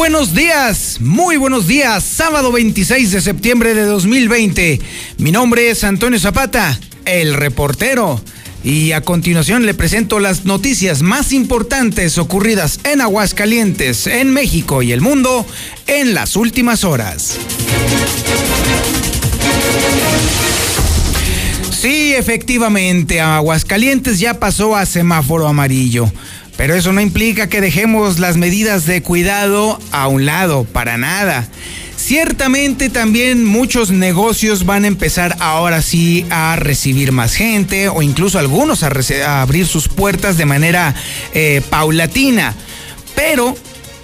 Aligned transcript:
Buenos 0.00 0.34
días, 0.34 0.96
muy 1.02 1.36
buenos 1.36 1.66
días, 1.66 2.02
sábado 2.02 2.50
26 2.52 3.12
de 3.12 3.20
septiembre 3.20 3.74
de 3.74 3.82
2020. 3.82 4.80
Mi 5.18 5.30
nombre 5.30 5.68
es 5.68 5.84
Antonio 5.84 6.18
Zapata, 6.18 6.80
el 7.04 7.34
reportero. 7.34 8.18
Y 8.64 8.92
a 8.92 9.02
continuación 9.02 9.66
le 9.66 9.74
presento 9.74 10.18
las 10.18 10.46
noticias 10.46 11.02
más 11.02 11.34
importantes 11.34 12.16
ocurridas 12.16 12.80
en 12.84 13.02
Aguascalientes, 13.02 14.06
en 14.06 14.30
México 14.30 14.80
y 14.80 14.92
el 14.92 15.02
mundo 15.02 15.44
en 15.86 16.14
las 16.14 16.34
últimas 16.34 16.82
horas. 16.82 17.36
Sí, 21.78 22.14
efectivamente, 22.14 23.20
Aguascalientes 23.20 24.18
ya 24.18 24.40
pasó 24.40 24.76
a 24.76 24.86
semáforo 24.86 25.46
amarillo. 25.46 26.10
Pero 26.60 26.74
eso 26.74 26.92
no 26.92 27.00
implica 27.00 27.48
que 27.48 27.62
dejemos 27.62 28.18
las 28.18 28.36
medidas 28.36 28.84
de 28.84 29.00
cuidado 29.00 29.80
a 29.92 30.08
un 30.08 30.26
lado, 30.26 30.64
para 30.64 30.98
nada. 30.98 31.48
Ciertamente 31.96 32.90
también 32.90 33.46
muchos 33.46 33.90
negocios 33.90 34.66
van 34.66 34.84
a 34.84 34.88
empezar 34.88 35.38
ahora 35.40 35.80
sí 35.80 36.26
a 36.28 36.56
recibir 36.56 37.12
más 37.12 37.34
gente 37.34 37.88
o 37.88 38.02
incluso 38.02 38.38
algunos 38.38 38.82
a, 38.82 39.40
abrir 39.40 39.66
sus 39.66 39.88
puertas 39.88 40.36
de 40.36 40.44
manera 40.44 40.94
eh, 41.32 41.62
paulatina. 41.70 42.54
Pero 43.14 43.56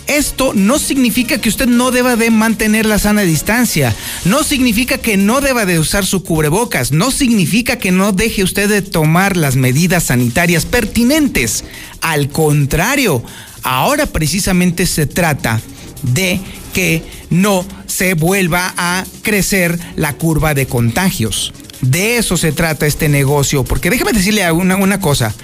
esto 0.06 0.52
no 0.54 0.78
significa 0.78 1.40
que 1.40 1.48
usted 1.48 1.66
no 1.66 1.90
deba 1.90 2.16
de 2.16 2.30
mantener 2.30 2.86
la 2.86 2.98
sana 2.98 3.22
distancia, 3.22 3.94
no 4.24 4.44
significa 4.44 4.98
que 4.98 5.16
no 5.16 5.40
deba 5.40 5.66
de 5.66 5.78
usar 5.78 6.06
su 6.06 6.22
cubrebocas, 6.22 6.92
no 6.92 7.10
significa 7.10 7.78
que 7.78 7.90
no 7.90 8.12
deje 8.12 8.42
usted 8.42 8.68
de 8.68 8.82
tomar 8.82 9.36
las 9.36 9.56
medidas 9.56 10.04
sanitarias 10.04 10.66
pertinentes. 10.66 11.64
Al 12.00 12.28
contrario, 12.28 13.22
ahora 13.62 14.06
precisamente 14.06 14.86
se 14.86 15.06
trata 15.06 15.60
de 16.02 16.40
que 16.72 17.02
no 17.30 17.66
se 17.86 18.14
vuelva 18.14 18.74
a 18.76 19.04
crecer 19.22 19.78
la 19.96 20.12
curva 20.12 20.54
de 20.54 20.66
contagios. 20.66 21.52
De 21.80 22.16
eso 22.16 22.36
se 22.36 22.52
trata 22.52 22.86
este 22.86 23.08
negocio, 23.08 23.64
porque 23.64 23.90
déjeme 23.90 24.12
decirle 24.12 24.50
una, 24.52 24.76
una 24.76 25.00
cosa, 25.00 25.34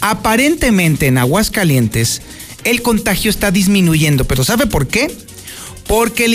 aparentemente 0.00 1.06
en 1.06 1.18
Aguascalientes, 1.18 2.20
el 2.68 2.82
contagio 2.82 3.30
está 3.30 3.50
disminuyendo. 3.50 4.26
¿Pero 4.26 4.44
sabe 4.44 4.66
por 4.66 4.88
qué? 4.88 5.10
Porque 5.86 6.26
el 6.26 6.34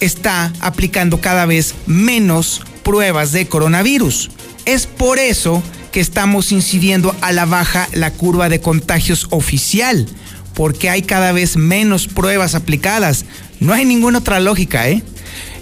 está 0.00 0.52
aplicando 0.60 1.20
cada 1.20 1.46
vez 1.46 1.74
menos 1.86 2.62
pruebas 2.82 3.30
de 3.30 3.46
coronavirus. 3.46 4.30
Es 4.64 4.86
por 4.86 5.18
eso 5.20 5.62
que 5.92 6.00
estamos 6.00 6.50
incidiendo 6.50 7.14
a 7.20 7.30
la 7.30 7.44
baja 7.44 7.88
la 7.92 8.12
curva 8.12 8.48
de 8.48 8.60
contagios 8.60 9.28
oficial, 9.30 10.08
porque 10.54 10.90
hay 10.90 11.02
cada 11.02 11.30
vez 11.30 11.56
menos 11.56 12.08
pruebas 12.08 12.56
aplicadas. 12.56 13.24
No 13.60 13.72
hay 13.72 13.84
ninguna 13.84 14.18
otra 14.18 14.40
lógica, 14.40 14.88
¿eh? 14.88 15.04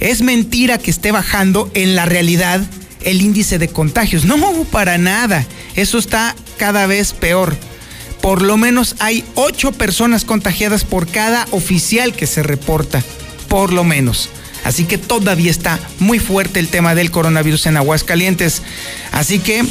Es 0.00 0.22
mentira 0.22 0.78
que 0.78 0.90
esté 0.90 1.12
bajando 1.12 1.70
en 1.74 1.94
la 1.94 2.06
realidad 2.06 2.62
el 3.02 3.20
índice 3.20 3.58
de 3.58 3.68
contagios. 3.68 4.24
No, 4.24 4.38
para 4.64 4.96
nada. 4.96 5.44
Eso 5.76 5.98
está 5.98 6.34
cada 6.56 6.86
vez 6.86 7.12
peor 7.12 7.54
por 8.24 8.40
lo 8.40 8.56
menos 8.56 8.96
hay 9.00 9.22
ocho 9.34 9.70
personas 9.70 10.24
contagiadas 10.24 10.82
por 10.84 11.06
cada 11.06 11.46
oficial 11.50 12.14
que 12.14 12.26
se 12.26 12.42
reporta, 12.42 13.04
por 13.48 13.70
lo 13.70 13.84
menos. 13.84 14.30
Así 14.64 14.86
que 14.86 14.96
todavía 14.96 15.50
está 15.50 15.78
muy 15.98 16.18
fuerte 16.18 16.58
el 16.58 16.68
tema 16.68 16.94
del 16.94 17.10
coronavirus 17.10 17.66
en 17.66 17.76
Aguascalientes. 17.76 18.62
Así 19.12 19.40
que 19.40 19.62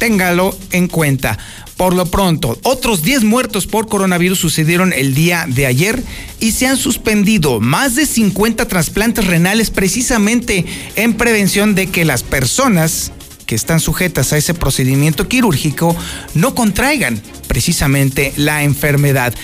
téngalo 0.00 0.58
en 0.72 0.88
cuenta. 0.88 1.38
Por 1.76 1.94
lo 1.94 2.06
pronto, 2.06 2.58
otros 2.64 3.04
10 3.04 3.22
muertos 3.22 3.68
por 3.68 3.86
coronavirus 3.86 4.40
sucedieron 4.40 4.92
el 4.92 5.14
día 5.14 5.46
de 5.46 5.66
ayer 5.66 6.02
y 6.40 6.50
se 6.50 6.66
han 6.66 6.78
suspendido 6.78 7.60
más 7.60 7.94
de 7.94 8.06
50 8.06 8.66
trasplantes 8.66 9.28
renales 9.28 9.70
precisamente 9.70 10.66
en 10.96 11.14
prevención 11.14 11.76
de 11.76 11.86
que 11.86 12.04
las 12.04 12.24
personas 12.24 13.12
que 13.52 13.56
están 13.56 13.80
sujetas 13.80 14.32
a 14.32 14.38
ese 14.38 14.54
procedimiento 14.54 15.28
quirúrgico 15.28 15.94
no 16.32 16.54
contraigan 16.54 17.20
precisamente 17.48 18.32
la 18.38 18.62
enfermedad. 18.62 19.34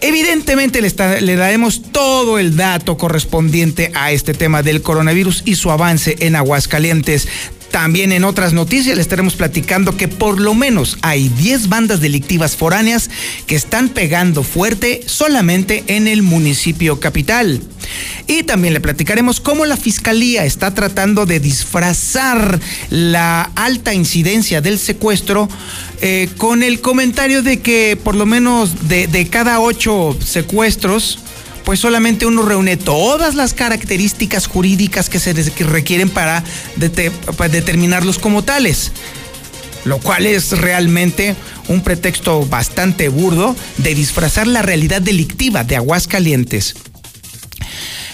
Evidentemente 0.00 0.80
le, 0.80 1.20
le, 1.20 1.34
daremos 1.34 1.82
todo 1.90 2.38
el 2.38 2.54
dato 2.54 2.96
correspondiente 2.96 3.90
a 3.96 4.12
este 4.12 4.34
tema 4.34 4.62
del 4.62 4.82
coronavirus 4.82 5.42
y 5.46 5.56
su 5.56 5.72
avance 5.72 6.14
en 6.20 6.36
Aguascalientes. 6.36 7.26
También 7.70 8.10
en 8.12 8.24
otras 8.24 8.52
noticias 8.52 8.96
le 8.96 9.02
estaremos 9.02 9.36
platicando 9.36 9.96
que 9.96 10.08
por 10.08 10.40
lo 10.40 10.54
menos 10.54 10.98
hay 11.02 11.28
10 11.28 11.68
bandas 11.68 12.00
delictivas 12.00 12.56
foráneas 12.56 13.10
que 13.46 13.54
están 13.54 13.88
pegando 13.88 14.42
fuerte 14.42 15.02
solamente 15.06 15.84
en 15.86 16.08
el 16.08 16.22
municipio 16.22 16.98
capital. 16.98 17.60
Y 18.26 18.42
también 18.42 18.74
le 18.74 18.80
platicaremos 18.80 19.40
cómo 19.40 19.66
la 19.66 19.76
Fiscalía 19.76 20.44
está 20.44 20.74
tratando 20.74 21.26
de 21.26 21.40
disfrazar 21.40 22.58
la 22.90 23.42
alta 23.54 23.94
incidencia 23.94 24.60
del 24.60 24.78
secuestro 24.78 25.48
eh, 26.00 26.28
con 26.36 26.62
el 26.62 26.80
comentario 26.80 27.42
de 27.42 27.60
que 27.60 27.98
por 28.02 28.14
lo 28.14 28.26
menos 28.26 28.88
de, 28.88 29.06
de 29.06 29.28
cada 29.28 29.60
ocho 29.60 30.16
secuestros, 30.24 31.18
pues 31.64 31.80
solamente 31.80 32.26
uno 32.26 32.42
reúne 32.42 32.76
todas 32.76 33.34
las 33.34 33.54
características 33.54 34.46
jurídicas 34.46 35.08
que 35.08 35.20
se 35.20 35.32
requieren 35.64 36.08
para, 36.08 36.42
determinarlos 36.76 38.18
como 38.18 38.42
tales. 38.42 38.92
Lo 39.84 39.98
cual 39.98 40.26
es 40.26 40.58
realmente 40.58 41.34
un 41.68 41.80
pretexto 41.80 42.44
bastante 42.44 43.08
burdo 43.08 43.56
de 43.78 43.94
disfrazar 43.94 44.46
la 44.46 44.60
realidad 44.60 45.00
delictiva 45.00 45.64
de 45.64 45.76
Aguascalientes. 45.76 46.74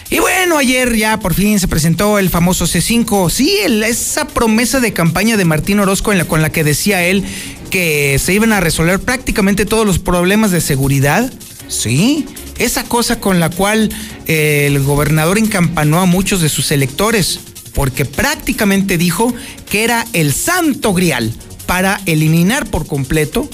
Y 0.08 0.20
bueno, 0.20 0.58
ayer 0.58 0.94
ya 0.94 1.18
por 1.18 1.34
fin 1.34 1.58
se 1.58 1.66
presentó 1.66 2.20
el 2.20 2.30
famoso 2.30 2.66
C5. 2.66 3.28
Sí, 3.28 3.58
esa 3.84 4.28
promesa 4.28 4.78
de 4.78 4.92
campaña 4.92 5.36
de 5.36 5.44
Martín 5.44 5.80
Orozco 5.80 6.12
en 6.12 6.18
la, 6.18 6.24
con 6.26 6.42
la 6.42 6.52
que 6.52 6.62
decía 6.62 7.04
él 7.04 7.24
que 7.70 8.20
se 8.22 8.32
iban 8.32 8.52
a 8.52 8.60
resolver 8.60 9.00
prácticamente 9.00 9.66
todos 9.66 9.84
los 9.84 9.98
problemas 9.98 10.52
de 10.52 10.60
seguridad. 10.60 11.32
Sí, 11.68 12.24
esa 12.58 12.84
cosa 12.84 13.20
con 13.20 13.40
la 13.40 13.50
cual 13.50 13.90
eh, 14.26 14.64
el 14.66 14.82
gobernador 14.82 15.38
encampanó 15.38 16.00
a 16.00 16.06
muchos 16.06 16.40
de 16.40 16.48
sus 16.48 16.70
electores, 16.70 17.40
porque 17.74 18.04
prácticamente 18.04 18.98
dijo 18.98 19.34
que 19.68 19.84
era 19.84 20.06
el 20.12 20.32
santo 20.32 20.94
grial 20.94 21.32
para 21.66 22.00
eliminar 22.06 22.66
por 22.66 22.86
completo 22.86 23.48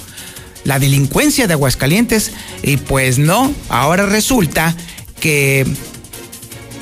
la 0.64 0.78
delincuencia 0.78 1.46
de 1.46 1.54
Aguascalientes 1.54 2.32
y 2.62 2.76
pues 2.76 3.18
no, 3.18 3.52
ahora 3.68 4.06
resulta 4.06 4.76
que 5.18 5.66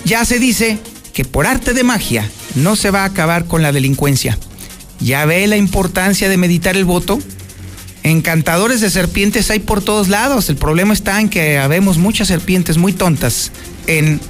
ya 0.04 0.24
se 0.24 0.38
dice 0.38 0.78
que 1.12 1.24
por 1.24 1.46
arte 1.46 1.72
de 1.72 1.82
magia 1.84 2.28
no 2.54 2.76
se 2.76 2.90
va 2.90 3.02
a 3.02 3.06
acabar 3.06 3.46
con 3.46 3.62
la 3.62 3.72
delincuencia. 3.72 4.38
¿Ya 5.00 5.24
ve 5.24 5.46
la 5.46 5.56
importancia 5.56 6.28
de 6.28 6.36
meditar 6.36 6.76
el 6.76 6.84
voto? 6.84 7.18
Encantadores 8.02 8.80
de 8.80 8.90
serpientes 8.90 9.50
hay 9.50 9.58
por 9.58 9.82
todos 9.82 10.08
lados. 10.08 10.48
El 10.48 10.56
problema 10.56 10.94
está 10.94 11.20
en 11.20 11.28
que 11.28 11.58
habemos 11.58 11.98
muchas 11.98 12.28
serpientes 12.28 12.78
muy 12.78 12.92
tontas 12.92 13.52
en 13.86 14.20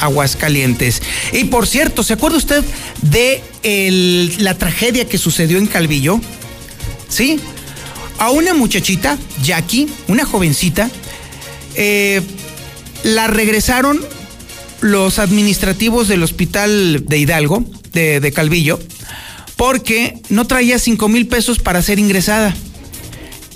Aguascalientes. 0.00 1.02
Y 1.32 1.44
por 1.44 1.66
cierto, 1.66 2.02
¿se 2.02 2.12
acuerda 2.12 2.38
usted 2.38 2.64
de 3.02 3.42
la 4.38 4.54
tragedia 4.56 5.08
que 5.08 5.18
sucedió 5.18 5.58
en 5.58 5.66
Calvillo? 5.66 6.20
Sí. 7.08 7.40
A 8.18 8.30
una 8.30 8.54
muchachita, 8.54 9.16
Jackie, 9.42 9.88
una 10.08 10.24
jovencita, 10.24 10.90
eh, 11.74 12.20
la 13.04 13.28
regresaron 13.28 14.00
los 14.80 15.18
administrativos 15.18 16.08
del 16.08 16.22
hospital 16.22 17.04
de 17.06 17.18
Hidalgo, 17.18 17.64
de, 17.92 18.20
de 18.20 18.32
Calvillo, 18.32 18.80
porque 19.56 20.20
no 20.28 20.46
traía 20.46 20.78
5 20.78 21.08
mil 21.08 21.26
pesos 21.26 21.58
para 21.58 21.82
ser 21.82 21.98
ingresada. 21.98 22.54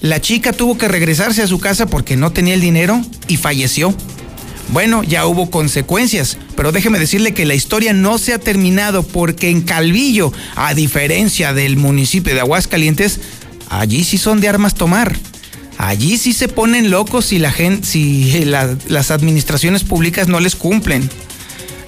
La 0.02 0.20
chica 0.20 0.52
tuvo 0.52 0.76
que 0.76 0.88
regresarse 0.88 1.43
a 1.43 1.46
su 1.46 1.60
casa 1.60 1.87
porque 1.87 2.16
no 2.16 2.32
tenía 2.32 2.54
el 2.54 2.60
dinero 2.60 3.00
y 3.28 3.37
falleció. 3.37 3.94
Bueno, 4.70 5.04
ya 5.04 5.26
hubo 5.26 5.49
consecuencias, 5.49 6.38
pero 6.56 6.72
déjeme 6.72 6.99
decirle 6.99 7.34
que 7.34 7.44
la 7.44 7.54
historia 7.54 7.93
no 7.93 8.19
se 8.19 8.32
ha 8.32 8.38
terminado 8.38 9.04
porque 9.04 9.49
en 9.49 9.62
Calvillo, 9.62 10.32
a 10.56 10.75
diferencia 10.75 11.52
del 11.52 11.76
municipio 11.76 12.34
de 12.34 12.40
Aguascalientes, 12.40 13.20
allí 13.69 14.02
sí 14.02 14.19
son 14.19 14.40
de 14.40 14.49
armas 14.49 14.75
tomar. 14.75 15.16
Allí 15.78 16.19
sí 16.19 16.32
se 16.32 16.48
ponen 16.48 16.90
locos 16.90 17.26
si 17.26 17.38
la 17.38 17.52
gente, 17.52 17.87
si 17.87 18.44
las 18.44 19.10
administraciones 19.12 19.84
públicas 19.84 20.26
no 20.26 20.40
les 20.40 20.56
cumplen. 20.56 21.08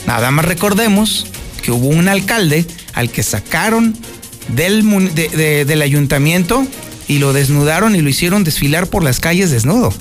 Nada 0.07 0.31
más 0.31 0.45
recordemos 0.45 1.27
que 1.63 1.73
hubo 1.73 1.89
un 1.89 2.09
alcalde 2.09 2.65
al 2.93 3.11
que 3.11 3.25
sacaron 3.25 3.97
del, 4.49 5.15
del 5.15 5.83
ayuntamiento 5.83 6.65
y 7.09 7.19
lo 7.19 7.33
desnudaron 7.33 7.97
y 7.97 8.01
lo 8.01 8.09
hicieron 8.09 8.45
desfilar 8.45 8.87
por 8.87 9.03
las 9.03 9.21
calles 9.21 9.51
desnudo. 9.51 9.93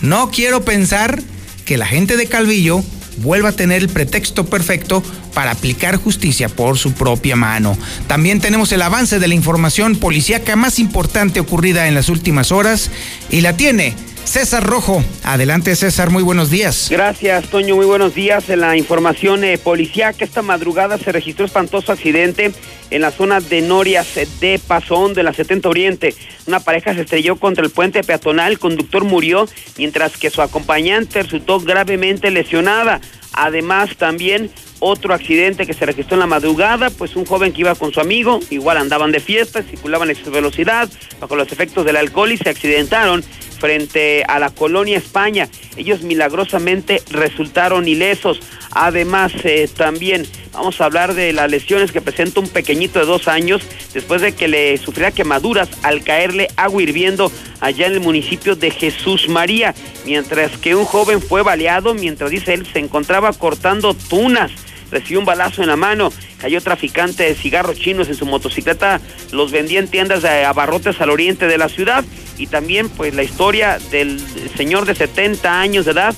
No 0.00 0.30
quiero 0.30 0.64
pensar 0.64 1.22
que 1.64 1.76
la 1.76 1.86
gente 1.86 2.16
de 2.16 2.26
Calvillo 2.26 2.82
vuelva 3.18 3.50
a 3.50 3.52
tener 3.52 3.82
el 3.82 3.88
pretexto 3.88 4.46
perfecto 4.46 5.02
para 5.34 5.52
aplicar 5.52 5.96
justicia 5.96 6.48
por 6.48 6.78
su 6.78 6.92
propia 6.92 7.36
mano. 7.36 7.76
También 8.06 8.40
tenemos 8.40 8.72
el 8.72 8.82
avance 8.82 9.18
de 9.18 9.28
la 9.28 9.34
información 9.34 9.96
policíaca 9.96 10.56
más 10.56 10.78
importante 10.78 11.40
ocurrida 11.40 11.88
en 11.88 11.94
las 11.94 12.08
últimas 12.08 12.52
horas 12.52 12.90
y 13.30 13.40
la 13.40 13.56
tiene 13.56 13.94
César 14.24 14.64
Rojo. 14.64 15.04
Adelante 15.24 15.76
César, 15.76 16.10
muy 16.10 16.22
buenos 16.22 16.50
días. 16.50 16.88
Gracias 16.90 17.48
Toño, 17.48 17.76
muy 17.76 17.86
buenos 17.86 18.14
días. 18.14 18.48
La 18.48 18.76
información 18.76 19.44
eh, 19.44 19.58
policíaca 19.58 20.24
esta 20.24 20.42
madrugada 20.42 20.98
se 20.98 21.12
registró 21.12 21.44
espantoso 21.44 21.92
accidente 21.92 22.52
en 22.90 23.00
la 23.02 23.10
zona 23.10 23.40
de 23.40 23.62
Norias 23.62 24.14
de 24.40 24.60
Pasón 24.66 25.14
de 25.14 25.22
la 25.22 25.32
70 25.32 25.68
Oriente. 25.68 26.14
Una 26.46 26.60
pareja 26.60 26.94
se 26.94 27.02
estrelló 27.02 27.36
contra 27.36 27.64
el 27.64 27.70
puente 27.70 28.02
peatonal, 28.02 28.52
el 28.52 28.58
conductor 28.58 29.04
murió 29.04 29.48
mientras 29.76 30.16
que 30.16 30.30
su 30.30 30.42
acompañante 30.42 31.22
resultó 31.22 31.60
gravemente 31.60 32.30
lesionada. 32.30 33.00
Además 33.34 33.96
también 33.96 34.50
otro 34.78 35.14
accidente 35.14 35.64
que 35.64 35.74
se 35.74 35.86
registró 35.86 36.16
en 36.16 36.20
la 36.20 36.26
madrugada, 36.26 36.90
pues 36.90 37.16
un 37.16 37.24
joven 37.24 37.52
que 37.52 37.60
iba 37.60 37.74
con 37.74 37.92
su 37.92 38.00
amigo, 38.00 38.40
igual 38.50 38.76
andaban 38.76 39.12
de 39.12 39.20
fiesta, 39.20 39.62
circulaban 39.62 40.10
a 40.10 40.30
velocidad, 40.30 40.88
bajo 41.20 41.36
los 41.36 41.50
efectos 41.52 41.86
del 41.86 41.96
alcohol 41.96 42.32
y 42.32 42.36
se 42.36 42.50
accidentaron 42.50 43.24
frente 43.62 44.24
a 44.26 44.40
la 44.40 44.50
colonia 44.50 44.98
España. 44.98 45.48
Ellos 45.76 46.02
milagrosamente 46.02 47.00
resultaron 47.10 47.86
ilesos. 47.86 48.40
Además, 48.72 49.32
eh, 49.44 49.68
también 49.74 50.26
vamos 50.52 50.80
a 50.80 50.86
hablar 50.86 51.14
de 51.14 51.32
las 51.32 51.48
lesiones 51.48 51.92
que 51.92 52.00
presenta 52.00 52.40
un 52.40 52.48
pequeñito 52.48 52.98
de 52.98 53.06
dos 53.06 53.28
años 53.28 53.62
después 53.94 54.20
de 54.20 54.32
que 54.32 54.48
le 54.48 54.76
sufriera 54.78 55.12
quemaduras 55.12 55.68
al 55.84 56.02
caerle 56.02 56.48
agua 56.56 56.82
hirviendo 56.82 57.30
allá 57.60 57.86
en 57.86 57.92
el 57.92 58.00
municipio 58.00 58.56
de 58.56 58.72
Jesús 58.72 59.28
María, 59.28 59.76
mientras 60.04 60.58
que 60.58 60.74
un 60.74 60.84
joven 60.84 61.22
fue 61.22 61.42
baleado 61.42 61.94
mientras 61.94 62.30
dice 62.30 62.54
él 62.54 62.66
se 62.66 62.80
encontraba 62.80 63.32
cortando 63.32 63.94
tunas 63.94 64.50
recibió 64.92 65.18
un 65.18 65.24
balazo 65.24 65.62
en 65.62 65.68
la 65.68 65.76
mano, 65.76 66.12
cayó 66.38 66.60
traficante 66.60 67.24
de 67.24 67.34
cigarros 67.34 67.78
chinos 67.78 68.08
en 68.08 68.14
su 68.14 68.26
motocicleta, 68.26 69.00
los 69.32 69.50
vendía 69.50 69.80
en 69.80 69.88
tiendas 69.88 70.22
de 70.22 70.44
abarrotes 70.44 71.00
al 71.00 71.10
oriente 71.10 71.48
de 71.48 71.58
la 71.58 71.68
ciudad 71.68 72.04
y 72.38 72.46
también 72.46 72.88
pues 72.88 73.14
la 73.14 73.24
historia 73.24 73.78
del 73.90 74.20
señor 74.56 74.84
de 74.84 74.94
70 74.94 75.60
años 75.60 75.86
de 75.86 75.92
edad 75.92 76.14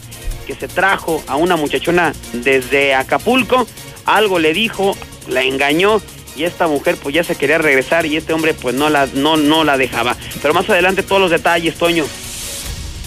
que 0.47 0.55
se 0.55 0.69
trajo 0.69 1.23
a 1.27 1.37
una 1.37 1.57
muchachona 1.57 2.13
desde 2.33 2.95
Acapulco, 2.95 3.67
algo 4.05 4.39
le 4.39 4.53
dijo, 4.53 4.97
la 5.29 5.43
engañó 5.43 6.03
y 6.37 6.45
esta 6.45 6.67
mujer 6.67 6.97
pues 7.03 7.15
ya 7.15 7.25
se 7.25 7.37
quería 7.37 7.59
regresar 7.59 8.07
y 8.07 8.17
este 8.17 8.33
hombre 8.33 8.55
pues 8.55 8.75
no 8.75 8.91
la, 8.91 9.07
no, 9.15 9.37
no 9.37 9.65
la 9.65 9.79
dejaba. 9.79 10.17
Pero 10.43 10.53
más 10.53 10.69
adelante 10.69 11.03
todos 11.03 11.23
los 11.23 11.31
detalles, 11.31 11.77
Toño. 11.77 12.05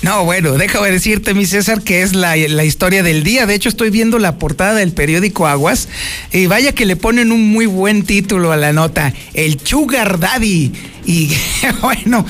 No, 0.07 0.23
bueno, 0.23 0.53
déjame 0.53 0.89
decirte, 0.89 1.33
mi 1.33 1.45
César, 1.45 1.81
que 1.81 2.01
es 2.01 2.15
la, 2.15 2.37
historia 2.37 3.03
del 3.03 3.25
día. 3.25 3.45
De 3.45 3.53
hecho, 3.53 3.67
estoy 3.67 3.89
viendo 3.89 4.19
la 4.19 4.37
portada 4.37 4.73
del 4.73 4.93
periódico 4.93 5.47
Aguas 5.47 5.89
y 6.31 6.45
vaya 6.45 6.71
que 6.71 6.85
le 6.85 6.95
ponen 6.95 7.33
un 7.33 7.51
muy 7.51 7.65
buen 7.65 8.05
título 8.05 8.53
a 8.53 8.55
la 8.55 8.71
nota, 8.71 9.13
El 9.33 9.59
Sugar 9.61 10.17
Daddy. 10.17 10.71
Y 11.07 11.31
bueno, 11.81 12.25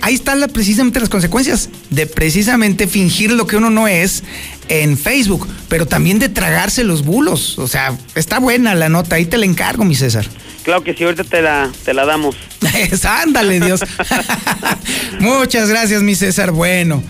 ahí 0.00 0.14
están 0.14 0.40
precisamente 0.52 1.00
las 1.00 1.08
consecuencias 1.08 1.68
de 1.90 2.06
precisamente 2.06 2.86
fingir 2.86 3.32
lo 3.32 3.46
que 3.48 3.56
uno 3.56 3.68
no 3.68 3.88
es 3.88 4.22
en 4.68 4.96
Facebook, 4.96 5.48
pero 5.68 5.86
también 5.86 6.20
de 6.20 6.28
tragarse 6.28 6.84
los 6.84 7.04
bulos. 7.04 7.58
O 7.58 7.66
sea, 7.66 7.98
está 8.14 8.38
buena 8.38 8.76
la 8.76 8.88
nota, 8.88 9.16
ahí 9.16 9.26
te 9.26 9.36
la 9.38 9.44
encargo, 9.44 9.84
mi 9.84 9.96
César. 9.96 10.24
Claro 10.62 10.84
que 10.84 10.94
sí, 10.94 11.02
ahorita 11.02 11.24
te 11.24 11.42
la, 11.42 11.70
te 11.84 11.92
la 11.92 12.04
damos. 12.06 12.36
Ándale, 13.04 13.58
Dios. 13.58 13.80
Muchas 15.18 15.68
gracias, 15.68 16.02
mi 16.02 16.14
César. 16.14 16.52
Bueno, 16.52 17.02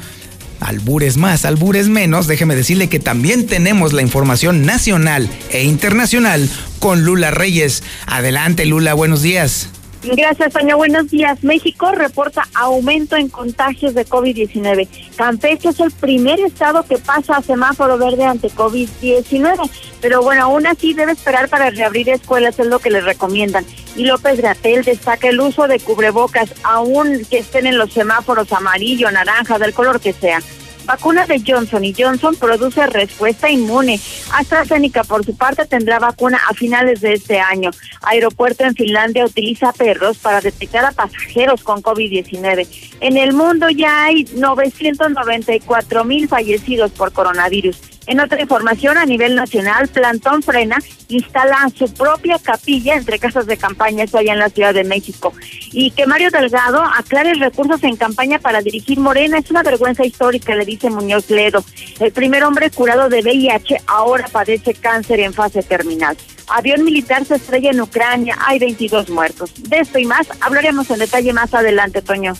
albures 0.61 1.19
más, 1.19 1.44
albures 1.44 1.88
menos, 1.88 2.26
déjeme 2.26 2.56
decirle 2.56 2.88
que 2.88 3.00
también 3.00 3.47
tenemos 3.47 3.93
la 3.93 4.00
información 4.00 4.64
nacional 4.64 5.29
e 5.50 5.64
internacional 5.64 6.49
con 6.79 7.05
Lula 7.05 7.31
Reyes. 7.31 7.82
Adelante, 8.06 8.64
Lula, 8.64 8.94
buenos 8.94 9.20
días. 9.20 9.69
Gracias, 10.04 10.52
Toño. 10.52 10.76
Buenos 10.76 11.10
días. 11.10 11.44
México 11.44 11.93
reporta 11.93 12.43
aumento 12.54 13.14
en 13.14 13.28
contagios 13.28 13.94
de 13.94 14.04
COVID-19. 14.04 14.88
Campeche 15.16 15.69
es 15.69 15.78
el 15.78 15.93
primer 15.93 16.40
estado 16.40 16.82
que 16.82 16.99
pasa 16.99 17.37
a 17.37 17.43
semáforo 17.43 17.96
verde 17.99 18.25
ante 18.25 18.50
COVID-19. 18.50 19.70
Pero 20.00 20.22
bueno, 20.22 20.43
aún 20.44 20.66
así 20.66 20.93
debe 20.93 21.12
esperar 21.12 21.49
para 21.49 21.70
reabrir 21.70 22.08
escuelas, 22.08 22.58
es 22.58 22.66
lo 22.66 22.81
que 22.81 22.90
le 22.90 23.00
recomiendan. 23.00 23.64
Y 23.94 24.04
López 24.06 24.38
Gratel 24.38 24.82
destaca 24.82 25.28
el 25.28 25.38
uso 25.38 25.69
de 25.69 25.78
cubrebocas, 25.78 26.52
aún 26.64 27.25
que 27.31 27.38
estén 27.38 27.69
en 27.69 27.78
los 27.78 27.93
semáforos 27.93 28.52
amarillo, 28.52 29.08
naranja, 29.12 29.60
del 29.60 29.72
color 29.72 30.00
que 30.00 30.12
sea. 30.12 30.40
Vacuna 30.84 31.26
de 31.26 31.43
Johnson 31.46 31.84
y 31.84 31.94
Johnson 31.96 32.34
produce 32.37 32.87
respuesta 32.87 33.50
inmune. 33.50 34.00
AstraZeneca, 34.32 35.05
por 35.05 35.25
su 35.25 35.37
parte, 35.37 35.64
tendrá 35.67 35.99
vacuna 35.99 36.40
a 36.49 36.55
finales 36.55 37.00
de 37.00 37.14
este 37.14 37.40
año. 37.40 37.70
Aeropuerto 38.02 38.64
en 38.64 38.75
Finlandia 38.75 39.25
utiliza 39.25 39.73
perros 39.73 40.19
para 40.19 40.40
detectar 40.40 40.84
a 40.84 40.93
pasajeros 40.93 41.62
con 41.62 41.82
COVID-19. 41.82 42.67
En 43.00 43.17
el 43.17 43.32
mundo 43.32 43.69
ya 43.70 44.05
hay 44.05 44.25
994 44.34 46.05
mil 46.05 46.29
fallecidos 46.29 46.90
por 46.90 47.12
coronavirus. 47.12 47.76
En 48.06 48.20
otra 48.20 48.40
información, 48.40 48.99
a 48.99 49.06
nivel 49.06 49.34
nacional, 49.34 49.88
Plantón 49.88 50.43
Frena 50.43 50.78
instala 51.08 51.69
su 51.76 51.93
propia 51.93 52.38
capilla 52.38 52.96
entre 52.96 53.19
casas 53.19 53.46
de 53.46 53.56
campaña, 53.56 54.04
esto 54.04 54.19
allá 54.19 54.32
en 54.32 54.38
la 54.40 54.49
Ciudad 54.49 54.75
de 54.75 54.84
México. 54.84 55.32
Y 55.70 55.93
que 55.93 56.06
Mario 56.06 56.31
Delgado 56.31 56.82
aclare 56.82 57.34
recursos 57.34 57.82
en 57.84 57.96
campaña 57.96 58.38
para 58.38 58.60
dirigir 58.60 58.99
Morena 58.99 59.38
es 59.38 59.50
una 59.50 59.62
vergüenza 59.62 60.04
histórica, 60.04 60.54
le 60.54 60.64
dice 60.64 60.90
Muñoz 60.90 61.31
Ledo. 61.31 61.64
El 62.00 62.12
primer 62.12 62.43
hombre 62.44 62.70
curado 62.70 63.08
de 63.08 63.20
VIH 63.20 63.82
ahora 63.87 64.26
padece 64.31 64.75
cáncer 64.75 65.20
en 65.20 65.32
fase 65.32 65.62
terminal. 65.62 66.16
Avión 66.49 66.84
militar 66.84 67.25
se 67.25 67.37
estrella 67.37 67.70
en 67.70 67.81
Ucrania, 67.81 68.37
hay 68.46 68.58
22 68.58 69.08
muertos. 69.10 69.52
De 69.56 69.78
esto 69.78 69.99
y 69.99 70.06
más 70.06 70.26
hablaremos 70.40 70.90
en 70.90 70.99
detalle 70.99 71.32
más 71.32 71.54
adelante, 71.54 72.02
Toño. 72.02 72.34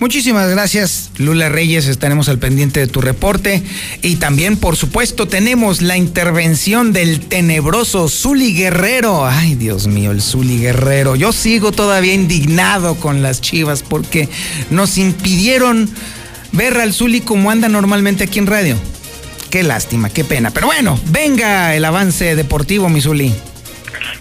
Muchísimas 0.00 0.48
gracias, 0.48 1.10
Lula 1.18 1.50
Reyes. 1.50 1.86
Estaremos 1.86 2.30
al 2.30 2.38
pendiente 2.38 2.80
de 2.80 2.86
tu 2.86 3.02
reporte. 3.02 3.62
Y 4.00 4.16
también, 4.16 4.56
por 4.56 4.76
supuesto, 4.76 5.28
tenemos 5.28 5.82
la 5.82 5.98
intervención 5.98 6.94
del 6.94 7.20
tenebroso 7.20 8.08
Zuli 8.08 8.54
Guerrero. 8.54 9.26
Ay, 9.26 9.56
Dios 9.56 9.88
mío, 9.88 10.10
el 10.10 10.22
Zuli 10.22 10.58
Guerrero. 10.58 11.16
Yo 11.16 11.34
sigo 11.34 11.70
todavía 11.70 12.14
indignado 12.14 12.94
con 12.94 13.20
las 13.20 13.42
chivas 13.42 13.82
porque 13.82 14.30
nos 14.70 14.96
impidieron 14.96 15.90
ver 16.52 16.78
al 16.78 16.94
Zuli 16.94 17.20
como 17.20 17.50
anda 17.50 17.68
normalmente 17.68 18.24
aquí 18.24 18.38
en 18.38 18.46
radio. 18.46 18.76
Qué 19.50 19.62
lástima, 19.62 20.08
qué 20.08 20.24
pena. 20.24 20.50
Pero 20.50 20.68
bueno, 20.68 20.98
venga 21.10 21.74
el 21.74 21.84
avance 21.84 22.36
deportivo, 22.36 22.88
mi 22.88 23.02
Zuli. 23.02 23.34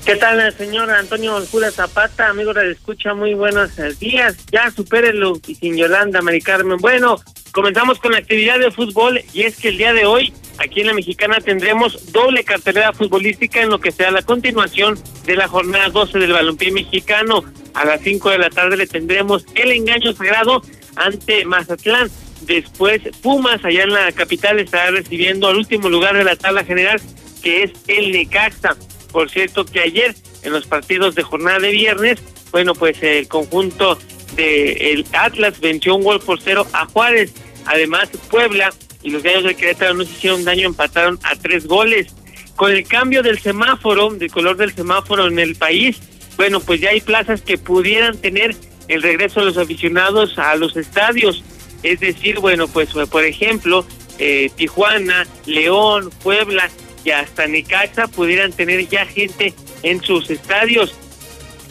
¿Qué 0.05 0.15
tal, 0.15 0.51
señor 0.57 0.89
Antonio 0.89 1.39
Julio 1.51 1.71
Zapata? 1.71 2.29
Amigo 2.29 2.53
de 2.53 2.71
escucha, 2.71 3.13
muy 3.13 3.33
buenos 3.33 3.71
días. 3.99 4.37
Ya 4.51 4.71
supérelo 4.71 5.39
y 5.47 5.55
sin 5.55 5.77
Yolanda, 5.77 6.21
Mari 6.21 6.41
Carmen. 6.41 6.77
Bueno, 6.77 7.17
comenzamos 7.51 7.99
con 7.99 8.11
la 8.11 8.17
actividad 8.17 8.59
de 8.59 8.71
fútbol 8.71 9.21
y 9.33 9.43
es 9.43 9.57
que 9.57 9.69
el 9.69 9.77
día 9.77 9.93
de 9.93 10.05
hoy 10.05 10.33
aquí 10.57 10.81
en 10.81 10.87
la 10.87 10.93
Mexicana 10.93 11.39
tendremos 11.39 12.11
doble 12.11 12.43
cartelera 12.43 12.93
futbolística 12.93 13.61
en 13.61 13.69
lo 13.69 13.79
que 13.79 13.91
sea 13.91 14.11
la 14.11 14.21
continuación 14.21 14.97
de 15.25 15.35
la 15.35 15.47
jornada 15.47 15.89
12 15.89 16.19
del 16.19 16.33
balompié 16.33 16.71
mexicano. 16.71 17.43
A 17.73 17.85
las 17.85 18.01
5 18.01 18.31
de 18.31 18.37
la 18.39 18.49
tarde 18.49 18.77
le 18.77 18.87
tendremos 18.87 19.45
el 19.55 19.71
engaño 19.71 20.13
sagrado 20.13 20.61
ante 20.95 21.45
Mazatlán. 21.45 22.09
Después 22.41 23.01
Pumas 23.21 23.63
allá 23.63 23.83
en 23.83 23.93
la 23.93 24.11
capital 24.11 24.59
estará 24.59 24.91
recibiendo 24.91 25.47
al 25.47 25.57
último 25.57 25.89
lugar 25.89 26.17
de 26.17 26.23
la 26.23 26.35
tabla 26.35 26.63
general 26.63 26.99
que 27.41 27.63
es 27.63 27.71
el 27.87 28.11
Necaxa. 28.11 28.75
Por 29.11 29.29
cierto 29.29 29.65
que 29.65 29.79
ayer 29.79 30.15
en 30.43 30.53
los 30.53 30.65
partidos 30.65 31.15
de 31.15 31.23
jornada 31.23 31.59
de 31.59 31.71
viernes, 31.71 32.19
bueno, 32.51 32.73
pues 32.73 33.01
el 33.01 33.27
conjunto 33.27 33.97
de 34.35 34.91
el 34.91 35.05
Atlas 35.13 35.59
venció 35.59 35.95
un 35.95 36.03
gol 36.03 36.19
por 36.19 36.39
cero 36.41 36.65
a 36.73 36.85
Juárez. 36.85 37.33
Además, 37.65 38.09
Puebla 38.29 38.73
y 39.01 39.11
los 39.11 39.23
Gallos 39.23 39.43
de 39.43 39.55
Querétaro 39.55 39.93
no 39.93 40.03
se 40.03 40.11
hicieron 40.11 40.43
daño, 40.43 40.67
empataron 40.67 41.19
a 41.23 41.35
tres 41.35 41.67
goles. 41.67 42.07
Con 42.55 42.71
el 42.71 42.85
cambio 42.87 43.23
del 43.23 43.39
semáforo, 43.39 44.09
del 44.11 44.31
color 44.31 44.57
del 44.57 44.73
semáforo 44.73 45.27
en 45.27 45.39
el 45.39 45.55
país, 45.55 45.97
bueno, 46.35 46.59
pues 46.59 46.81
ya 46.81 46.89
hay 46.89 47.01
plazas 47.01 47.41
que 47.41 47.57
pudieran 47.57 48.17
tener 48.17 48.55
el 48.87 49.01
regreso 49.01 49.39
de 49.39 49.47
los 49.47 49.57
aficionados 49.57 50.37
a 50.37 50.55
los 50.55 50.75
estadios. 50.75 51.43
Es 51.83 51.99
decir, 52.01 52.39
bueno, 52.39 52.67
pues 52.67 52.89
por 53.09 53.23
ejemplo, 53.23 53.85
eh, 54.17 54.51
Tijuana, 54.55 55.25
León, 55.45 56.09
Puebla 56.21 56.69
hasta 57.13 57.47
Necaxa 57.47 58.07
pudieran 58.07 58.51
tener 58.51 58.87
ya 58.87 59.05
gente 59.05 59.53
en 59.83 60.01
sus 60.01 60.29
estadios. 60.29 60.95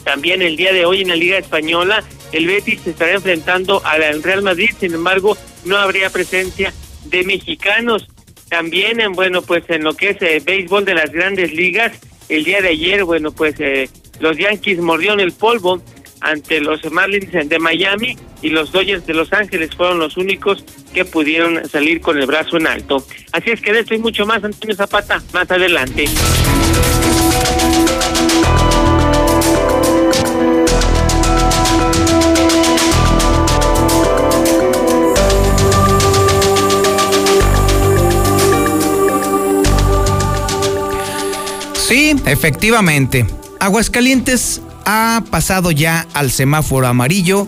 También 0.03 0.41
el 0.41 0.55
día 0.55 0.73
de 0.73 0.85
hoy 0.85 1.01
en 1.01 1.09
la 1.09 1.15
Liga 1.15 1.37
Española, 1.37 2.03
el 2.31 2.47
Betis 2.47 2.81
se 2.81 2.91
estará 2.91 3.13
enfrentando 3.13 3.81
al 3.85 4.23
Real 4.23 4.41
Madrid, 4.41 4.69
sin 4.79 4.93
embargo, 4.93 5.37
no 5.65 5.77
habría 5.77 6.09
presencia 6.09 6.73
de 7.05 7.23
mexicanos. 7.23 8.07
También, 8.49 8.99
en, 8.99 9.13
bueno, 9.13 9.41
pues 9.41 9.63
en 9.69 9.83
lo 9.83 9.93
que 9.93 10.11
es 10.11 10.21
el 10.21 10.41
béisbol 10.41 10.85
de 10.85 10.95
las 10.95 11.11
grandes 11.11 11.53
ligas, 11.53 11.99
el 12.29 12.43
día 12.43 12.61
de 12.61 12.69
ayer, 12.69 13.03
bueno, 13.03 13.31
pues 13.31 13.55
eh, 13.59 13.89
los 14.19 14.37
Yankees 14.37 14.79
mordieron 14.79 15.19
el 15.19 15.31
polvo 15.31 15.81
ante 16.21 16.59
los 16.61 16.83
Marlins 16.91 17.31
de 17.31 17.59
Miami 17.59 18.17
y 18.41 18.49
los 18.49 18.71
Dodgers 18.71 19.05
de 19.05 19.13
Los 19.13 19.31
Ángeles 19.33 19.75
fueron 19.75 19.99
los 19.99 20.17
únicos 20.17 20.63
que 20.93 21.05
pudieron 21.05 21.67
salir 21.67 22.01
con 22.01 22.17
el 22.17 22.25
brazo 22.25 22.57
en 22.57 22.67
alto. 22.67 23.05
Así 23.31 23.51
es 23.51 23.61
que 23.61 23.73
de 23.73 23.81
esto 23.81 23.95
y 23.95 23.99
mucho 23.99 24.25
más, 24.25 24.43
Antonio 24.43 24.75
Zapata, 24.75 25.21
más 25.33 25.49
adelante. 25.51 26.05
Sí, 41.73 42.15
efectivamente. 42.25 43.25
Aguascalientes 43.59 44.61
ha 44.89 45.23
pasado 45.29 45.69
ya 45.69 46.07
al 46.13 46.31
semáforo 46.31 46.87
amarillo 46.87 47.45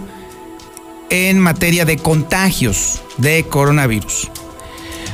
en 1.09 1.39
materia 1.39 1.85
de 1.85 1.97
contagios 1.97 3.01
de 3.17 3.43
coronavirus. 3.43 4.29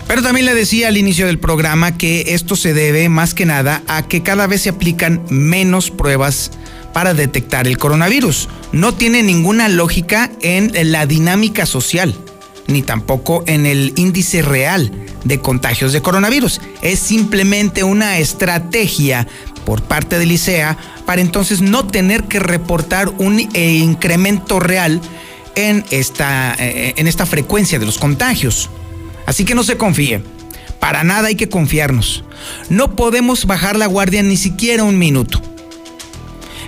Pero 0.08 0.22
también 0.22 0.46
le 0.46 0.54
decía 0.54 0.90
al 0.90 0.98
inicio 0.98 1.26
del 1.28 1.40
programa 1.40 1.98
que 1.98 2.34
esto 2.34 2.58
se 2.58 2.74
debe 2.74 3.08
más 3.08 3.34
que 3.34 3.46
nada 3.46 3.82
a 3.88 4.08
que 4.08 4.24
cada 4.24 4.46
vez 4.46 4.64
se 4.64 4.70
aplican 4.70 5.24
menos 5.30 5.90
pruebas 5.90 6.52
para 6.94 7.14
detectar 7.14 7.66
el 7.66 7.78
coronavirus. 7.78 8.50
No 8.74 8.94
tiene 8.94 9.24
ninguna 9.24 9.70
lógica 9.70 10.30
en 10.42 10.72
la 10.92 11.06
dinámica 11.06 11.66
social, 11.66 12.14
ni 12.68 12.82
tampoco 12.82 13.44
en 13.48 13.66
el 13.66 13.94
índice 13.96 14.42
real 14.42 14.92
de 15.24 15.40
contagios 15.40 15.94
de 15.94 16.02
coronavirus. 16.02 16.62
Es 16.82 17.00
simplemente 17.00 17.84
una 17.84 18.20
estrategia 18.20 19.28
por 19.66 19.82
parte 19.82 20.20
del 20.20 20.32
ICEA 20.32 20.78
para 21.06 21.22
entonces 21.22 21.62
no 21.62 21.88
tener 21.88 22.24
que 22.26 22.40
reportar 22.40 23.10
un 23.18 23.40
eh, 23.40 23.74
incremento 23.82 24.60
real 24.60 25.02
en 25.56 25.84
esta, 25.90 26.56
eh, 26.60 26.94
en 26.98 27.08
esta 27.08 27.26
frecuencia 27.26 27.80
de 27.80 27.86
los 27.86 27.98
contagios. 27.98 28.70
Así 29.26 29.44
que 29.44 29.56
no 29.56 29.64
se 29.64 29.78
confíe. 29.78 30.22
Para 30.80 31.04
nada 31.04 31.28
hay 31.28 31.36
que 31.36 31.50
confiarnos. 31.50 32.24
No 32.70 32.96
podemos 32.96 33.46
bajar 33.46 33.78
la 33.78 33.88
guardia 33.88 34.24
ni 34.24 34.38
siquiera 34.38 34.84
un 34.84 34.98
minuto. 34.98 35.42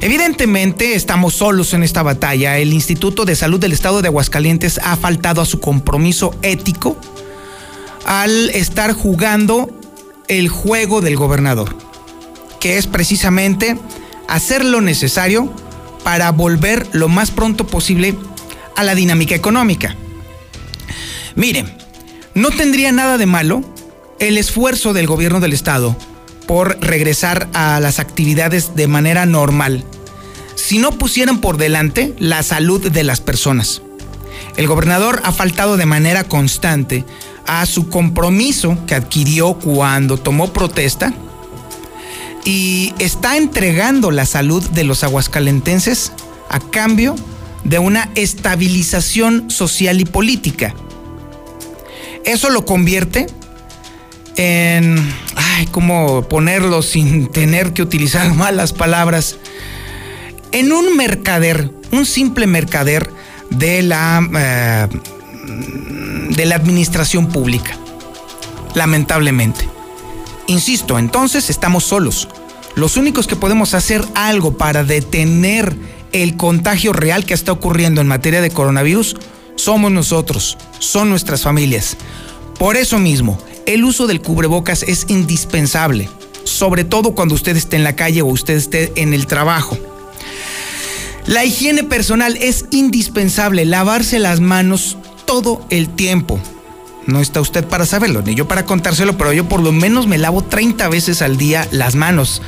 Evidentemente 0.02 0.96
estamos 0.96 1.36
solos 1.36 1.74
en 1.74 1.84
esta 1.84 2.04
batalla. 2.04 2.58
El 2.58 2.74
Instituto 2.74 3.26
de 3.26 3.36
Salud 3.36 3.60
del 3.60 3.74
Estado 3.74 4.02
de 4.02 4.08
Aguascalientes 4.08 4.80
ha 4.84 4.96
faltado 4.96 5.42
a 5.42 5.46
su 5.46 5.60
compromiso 5.60 6.36
ético 6.42 6.98
al 8.06 8.50
estar 8.52 8.94
jugando 8.94 9.70
el 10.28 10.50
juego 10.50 11.02
del 11.02 11.16
gobernador 11.16 11.76
que 12.60 12.78
es 12.78 12.88
precisamente 12.88 13.78
hacer 14.28 14.64
lo 14.64 14.82
necesario 14.82 15.52
para 16.04 16.32
volver 16.32 16.88
lo 16.92 17.08
más 17.08 17.32
pronto 17.32 17.66
posible 17.66 18.16
a 18.76 18.84
la 18.84 18.96
dinámica 18.96 19.36
económica. 19.36 19.96
Miren, 21.36 21.74
no 22.34 22.52
tendría 22.52 22.92
nada 22.92 23.18
de 23.18 23.26
malo 23.26 23.64
el 24.20 24.38
esfuerzo 24.38 24.94
del 24.94 25.08
gobierno 25.08 25.40
del 25.40 25.54
estado 25.54 25.96
por 26.50 26.80
regresar 26.82 27.48
a 27.54 27.80
las 27.80 28.00
actividades 28.00 28.76
de 28.76 28.88
manera 28.88 29.28
normal 29.28 29.84
si 30.56 30.80
no 30.80 30.90
pusieran 30.98 31.42
por 31.42 31.58
delante 31.58 32.16
la 32.18 32.42
salud 32.42 32.90
de 32.90 33.04
las 33.04 33.22
personas. 33.22 33.84
El 34.58 34.66
gobernador 34.66 35.22
ha 35.26 35.32
faltado 35.32 35.78
de 35.78 35.86
manera 35.86 36.24
constante 36.24 37.06
a 37.46 37.68
su 37.68 37.90
compromiso 37.90 38.80
que 38.88 38.96
adquirió 38.96 39.60
cuando 39.60 40.18
tomó 40.18 40.52
protesta 40.52 41.14
y 42.44 42.96
está 42.98 43.38
entregando 43.38 44.10
la 44.10 44.26
salud 44.26 44.68
de 44.72 44.86
los 44.86 45.04
aguascalentenses 45.04 46.14
a 46.50 46.60
cambio 46.60 47.14
de 47.64 47.78
una 47.78 48.10
estabilización 48.16 49.52
social 49.52 50.02
y 50.02 50.06
política. 50.06 50.74
Eso 52.26 52.50
lo 52.50 52.66
convierte 52.66 53.28
en, 54.40 54.98
ay, 55.36 55.68
¿cómo 55.68 56.22
ponerlo 56.30 56.82
sin 56.82 57.28
tener 57.28 57.74
que 57.74 57.82
utilizar 57.82 58.34
malas 58.36 58.72
palabras? 58.72 59.38
En 60.54 60.72
un 60.72 60.96
mercader, 60.96 61.70
un 61.92 62.06
simple 62.06 62.48
mercader 62.48 63.12
de 63.50 63.84
la, 63.84 64.28
eh, 64.34 64.88
de 66.30 66.46
la 66.46 66.56
administración 66.56 67.28
pública, 67.28 67.78
lamentablemente. 68.76 69.68
Insisto, 70.48 70.98
entonces 70.98 71.50
estamos 71.50 71.84
solos. 71.84 72.30
Los 72.76 72.96
únicos 72.96 73.28
que 73.28 73.36
podemos 73.36 73.74
hacer 73.74 74.04
algo 74.16 74.58
para 74.58 74.86
detener 74.86 75.76
el 76.14 76.38
contagio 76.38 76.94
real 76.94 77.26
que 77.26 77.34
está 77.34 77.52
ocurriendo 77.52 78.00
en 78.00 78.08
materia 78.08 78.42
de 78.42 78.52
coronavirus 78.52 79.18
somos 79.56 79.92
nosotros, 79.92 80.58
son 80.80 81.10
nuestras 81.10 81.42
familias. 81.42 81.98
Por 82.58 82.78
eso 82.78 82.98
mismo, 83.00 83.38
el 83.70 83.86
uso 83.86 84.08
del 84.08 84.20
cubrebocas 84.20 84.82
es 84.82 85.06
indispensable, 85.10 86.10
sobre 86.44 86.84
todo 86.84 87.14
cuando 87.14 87.36
usted 87.36 87.56
esté 87.56 87.76
en 87.76 87.84
la 87.84 87.96
calle 87.96 88.24
o 88.24 88.26
usted 88.26 88.56
esté 88.56 88.92
en 88.96 89.14
el 89.14 89.28
trabajo. 89.28 89.78
La 91.28 91.46
higiene 91.46 91.84
personal 91.84 92.36
es 92.42 92.66
indispensable, 92.72 93.66
lavarse 93.66 94.18
las 94.18 94.40
manos 94.40 94.98
todo 95.26 95.64
el 95.70 95.88
tiempo. 95.88 96.40
No 97.06 97.22
está 97.22 97.42
usted 97.42 97.64
para 97.64 97.86
saberlo, 97.86 98.24
ni 98.24 98.34
yo 98.34 98.48
para 98.48 98.66
contárselo, 98.66 99.20
pero 99.20 99.34
yo 99.34 99.48
por 99.48 99.62
lo 99.62 99.72
menos 99.72 100.08
me 100.08 100.18
lavo 100.18 100.44
30 100.44 100.90
veces 100.90 101.22
al 101.22 101.38
día 101.38 101.68
las 101.72 101.94
manos. 101.94 102.42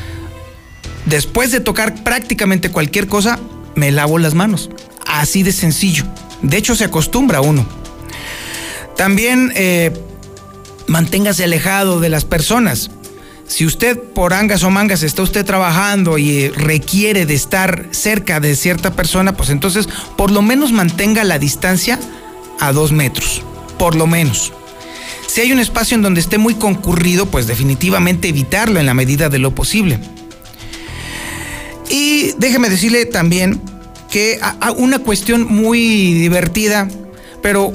Después 1.06 1.51
de 1.51 1.60
tocar 1.60 2.04
prácticamente 2.04 2.72
cualquier 2.72 3.06
cosa, 3.06 3.40
me 3.75 3.92
lavo 3.92 4.18
las 4.18 4.34
manos. 4.34 4.72
Así 5.06 5.44
de 5.44 5.51
sencillo. 5.51 6.06
De 6.42 6.58
hecho, 6.58 6.74
se 6.74 6.86
acostumbra 6.86 7.42
uno. 7.42 7.63
También 8.98 9.51
eh, 9.56 9.92
manténgase 10.91 11.45
alejado 11.45 12.00
de 12.00 12.10
las 12.10 12.25
personas. 12.25 12.91
Si 13.48 13.65
usted 13.65 13.98
por 13.98 14.33
angas 14.33 14.63
o 14.63 14.69
mangas 14.69 15.03
está 15.03 15.24
usted 15.24 15.45
trabajando 15.45 16.17
y 16.17 16.50
requiere 16.50 17.25
de 17.25 17.33
estar 17.33 17.88
cerca 17.91 18.39
de 18.39 18.55
cierta 18.55 18.93
persona, 18.93 19.36
pues 19.36 19.50
entonces 19.50 19.89
por 20.15 20.31
lo 20.31 20.41
menos 20.41 20.71
mantenga 20.71 21.24
la 21.24 21.39
distancia 21.39 22.00
a 22.60 22.71
dos 22.71 22.91
metros 22.91 23.43
por 23.81 23.95
lo 23.95 24.05
menos. 24.05 24.53
Si 25.25 25.41
hay 25.41 25.51
un 25.51 25.60
espacio 25.60 25.95
en 25.95 26.03
donde 26.03 26.21
esté 26.21 26.38
muy 26.38 26.53
concurrido, 26.53 27.25
pues 27.25 27.48
definitivamente 27.48 28.27
evitarlo 28.27 28.79
en 28.79 28.86
la 28.86 28.93
medida 28.93 29.27
de 29.27 29.39
lo 29.39 29.55
posible. 29.55 30.00
Y 31.89 32.33
déjeme 32.38 32.69
decirle 32.69 33.07
también 33.07 33.60
que 34.12 34.39
una 34.77 35.00
cuestión 35.00 35.48
muy 35.48 36.13
divertida, 36.13 36.88
pero 37.41 37.74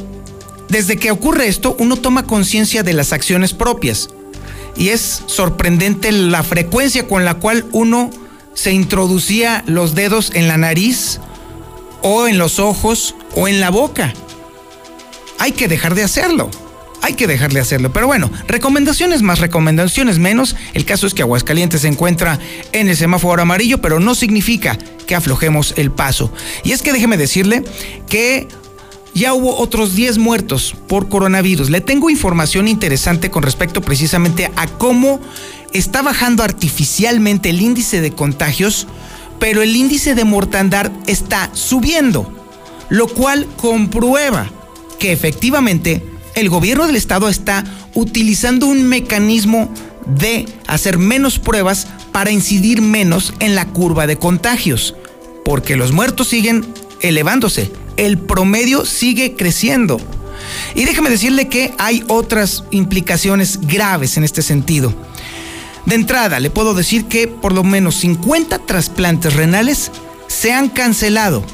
desde 0.69 0.97
que 0.97 1.11
ocurre 1.11 1.49
esto, 1.49 1.77
uno 1.79 1.97
toma 1.97 2.25
conciencia 2.25 2.83
de 2.83 2.93
las 2.93 3.13
acciones 3.13 3.53
propias. 3.53 4.11
Y 4.77 4.91
es 4.91 5.23
sorprendente 5.27 6.13
la 6.13 6.43
frecuencia 6.43 7.07
con 7.07 7.25
la 7.25 7.35
cual 7.35 7.65
uno 7.73 8.11
se 8.55 8.73
introducía 8.73 9.65
los 9.67 9.95
dedos 9.95 10.33
en 10.35 10.49
la 10.49 10.57
nariz 10.57 11.21
o 12.03 12.27
en 12.27 12.39
los 12.39 12.59
ojos 12.59 13.15
o 13.35 13.49
en 13.49 13.61
la 13.61 13.71
boca 13.71 14.13
hay 15.39 15.53
que 15.53 15.69
dejar 15.69 15.95
de 15.95 16.03
hacerlo. 16.03 16.51
Hay 17.03 17.15
que 17.15 17.27
dejar 17.27 17.53
de 17.53 17.61
hacerlo. 17.61 17.93
Pero 17.93 18.07
bueno, 18.07 18.31
recomendaciones 18.49 19.23
más, 19.23 19.39
recomendaciones 19.39 20.19
menos. 20.19 20.57
El 20.75 20.85
caso 20.85 21.07
es 21.07 21.15
que 21.15 21.23
Aguascalientes 21.23 21.83
se 21.83 21.89
encuentra 21.89 22.39
en 22.73 22.89
el 22.89 22.97
semáforo 22.97 23.41
amarillo, 23.41 23.81
pero 23.81 24.01
no 24.01 24.15
significa 24.15 24.77
que 25.07 25.15
aflojemos 25.15 25.75
el 25.77 25.93
paso. 25.93 26.33
Y 26.65 26.73
es 26.73 26.83
que 26.83 26.93
déjeme 26.93 27.17
decirle 27.17 27.63
que 28.09 28.49
ya 29.17 29.33
hubo 29.33 29.57
otros 29.57 29.95
10 29.95 30.19
muertos 30.19 30.75
por 30.87 31.09
coronavirus. 31.09 31.71
Le 31.71 31.81
tengo 31.81 32.11
información 32.11 32.69
interesante 32.69 33.31
con 33.31 33.43
respecto 33.43 33.81
precisamente 33.81 34.51
a 34.57 34.67
cómo 34.67 35.21
está 35.73 36.03
bajando 36.03 36.43
artificialmente 36.43 37.49
el 37.49 37.63
índice 37.63 38.03
de 38.03 38.13
contagios, 38.13 38.87
pero 39.39 39.63
el 39.63 39.75
índice 39.75 40.15
de 40.15 40.25
mortandad 40.25 40.93
está 41.07 41.49
subiendo, 41.55 42.31
lo 42.91 43.09
cual 43.09 43.47
comprueba 43.57 44.51
que 44.99 45.13
efectivamente 45.13 46.05
el 46.35 46.51
gobierno 46.51 46.87
del 46.87 46.97
estado 46.97 47.31
está 47.31 47.65
utilizando 47.95 48.67
un 48.67 48.83
mecanismo 48.83 49.73
de 50.05 50.47
hacer 50.67 50.99
menos 50.99 51.39
pruebas 51.39 51.89
para 52.13 52.31
incidir 52.31 52.83
menos 52.83 53.33
en 53.41 53.55
la 53.55 53.67
curva 53.67 54.07
de 54.07 54.19
contagios, 54.19 54.95
porque 55.43 55.77
los 55.77 55.93
muertos 55.93 56.29
siguen 56.29 56.67
elevándose, 57.01 57.73
el 57.97 58.19
promedio 58.19 58.85
sigue 58.85 59.35
creciendo. 59.35 60.01
Y 60.75 60.85
déjeme 60.85 61.11
decirle 61.11 61.49
que 61.49 61.75
hay 61.79 62.05
otras 62.09 62.65
implicaciones 62.71 63.61
graves 63.63 64.17
en 64.17 64.25
este 64.25 64.43
sentido. 64.43 64.95
De 65.87 65.95
entrada, 65.95 66.41
le 66.41 66.51
puedo 66.51 66.75
decir 66.75 67.07
que 67.07 67.29
por 67.29 67.53
lo 67.53 67.65
menos 67.65 67.97
50 67.97 68.59
trasplantes 68.67 69.35
renales 69.35 69.91
se 70.27 70.53
han 70.53 70.69
cancelado 70.69 71.45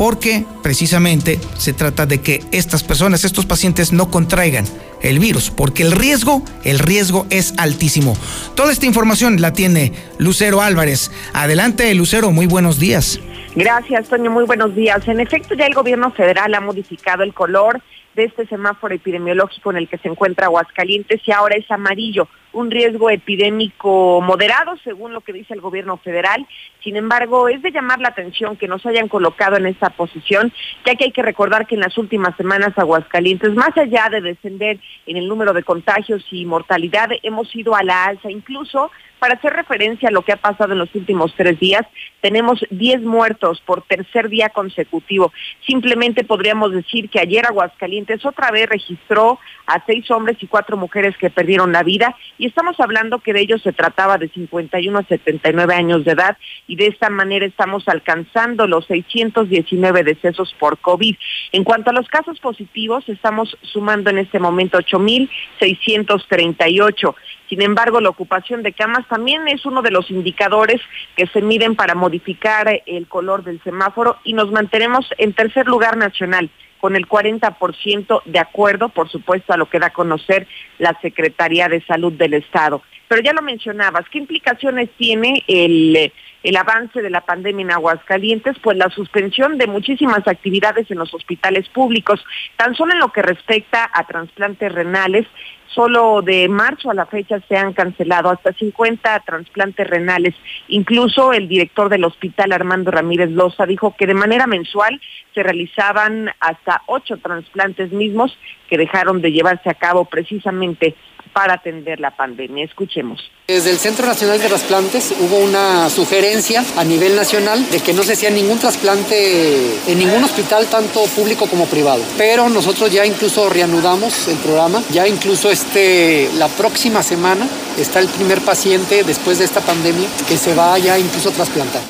porque 0.00 0.46
precisamente 0.62 1.38
se 1.58 1.74
trata 1.74 2.06
de 2.06 2.22
que 2.22 2.42
estas 2.52 2.82
personas, 2.82 3.24
estos 3.24 3.44
pacientes 3.44 3.92
no 3.92 4.10
contraigan 4.10 4.64
el 5.02 5.18
virus, 5.18 5.50
porque 5.50 5.82
el 5.82 5.92
riesgo, 5.92 6.42
el 6.64 6.78
riesgo 6.78 7.26
es 7.28 7.52
altísimo. 7.58 8.16
Toda 8.54 8.72
esta 8.72 8.86
información 8.86 9.42
la 9.42 9.52
tiene 9.52 9.92
Lucero 10.16 10.62
Álvarez. 10.62 11.10
Adelante, 11.34 11.92
Lucero, 11.94 12.30
muy 12.30 12.46
buenos 12.46 12.78
días. 12.78 13.20
Gracias, 13.56 14.08
Toño, 14.08 14.30
muy 14.30 14.44
buenos 14.44 14.76
días. 14.76 15.06
En 15.08 15.18
efecto, 15.18 15.54
ya 15.54 15.66
el 15.66 15.74
gobierno 15.74 16.12
federal 16.12 16.54
ha 16.54 16.60
modificado 16.60 17.24
el 17.24 17.34
color 17.34 17.80
de 18.14 18.24
este 18.24 18.46
semáforo 18.46 18.94
epidemiológico 18.94 19.72
en 19.72 19.76
el 19.76 19.88
que 19.88 19.98
se 19.98 20.08
encuentra 20.08 20.46
Aguascalientes 20.46 21.20
y 21.26 21.32
ahora 21.32 21.56
es 21.56 21.68
amarillo, 21.68 22.28
un 22.52 22.70
riesgo 22.70 23.10
epidémico 23.10 24.20
moderado, 24.20 24.76
según 24.84 25.12
lo 25.12 25.20
que 25.20 25.32
dice 25.32 25.54
el 25.54 25.60
gobierno 25.60 25.96
federal. 25.96 26.46
Sin 26.82 26.96
embargo, 26.96 27.48
es 27.48 27.60
de 27.62 27.72
llamar 27.72 27.98
la 27.98 28.08
atención 28.08 28.56
que 28.56 28.68
nos 28.68 28.86
hayan 28.86 29.08
colocado 29.08 29.56
en 29.56 29.66
esta 29.66 29.90
posición, 29.90 30.52
ya 30.86 30.94
que 30.94 31.04
hay 31.06 31.12
que 31.12 31.22
recordar 31.22 31.66
que 31.66 31.74
en 31.74 31.80
las 31.80 31.98
últimas 31.98 32.36
semanas 32.36 32.76
Aguascalientes, 32.76 33.52
más 33.54 33.76
allá 33.76 34.08
de 34.10 34.20
descender 34.20 34.78
en 35.06 35.16
el 35.16 35.26
número 35.26 35.52
de 35.52 35.64
contagios 35.64 36.24
y 36.30 36.44
mortalidad, 36.44 37.10
hemos 37.24 37.54
ido 37.56 37.74
a 37.74 37.82
la 37.82 38.04
alza, 38.04 38.30
incluso 38.30 38.92
para 39.20 39.34
hacer 39.34 39.52
referencia 39.52 40.08
a 40.08 40.12
lo 40.12 40.22
que 40.22 40.32
ha 40.32 40.36
pasado 40.36 40.72
en 40.72 40.78
los 40.78 40.94
últimos 40.94 41.34
tres 41.36 41.60
días, 41.60 41.86
tenemos 42.20 42.64
10 42.70 43.02
muertos 43.02 43.60
por 43.60 43.82
tercer 43.82 44.30
día 44.30 44.48
consecutivo. 44.48 45.32
Simplemente 45.66 46.24
podríamos 46.24 46.72
decir 46.72 47.10
que 47.10 47.20
ayer 47.20 47.46
Aguascalientes 47.46 48.24
otra 48.24 48.50
vez 48.50 48.68
registró 48.68 49.38
a 49.66 49.84
seis 49.86 50.10
hombres 50.10 50.38
y 50.40 50.46
cuatro 50.46 50.76
mujeres 50.76 51.16
que 51.18 51.30
perdieron 51.30 51.72
la 51.72 51.82
vida 51.82 52.14
y 52.38 52.46
estamos 52.46 52.78
hablando 52.80 53.18
que 53.20 53.32
de 53.32 53.40
ellos 53.40 53.62
se 53.62 53.72
trataba 53.72 54.18
de 54.18 54.28
51 54.28 54.98
a 54.98 55.04
79 55.04 55.74
años 55.74 56.04
de 56.04 56.12
edad 56.12 56.36
y 56.66 56.76
de 56.76 56.88
esta 56.88 57.08
manera 57.10 57.46
estamos 57.46 57.86
alcanzando 57.88 58.66
los 58.66 58.86
619 58.86 60.02
decesos 60.02 60.54
por 60.58 60.78
COVID. 60.78 61.16
En 61.52 61.64
cuanto 61.64 61.90
a 61.90 61.92
los 61.92 62.08
casos 62.08 62.40
positivos, 62.40 63.06
estamos 63.08 63.56
sumando 63.62 64.10
en 64.10 64.18
este 64.18 64.38
momento 64.38 64.78
8.638. 64.78 67.14
Sin 67.50 67.62
embargo, 67.62 68.00
la 68.00 68.10
ocupación 68.10 68.62
de 68.62 68.72
camas 68.72 69.08
también 69.08 69.48
es 69.48 69.66
uno 69.66 69.82
de 69.82 69.90
los 69.90 70.08
indicadores 70.08 70.80
que 71.16 71.26
se 71.26 71.42
miden 71.42 71.74
para 71.74 71.96
modificar 71.96 72.80
el 72.86 73.08
color 73.08 73.42
del 73.42 73.60
semáforo 73.64 74.18
y 74.22 74.34
nos 74.34 74.52
mantenemos 74.52 75.10
en 75.18 75.32
tercer 75.32 75.66
lugar 75.66 75.96
nacional 75.96 76.48
con 76.80 76.94
el 76.94 77.08
40% 77.08 78.22
de 78.24 78.38
acuerdo, 78.38 78.88
por 78.88 79.10
supuesto, 79.10 79.52
a 79.52 79.56
lo 79.56 79.68
que 79.68 79.80
da 79.80 79.88
a 79.88 79.92
conocer 79.92 80.46
la 80.78 80.96
Secretaría 81.02 81.68
de 81.68 81.82
Salud 81.82 82.12
del 82.12 82.34
Estado. 82.34 82.82
Pero 83.08 83.20
ya 83.20 83.32
lo 83.32 83.42
mencionabas, 83.42 84.08
¿qué 84.10 84.18
implicaciones 84.18 84.88
tiene 84.96 85.42
el, 85.48 86.12
el 86.42 86.56
avance 86.56 87.02
de 87.02 87.10
la 87.10 87.20
pandemia 87.20 87.64
en 87.64 87.70
Aguascalientes? 87.72 88.56
Pues 88.62 88.76
la 88.76 88.90
suspensión 88.90 89.58
de 89.58 89.66
muchísimas 89.66 90.26
actividades 90.26 90.90
en 90.90 90.98
los 90.98 91.12
hospitales 91.14 91.68
públicos, 91.68 92.24
tan 92.56 92.74
solo 92.74 92.92
en 92.92 93.00
lo 93.00 93.12
que 93.12 93.22
respecta 93.22 93.90
a 93.92 94.06
trasplantes 94.06 94.72
renales, 94.72 95.26
Solo 95.74 96.20
de 96.20 96.48
marzo 96.48 96.90
a 96.90 96.94
la 96.94 97.06
fecha 97.06 97.40
se 97.48 97.56
han 97.56 97.72
cancelado 97.72 98.28
hasta 98.28 98.52
50 98.52 99.20
trasplantes 99.20 99.86
renales. 99.86 100.34
Incluso 100.66 101.32
el 101.32 101.46
director 101.46 101.88
del 101.88 102.04
hospital, 102.04 102.50
Armando 102.50 102.90
Ramírez 102.90 103.30
Loza, 103.30 103.66
dijo 103.66 103.94
que 103.96 104.08
de 104.08 104.14
manera 104.14 104.48
mensual 104.48 105.00
se 105.32 105.44
realizaban 105.44 106.30
hasta 106.40 106.82
ocho 106.86 107.18
trasplantes 107.18 107.92
mismos 107.92 108.36
que 108.68 108.78
dejaron 108.78 109.22
de 109.22 109.30
llevarse 109.30 109.70
a 109.70 109.74
cabo 109.74 110.06
precisamente 110.06 110.96
para 111.32 111.54
atender 111.54 112.00
la 112.00 112.10
pandemia. 112.10 112.64
Escuchemos. 112.64 113.30
Desde 113.46 113.70
el 113.70 113.78
Centro 113.78 114.06
Nacional 114.06 114.38
de 114.38 114.48
Trasplantes 114.48 115.14
hubo 115.18 115.38
una 115.38 115.90
sugerencia 115.90 116.62
a 116.76 116.84
nivel 116.84 117.16
nacional 117.16 117.68
de 117.70 117.80
que 117.80 117.92
no 117.92 118.02
se 118.02 118.12
hacía 118.12 118.30
ningún 118.30 118.58
trasplante 118.58 119.90
en 119.90 119.98
ningún 119.98 120.22
hospital, 120.22 120.66
tanto 120.66 121.04
público 121.16 121.46
como 121.46 121.66
privado. 121.66 122.02
Pero 122.16 122.48
nosotros 122.48 122.92
ya 122.92 123.04
incluso 123.04 123.48
reanudamos 123.48 124.28
el 124.28 124.38
programa, 124.38 124.82
ya 124.90 125.08
incluso 125.08 125.50
este, 125.50 126.28
la 126.34 126.48
próxima 126.48 127.02
semana 127.02 127.48
está 127.78 127.98
el 128.00 128.08
primer 128.08 128.40
paciente 128.40 129.02
después 129.04 129.38
de 129.38 129.44
esta 129.46 129.60
pandemia 129.60 130.08
que 130.28 130.36
se 130.36 130.54
va 130.54 130.78
ya 130.78 130.98
incluso 130.98 131.30
a 131.30 131.32
trasplantar. 131.32 131.82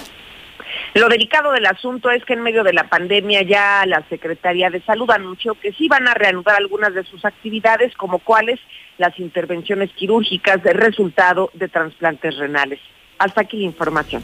Lo 0.94 1.08
delicado 1.08 1.52
del 1.52 1.66
asunto 1.66 2.10
es 2.10 2.24
que 2.24 2.32
en 2.32 2.42
medio 2.42 2.64
de 2.64 2.72
la 2.72 2.88
pandemia 2.88 3.42
ya 3.42 3.84
la 3.86 4.02
Secretaría 4.08 4.70
de 4.70 4.80
Salud 4.80 5.08
anunció 5.10 5.54
que 5.54 5.72
sí 5.72 5.86
van 5.86 6.08
a 6.08 6.14
reanudar 6.14 6.56
algunas 6.56 6.92
de 6.94 7.04
sus 7.04 7.24
actividades, 7.24 7.94
como 7.94 8.18
cuáles 8.18 8.58
las 9.00 9.18
intervenciones 9.18 9.90
quirúrgicas 9.94 10.62
de 10.62 10.74
resultado 10.74 11.50
de 11.54 11.68
trasplantes 11.68 12.36
renales. 12.36 12.78
Hasta 13.18 13.40
aquí 13.40 13.64
información. 13.64 14.22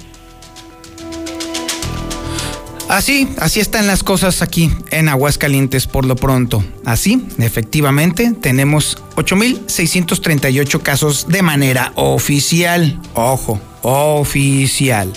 Así, 2.88 3.28
así 3.38 3.58
están 3.58 3.88
las 3.88 4.04
cosas 4.04 4.42
aquí 4.42 4.70
en 4.90 5.08
Aguascalientes 5.08 5.88
por 5.88 6.04
lo 6.04 6.14
pronto. 6.14 6.62
Así, 6.84 7.26
efectivamente, 7.38 8.32
tenemos 8.40 9.02
8.638 9.16 10.82
casos 10.82 11.26
de 11.26 11.42
manera 11.42 11.90
oficial. 11.96 13.00
Ojo, 13.14 13.58
oficial. 13.82 15.12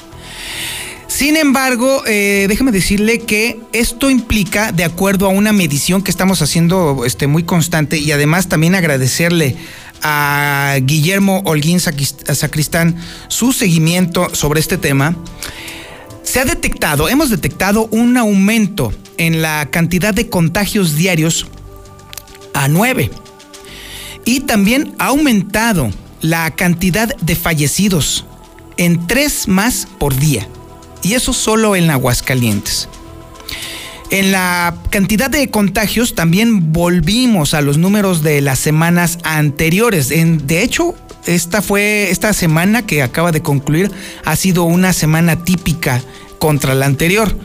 Sin 1.09 1.37
embargo, 1.37 2.03
eh, 2.05 2.45
déjeme 2.47 2.71
decirle 2.71 3.17
que 3.19 3.59
esto 3.73 4.11
implica, 4.11 4.71
de 4.71 4.83
acuerdo 4.83 5.25
a 5.25 5.29
una 5.29 5.51
medición 5.51 6.03
que 6.03 6.11
estamos 6.11 6.43
haciendo 6.43 7.03
este, 7.03 7.25
muy 7.25 7.43
constante, 7.43 7.97
y 7.97 8.11
además 8.11 8.47
también 8.47 8.75
agradecerle 8.75 9.55
a 10.03 10.77
Guillermo 10.83 11.41
Holguín 11.45 11.79
Sacristán 11.79 12.95
su 13.27 13.53
seguimiento 13.53 14.33
sobre 14.35 14.59
este 14.59 14.77
tema, 14.77 15.15
se 16.21 16.39
ha 16.39 16.45
detectado, 16.45 17.09
hemos 17.09 17.31
detectado 17.31 17.87
un 17.91 18.15
aumento 18.15 18.93
en 19.17 19.41
la 19.41 19.67
cantidad 19.71 20.13
de 20.13 20.29
contagios 20.29 20.95
diarios 20.95 21.47
a 22.53 22.67
9 22.67 23.09
y 24.25 24.41
también 24.41 24.93
ha 24.99 25.07
aumentado 25.07 25.89
la 26.21 26.51
cantidad 26.51 27.13
de 27.17 27.35
fallecidos 27.35 28.25
en 28.77 29.07
3 29.07 29.47
más 29.47 29.87
por 29.97 30.15
día 30.15 30.47
y 31.03 31.13
eso 31.13 31.33
solo 31.33 31.75
en 31.75 31.89
Aguascalientes. 31.89 32.89
En 34.12 34.31
la 34.31 34.75
cantidad 34.89 35.29
de 35.29 35.49
contagios 35.51 36.15
también 36.15 36.73
volvimos 36.73 37.53
a 37.53 37.62
los 37.62 37.77
números 37.77 38.23
de 38.23 38.41
las 38.41 38.57
semanas 38.57 39.19
anteriores. 39.23 40.09
En, 40.09 40.47
de 40.47 40.63
hecho, 40.63 40.95
esta 41.27 41.62
fue 41.62 42.09
esta 42.09 42.33
semana 42.33 42.88
que 42.88 43.03
acaba 43.03 43.31
de 43.31 43.41
concluir 43.41 43.91
ha 44.25 44.35
sido 44.35 44.63
una 44.63 44.93
semana 44.93 45.43
típica 45.43 46.01
contra 46.39 46.73
la 46.73 46.88
anterior. 46.88 47.35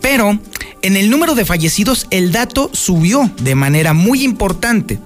Pero 0.00 0.38
en 0.82 0.96
el 0.96 1.10
número 1.10 1.34
de 1.34 1.44
fallecidos 1.44 2.06
el 2.10 2.30
dato 2.30 2.70
subió 2.72 3.28
de 3.40 3.56
manera 3.56 3.92
muy 3.92 4.22
importante. 4.22 5.00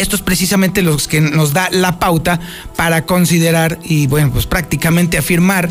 Esto 0.00 0.16
es 0.16 0.22
precisamente 0.22 0.80
lo 0.80 0.96
que 0.96 1.20
nos 1.20 1.52
da 1.52 1.68
la 1.70 1.98
pauta 1.98 2.40
para 2.74 3.04
considerar 3.04 3.78
y, 3.84 4.06
bueno, 4.06 4.32
pues 4.32 4.46
prácticamente 4.46 5.18
afirmar 5.18 5.68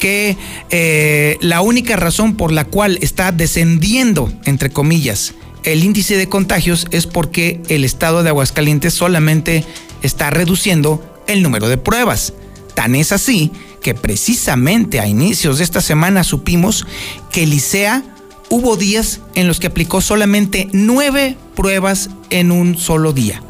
que 0.00 0.36
eh, 0.70 1.38
la 1.42 1.60
única 1.60 1.94
razón 1.94 2.36
por 2.36 2.50
la 2.50 2.64
cual 2.64 2.98
está 3.02 3.30
descendiendo, 3.30 4.32
entre 4.46 4.70
comillas, 4.70 5.34
el 5.62 5.84
índice 5.84 6.16
de 6.16 6.28
contagios 6.28 6.88
es 6.90 7.06
porque 7.06 7.62
el 7.68 7.84
estado 7.84 8.24
de 8.24 8.30
Aguascalientes 8.30 8.94
solamente 8.94 9.64
está 10.02 10.30
reduciendo 10.30 11.22
el 11.28 11.44
número 11.44 11.68
de 11.68 11.78
pruebas. 11.78 12.32
Tan 12.74 12.96
es 12.96 13.12
así 13.12 13.52
que 13.80 13.94
precisamente 13.94 14.98
a 14.98 15.06
inicios 15.06 15.58
de 15.58 15.64
esta 15.64 15.80
semana 15.80 16.24
supimos 16.24 16.84
que 17.30 17.46
Licea 17.46 18.02
hubo 18.48 18.76
días 18.76 19.20
en 19.36 19.46
los 19.46 19.60
que 19.60 19.68
aplicó 19.68 20.00
solamente 20.00 20.68
nueve 20.72 21.36
pruebas 21.54 22.10
en 22.30 22.50
un 22.50 22.76
solo 22.76 23.12
día 23.12 23.40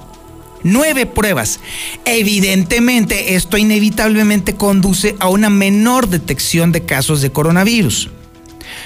nueve 0.62 1.06
pruebas. 1.06 1.60
Evidentemente, 2.04 3.34
esto 3.34 3.56
inevitablemente 3.56 4.54
conduce 4.54 5.16
a 5.18 5.28
una 5.28 5.50
menor 5.50 6.08
detección 6.08 6.72
de 6.72 6.84
casos 6.84 7.20
de 7.20 7.30
coronavirus. 7.30 8.10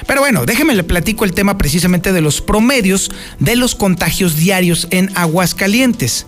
Pero 0.06 0.20
bueno, 0.20 0.46
déjeme 0.46 0.74
le 0.74 0.84
platico 0.84 1.24
el 1.24 1.32
tema 1.32 1.58
precisamente 1.58 2.12
de 2.12 2.20
los 2.20 2.40
promedios 2.40 3.10
de 3.38 3.56
los 3.56 3.74
contagios 3.74 4.36
diarios 4.36 4.88
en 4.90 5.10
Aguascalientes. 5.14 6.26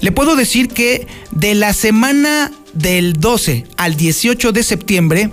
Le 0.00 0.12
puedo 0.12 0.36
decir 0.36 0.68
que 0.68 1.06
de 1.30 1.54
la 1.54 1.72
semana 1.72 2.52
del 2.72 3.14
12 3.14 3.66
al 3.76 3.96
18 3.96 4.52
de 4.52 4.62
septiembre 4.62 5.30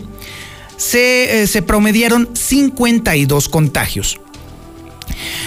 se, 0.78 1.44
eh, 1.44 1.48
se 1.48 1.62
promediaron 1.62 2.30
52 2.34 3.50
contagios. 3.50 4.20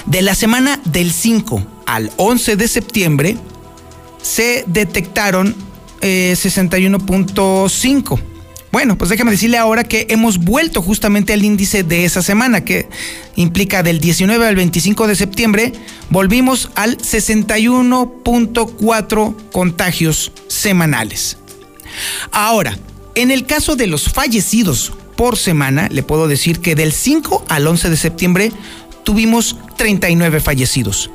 De 0.07 0.23
la 0.23 0.35
semana 0.35 0.81
del 0.85 1.13
5 1.13 1.65
al 1.87 2.11
11 2.17 2.57
de 2.57 2.69
septiembre 2.69 3.37
se 4.23 4.65
detectaron 4.67 5.55
61.5. 6.01 8.19
Eh, 8.19 8.23
bueno, 8.73 8.97
pues 8.97 9.11
déjame 9.11 9.33
decirle 9.33 9.59
ahora 9.59 9.83
que 9.83 10.07
hemos 10.11 10.39
vuelto 10.39 10.81
justamente 10.81 11.33
al 11.33 11.45
índice 11.45 11.83
de 11.83 12.05
esa 12.05 12.23
semana, 12.23 12.65
que 12.65 12.89
implica 13.35 13.83
del 13.83 13.99
19 13.99 14.47
al 14.47 14.55
25 14.55 15.09
de 15.09 15.17
septiembre, 15.17 15.73
volvimos 16.09 16.71
al 16.77 16.97
61.4 16.99 19.35
contagios 19.51 20.31
semanales. 20.47 21.37
Ahora, 22.31 22.79
en 23.17 23.33
el 23.33 23.45
caso 23.45 23.75
de 23.75 23.89
los 23.89 24.09
fallecidos 24.09 24.93
por 25.17 25.37
semana, 25.37 25.89
le 25.91 26.05
puedo 26.05 26.29
decir 26.29 26.61
que 26.61 26.77
del 26.77 26.93
5 26.93 27.47
al 27.49 27.67
11 27.67 27.91
de 27.91 27.97
septiembre 27.97 28.53
tuvimos 29.03 29.57
39 29.77 30.39
fallecidos. 30.39 31.11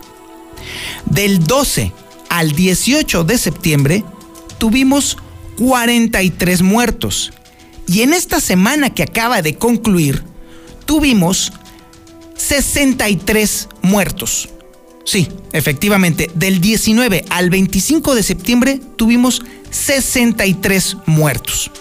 Del 1.05 1.45
12 1.45 1.93
al 2.37 2.51
18 2.51 3.23
de 3.23 3.37
septiembre 3.37 4.03
tuvimos 4.57 5.17
43 5.57 6.61
muertos. 6.63 7.31
Y 7.87 8.01
en 8.01 8.13
esta 8.13 8.41
semana 8.41 8.89
que 8.89 9.03
acaba 9.03 9.41
de 9.41 9.55
concluir, 9.55 10.21
tuvimos 10.85 11.53
63 12.35 13.69
muertos. 13.81 14.49
Sí, 15.05 15.29
efectivamente, 15.53 16.29
del 16.35 16.59
19 16.59 17.23
al 17.29 17.49
25 17.49 18.15
de 18.15 18.23
septiembre 18.23 18.81
tuvimos 18.97 19.41
63 19.69 20.97
muertos. 21.05 21.71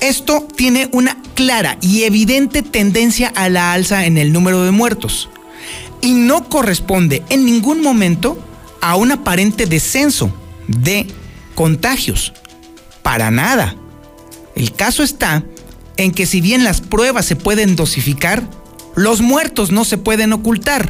Esto 0.00 0.48
tiene 0.56 0.88
una 0.92 1.22
clara 1.34 1.78
y 1.80 2.02
evidente 2.02 2.62
tendencia 2.62 3.28
a 3.28 3.48
la 3.48 3.72
alza 3.72 4.06
en 4.06 4.18
el 4.18 4.32
número 4.32 4.64
de 4.64 4.72
muertos 4.72 5.28
y 6.00 6.14
no 6.14 6.48
corresponde 6.48 7.22
en 7.28 7.46
ningún 7.46 7.80
momento 7.80 8.38
a 8.86 8.94
un 8.94 9.10
aparente 9.10 9.66
descenso 9.66 10.32
de 10.68 11.08
contagios. 11.56 12.32
Para 13.02 13.32
nada. 13.32 13.74
El 14.54 14.72
caso 14.72 15.02
está 15.02 15.42
en 15.96 16.12
que 16.12 16.24
si 16.24 16.40
bien 16.40 16.62
las 16.62 16.82
pruebas 16.82 17.26
se 17.26 17.34
pueden 17.34 17.74
dosificar, 17.74 18.48
los 18.94 19.22
muertos 19.22 19.72
no 19.72 19.84
se 19.84 19.98
pueden 19.98 20.32
ocultar. 20.32 20.88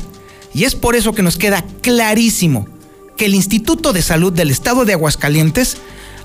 Y 0.53 0.65
es 0.65 0.75
por 0.75 0.95
eso 0.95 1.15
que 1.15 1.23
nos 1.23 1.39
queda 1.39 1.65
clarísimo 1.81 2.69
que 3.17 3.25
el 3.25 3.35
Instituto 3.35 3.95
de 3.95 4.03
Salud 4.03 4.31
del 4.31 4.51
Estado 4.51 4.85
de 4.85 4.93
Aguascalientes 4.93 5.79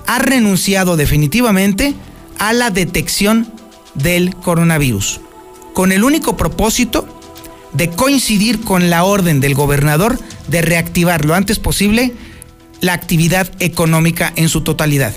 ha 0.06 0.18
renunciado 0.18 0.98
definitivamente 0.98 1.94
a 2.38 2.52
la 2.52 2.68
detección 2.68 3.50
del 3.94 4.36
coronavirus, 4.36 5.22
con 5.72 5.90
el 5.90 6.04
único 6.04 6.36
propósito 6.36 7.21
de 7.72 7.90
coincidir 7.90 8.60
con 8.60 8.90
la 8.90 9.04
orden 9.04 9.40
del 9.40 9.54
gobernador 9.54 10.18
de 10.48 10.62
reactivar 10.62 11.24
lo 11.24 11.34
antes 11.34 11.58
posible 11.58 12.12
la 12.80 12.92
actividad 12.92 13.50
económica 13.60 14.32
en 14.36 14.48
su 14.48 14.62
totalidad. 14.62 15.14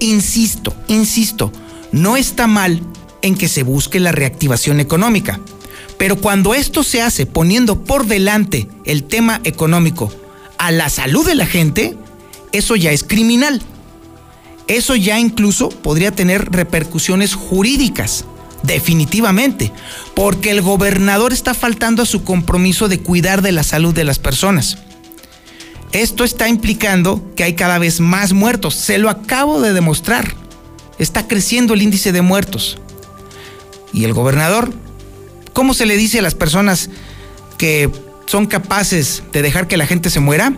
Insisto, 0.00 0.74
insisto, 0.88 1.52
no 1.92 2.16
está 2.16 2.46
mal 2.46 2.80
en 3.20 3.36
que 3.36 3.48
se 3.48 3.62
busque 3.62 4.00
la 4.00 4.10
reactivación 4.10 4.80
económica, 4.80 5.40
pero 5.98 6.16
cuando 6.16 6.54
esto 6.54 6.82
se 6.82 7.02
hace 7.02 7.26
poniendo 7.26 7.84
por 7.84 8.06
delante 8.06 8.68
el 8.84 9.04
tema 9.04 9.40
económico 9.44 10.12
a 10.58 10.72
la 10.72 10.88
salud 10.88 11.24
de 11.26 11.34
la 11.36 11.46
gente, 11.46 11.96
eso 12.52 12.74
ya 12.74 12.90
es 12.90 13.04
criminal. 13.04 13.62
Eso 14.68 14.94
ya 14.94 15.18
incluso 15.18 15.68
podría 15.68 16.12
tener 16.12 16.50
repercusiones 16.50 17.34
jurídicas, 17.34 18.24
definitivamente, 18.62 19.72
porque 20.14 20.50
el 20.50 20.62
gobernador 20.62 21.32
está 21.32 21.54
faltando 21.54 22.02
a 22.02 22.06
su 22.06 22.24
compromiso 22.24 22.88
de 22.88 23.00
cuidar 23.00 23.42
de 23.42 23.52
la 23.52 23.62
salud 23.62 23.94
de 23.94 24.04
las 24.04 24.18
personas. 24.18 24.78
Esto 25.92 26.24
está 26.24 26.48
implicando 26.48 27.32
que 27.36 27.44
hay 27.44 27.54
cada 27.54 27.78
vez 27.78 28.00
más 28.00 28.32
muertos, 28.32 28.74
se 28.74 28.98
lo 28.98 29.10
acabo 29.10 29.60
de 29.60 29.72
demostrar. 29.72 30.34
Está 30.98 31.26
creciendo 31.26 31.74
el 31.74 31.82
índice 31.82 32.12
de 32.12 32.22
muertos. 32.22 32.78
Y 33.92 34.04
el 34.04 34.14
gobernador 34.14 34.72
¿Cómo 35.52 35.74
se 35.74 35.86
le 35.86 35.96
dice 35.96 36.18
a 36.18 36.22
las 36.22 36.34
personas 36.34 36.88
que 37.58 37.90
son 38.26 38.46
capaces 38.46 39.22
de 39.32 39.42
dejar 39.42 39.68
que 39.68 39.76
la 39.76 39.86
gente 39.86 40.10
se 40.10 40.20
muera? 40.20 40.54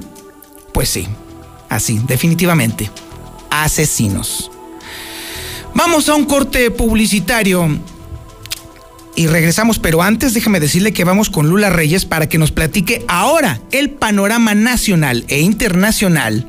Pues 0.72 0.88
sí, 0.88 1.08
así, 1.68 2.00
definitivamente. 2.06 2.90
Asesinos. 3.50 4.50
Vamos 5.74 6.08
a 6.08 6.14
un 6.14 6.24
corte 6.24 6.70
publicitario 6.70 7.68
y 9.16 9.26
regresamos, 9.26 9.78
pero 9.78 10.02
antes 10.02 10.34
déjeme 10.34 10.60
decirle 10.60 10.92
que 10.92 11.04
vamos 11.04 11.30
con 11.30 11.48
Lula 11.48 11.70
Reyes 11.70 12.04
para 12.04 12.28
que 12.28 12.38
nos 12.38 12.52
platique 12.52 13.04
ahora 13.08 13.60
el 13.72 13.90
panorama 13.90 14.54
nacional 14.54 15.24
e 15.28 15.40
internacional 15.40 16.46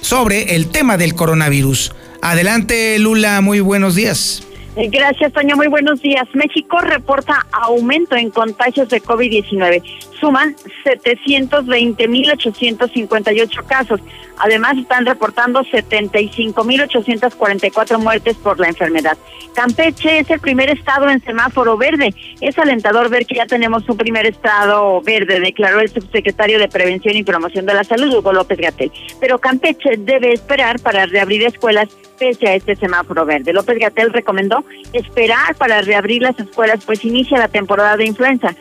sobre 0.00 0.54
el 0.56 0.68
tema 0.68 0.96
del 0.96 1.14
coronavirus. 1.14 1.94
Adelante, 2.22 2.98
Lula, 2.98 3.40
muy 3.40 3.60
buenos 3.60 3.94
días. 3.94 4.42
Eh, 4.76 4.88
gracias, 4.90 5.32
Toño. 5.32 5.56
Muy 5.56 5.66
buenos 5.66 6.00
días. 6.00 6.26
México 6.32 6.78
reporta 6.78 7.46
aumento 7.52 8.16
en 8.16 8.30
contagios 8.30 8.88
de 8.88 9.02
COVID-19. 9.02 9.82
Suman 10.20 10.54
720.858 10.84 13.66
casos. 13.66 14.00
Además, 14.38 14.78
están 14.78 15.06
reportando 15.06 15.64
75.844 15.64 17.98
muertes 17.98 18.36
por 18.36 18.60
la 18.60 18.68
enfermedad. 18.68 19.18
Campeche 19.54 20.18
es 20.20 20.30
el 20.30 20.40
primer 20.40 20.70
estado 20.70 21.10
en 21.10 21.22
semáforo 21.22 21.76
verde. 21.76 22.14
Es 22.40 22.58
alentador 22.58 23.10
ver 23.10 23.26
que 23.26 23.34
ya 23.34 23.46
tenemos 23.46 23.88
un 23.88 23.96
primer 23.96 24.26
estado 24.26 25.00
verde, 25.02 25.40
declaró 25.40 25.80
el 25.80 25.88
subsecretario 25.88 26.58
de 26.58 26.68
Prevención 26.68 27.16
y 27.16 27.24
Promoción 27.24 27.66
de 27.66 27.74
la 27.74 27.84
Salud, 27.84 28.14
Hugo 28.14 28.32
López 28.32 28.58
Gatel. 28.58 28.90
Pero 29.20 29.38
Campeche 29.38 29.96
debe 29.98 30.32
esperar 30.32 30.80
para 30.80 31.04
reabrir 31.06 31.44
escuelas 31.44 31.88
pese 32.18 32.48
a 32.48 32.54
este 32.54 32.76
semáforo 32.76 33.26
verde. 33.26 33.52
López 33.52 33.78
Gatel 33.78 34.12
recomendó 34.12 34.64
esperar 34.92 35.54
para 35.56 35.82
reabrir 35.82 36.22
las 36.22 36.38
escuelas, 36.38 36.84
pues 36.84 37.04
inicia 37.04 37.38
la 37.38 37.48
temporada 37.48 37.96
de 37.96 38.06
influenza. 38.06 38.54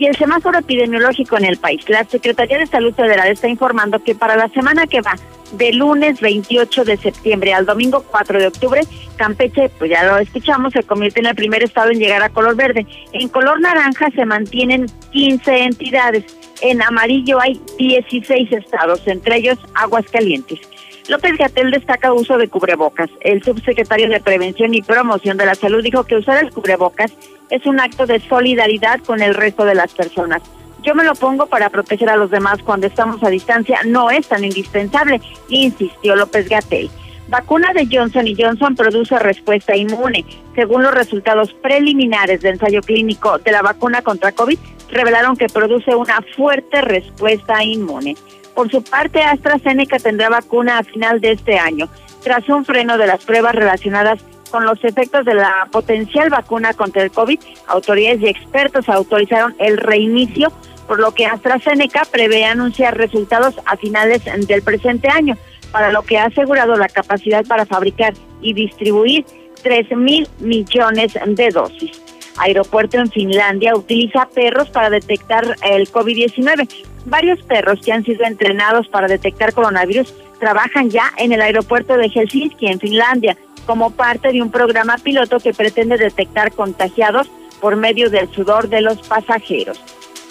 Y 0.00 0.06
el 0.06 0.16
semáforo 0.16 0.58
epidemiológico 0.58 1.36
en 1.36 1.44
el 1.44 1.58
país. 1.58 1.86
La 1.86 2.04
Secretaría 2.04 2.56
de 2.56 2.64
Salud 2.66 2.94
Federal 2.94 3.28
está 3.28 3.48
informando 3.48 4.02
que 4.02 4.14
para 4.14 4.34
la 4.34 4.48
semana 4.48 4.86
que 4.86 5.02
va, 5.02 5.14
de 5.52 5.74
lunes 5.74 6.22
28 6.22 6.84
de 6.86 6.96
septiembre 6.96 7.52
al 7.52 7.66
domingo 7.66 8.02
4 8.10 8.38
de 8.38 8.46
octubre, 8.46 8.80
Campeche, 9.16 9.68
pues 9.78 9.90
ya 9.90 10.04
lo 10.04 10.16
escuchamos, 10.16 10.72
se 10.72 10.84
convierte 10.84 11.20
en 11.20 11.26
el 11.26 11.34
primer 11.34 11.62
estado 11.62 11.90
en 11.90 11.98
llegar 11.98 12.22
a 12.22 12.30
color 12.30 12.56
verde. 12.56 12.86
En 13.12 13.28
color 13.28 13.60
naranja 13.60 14.10
se 14.14 14.24
mantienen 14.24 14.86
15 15.12 15.64
entidades. 15.64 16.24
En 16.62 16.80
amarillo 16.80 17.38
hay 17.38 17.60
16 17.76 18.52
estados, 18.52 19.06
entre 19.06 19.36
ellos 19.36 19.58
Aguascalientes. 19.74 20.60
López 21.08 21.36
Gatel 21.36 21.72
destaca 21.72 22.14
uso 22.14 22.38
de 22.38 22.48
cubrebocas. 22.48 23.10
El 23.20 23.42
subsecretario 23.42 24.08
de 24.08 24.20
Prevención 24.20 24.72
y 24.72 24.80
Promoción 24.80 25.36
de 25.36 25.44
la 25.44 25.54
Salud 25.56 25.82
dijo 25.82 26.04
que 26.04 26.16
usar 26.16 26.42
el 26.42 26.52
cubrebocas 26.52 27.12
es 27.50 27.66
un 27.66 27.80
acto 27.80 28.06
de 28.06 28.20
solidaridad 28.20 29.00
con 29.00 29.20
el 29.20 29.34
resto 29.34 29.64
de 29.64 29.74
las 29.74 29.92
personas. 29.92 30.42
Yo 30.82 30.94
me 30.94 31.04
lo 31.04 31.14
pongo 31.14 31.46
para 31.46 31.68
proteger 31.68 32.08
a 32.08 32.16
los 32.16 32.30
demás 32.30 32.62
cuando 32.62 32.86
estamos 32.86 33.22
a 33.22 33.28
distancia, 33.28 33.80
no 33.84 34.10
es 34.10 34.28
tan 34.28 34.44
indispensable, 34.44 35.20
insistió 35.48 36.16
López 36.16 36.48
Gatel. 36.48 36.90
Vacuna 37.28 37.72
de 37.72 37.86
Johnson 37.90 38.26
y 38.26 38.34
Johnson 38.34 38.74
produce 38.74 39.18
respuesta 39.18 39.76
inmune. 39.76 40.24
Según 40.56 40.82
los 40.82 40.92
resultados 40.92 41.52
preliminares 41.54 42.40
del 42.40 42.54
ensayo 42.54 42.80
clínico 42.80 43.38
de 43.38 43.52
la 43.52 43.62
vacuna 43.62 44.02
contra 44.02 44.32
COVID, 44.32 44.58
revelaron 44.90 45.36
que 45.36 45.46
produce 45.46 45.94
una 45.94 46.18
fuerte 46.36 46.80
respuesta 46.80 47.62
inmune. 47.62 48.16
Por 48.54 48.70
su 48.70 48.82
parte, 48.82 49.22
AstraZeneca 49.22 49.98
tendrá 49.98 50.28
vacuna 50.28 50.78
a 50.78 50.82
final 50.82 51.20
de 51.20 51.32
este 51.32 51.58
año, 51.58 51.88
tras 52.24 52.48
un 52.48 52.64
freno 52.64 52.98
de 52.98 53.06
las 53.06 53.24
pruebas 53.24 53.54
relacionadas 53.54 54.20
con 54.50 54.64
los 54.64 54.82
efectos 54.84 55.24
de 55.24 55.34
la 55.34 55.68
potencial 55.70 56.30
vacuna 56.30 56.74
contra 56.74 57.02
el 57.02 57.10
COVID. 57.10 57.38
Autoridades 57.68 58.20
y 58.22 58.28
expertos 58.28 58.88
autorizaron 58.88 59.54
el 59.58 59.78
reinicio, 59.78 60.52
por 60.86 61.00
lo 61.00 61.12
que 61.12 61.26
AstraZeneca 61.26 62.02
prevé 62.10 62.44
anunciar 62.44 62.96
resultados 62.96 63.54
a 63.64 63.76
finales 63.76 64.22
del 64.24 64.62
presente 64.62 65.08
año, 65.08 65.36
para 65.72 65.92
lo 65.92 66.02
que 66.02 66.18
ha 66.18 66.24
asegurado 66.24 66.76
la 66.76 66.88
capacidad 66.88 67.44
para 67.46 67.64
fabricar 67.64 68.14
y 68.40 68.52
distribuir 68.54 69.24
3 69.62 69.96
mil 69.96 70.28
millones 70.40 71.12
de 71.26 71.48
dosis. 71.50 72.00
Aeropuerto 72.38 72.96
en 72.98 73.10
Finlandia 73.10 73.74
utiliza 73.76 74.28
perros 74.34 74.70
para 74.70 74.88
detectar 74.88 75.44
el 75.62 75.90
COVID-19. 75.90 76.68
Varios 77.04 77.42
perros 77.42 77.80
que 77.84 77.92
han 77.92 78.04
sido 78.04 78.24
entrenados 78.24 78.88
para 78.88 79.08
detectar 79.08 79.52
coronavirus 79.52 80.14
trabajan 80.38 80.90
ya 80.90 81.12
en 81.18 81.32
el 81.32 81.42
aeropuerto 81.42 81.96
de 81.96 82.08
Helsinki, 82.08 82.66
en 82.66 82.80
Finlandia, 82.80 83.36
como 83.70 83.90
parte 83.92 84.32
de 84.32 84.42
un 84.42 84.50
programa 84.50 84.98
piloto 84.98 85.38
que 85.38 85.54
pretende 85.54 85.96
detectar 85.96 86.50
contagiados 86.50 87.30
por 87.60 87.76
medio 87.76 88.10
del 88.10 88.28
sudor 88.32 88.68
de 88.68 88.80
los 88.80 88.98
pasajeros. 89.06 89.80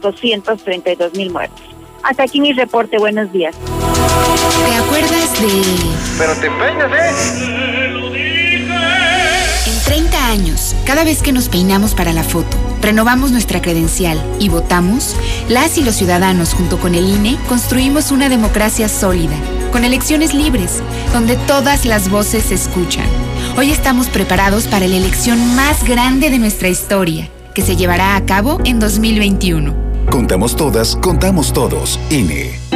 31.232 0.00 1.16
mil 1.16 1.30
muertos. 1.30 1.62
Hasta 2.02 2.24
aquí 2.24 2.40
mi 2.40 2.52
reporte. 2.52 2.98
Buenos 2.98 3.32
días. 3.32 3.54
¿Te 3.56 4.74
acuerdas 4.76 5.40
de...? 5.40 5.62
Pero 6.18 6.34
te 6.36 6.46
empeñas, 6.46 6.92
¿eh? 6.92 7.10
En 9.66 9.78
30 9.84 10.28
años, 10.28 10.76
cada 10.84 11.04
vez 11.04 11.22
que 11.22 11.32
nos 11.32 11.48
peinamos 11.48 11.94
para 11.94 12.12
la 12.12 12.22
foto, 12.22 12.56
renovamos 12.80 13.32
nuestra 13.32 13.60
credencial 13.60 14.22
y 14.38 14.48
votamos, 14.48 15.16
las 15.48 15.78
y 15.78 15.84
los 15.84 15.96
ciudadanos 15.96 16.54
junto 16.54 16.78
con 16.78 16.94
el 16.94 17.08
INE 17.08 17.36
construimos 17.48 18.12
una 18.12 18.28
democracia 18.28 18.88
sólida, 18.88 19.36
con 19.72 19.84
elecciones 19.84 20.34
libres, 20.34 20.82
donde 21.12 21.36
todas 21.36 21.84
las 21.84 22.08
voces 22.08 22.44
se 22.44 22.54
escuchan. 22.54 23.06
Hoy 23.56 23.70
estamos 23.70 24.08
preparados 24.08 24.66
para 24.66 24.86
la 24.86 24.96
elección 24.96 25.56
más 25.56 25.84
grande 25.84 26.30
de 26.30 26.38
nuestra 26.38 26.68
historia, 26.68 27.28
que 27.56 27.62
se 27.62 27.74
llevará 27.74 28.16
a 28.16 28.26
cabo 28.26 28.60
en 28.66 28.78
2021. 28.78 29.74
Contamos 30.10 30.56
todas, 30.56 30.94
contamos 30.94 31.54
todos. 31.54 31.98
INE. 32.10 32.75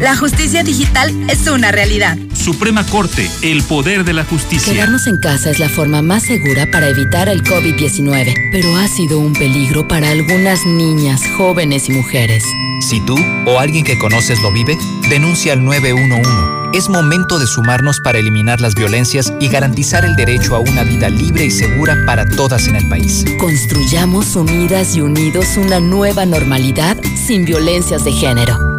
La 0.00 0.16
justicia 0.16 0.62
digital 0.62 1.12
es 1.28 1.48
una 1.48 1.72
realidad. 1.72 2.16
Suprema 2.32 2.86
Corte, 2.86 3.28
el 3.42 3.64
poder 3.64 4.04
de 4.04 4.12
la 4.12 4.24
justicia. 4.24 4.72
Quedarnos 4.72 5.08
en 5.08 5.18
casa 5.18 5.50
es 5.50 5.58
la 5.58 5.68
forma 5.68 6.02
más 6.02 6.22
segura 6.22 6.66
para 6.70 6.88
evitar 6.88 7.28
el 7.28 7.42
COVID-19, 7.42 8.32
pero 8.52 8.76
ha 8.76 8.86
sido 8.86 9.18
un 9.18 9.32
peligro 9.32 9.88
para 9.88 10.10
algunas 10.10 10.64
niñas, 10.64 11.20
jóvenes 11.36 11.88
y 11.88 11.92
mujeres. 11.92 12.44
Si 12.88 13.00
tú 13.00 13.16
o 13.46 13.58
alguien 13.58 13.84
que 13.84 13.98
conoces 13.98 14.40
lo 14.40 14.52
vive, 14.52 14.78
denuncia 15.10 15.52
al 15.52 15.64
911. 15.64 16.30
Es 16.74 16.88
momento 16.88 17.40
de 17.40 17.48
sumarnos 17.48 17.98
para 17.98 18.18
eliminar 18.18 18.60
las 18.60 18.76
violencias 18.76 19.32
y 19.40 19.48
garantizar 19.48 20.04
el 20.04 20.14
derecho 20.14 20.54
a 20.54 20.60
una 20.60 20.84
vida 20.84 21.08
libre 21.08 21.46
y 21.46 21.50
segura 21.50 21.96
para 22.06 22.24
todas 22.24 22.68
en 22.68 22.76
el 22.76 22.88
país. 22.88 23.24
Construyamos 23.40 24.36
unidas 24.36 24.94
y 24.94 25.00
unidos 25.00 25.56
una 25.56 25.80
nueva 25.80 26.24
normalidad 26.24 26.96
sin 27.26 27.44
violencias 27.44 28.04
de 28.04 28.12
género. 28.12 28.77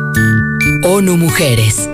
ONU 0.91 1.17
Mujeres. 1.17 1.87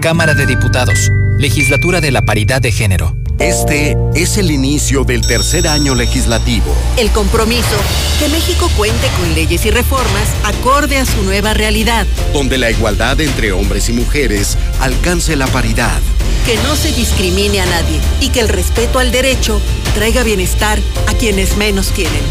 Cámara 0.00 0.34
de 0.34 0.44
Diputados. 0.44 1.08
Legislatura 1.38 2.00
de 2.00 2.10
la 2.10 2.22
Paridad 2.24 2.60
de 2.60 2.72
Género. 2.72 3.16
Este 3.38 3.96
es 4.16 4.38
el 4.38 4.50
inicio 4.50 5.04
del 5.04 5.24
tercer 5.24 5.68
año 5.68 5.94
legislativo. 5.94 6.74
El 6.96 7.12
compromiso, 7.12 7.76
que 8.18 8.28
México 8.28 8.68
cuente 8.76 9.06
con 9.20 9.32
leyes 9.34 9.64
y 9.66 9.70
reformas 9.70 10.28
acorde 10.42 10.98
a 10.98 11.06
su 11.06 11.22
nueva 11.22 11.54
realidad. 11.54 12.08
Donde 12.34 12.58
la 12.58 12.72
igualdad 12.72 13.20
entre 13.20 13.52
hombres 13.52 13.88
y 13.88 13.92
mujeres 13.92 14.58
alcance 14.80 15.36
la 15.36 15.46
paridad. 15.46 16.00
Que 16.44 16.56
no 16.64 16.74
se 16.74 16.90
discrimine 16.90 17.60
a 17.60 17.66
nadie 17.66 18.00
y 18.20 18.30
que 18.30 18.40
el 18.40 18.48
respeto 18.48 18.98
al 18.98 19.12
derecho 19.12 19.60
traiga 19.94 20.24
bienestar 20.24 20.80
a 21.06 21.12
quienes 21.14 21.56
menos 21.56 21.92
quieren. 21.94 22.24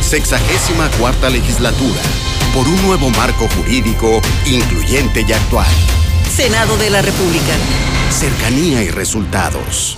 Sexagésima 0.00 0.88
cuarta 0.92 1.28
legislatura. 1.28 2.00
Por 2.58 2.66
un 2.66 2.82
nuevo 2.82 3.08
marco 3.10 3.46
jurídico 3.56 4.20
incluyente 4.44 5.24
y 5.28 5.32
actual. 5.32 5.68
Senado 6.28 6.76
de 6.76 6.90
la 6.90 7.00
República. 7.02 7.54
Cercanía 8.10 8.82
y 8.82 8.90
resultados. 8.90 9.96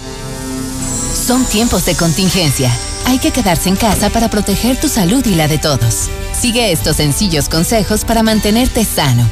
Son 1.14 1.46
tiempos 1.46 1.86
de 1.86 1.96
contingencia. 1.96 2.70
Hay 3.06 3.18
que 3.18 3.30
quedarse 3.30 3.70
en 3.70 3.76
casa 3.76 4.10
para 4.10 4.28
proteger 4.28 4.78
tu 4.78 4.88
salud 4.88 5.24
y 5.24 5.36
la 5.36 5.48
de 5.48 5.56
todos. 5.56 6.10
Sigue 6.38 6.70
estos 6.70 6.96
sencillos 6.96 7.48
consejos 7.48 8.04
para 8.04 8.22
mantenerte 8.22 8.84
sano. 8.84 9.26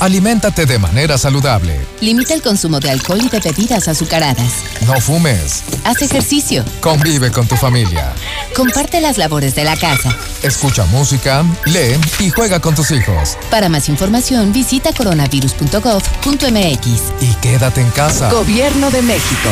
Aliméntate 0.00 0.66
de 0.66 0.78
manera 0.78 1.16
saludable. 1.18 1.78
Limita 2.00 2.34
el 2.34 2.42
consumo 2.42 2.80
de 2.80 2.90
alcohol 2.90 3.20
y 3.22 3.28
de 3.28 3.40
bebidas 3.40 3.88
azucaradas. 3.88 4.64
No 4.86 5.00
fumes. 5.00 5.62
Haz 5.84 6.02
ejercicio. 6.02 6.64
Convive 6.80 7.30
con 7.30 7.46
tu 7.46 7.56
familia. 7.56 8.12
Comparte 8.54 9.00
las 9.00 9.18
labores 9.18 9.54
de 9.54 9.64
la 9.64 9.76
casa. 9.76 10.14
Escucha 10.42 10.84
música, 10.86 11.44
lee 11.64 11.98
y 12.18 12.30
juega 12.30 12.60
con 12.60 12.74
tus 12.74 12.90
hijos. 12.90 13.38
Para 13.50 13.68
más 13.68 13.88
información 13.88 14.52
visita 14.52 14.92
coronavirus.gov.mx. 14.92 16.86
Y 17.20 17.34
quédate 17.40 17.80
en 17.80 17.90
casa. 17.90 18.30
Gobierno 18.30 18.90
de 18.90 19.02
México. 19.02 19.48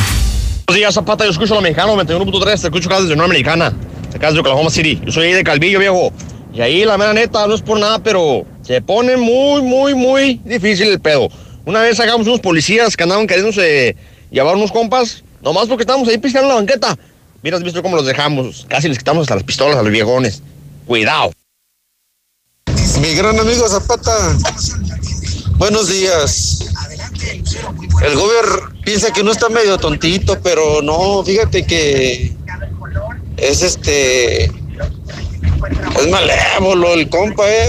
Buenos 0.67 0.79
días, 0.79 0.95
Zapata. 0.95 1.25
Yo 1.25 1.31
escucho 1.31 1.55
a 1.55 1.57
lo 1.57 1.63
mexicano, 1.63 1.97
21.3. 1.97 2.45
Te 2.45 2.67
escucho 2.67 2.89
acá 2.89 3.01
desde 3.01 3.17
Nueva 3.17 3.27
Americana. 3.27 3.73
Acá 4.15 4.29
desde 4.29 4.41
Oklahoma 4.41 4.71
City. 4.71 5.01
Yo 5.05 5.13
soy 5.13 5.27
ahí 5.27 5.33
de 5.33 5.45
Calvillo, 5.45 5.79
viejo. 5.79 6.13
Y 6.53 6.61
ahí, 6.61 6.85
la 6.85 6.97
mera 6.97 7.13
neta, 7.13 7.47
no 7.47 7.55
es 7.55 7.63
por 7.63 7.79
nada, 7.79 7.99
pero 7.99 8.47
se 8.65 8.81
pone 8.81 9.17
muy, 9.17 9.63
muy, 9.63 9.95
muy 9.95 10.41
difícil 10.45 10.89
el 10.89 11.01
pedo. 11.01 11.29
Una 11.67 11.81
vez 11.81 11.97
sacamos 11.97 12.27
unos 12.27 12.41
policías 12.41 12.97
que 12.97 13.03
andaban 13.03 13.27
queriéndose 13.27 13.97
llevar 14.31 14.57
unos 14.57 14.73
compas, 14.73 15.23
nomás 15.43 15.69
porque 15.69 15.83
estábamos 15.83 16.09
ahí 16.09 16.19
pisando 16.19 16.49
la 16.49 16.55
banqueta. 16.55 16.97
Mira, 17.43 17.59
has 17.59 17.63
visto 17.63 17.83
cómo 17.83 17.97
los 17.97 18.07
dejamos. 18.07 18.67
Casi 18.69 18.89
les 18.89 18.99
quitamos 18.99 19.23
hasta 19.23 19.35
las 19.35 19.45
pistolas 19.45 19.77
a 19.77 19.83
los 19.83 19.93
viejones. 19.93 20.43
Cuidado. 20.87 21.33
Mi 23.01 23.15
gran 23.15 23.39
amigo 23.39 23.69
Zapata, 23.69 24.37
buenos 25.57 25.91
días. 25.91 26.61
El 28.03 28.15
gobierno 28.15 28.73
piensa 28.85 29.13
que 29.13 29.23
no 29.23 29.33
está 29.33 29.49
medio 29.49 29.77
tontito, 29.79 30.39
pero 30.43 30.81
no, 30.81 31.23
fíjate 31.23 31.67
que 31.67 32.33
es 33.37 33.63
este 33.63 34.45
es 34.45 36.11
malévolo 36.11 36.95
el 36.95 37.09
compa, 37.09 37.45
¿eh? 37.47 37.69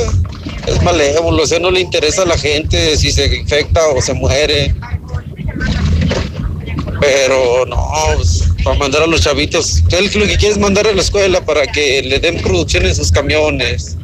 Es 0.67 0.81
malévolo, 0.81 1.43
o 1.43 1.47
sea, 1.47 1.59
no 1.59 1.71
le 1.71 1.79
interesa 1.79 2.23
a 2.23 2.25
la 2.25 2.37
gente 2.37 2.97
si 2.97 3.11
se 3.11 3.35
infecta 3.35 3.87
o 3.87 4.01
se 4.01 4.13
muere. 4.13 4.73
Pero 6.99 7.65
no, 7.65 7.91
pues, 8.15 8.43
para 8.63 8.77
mandar 8.77 9.03
a 9.03 9.07
los 9.07 9.21
chavitos, 9.21 9.83
él 9.91 10.09
lo 10.15 10.25
que 10.25 10.37
quiere 10.37 10.53
es 10.53 10.57
mandar 10.57 10.87
a 10.87 10.93
la 10.93 11.01
escuela 11.01 11.43
para 11.43 11.67
que 11.67 12.01
le 12.01 12.19
den 12.19 12.41
producción 12.41 12.85
en 12.85 12.95
sus 12.95 13.11
camiones. 13.11 13.97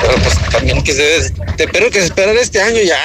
Pero 0.00 0.14
pues 0.22 0.50
también 0.50 0.82
que 0.82 0.92
se 0.92 1.02
debe, 1.02 1.68
pero 1.72 1.90
que 1.90 1.98
esperar 1.98 2.36
este 2.36 2.60
año 2.60 2.80
ya. 2.82 2.98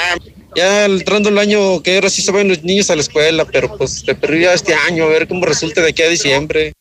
Ya 0.56 0.86
entrando 0.86 1.30
el 1.30 1.40
año 1.40 1.82
que 1.82 1.96
ahora 1.96 2.12
sí 2.12 2.22
se 2.22 2.32
van 2.32 2.48
los 2.48 2.64
niños 2.64 2.90
a 2.92 2.96
la 2.96 3.02
escuela, 3.02 3.44
pero 3.46 3.76
pues 3.76 4.04
te 4.06 4.14
perdí 4.14 4.42
ya 4.42 4.54
este 4.54 4.76
año, 4.76 5.06
a 5.06 5.08
ver 5.08 5.28
cómo 5.28 5.46
resulta 5.46 5.82
de 5.82 5.90
aquí 5.90 6.04
a 6.04 6.10
diciembre. 6.10 6.74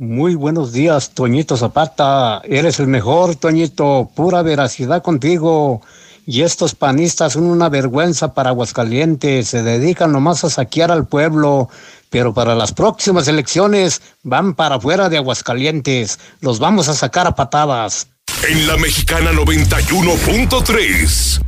Muy 0.00 0.34
buenos 0.34 0.72
días, 0.72 1.10
Toñito 1.10 1.56
Zapata. 1.58 2.40
Eres 2.44 2.80
el 2.80 2.86
mejor, 2.86 3.36
Toñito. 3.36 4.08
Pura 4.16 4.40
veracidad 4.40 5.02
contigo. 5.02 5.82
Y 6.24 6.40
estos 6.40 6.74
panistas 6.74 7.34
son 7.34 7.44
una 7.44 7.68
vergüenza 7.68 8.32
para 8.32 8.48
Aguascalientes. 8.48 9.48
Se 9.48 9.62
dedican 9.62 10.10
nomás 10.10 10.42
a 10.42 10.48
saquear 10.48 10.90
al 10.90 11.06
pueblo. 11.06 11.68
Pero 12.08 12.32
para 12.32 12.54
las 12.54 12.72
próximas 12.72 13.28
elecciones 13.28 14.00
van 14.22 14.54
para 14.54 14.76
afuera 14.76 15.10
de 15.10 15.18
Aguascalientes. 15.18 16.18
Los 16.40 16.60
vamos 16.60 16.88
a 16.88 16.94
sacar 16.94 17.26
a 17.26 17.34
patadas. 17.34 18.08
En 18.48 18.66
la 18.66 18.78
Mexicana 18.78 19.32
91.3, 19.32 21.42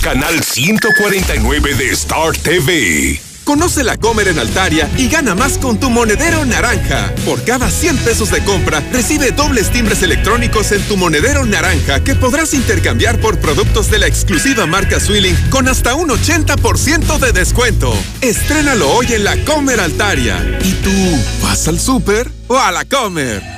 canal 0.00 0.42
149 0.42 1.74
de 1.74 1.90
Star 1.90 2.34
TV. 2.38 3.27
Conoce 3.48 3.82
la 3.82 3.96
Comer 3.96 4.28
en 4.28 4.38
Altaria 4.38 4.90
y 4.98 5.08
gana 5.08 5.34
más 5.34 5.56
con 5.56 5.80
tu 5.80 5.88
monedero 5.88 6.44
naranja. 6.44 7.14
Por 7.24 7.42
cada 7.44 7.70
100 7.70 7.96
pesos 7.96 8.30
de 8.30 8.44
compra, 8.44 8.82
recibe 8.92 9.30
dobles 9.30 9.70
timbres 9.70 10.02
electrónicos 10.02 10.70
en 10.70 10.82
tu 10.82 10.98
monedero 10.98 11.46
naranja 11.46 12.04
que 12.04 12.14
podrás 12.14 12.52
intercambiar 12.52 13.18
por 13.22 13.38
productos 13.38 13.90
de 13.90 14.00
la 14.00 14.06
exclusiva 14.06 14.66
marca 14.66 15.00
Swilling 15.00 15.34
con 15.48 15.66
hasta 15.66 15.94
un 15.94 16.10
80% 16.10 17.18
de 17.18 17.32
descuento. 17.32 17.90
Estrénalo 18.20 18.90
hoy 18.90 19.14
en 19.14 19.24
la 19.24 19.42
Comer 19.46 19.80
Altaria. 19.80 20.58
¿Y 20.62 20.72
tú 20.82 20.92
vas 21.42 21.66
al 21.68 21.80
súper 21.80 22.30
o 22.48 22.58
a 22.58 22.70
la 22.70 22.84
Comer? 22.84 23.57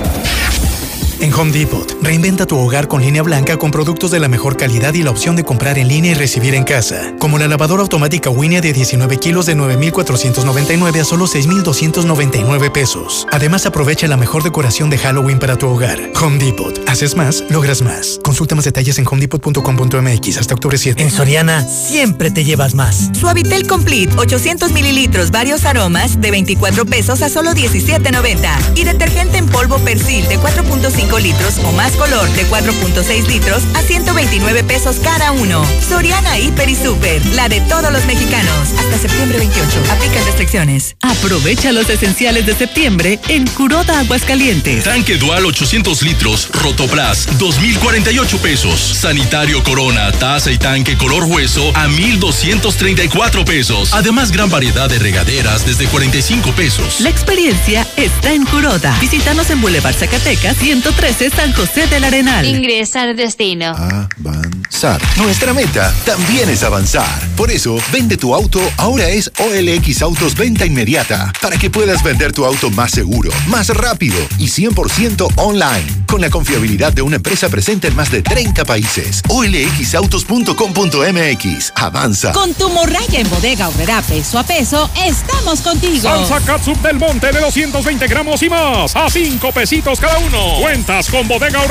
En 1.21 1.31
Home 1.35 1.51
Depot, 1.51 1.87
reinventa 2.01 2.47
tu 2.47 2.57
hogar 2.57 2.87
con 2.87 3.03
línea 3.03 3.21
blanca 3.21 3.55
con 3.57 3.69
productos 3.69 4.09
de 4.09 4.19
la 4.19 4.27
mejor 4.27 4.57
calidad 4.57 4.95
y 4.95 5.03
la 5.03 5.11
opción 5.11 5.35
de 5.35 5.43
comprar 5.43 5.77
en 5.77 5.87
línea 5.87 6.13
y 6.13 6.15
recibir 6.15 6.55
en 6.55 6.63
casa. 6.63 7.13
Como 7.19 7.37
la 7.37 7.47
lavadora 7.47 7.83
automática 7.83 8.31
Winnie 8.31 8.59
de 8.59 8.73
19 8.73 9.17
kilos 9.17 9.45
de 9.45 9.53
9,499 9.53 10.99
a 10.99 11.05
solo 11.05 11.27
6,299 11.27 12.71
pesos. 12.71 13.27
Además, 13.31 13.67
aprovecha 13.67 14.07
la 14.07 14.17
mejor 14.17 14.41
decoración 14.41 14.89
de 14.89 14.97
Halloween 14.97 15.37
para 15.37 15.57
tu 15.57 15.67
hogar. 15.67 15.99
Home 16.19 16.39
Depot. 16.39 16.81
Haces 16.87 17.15
más, 17.15 17.43
logras 17.51 17.83
más. 17.83 18.19
Consulta 18.23 18.55
más 18.55 18.65
detalles 18.65 18.97
en 18.97 19.05
homedepot.com.mx 19.05 20.37
hasta 20.37 20.55
octubre 20.55 20.79
7. 20.79 21.03
En 21.03 21.11
Soriana, 21.11 21.63
siempre 21.67 22.31
te 22.31 22.43
llevas 22.43 22.73
más. 22.73 23.11
Suavitel 23.13 23.67
Complete, 23.67 24.11
800 24.17 24.71
mililitros, 24.71 25.29
varios 25.29 25.65
aromas, 25.65 26.19
de 26.19 26.31
24 26.31 26.87
pesos 26.87 27.21
a 27.21 27.29
solo 27.29 27.51
17.90. 27.51 28.73
Y 28.73 28.85
detergente 28.85 29.37
en 29.37 29.45
polvo 29.45 29.77
Persil 29.77 30.27
de 30.27 30.39
4.5 30.39 31.10
litros 31.19 31.57
o 31.63 31.71
más 31.71 31.93
color 31.93 32.27
de 32.31 32.45
4.6 32.47 33.27
litros 33.27 33.63
a 33.73 33.81
129 33.81 34.63
pesos 34.63 34.97
cada 35.03 35.31
uno. 35.31 35.65
Soriana 35.87 36.37
Hiper 36.39 36.69
y 36.69 36.75
Super, 36.75 37.25
la 37.27 37.49
de 37.49 37.61
todos 37.61 37.91
los 37.91 38.05
mexicanos. 38.05 38.69
Hasta 38.77 38.97
septiembre 38.97 39.39
28. 39.39 39.83
Aplican 39.91 40.25
restricciones. 40.25 40.95
Aprovecha 41.01 41.71
los 41.71 41.89
esenciales 41.89 42.45
de 42.45 42.55
septiembre 42.55 43.19
en 43.27 43.47
Curoda 43.47 43.99
Aguascalientes. 43.99 44.83
Tanque 44.83 45.17
Dual 45.17 45.45
800 45.45 46.01
litros, 46.03 46.49
Rotoplas, 46.51 47.27
2,048 47.37 48.37
pesos. 48.39 48.79
Sanitario 48.79 49.63
Corona, 49.63 50.11
taza 50.11 50.51
y 50.51 50.57
tanque 50.57 50.97
color 50.97 51.23
hueso 51.25 51.71
a 51.75 51.87
1,234 51.87 53.45
pesos. 53.45 53.93
Además, 53.93 54.31
gran 54.31 54.49
variedad 54.49 54.89
de 54.89 54.99
regaderas 54.99 55.65
desde 55.65 55.87
45 55.87 56.51
pesos. 56.53 57.01
La 57.01 57.09
experiencia 57.09 57.87
está 57.97 58.33
en 58.33 58.45
Curoda. 58.45 58.97
Visítanos 58.99 59.49
en 59.49 59.61
Boulevard 59.61 59.95
Zacatecas 59.95 60.61
113 61.01 61.35
San 61.35 61.51
José 61.53 61.87
del 61.87 62.03
Arenal. 62.03 62.45
Ingresa 62.45 63.01
al 63.01 63.15
destino. 63.15 63.75
Avanzar. 63.75 65.01
Nuestra 65.17 65.51
meta 65.51 65.91
también 66.05 66.47
es 66.47 66.61
avanzar. 66.61 67.27
Por 67.35 67.49
eso, 67.49 67.75
vende 67.91 68.17
tu 68.17 68.35
auto 68.35 68.61
ahora 68.77 69.09
es 69.09 69.31
OLX 69.39 70.03
Autos 70.03 70.35
Venta 70.35 70.63
Inmediata 70.63 71.33
para 71.41 71.57
que 71.57 71.71
puedas 71.71 72.03
vender 72.03 72.33
tu 72.33 72.45
auto 72.45 72.69
más 72.69 72.91
seguro, 72.91 73.31
más 73.47 73.69
rápido 73.69 74.15
y 74.37 74.45
100% 74.45 75.27
online. 75.37 76.05
Con 76.05 76.21
la 76.21 76.29
confiabilidad 76.29 76.93
de 76.93 77.01
una 77.01 77.15
empresa 77.15 77.49
presente 77.49 77.87
en 77.87 77.95
más 77.95 78.11
de 78.11 78.21
30 78.21 78.63
países. 78.65 79.23
OLXautos.com.mx. 79.27 81.73
Avanza. 81.75 82.31
Con 82.31 82.53
tu 82.53 82.69
morraya 82.69 83.19
en 83.19 83.27
bodega 83.29 83.69
obrera 83.69 84.03
peso 84.03 84.37
a 84.37 84.43
peso, 84.43 84.87
estamos 85.03 85.61
contigo. 85.61 86.01
Salsa 86.01 86.39
Katsup 86.41 86.79
del 86.81 86.99
Monte 86.99 87.31
de 87.31 87.39
220 87.39 88.07
gramos 88.07 88.43
y 88.43 88.49
más. 88.49 88.95
A 88.95 89.09
5 89.09 89.51
pesitos 89.51 89.99
cada 89.99 90.19
uno. 90.19 90.59
Cuentas 90.91 91.09
con 91.09 91.25
bodega. 91.25 91.61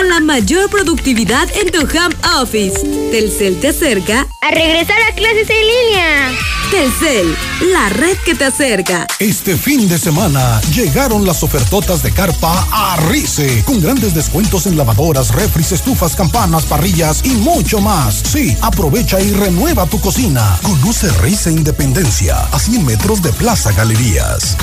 A 0.00 0.02
la 0.02 0.18
mayor 0.18 0.68
productividad 0.68 1.48
en 1.54 1.70
tu 1.70 1.82
home 1.82 2.16
office. 2.42 2.80
Telcel 3.12 3.60
te 3.60 3.68
acerca 3.68 4.26
a 4.40 4.50
regresar 4.50 4.96
a 5.08 5.14
clases 5.14 5.48
en 5.48 5.60
línea. 5.60 6.32
Telcel, 6.72 7.36
la 7.72 7.88
red 7.90 8.16
que 8.24 8.34
te 8.34 8.46
acerca. 8.46 9.06
Este 9.20 9.56
fin 9.56 9.88
de 9.88 9.98
semana 9.98 10.60
llegaron 10.74 11.24
las 11.24 11.44
ofertotas 11.44 12.02
de 12.02 12.10
carpa 12.10 12.66
a 12.72 12.96
Rice, 13.08 13.62
con 13.64 13.80
grandes 13.80 14.14
descuentos 14.14 14.66
en 14.66 14.76
lavadoras, 14.76 15.32
refris, 15.32 15.70
estufas, 15.70 16.16
campanas, 16.16 16.64
parrillas 16.64 17.20
y 17.24 17.34
mucho 17.36 17.80
más. 17.80 18.16
Sí, 18.16 18.56
aprovecha 18.62 19.20
y 19.20 19.30
renueva 19.30 19.86
tu 19.86 20.00
cocina. 20.00 20.58
Conoce 20.62 21.08
Rice 21.22 21.52
Independencia, 21.52 22.36
a 22.50 22.58
100 22.58 22.84
metros 22.84 23.22
de 23.22 23.32
Plaza 23.32 23.70
Galerías. 23.70 24.56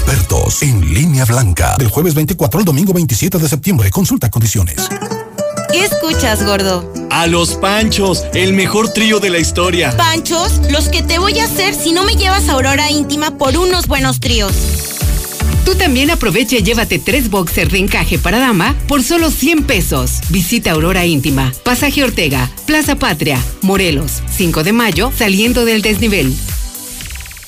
Expertos 0.00 0.62
en 0.62 0.94
línea 0.94 1.26
blanca. 1.26 1.76
Del 1.78 1.88
jueves 1.88 2.14
24 2.14 2.60
al 2.60 2.64
domingo 2.64 2.94
27 2.94 3.36
de 3.36 3.46
septiembre. 3.46 3.90
Consulta 3.90 4.30
condiciones. 4.30 4.88
¿Qué 5.70 5.84
escuchas, 5.84 6.42
gordo? 6.42 6.90
A 7.10 7.26
los 7.26 7.50
Panchos, 7.56 8.24
el 8.32 8.54
mejor 8.54 8.94
trío 8.94 9.20
de 9.20 9.28
la 9.28 9.38
historia. 9.38 9.94
¿Panchos? 9.98 10.58
Los 10.70 10.88
que 10.88 11.02
te 11.02 11.18
voy 11.18 11.38
a 11.40 11.44
hacer 11.44 11.74
si 11.74 11.92
no 11.92 12.02
me 12.04 12.14
llevas 12.14 12.48
a 12.48 12.52
Aurora 12.52 12.90
Íntima 12.90 13.36
por 13.36 13.58
unos 13.58 13.88
buenos 13.88 14.20
tríos. 14.20 14.54
Tú 15.66 15.74
también 15.74 16.10
aprovecha 16.10 16.56
y 16.56 16.62
llévate 16.62 16.98
tres 16.98 17.28
boxers 17.28 17.70
de 17.70 17.78
encaje 17.80 18.18
para 18.18 18.38
dama 18.38 18.74
por 18.88 19.02
solo 19.02 19.30
100 19.30 19.64
pesos. 19.64 20.20
Visita 20.30 20.70
Aurora 20.70 21.04
Íntima, 21.04 21.52
Pasaje 21.62 22.02
Ortega, 22.02 22.50
Plaza 22.66 22.96
Patria, 22.96 23.38
Morelos, 23.60 24.22
5 24.34 24.64
de 24.64 24.72
mayo, 24.72 25.12
saliendo 25.14 25.66
del 25.66 25.82
desnivel. 25.82 26.34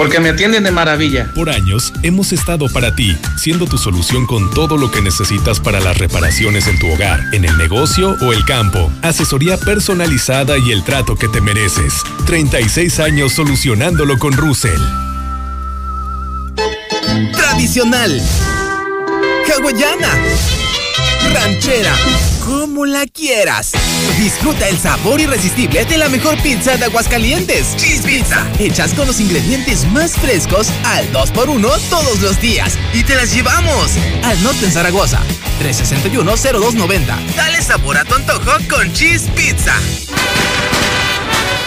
Porque 0.01 0.19
me 0.19 0.31
atienden 0.31 0.63
de 0.63 0.71
maravilla. 0.71 1.31
Por 1.35 1.51
años 1.51 1.93
hemos 2.03 2.33
estado 2.33 2.71
para 2.73 2.97
ti, 2.97 3.15
siendo 3.37 3.67
tu 3.67 3.77
solución 3.77 4.25
con 4.25 4.49
todo 4.55 4.79
lo 4.79 4.91
que 4.91 5.03
necesitas 5.03 5.61
para 5.61 5.79
las 5.79 5.99
reparaciones 5.99 6.69
en 6.69 6.79
tu 6.79 6.91
hogar, 6.91 7.23
en 7.35 7.45
el 7.45 7.55
negocio 7.59 8.17
o 8.23 8.33
el 8.33 8.43
campo. 8.47 8.91
Asesoría 9.03 9.59
personalizada 9.59 10.57
y 10.57 10.73
el 10.73 10.85
trato 10.85 11.17
que 11.17 11.29
te 11.29 11.43
mereces. 11.43 12.03
36 12.25 12.99
años 12.99 13.35
solucionándolo 13.35 14.19
con 14.19 14.33
Russell. 14.33 14.81
Tradicional. 17.35 18.23
Hawaiana. 19.55 20.19
Ranchera. 21.35 21.95
Como 22.47 22.87
la 22.87 23.07
quieras. 23.07 23.73
Disfruta 24.21 24.69
el 24.69 24.79
sabor 24.79 25.19
irresistible 25.19 25.87
de 25.87 25.97
la 25.97 26.11
mejor 26.11 26.37
pizza 26.43 26.77
de 26.77 26.85
Aguascalientes. 26.85 27.75
Cheese 27.77 28.03
Pizza. 28.03 28.47
Hechas 28.59 28.93
con 28.93 29.07
los 29.07 29.19
ingredientes 29.19 29.91
más 29.93 30.13
frescos 30.13 30.69
al 30.85 31.11
2x1 31.11 31.89
todos 31.89 32.21
los 32.21 32.39
días. 32.39 32.77
Y 32.93 33.03
te 33.03 33.15
las 33.15 33.33
llevamos. 33.33 33.93
Al 34.23 34.43
norte 34.43 34.67
en 34.67 34.73
Zaragoza. 34.73 35.23
361-0290. 35.63 37.35
Dale 37.35 37.63
sabor 37.63 37.97
a 37.97 38.05
tu 38.05 38.15
antojo 38.15 38.59
con 38.69 38.93
Cheese 38.93 39.31
Pizza. 39.35 39.73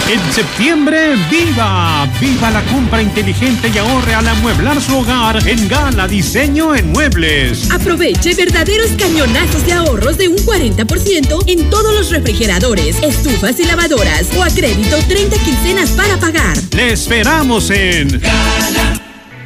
En 0.10 0.34
septiembre, 0.34 1.16
¡viva! 1.32 2.08
¡Viva 2.20 2.52
la 2.52 2.62
compra 2.66 3.02
inteligente 3.02 3.72
y 3.74 3.78
ahorre 3.78 4.14
al 4.14 4.28
amueblar 4.28 4.82
su 4.82 4.98
hogar 4.98 5.48
en 5.48 5.68
Gala 5.70 6.08
Diseño 6.08 6.76
en 6.76 6.92
Muebles! 6.92 7.72
Aproveche 7.72 8.36
verdaderos 8.36 8.92
cañonazos 8.98 9.66
de 9.66 9.74
ahorros 9.74 10.18
de 10.18 10.28
un 10.28 10.38
40% 10.38 11.44
en 11.48 11.70
todos 11.70 11.94
los 11.94 12.10
refrigeradores, 12.12 12.98
estufas 13.02 13.60
y 13.60 13.66
lavadoras 13.66 14.28
o 14.36 14.44
a 14.44 14.50
crédito 14.50 14.98
30 15.08 15.38
quincenas 15.38 15.92
para 15.92 16.18
pagar. 16.18 16.58
¡Le 16.74 16.92
esperamos 16.92 17.70
en 17.70 18.20
Gala! 18.20 19.03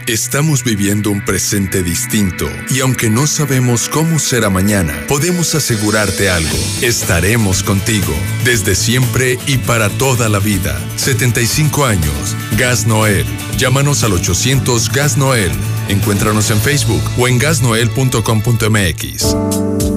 Estamos 0.08 0.64
viviendo 0.64 1.12
un 1.12 1.20
presente 1.20 1.84
distinto 1.84 2.48
y 2.70 2.80
aunque 2.80 3.10
no 3.10 3.28
sabemos 3.28 3.90
cómo 3.90 4.20
será 4.20 4.50
mañana, 4.50 4.98
podemos 5.10 5.54
asegurarte 5.54 6.30
algo. 6.30 6.58
Estaremos 6.82 7.62
contigo 7.62 8.14
desde 8.46 8.76
siempre 8.76 9.38
y 9.48 9.58
para 9.58 9.90
toda 9.90 10.30
la 10.30 10.40
vida. 10.40 10.80
75 10.96 11.86
años. 11.86 12.38
Gas 12.58 12.88
Noel. 12.88 13.26
Llámanos 13.58 14.06
al 14.06 14.14
800 14.14 14.90
Gas 14.94 15.18
Noel. 15.18 15.52
Encuéntranos 15.90 16.52
en 16.52 16.62
Facebook 16.62 17.04
o 17.18 17.28
en 17.28 17.38
gasnoel.com.mx. 17.38 19.97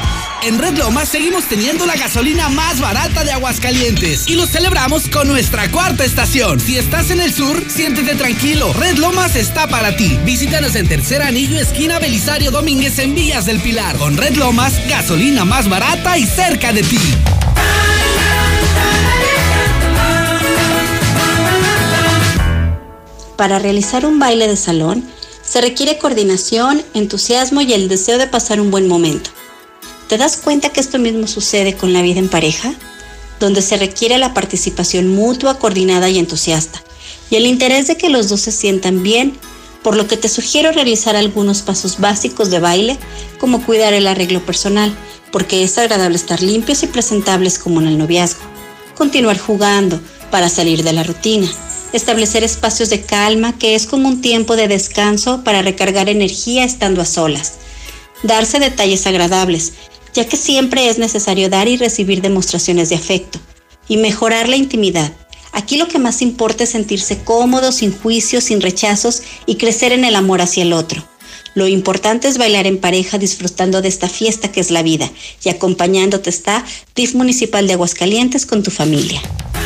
En 0.43 0.57
Red 0.57 0.75
Lomas 0.79 1.07
seguimos 1.07 1.45
teniendo 1.45 1.85
la 1.85 1.95
gasolina 1.95 2.49
más 2.49 2.81
barata 2.81 3.23
de 3.23 3.31
Aguascalientes 3.31 4.27
y 4.27 4.33
lo 4.33 4.47
celebramos 4.47 5.07
con 5.07 5.27
nuestra 5.27 5.69
cuarta 5.69 6.03
estación. 6.03 6.59
Si 6.59 6.79
estás 6.79 7.11
en 7.11 7.21
el 7.21 7.31
sur, 7.31 7.63
siéntete 7.69 8.15
tranquilo. 8.15 8.73
Red 8.73 8.97
Lomas 8.97 9.35
está 9.35 9.67
para 9.67 9.95
ti. 9.95 10.17
Visítanos 10.25 10.75
en 10.75 10.87
Tercer 10.87 11.21
Anillo, 11.21 11.59
esquina 11.59 11.99
Belisario 11.99 12.49
Domínguez 12.49 12.97
en 12.97 13.13
Villas 13.13 13.45
del 13.45 13.61
Pilar. 13.61 13.95
Con 13.97 14.17
Red 14.17 14.35
Lomas, 14.35 14.73
gasolina 14.89 15.45
más 15.45 15.69
barata 15.69 16.17
y 16.17 16.25
cerca 16.25 16.73
de 16.73 16.81
ti. 16.81 16.97
Para 23.35 23.59
realizar 23.59 24.07
un 24.07 24.17
baile 24.17 24.47
de 24.47 24.57
salón, 24.57 25.07
se 25.43 25.61
requiere 25.61 25.99
coordinación, 25.99 26.81
entusiasmo 26.95 27.61
y 27.61 27.73
el 27.73 27.89
deseo 27.89 28.17
de 28.17 28.25
pasar 28.25 28.59
un 28.59 28.71
buen 28.71 28.87
momento. 28.87 29.29
¿Te 30.11 30.17
das 30.17 30.35
cuenta 30.35 30.67
que 30.67 30.81
esto 30.81 30.99
mismo 30.99 31.25
sucede 31.25 31.77
con 31.77 31.93
la 31.93 32.01
vida 32.01 32.19
en 32.19 32.27
pareja? 32.27 32.73
Donde 33.39 33.61
se 33.61 33.77
requiere 33.77 34.17
la 34.17 34.33
participación 34.33 35.07
mutua, 35.07 35.57
coordinada 35.57 36.09
y 36.09 36.19
entusiasta, 36.19 36.83
y 37.29 37.37
el 37.37 37.45
interés 37.45 37.87
de 37.87 37.95
que 37.95 38.09
los 38.09 38.27
dos 38.27 38.41
se 38.41 38.51
sientan 38.51 39.03
bien, 39.03 39.37
por 39.81 39.95
lo 39.95 40.09
que 40.09 40.17
te 40.17 40.27
sugiero 40.27 40.73
realizar 40.73 41.15
algunos 41.15 41.61
pasos 41.61 42.01
básicos 42.01 42.51
de 42.51 42.59
baile, 42.59 42.97
como 43.39 43.65
cuidar 43.65 43.93
el 43.93 44.05
arreglo 44.05 44.45
personal, 44.45 44.93
porque 45.31 45.63
es 45.63 45.77
agradable 45.77 46.17
estar 46.17 46.43
limpios 46.43 46.83
y 46.83 46.87
presentables 46.87 47.57
como 47.57 47.79
en 47.79 47.87
el 47.87 47.97
noviazgo. 47.97 48.41
Continuar 48.97 49.39
jugando 49.39 50.01
para 50.29 50.49
salir 50.49 50.83
de 50.83 50.91
la 50.91 51.03
rutina. 51.03 51.49
Establecer 51.93 52.43
espacios 52.43 52.89
de 52.89 52.99
calma, 52.99 53.57
que 53.57 53.75
es 53.75 53.85
como 53.87 54.09
un 54.09 54.19
tiempo 54.19 54.57
de 54.57 54.67
descanso 54.67 55.45
para 55.45 55.61
recargar 55.61 56.09
energía 56.09 56.65
estando 56.65 57.01
a 57.01 57.05
solas. 57.05 57.53
Darse 58.23 58.59
detalles 58.59 59.07
agradables, 59.07 59.73
ya 60.13 60.27
que 60.27 60.37
siempre 60.37 60.89
es 60.89 60.97
necesario 60.97 61.49
dar 61.49 61.67
y 61.67 61.77
recibir 61.77 62.21
demostraciones 62.21 62.89
de 62.89 62.95
afecto, 62.95 63.39
y 63.87 63.97
mejorar 63.97 64.49
la 64.49 64.55
intimidad. 64.55 65.11
Aquí 65.53 65.77
lo 65.77 65.87
que 65.87 65.99
más 65.99 66.21
importa 66.21 66.63
es 66.63 66.69
sentirse 66.69 67.23
cómodo, 67.23 67.71
sin 67.71 67.91
juicios, 67.97 68.45
sin 68.45 68.61
rechazos 68.61 69.23
y 69.45 69.55
crecer 69.55 69.91
en 69.91 70.05
el 70.05 70.15
amor 70.15 70.41
hacia 70.41 70.63
el 70.63 70.73
otro. 70.73 71.03
Lo 71.53 71.67
importante 71.67 72.29
es 72.29 72.37
bailar 72.37 72.65
en 72.65 72.79
pareja 72.79 73.17
disfrutando 73.17 73.81
de 73.81 73.89
esta 73.89 74.07
fiesta 74.07 74.51
que 74.51 74.61
es 74.61 74.71
la 74.71 74.83
vida 74.83 75.11
y 75.43 75.49
acompañándote 75.49 76.29
está 76.29 76.63
DIF 76.95 77.15
Municipal 77.15 77.67
de 77.67 77.73
Aguascalientes 77.73 78.45
con 78.45 78.63
tu 78.63 78.71
familia. 78.71 79.21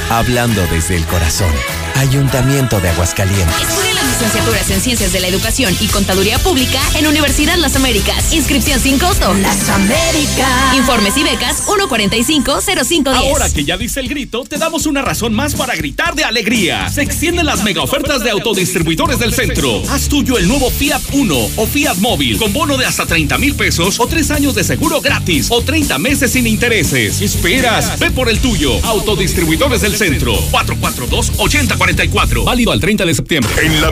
Hablando 0.10 0.66
desde 0.72 0.96
el 0.96 1.06
corazón. 1.06 1.52
Ayuntamiento 1.96 2.80
de 2.80 2.90
Aguascalientes. 2.90 3.68
Licenciaturas 4.16 4.72
en 4.72 4.80
Ciencias 4.80 5.12
de 5.12 5.20
la 5.20 5.28
Educación 5.28 5.76
y 5.82 5.88
Contaduría 5.88 6.40
Pública 6.40 6.80
en 6.98 7.06
Universidad 7.06 7.58
Las 7.58 7.76
Américas. 7.76 8.32
Inscripción 8.32 8.80
sin 8.80 8.98
costo. 8.98 9.34
Las 9.34 9.68
Américas. 9.68 10.74
Informes 10.74 11.18
y 11.18 11.24
becas 11.24 11.68
145-0510. 11.68 13.14
Ahora 13.14 13.50
que 13.50 13.66
ya 13.66 13.76
dice 13.76 14.00
el 14.00 14.08
grito, 14.08 14.46
te 14.46 14.58
damos 14.58 14.86
una 14.86 15.02
razón 15.02 15.34
más 15.34 15.56
para 15.56 15.76
gritar 15.76 16.16
de 16.16 16.24
alegría. 16.24 16.88
Se 16.88 17.02
extienden 17.02 17.46
las 17.46 17.66
mega 17.66 17.82
ofertas 17.82 18.24
de 18.24 18.30
autodistribuidores 18.30 19.20
del 19.20 19.34
centro. 19.34 19.84
Haz 19.90 20.08
tuyo 20.08 20.38
el 20.38 20.48
nuevo 20.48 20.70
Fiat 20.70 21.02
1 21.12 21.36
o 21.58 21.68
Fiat 21.68 21.98
Móvil 21.98 22.38
con 22.38 22.54
bono 22.54 22.78
de 22.78 22.86
hasta 22.86 23.06
30 23.06 23.38
mil 23.38 23.54
pesos 23.56 24.00
o 24.00 24.08
tres 24.08 24.32
años 24.32 24.56
de 24.56 24.64
seguro 24.64 25.02
gratis 25.02 25.48
o 25.50 25.62
30 25.62 25.98
meses 25.98 26.32
sin 26.32 26.48
intereses. 26.48 27.18
¿Qué 27.18 27.26
esperas? 27.26 28.00
Ve 28.00 28.12
por 28.12 28.30
el 28.30 28.40
tuyo. 28.40 28.80
Autodistribuidores 28.86 29.82
del 29.82 29.98
centro. 29.98 30.40
442-8040. 30.52 32.46
Válido 32.46 32.72
al 32.72 32.80
30 32.80 33.04
de 33.06 33.14
septiembre. 33.14 33.52
En 33.62 33.82
la 33.82 33.92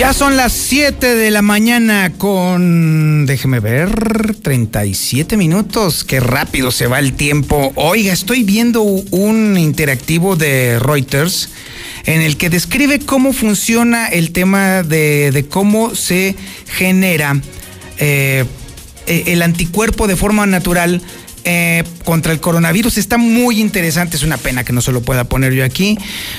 Ya 0.00 0.14
son 0.14 0.38
las 0.38 0.54
7 0.54 1.14
de 1.14 1.30
la 1.30 1.42
mañana 1.42 2.10
con, 2.16 3.26
déjeme 3.26 3.60
ver, 3.60 4.34
37 4.34 5.36
minutos. 5.36 6.04
Qué 6.04 6.20
rápido 6.20 6.70
se 6.70 6.86
va 6.86 6.98
el 6.98 7.12
tiempo. 7.12 7.70
Oiga, 7.74 8.10
estoy 8.10 8.42
viendo 8.42 8.80
un 8.80 9.58
interactivo 9.58 10.36
de 10.36 10.78
Reuters 10.78 11.50
en 12.06 12.22
el 12.22 12.38
que 12.38 12.48
describe 12.48 13.00
cómo 13.00 13.34
funciona 13.34 14.06
el 14.06 14.32
tema 14.32 14.82
de, 14.82 15.44
cómo 15.50 15.94
se 15.94 16.34
genera 16.66 17.38
eh, 17.98 18.46
e, 19.06 19.24
el 19.26 19.42
anticuerpo 19.42 20.06
de 20.06 20.16
forma 20.16 20.46
natural 20.46 21.02
eh, 21.44 21.84
contra 22.04 22.32
el 22.32 22.40
coronavirus. 22.40 22.96
Está 22.96 23.18
muy 23.18 23.60
interesante, 23.60 24.16
es 24.16 24.22
una 24.22 24.38
pena 24.38 24.64
que 24.64 24.72
no 24.72 24.80
se 24.80 24.92
lo 24.92 25.02
pueda 25.02 25.24
poner 25.24 25.52
yo 25.52 25.62
aquí, 25.62 25.98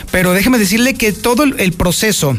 pero 0.09 0.33
déjeme 0.33 0.57
decirle 0.57 0.95
que 0.95 1.11
todo 1.11 1.43
el 1.43 1.73
proceso 1.73 2.35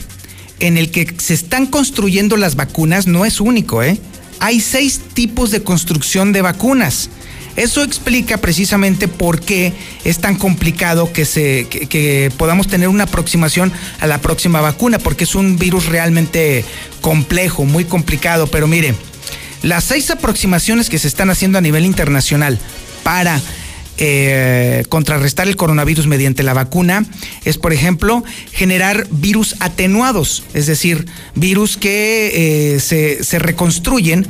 en 0.62 0.78
el 0.78 0.90
que 0.90 1.12
se 1.18 1.34
están 1.34 1.66
construyendo 1.66 2.36
las 2.36 2.54
vacunas 2.54 3.08
no 3.08 3.24
es 3.24 3.40
único, 3.40 3.82
¿eh? 3.82 3.98
Hay 4.38 4.60
seis 4.60 5.00
tipos 5.12 5.50
de 5.50 5.62
construcción 5.62 6.32
de 6.32 6.40
vacunas. 6.40 7.10
Eso 7.56 7.82
explica 7.82 8.38
precisamente 8.38 9.08
por 9.08 9.40
qué 9.40 9.72
es 10.04 10.18
tan 10.20 10.36
complicado 10.36 11.12
que, 11.12 11.24
se, 11.24 11.66
que, 11.68 12.32
podamos 12.38 12.68
tener 12.68 12.88
una 12.88 13.04
aproximación 13.04 13.72
a 14.00 14.06
la 14.06 14.18
próxima 14.18 14.60
vacuna, 14.60 15.00
porque 15.00 15.24
es 15.24 15.34
un 15.34 15.58
virus 15.58 15.86
realmente 15.86 16.64
complejo, 17.00 17.64
muy 17.64 17.84
complicado. 17.84 18.46
Pero 18.46 18.68
mire, 18.68 18.94
las 19.62 19.82
seis 19.84 20.10
aproximaciones 20.12 20.88
que 20.88 20.98
se 20.98 21.08
están 21.08 21.28
haciendo 21.28 21.58
a 21.58 21.60
nivel 21.60 21.84
internacional 21.84 22.58
para 23.02 23.40
eh, 23.98 24.84
contrarrestar 24.88 25.48
el 25.48 25.56
coronavirus 25.56 26.06
mediante 26.06 26.42
la 26.42 26.54
vacuna 26.54 27.04
es, 27.44 27.58
por 27.58 27.72
ejemplo, 27.72 28.24
generar 28.50 29.06
virus 29.10 29.56
atenuados, 29.60 30.44
es 30.54 30.66
decir, 30.66 31.06
virus 31.34 31.76
que 31.76 32.74
eh, 32.74 32.80
se, 32.80 33.38
reconstruyen 33.38 34.26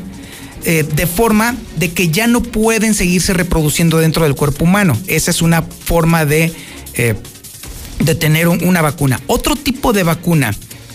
eh, 0.65 0.85
de 0.95 1.07
forma 1.07 1.57
de 1.77 1.93
que 1.93 2.09
ya 2.09 2.27
no 2.27 2.43
pueden 2.43 2.95
seguirse 2.95 3.35
reproduciendo 3.35 3.99
dentro 3.99 4.25
del 4.25 4.35
cuerpo 4.35 4.65
humano. 4.65 4.99
Esa 5.07 5.31
es 5.31 5.43
una 5.43 5.63
forma 5.63 6.27
de, 6.27 6.53
de 8.01 8.15
tener 8.17 8.49
una 8.49 8.83
vacuna. 8.83 9.21
Otro 9.29 9.55
tipo 9.55 9.93
de 9.93 10.03
vacuna 10.03 10.53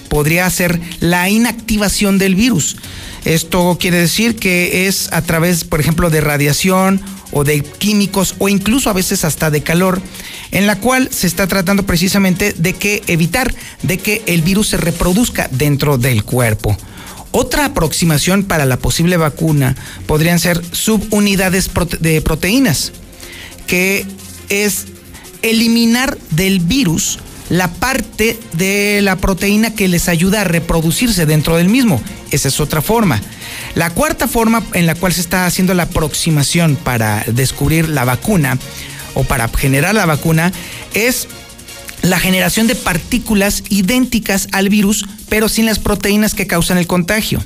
podría 0.10 0.50
ser 0.50 0.80
la 1.00 1.30
inactivación 1.30 2.18
del 2.18 2.36
virus. 2.36 2.78
Esto 3.26 3.78
quiere 3.80 3.98
decir 3.98 4.36
que 4.36 4.88
es 4.88 5.12
a 5.12 5.22
través, 5.22 5.64
por 5.64 5.80
ejemplo, 5.80 6.10
de 6.10 6.22
radiación 6.22 7.02
o 7.32 7.44
de 7.44 7.62
químicos 7.62 8.36
o 8.40 8.50
incluso 8.50 8.90
a 8.90 8.94
veces 8.94 9.26
hasta 9.26 9.52
de 9.52 9.64
calor, 9.64 10.02
en 10.52 10.66
la 10.66 10.78
cual 10.80 11.10
se 11.12 11.28
está 11.28 11.48
tratando 11.48 11.84
precisamente 11.84 12.54
de 12.54 12.74
que 12.74 13.04
evitar 13.08 13.54
de 13.84 13.98
que 13.98 14.24
el 14.28 14.42
virus 14.42 14.70
se 14.70 14.78
reproduzca 14.78 15.50
dentro 15.52 15.98
del 15.98 16.24
cuerpo. 16.24 16.78
Otra 17.32 17.66
aproximación 17.66 18.44
para 18.44 18.66
la 18.66 18.78
posible 18.78 19.18
vacuna 19.18 19.76
podrían 20.06 20.40
ser 20.40 20.64
subunidades 20.72 21.70
de 22.00 22.22
proteínas, 22.22 22.94
que 23.68 24.06
es 24.50 24.86
eliminar 25.42 26.18
del 26.32 26.60
virus 26.60 27.20
la 27.50 27.72
parte 27.72 28.40
de 28.54 29.00
la 29.02 29.16
proteína 29.16 29.74
que 29.74 29.88
les 29.88 30.10
ayuda 30.10 30.42
a 30.42 30.44
reproducirse 30.44 31.26
dentro 31.26 31.58
del 31.58 31.70
mismo. 31.70 32.02
Esa 32.32 32.48
es 32.48 32.60
otra 32.60 32.82
forma. 32.82 33.22
La 33.76 33.90
cuarta 33.92 34.28
forma 34.28 34.64
en 34.74 34.86
la 34.86 34.96
cual 34.96 35.14
se 35.14 35.22
está 35.22 35.46
haciendo 35.46 35.74
la 35.74 35.84
aproximación 35.84 36.76
para 36.76 37.24
descubrir 37.28 37.90
la 37.90 38.06
vacuna 38.06 38.58
o 39.14 39.24
para 39.24 39.48
generar 39.48 39.96
la 39.96 40.06
vacuna 40.06 40.52
es 40.94 41.28
la 42.02 42.20
generación 42.20 42.68
de 42.68 42.76
partículas 42.76 43.64
idénticas 43.70 44.48
al 44.52 44.70
virus, 44.70 45.06
pero 45.30 45.50
sin 45.50 45.66
las 45.66 45.80
proteínas 45.80 46.34
que 46.34 46.48
causan 46.48 46.78
el 46.78 46.88
contagio. 46.88 47.44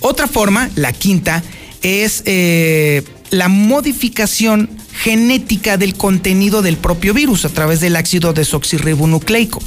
Otra 0.00 0.28
forma, 0.28 0.70
la 0.76 0.92
quinta, 0.92 1.42
es 1.82 2.22
eh, 2.26 3.02
la 3.30 3.48
modificación 3.48 4.70
genética 5.02 5.78
del 5.78 5.94
contenido 5.94 6.60
del 6.60 6.76
propio 6.76 7.14
virus 7.14 7.46
a 7.46 7.48
través 7.48 7.80
del 7.80 7.96
ácido 7.96 8.32
desoxirribonucleico. 8.32 9.62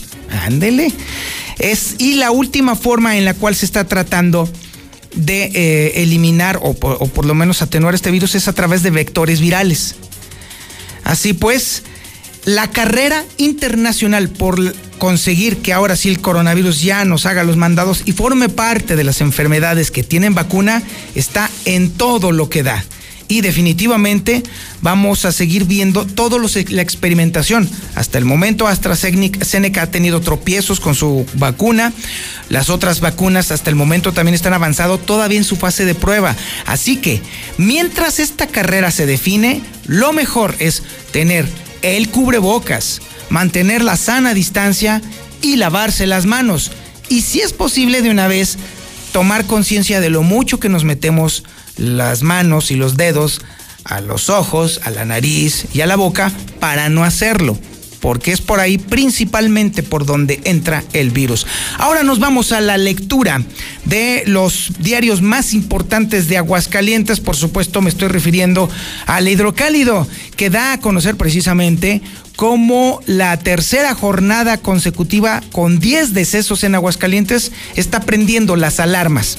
Ándele. 0.45 0.91
Es, 1.59 1.95
y 1.97 2.15
la 2.15 2.31
última 2.31 2.75
forma 2.75 3.17
en 3.17 3.25
la 3.25 3.33
cual 3.33 3.55
se 3.55 3.65
está 3.65 3.85
tratando 3.85 4.47
de 5.15 5.51
eh, 5.53 6.03
eliminar 6.03 6.59
o 6.61 6.73
por 6.73 7.25
lo 7.25 7.35
menos 7.35 7.61
atenuar 7.61 7.93
este 7.93 8.09
virus 8.09 8.35
es 8.35 8.47
a 8.47 8.53
través 8.53 8.83
de 8.83 8.91
vectores 8.91 9.39
virales. 9.39 9.95
Así 11.03 11.33
pues, 11.33 11.83
la 12.45 12.69
carrera 12.69 13.23
internacional 13.37 14.29
por 14.29 14.75
conseguir 14.97 15.57
que 15.57 15.73
ahora 15.73 15.95
sí 15.95 16.09
el 16.09 16.21
coronavirus 16.21 16.81
ya 16.81 17.05
nos 17.05 17.25
haga 17.25 17.43
los 17.43 17.57
mandados 17.57 18.03
y 18.05 18.11
forme 18.11 18.49
parte 18.49 18.95
de 18.95 19.03
las 19.03 19.21
enfermedades 19.21 19.91
que 19.91 20.03
tienen 20.03 20.33
vacuna 20.35 20.83
está 21.15 21.49
en 21.65 21.91
todo 21.91 22.31
lo 22.31 22.49
que 22.49 22.63
da 22.63 22.85
y 23.27 23.41
definitivamente 23.41 24.43
vamos 24.81 25.25
a 25.25 25.31
seguir 25.31 25.65
viendo 25.65 26.05
todo 26.05 26.39
la 26.39 26.81
experimentación. 26.81 27.69
Hasta 27.95 28.17
el 28.17 28.25
momento 28.25 28.67
AstraZeneca 28.67 29.81
ha 29.81 29.91
tenido 29.91 30.21
tropiezos 30.21 30.79
con 30.79 30.95
su 30.95 31.25
vacuna. 31.35 31.93
Las 32.49 32.69
otras 32.69 32.99
vacunas 32.99 33.51
hasta 33.51 33.69
el 33.69 33.75
momento 33.75 34.11
también 34.11 34.35
están 34.35 34.53
avanzando 34.53 34.97
todavía 34.97 35.37
en 35.37 35.43
su 35.43 35.55
fase 35.55 35.85
de 35.85 35.95
prueba. 35.95 36.35
Así 36.65 36.97
que 36.97 37.21
mientras 37.57 38.19
esta 38.19 38.47
carrera 38.47 38.91
se 38.91 39.05
define, 39.05 39.61
lo 39.87 40.13
mejor 40.13 40.55
es 40.59 40.83
tener 41.11 41.47
el 41.81 42.09
cubrebocas, 42.09 43.01
mantener 43.29 43.83
la 43.83 43.97
sana 43.97 44.33
distancia 44.33 45.01
y 45.41 45.57
lavarse 45.57 46.07
las 46.07 46.25
manos. 46.25 46.71
Y 47.09 47.21
si 47.21 47.41
es 47.41 47.53
posible 47.53 48.01
de 48.01 48.09
una 48.09 48.27
vez, 48.27 48.57
tomar 49.11 49.45
conciencia 49.45 49.99
de 49.99 50.09
lo 50.09 50.23
mucho 50.23 50.59
que 50.59 50.69
nos 50.69 50.83
metemos 50.83 51.43
las 51.77 52.23
manos 52.23 52.71
y 52.71 52.75
los 52.75 52.97
dedos 52.97 53.41
a 53.83 54.01
los 54.01 54.29
ojos, 54.29 54.79
a 54.83 54.91
la 54.91 55.05
nariz 55.05 55.65
y 55.73 55.81
a 55.81 55.85
la 55.85 55.95
boca 55.95 56.31
para 56.59 56.89
no 56.89 57.03
hacerlo 57.03 57.57
porque 58.03 58.33
es 58.33 58.41
por 58.41 58.59
ahí 58.59 58.77
principalmente 58.77 59.81
por 59.81 60.05
donde 60.05 60.41
entra 60.43 60.83
el 60.91 61.11
virus. 61.11 61.47
Ahora 61.77 62.03
nos 62.03 62.19
vamos 62.19 62.51
a 62.51 62.59
la 62.59 62.77
lectura 62.77 63.41
de 63.85 64.23
los 64.25 64.73
diarios 64.79 65.21
más 65.21 65.53
importantes 65.53 66.27
de 66.27 66.35
Aguascalientes, 66.35 67.21
por 67.21 67.37
supuesto 67.37 67.81
me 67.81 67.89
estoy 67.89 68.09
refiriendo 68.09 68.69
al 69.05 69.29
hidrocálido, 69.29 70.05
que 70.35 70.49
da 70.49 70.73
a 70.73 70.81
conocer 70.81 71.15
precisamente 71.15 72.01
cómo 72.35 72.99
la 73.05 73.39
tercera 73.39 73.95
jornada 73.95 74.57
consecutiva 74.57 75.41
con 75.53 75.79
10 75.79 76.13
decesos 76.13 76.65
en 76.65 76.75
Aguascalientes 76.75 77.53
está 77.77 78.01
prendiendo 78.01 78.57
las 78.57 78.81
alarmas. 78.81 79.37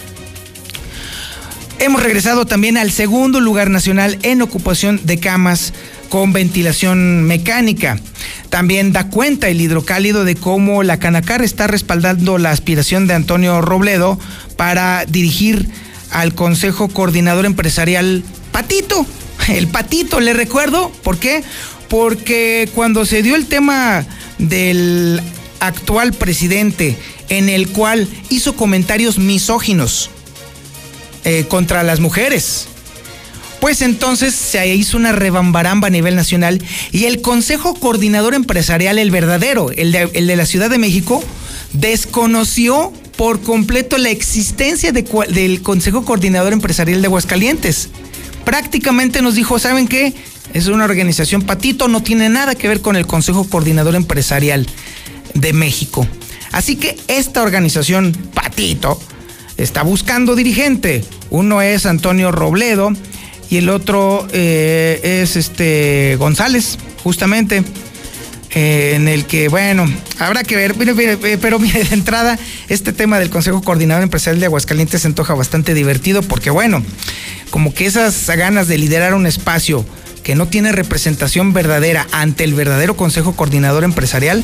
Hemos 1.84 2.02
regresado 2.02 2.46
también 2.46 2.78
al 2.78 2.90
segundo 2.90 3.40
lugar 3.40 3.68
nacional 3.68 4.18
en 4.22 4.40
ocupación 4.40 5.02
de 5.04 5.20
camas 5.20 5.74
con 6.08 6.32
ventilación 6.32 7.24
mecánica. 7.24 8.00
También 8.48 8.94
da 8.94 9.10
cuenta 9.10 9.50
el 9.50 9.60
hidrocálido 9.60 10.24
de 10.24 10.34
cómo 10.34 10.82
la 10.82 10.98
Canacar 10.98 11.42
está 11.42 11.66
respaldando 11.66 12.38
la 12.38 12.52
aspiración 12.52 13.06
de 13.06 13.12
Antonio 13.12 13.60
Robledo 13.60 14.18
para 14.56 15.04
dirigir 15.04 15.68
al 16.10 16.34
Consejo 16.34 16.88
Coordinador 16.88 17.44
Empresarial 17.44 18.24
Patito. 18.50 19.04
El 19.48 19.68
Patito, 19.68 20.20
le 20.20 20.32
recuerdo, 20.32 20.90
¿por 21.02 21.18
qué? 21.18 21.44
Porque 21.90 22.66
cuando 22.74 23.04
se 23.04 23.22
dio 23.22 23.36
el 23.36 23.44
tema 23.44 24.06
del 24.38 25.20
actual 25.60 26.14
presidente 26.14 26.96
en 27.28 27.50
el 27.50 27.68
cual 27.68 28.08
hizo 28.30 28.56
comentarios 28.56 29.18
misóginos 29.18 30.08
eh, 31.24 31.46
contra 31.48 31.82
las 31.82 32.00
mujeres. 32.00 32.68
Pues 33.64 33.80
entonces 33.80 34.34
se 34.34 34.74
hizo 34.74 34.98
una 34.98 35.12
rebambaramba 35.12 35.88
a 35.88 35.90
nivel 35.90 36.16
nacional 36.16 36.62
y 36.92 37.04
el 37.06 37.22
Consejo 37.22 37.74
Coordinador 37.74 38.34
Empresarial, 38.34 38.98
el 38.98 39.10
verdadero, 39.10 39.70
el 39.70 39.90
de, 39.90 40.36
la 40.36 40.44
Ciudad 40.44 40.68
de 40.68 40.76
México, 40.76 41.24
desconoció 41.72 42.92
por 43.16 43.40
completo 43.40 43.96
la 43.96 44.10
existencia 44.10 44.92
del 44.92 45.62
Consejo 45.62 46.04
Coordinador 46.04 46.52
Empresarial 46.52 47.00
de 47.00 47.06
Aguascalientes. 47.06 47.88
Prácticamente 48.44 49.22
nos 49.22 49.34
dijo, 49.34 49.58
¿saben 49.58 49.88
qué? 49.88 50.12
Es 50.52 50.66
una 50.66 50.84
organización 50.84 51.40
patito, 51.40 51.88
no 51.88 52.02
tiene 52.02 52.28
nada 52.28 52.54
que 52.54 52.68
ver 52.68 52.82
con 52.82 52.96
el 52.96 53.06
Consejo 53.06 53.48
Coordinador 53.48 53.94
Empresarial 53.94 54.66
de 55.32 55.52
México. 55.54 56.06
Así 56.52 56.76
que 56.76 56.98
esta 57.08 57.42
organización 57.42 58.12
patito 58.34 59.00
está 59.56 59.82
buscando 59.82 60.34
dirigente. 60.34 61.04
Uno 61.30 61.62
es 61.62 61.86
Antonio 61.86 62.32
Robledo 62.32 62.92
y 63.50 63.58
el 63.58 63.68
otro 63.68 64.26
eh, 64.32 65.20
es 65.22 65.36
este 65.36 66.16
González, 66.18 66.78
justamente. 67.02 67.62
Eh, 68.56 68.92
en 68.94 69.08
el 69.08 69.24
que, 69.26 69.48
bueno, 69.48 69.84
habrá 70.20 70.44
que 70.44 70.54
ver, 70.54 70.74
pero 70.74 71.58
mire, 71.58 71.82
de 71.82 71.94
entrada, 71.94 72.38
este 72.68 72.92
tema 72.92 73.18
del 73.18 73.28
Consejo 73.28 73.62
Coordinador 73.62 74.04
Empresarial 74.04 74.38
de 74.38 74.46
Aguascalientes 74.46 75.02
se 75.02 75.08
antoja 75.08 75.34
bastante 75.34 75.74
divertido 75.74 76.22
porque, 76.22 76.50
bueno, 76.50 76.80
como 77.50 77.74
que 77.74 77.86
esas 77.86 78.28
ganas 78.28 78.68
de 78.68 78.78
liderar 78.78 79.14
un 79.14 79.26
espacio 79.26 79.84
que 80.24 80.34
no 80.34 80.48
tiene 80.48 80.72
representación 80.72 81.52
verdadera 81.52 82.08
ante 82.10 82.42
el 82.42 82.54
verdadero 82.54 82.96
Consejo 82.96 83.36
Coordinador 83.36 83.84
Empresarial, 83.84 84.42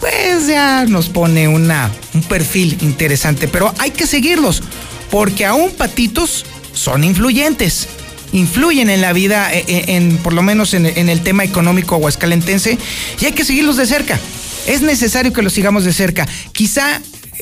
pues 0.00 0.48
ya 0.48 0.86
nos 0.86 1.10
pone 1.10 1.46
una, 1.46 1.90
un 2.14 2.22
perfil 2.22 2.78
interesante. 2.80 3.46
Pero 3.46 3.72
hay 3.78 3.92
que 3.92 4.06
seguirlos, 4.06 4.62
porque 5.10 5.46
aún 5.46 5.70
patitos 5.70 6.46
son 6.72 7.04
influyentes. 7.04 7.88
Influyen 8.32 8.90
en 8.90 9.00
la 9.00 9.12
vida, 9.12 9.52
eh, 9.54 9.64
eh, 9.68 9.84
en, 9.88 10.16
por 10.18 10.32
lo 10.32 10.42
menos 10.42 10.74
en, 10.74 10.86
en 10.86 11.08
el 11.08 11.20
tema 11.20 11.44
económico 11.44 11.94
aguascalentense, 11.94 12.78
y 13.20 13.24
hay 13.24 13.32
que 13.32 13.44
seguirlos 13.44 13.76
de 13.76 13.86
cerca. 13.86 14.18
Es 14.66 14.82
necesario 14.82 15.32
que 15.32 15.42
los 15.42 15.52
sigamos 15.52 15.84
de 15.84 15.92
cerca. 15.92 16.26
Quizá 16.52 17.00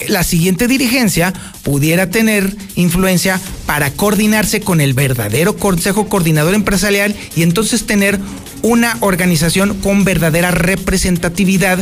la 0.09 0.23
siguiente 0.25 0.69
dirigencia 0.69 1.33
pudiera 1.63 2.11
tener 2.11 2.55
influencia 2.75 3.41
para 3.67 3.91
coordinarse 3.93 4.61
con 4.61 4.81
el 4.81 4.95
verdadero 4.95 5.57
Consejo 5.57 6.09
Coordinador 6.09 6.55
Empresarial 6.55 7.15
y 7.35 7.43
entonces 7.43 7.87
tener 7.87 8.19
una 8.63 8.97
organización 9.01 9.75
con 9.81 10.05
verdadera 10.05 10.51
representatividad 10.51 11.79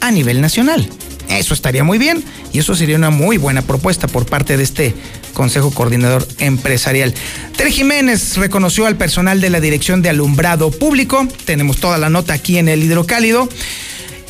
a 0.00 0.10
nivel 0.10 0.40
nacional. 0.40 0.88
Eso 1.28 1.54
estaría 1.54 1.84
muy 1.84 1.98
bien 1.98 2.24
y 2.52 2.58
eso 2.58 2.74
sería 2.74 2.96
una 2.96 3.10
muy 3.10 3.36
buena 3.36 3.62
propuesta 3.62 4.08
por 4.08 4.26
parte 4.26 4.56
de 4.56 4.64
este 4.64 4.94
Consejo 5.32 5.70
Coordinador 5.70 6.26
Empresarial. 6.38 7.14
Tere 7.56 7.70
Jiménez 7.70 8.36
reconoció 8.36 8.86
al 8.86 8.96
personal 8.96 9.40
de 9.40 9.50
la 9.50 9.60
Dirección 9.60 10.02
de 10.02 10.08
Alumbrado 10.08 10.72
Público. 10.72 11.26
Tenemos 11.44 11.76
toda 11.78 11.98
la 11.98 12.10
nota 12.10 12.34
aquí 12.34 12.58
en 12.58 12.68
el 12.68 12.82
hidrocálido. 12.82 13.48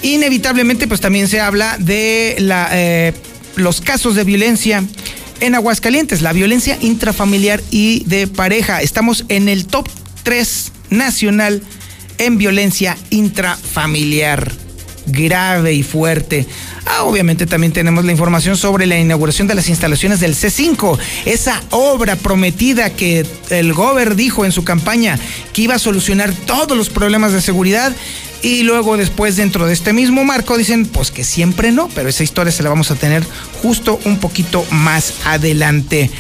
Inevitablemente, 0.03 0.89
pues 0.89 1.01
también 1.01 1.29
se 1.29 1.41
habla 1.41 1.77
de 1.79 2.37
eh, 2.39 3.13
los 3.57 3.81
casos 3.81 4.15
de 4.15 4.25
violencia 4.25 4.85
en 5.41 5.55
Aguascalientes, 5.55 6.23
la 6.23 6.33
violencia 6.33 6.79
intrafamiliar 6.81 7.63
y 7.71 8.05
de 8.05 8.27
pareja. 8.27 8.83
Estamos 8.83 9.25
en 9.29 9.49
el 9.49 9.67
top 9.67 9.89
3 10.23 10.73
nacional 10.91 11.63
en 12.19 12.39
violencia 12.39 12.97
intrafamiliar 13.11 14.53
grave 15.07 15.73
y 15.73 15.83
fuerte. 15.83 16.47
Ah, 16.87 17.05
obviamente 17.05 17.47
también 17.47 17.73
tenemos 17.73 18.05
la 18.05 18.13
información 18.13 18.57
sobre 18.57 18.87
la 18.87 18.99
inauguración 18.99 19.49
de 19.49 19.55
las 19.55 19.69
instalaciones 19.69 20.21
del 20.21 20.35
C5, 20.35 20.99
esa 21.25 21.63
obra 21.71 22.17
prometida 22.17 22.91
que 22.91 23.27
el 23.51 23.73
Gober 23.73 24.15
dijo 24.15 24.45
en 24.45 24.53
su 24.53 24.65
campaña 24.65 25.19
que 25.53 25.63
iba 25.63 25.75
a 25.75 25.79
solucionar 25.79 26.33
todos 26.47 26.77
los 26.77 26.91
problemas 26.91 27.33
de 27.33 27.41
seguridad 27.41 27.95
y 28.43 28.63
luego 28.63 28.97
después 28.97 29.37
dentro 29.37 29.67
de 29.67 29.73
este 29.73 29.93
mismo 29.93 30.25
marco 30.25 30.57
dicen 30.57 30.87
pues 30.87 31.11
que 31.11 31.25
siempre 31.25 31.73
no, 31.73 31.89
pero 31.95 32.09
esa 32.09 32.23
historia 32.23 32.53
se 32.53 32.63
la 32.63 32.71
vamos 32.71 32.91
a 32.91 32.95
tener 32.95 33.23
justo 33.63 34.01
un 34.05 34.19
poquito 34.19 34.65
más 34.71 35.15
adelante. 35.25 36.11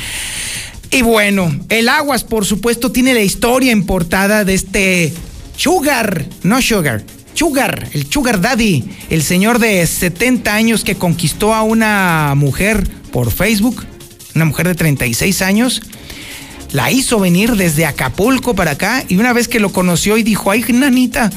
Y 0.90 1.02
bueno, 1.02 1.54
el 1.68 1.88
Aguas 1.88 2.24
por 2.24 2.44
supuesto 2.44 2.92
tiene 2.92 3.14
la 3.14 3.22
historia 3.22 3.72
importada 3.72 4.44
de 4.44 4.54
este 4.54 5.12
Sugar, 5.56 6.26
no 6.42 6.60
Sugar, 6.60 7.04
Sugar, 7.34 7.88
el 7.92 8.10
Sugar 8.10 8.40
Daddy, 8.40 8.84
el 9.08 9.22
señor 9.22 9.58
de 9.58 9.86
70 9.86 10.54
años 10.54 10.84
que 10.84 10.96
conquistó 10.96 11.54
a 11.54 11.62
una 11.62 12.34
mujer 12.36 12.86
por 13.12 13.30
Facebook, 13.30 13.86
una 14.34 14.44
mujer 14.44 14.68
de 14.68 14.74
36 14.74 15.42
años, 15.42 15.80
la 16.72 16.90
hizo 16.90 17.18
venir 17.18 17.56
desde 17.56 17.86
Acapulco 17.86 18.54
para 18.54 18.72
acá 18.72 19.04
y 19.08 19.16
una 19.16 19.32
vez 19.32 19.48
que 19.48 19.60
lo 19.60 19.72
conoció 19.72 20.16
y 20.16 20.22
dijo, 20.22 20.50
ay, 20.50 20.64
nanita, 20.68 21.30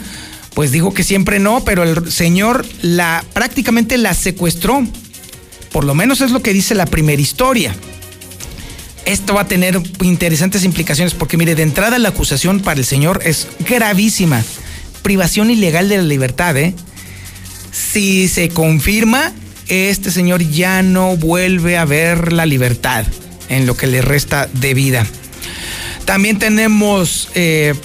pues 0.53 0.71
dijo 0.71 0.93
que 0.93 1.03
siempre 1.03 1.39
no, 1.39 1.63
pero 1.63 1.83
el 1.83 2.11
señor 2.11 2.65
la 2.81 3.23
prácticamente 3.33 3.97
la 3.97 4.13
secuestró. 4.13 4.83
Por 5.71 5.85
lo 5.85 5.95
menos 5.95 6.21
es 6.21 6.31
lo 6.31 6.41
que 6.41 6.53
dice 6.53 6.75
la 6.75 6.85
primera 6.85 7.21
historia. 7.21 7.75
Esto 9.05 9.33
va 9.33 9.41
a 9.41 9.47
tener 9.47 9.81
interesantes 10.01 10.63
implicaciones 10.63 11.13
porque 11.13 11.37
mire, 11.37 11.55
de 11.55 11.63
entrada 11.63 11.99
la 11.99 12.09
acusación 12.09 12.61
para 12.61 12.79
el 12.79 12.85
señor 12.85 13.21
es 13.25 13.47
gravísima 13.67 14.43
privación 15.03 15.51
ilegal 15.51 15.89
de 15.89 15.97
la 15.97 16.03
libertad, 16.03 16.57
¿eh? 16.57 16.73
Si 17.71 18.27
se 18.27 18.49
confirma, 18.49 19.31
este 19.67 20.09
señor 20.09 20.41
ya 20.49 20.81
no 20.81 21.17
vuelve 21.17 21.77
a 21.77 21.85
ver 21.85 22.33
la 22.33 22.45
libertad 22.45 23.05
en 23.49 23.67
lo 23.67 23.77
que 23.77 23.87
le 23.87 24.01
resta 24.01 24.47
de 24.53 24.73
vida. 24.73 25.05
También 26.05 26.39
tenemos 26.39 27.29
eh, 27.35 27.75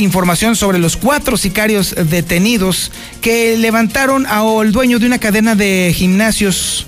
información 0.00 0.56
sobre 0.56 0.78
los 0.78 0.96
cuatro 0.96 1.36
sicarios 1.36 1.94
detenidos 2.08 2.90
que 3.20 3.56
levantaron 3.56 4.26
al 4.26 4.72
dueño 4.72 4.98
de 4.98 5.06
una 5.06 5.18
cadena 5.18 5.54
de 5.54 5.94
gimnasios 5.94 6.86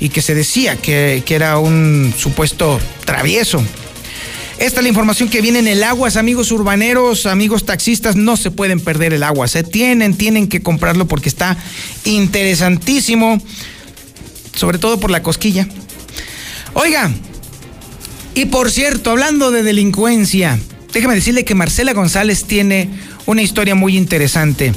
y 0.00 0.08
que 0.08 0.22
se 0.22 0.34
decía 0.34 0.76
que, 0.76 1.22
que 1.24 1.34
era 1.34 1.58
un 1.58 2.12
supuesto 2.16 2.80
travieso. 3.04 3.62
Esta 4.58 4.80
es 4.80 4.84
la 4.84 4.88
información 4.88 5.28
que 5.28 5.42
viene 5.42 5.58
en 5.58 5.68
el 5.68 5.82
Aguas, 5.82 6.16
amigos 6.16 6.50
urbaneros, 6.50 7.26
amigos 7.26 7.66
taxistas, 7.66 8.16
no 8.16 8.38
se 8.38 8.50
pueden 8.50 8.80
perder 8.80 9.12
el 9.12 9.22
agua, 9.22 9.48
se 9.48 9.62
tienen, 9.62 10.16
tienen 10.16 10.48
que 10.48 10.62
comprarlo 10.62 11.06
porque 11.06 11.28
está 11.28 11.58
interesantísimo, 12.04 13.38
sobre 14.54 14.78
todo 14.78 14.98
por 14.98 15.10
la 15.10 15.22
cosquilla. 15.22 15.68
Oiga, 16.72 17.10
y 18.34 18.46
por 18.46 18.70
cierto, 18.70 19.10
hablando 19.10 19.50
de 19.50 19.62
delincuencia, 19.62 20.58
déjeme 20.96 21.14
decirle 21.14 21.44
que 21.44 21.54
Marcela 21.54 21.92
González 21.92 22.44
tiene 22.44 22.88
una 23.26 23.42
historia 23.42 23.74
muy 23.74 23.98
interesante. 23.98 24.72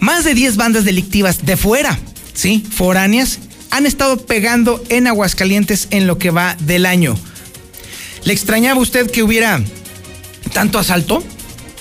Más 0.00 0.24
de 0.24 0.34
10 0.34 0.58
bandas 0.58 0.84
delictivas 0.84 1.46
de 1.46 1.56
fuera, 1.56 1.98
¿sí? 2.34 2.62
Foráneas, 2.70 3.38
han 3.70 3.86
estado 3.86 4.26
pegando 4.26 4.84
en 4.90 5.06
Aguascalientes 5.06 5.88
en 5.92 6.06
lo 6.06 6.18
que 6.18 6.30
va 6.30 6.56
del 6.60 6.84
año. 6.84 7.16
¿Le 8.24 8.34
extrañaba 8.34 8.80
usted 8.80 9.10
que 9.10 9.22
hubiera 9.22 9.62
tanto 10.52 10.78
asalto? 10.78 11.24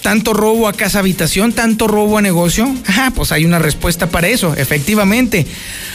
¿Tanto 0.01 0.33
robo 0.33 0.67
a 0.67 0.73
casa 0.73 0.99
habitación? 0.99 1.53
¿Tanto 1.53 1.87
robo 1.87 2.17
a 2.17 2.21
negocio? 2.21 2.67
Ah, 2.87 3.11
pues 3.15 3.31
hay 3.31 3.45
una 3.45 3.59
respuesta 3.59 4.09
para 4.09 4.27
eso, 4.27 4.55
efectivamente. 4.55 5.45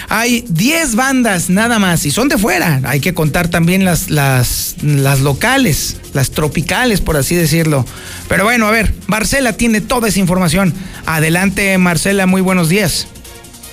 Hay 0.08 0.44
10 0.48 0.94
bandas 0.94 1.50
nada 1.50 1.78
más 1.78 2.06
y 2.06 2.10
son 2.10 2.28
de 2.28 2.38
fuera. 2.38 2.80
Hay 2.84 3.00
que 3.00 3.14
contar 3.14 3.48
también 3.48 3.84
las, 3.84 4.10
las, 4.10 4.76
las 4.82 5.20
locales, 5.20 6.00
las 6.14 6.30
tropicales, 6.30 7.00
por 7.00 7.16
así 7.16 7.34
decirlo. 7.34 7.84
Pero 8.28 8.44
bueno, 8.44 8.66
a 8.66 8.70
ver, 8.70 8.92
Marcela 9.08 9.52
tiene 9.54 9.80
toda 9.80 10.08
esa 10.08 10.20
información. 10.20 10.72
Adelante, 11.06 11.76
Marcela, 11.78 12.26
muy 12.26 12.40
buenos 12.40 12.68
días. 12.68 13.08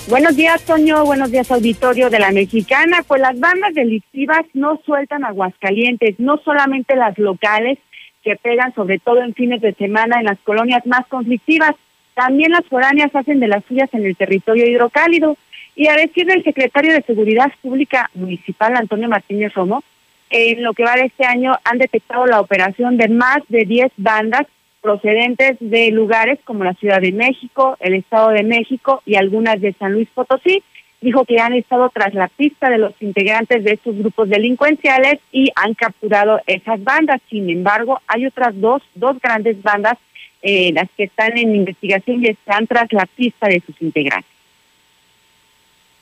Buenos 0.08 0.36
días, 0.36 0.62
Toño. 0.64 1.06
Buenos 1.06 1.32
días, 1.32 1.50
auditorio 1.50 2.10
de 2.10 2.20
la 2.20 2.32
Mexicana. 2.32 3.04
Pues 3.08 3.22
las 3.22 3.40
bandas 3.40 3.74
delictivas 3.74 4.42
no 4.54 4.80
sueltan 4.86 5.24
Aguascalientes, 5.24 6.16
no 6.20 6.40
solamente 6.44 6.96
las 6.96 7.18
locales 7.18 7.78
que 8.24 8.36
pegan 8.36 8.74
sobre 8.74 9.00
todo 9.00 9.22
en 9.22 9.34
fines 9.34 9.62
de 9.62 9.74
semana 9.74 10.20
en 10.20 10.26
las 10.26 10.40
colonias 10.40 10.86
más 10.86 11.06
conflictivas, 11.08 11.76
también 12.14 12.52
las 12.52 12.66
foráneas 12.66 13.14
hacen 13.16 13.40
de 13.40 13.48
las 13.48 13.64
suyas 13.66 13.90
en 13.94 14.06
el 14.06 14.16
territorio 14.16 14.68
hidrocálido. 14.68 15.38
Y 15.76 15.88
a 15.88 15.96
decir 15.96 16.28
del 16.28 16.44
secretario 16.44 16.94
de 16.94 17.02
Seguridad 17.02 17.52
Pública 17.62 18.10
Municipal, 18.14 18.76
Antonio 18.76 19.10
Martínez 19.10 19.54
Romo, 19.54 19.84
en 20.30 20.64
lo 20.64 20.74
que 20.74 20.84
va 20.84 20.96
de 20.96 21.06
este 21.06 21.26
año 21.26 21.58
han 21.64 21.78
detectado 21.78 22.26
la 22.26 22.40
operación 22.40 22.98
de 22.98 23.08
más 23.08 23.40
de 23.50 23.66
10 23.66 23.92
bandas 23.98 24.48
procedentes 24.82 25.58
de 25.60 25.92
lugares 25.92 26.40
como 26.44 26.64
la 26.64 26.74
Ciudad 26.74 27.02
de 27.02 27.12
México, 27.12 27.78
el 27.80 27.94
Estado 27.94 28.30
de 28.30 28.44
México 28.44 29.02
y 29.06 29.16
algunas 29.16 29.62
de 29.62 29.74
San 29.74 29.94
Luis 29.94 30.10
Potosí. 30.14 30.64
Dijo 31.04 31.26
que 31.26 31.38
han 31.38 31.52
estado 31.52 31.90
tras 31.94 32.14
la 32.14 32.30
pista 32.30 32.70
de 32.70 32.78
los 32.78 32.94
integrantes 33.02 33.66
de 33.66 33.74
estos 33.74 33.94
grupos 33.98 34.30
delincuenciales 34.30 35.20
y 35.34 35.52
han 35.54 35.74
capturado 35.74 36.40
esas 36.48 36.82
bandas. 36.82 37.20
Sin 37.30 37.50
embargo, 37.50 38.00
hay 38.08 38.26
otras 38.26 38.54
dos, 38.62 38.82
dos 38.96 39.20
grandes 39.20 39.62
bandas, 39.62 39.98
eh, 40.42 40.72
las 40.72 40.90
que 40.96 41.04
están 41.04 41.38
en 41.38 41.56
investigación 41.56 42.24
y 42.24 42.30
están 42.30 42.68
tras 42.68 42.88
la 42.94 43.06
pista 43.06 43.50
de 43.50 43.60
sus 43.60 43.82
integrantes. 43.82 44.32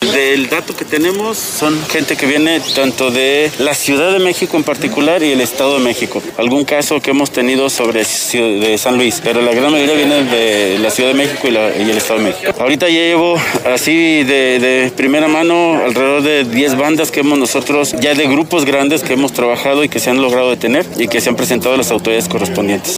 Del 0.01 0.49
dato 0.49 0.75
que 0.75 0.83
tenemos 0.83 1.37
son 1.37 1.79
gente 1.85 2.17
que 2.17 2.25
viene 2.25 2.59
tanto 2.75 3.11
de 3.11 3.49
la 3.59 3.73
Ciudad 3.73 4.11
de 4.11 4.19
México 4.19 4.57
en 4.57 4.63
particular 4.63 5.21
y 5.21 5.31
el 5.31 5.39
Estado 5.39 5.77
de 5.77 5.83
México. 5.85 6.21
Algún 6.37 6.65
caso 6.65 6.99
que 6.99 7.11
hemos 7.11 7.31
tenido 7.31 7.69
sobre 7.69 8.03
de 8.03 8.77
San 8.77 8.97
Luis, 8.97 9.21
pero 9.23 9.41
la 9.41 9.53
gran 9.53 9.71
mayoría 9.71 9.93
viene 9.93 10.23
de 10.23 10.79
la 10.79 10.89
Ciudad 10.89 11.11
de 11.11 11.15
México 11.15 11.47
y, 11.47 11.55
el 11.55 11.97
Estado 11.97 12.19
de 12.19 12.25
México. 12.25 12.51
Ahorita 12.59 12.89
ya 12.89 12.99
llevo 12.99 13.35
así 13.65 14.23
de, 14.23 14.59
de, 14.59 14.91
primera 14.91 15.29
mano 15.29 15.81
alrededor 15.85 16.23
de 16.23 16.43
10 16.43 16.77
bandas 16.77 17.09
que 17.09 17.21
hemos 17.21 17.39
nosotros, 17.39 17.93
ya 18.01 18.13
de 18.13 18.27
grupos 18.27 18.65
grandes 18.65 19.03
que 19.03 19.13
hemos 19.13 19.31
trabajado 19.31 19.83
y 19.83 19.89
que 19.89 19.99
se 19.99 20.09
han 20.09 20.21
logrado 20.21 20.49
detener 20.49 20.85
y 20.97 21.07
que 21.07 21.21
se 21.21 21.29
han 21.29 21.37
presentado 21.37 21.75
a 21.75 21.77
las 21.77 21.91
autoridades 21.91 22.27
correspondientes. 22.27 22.97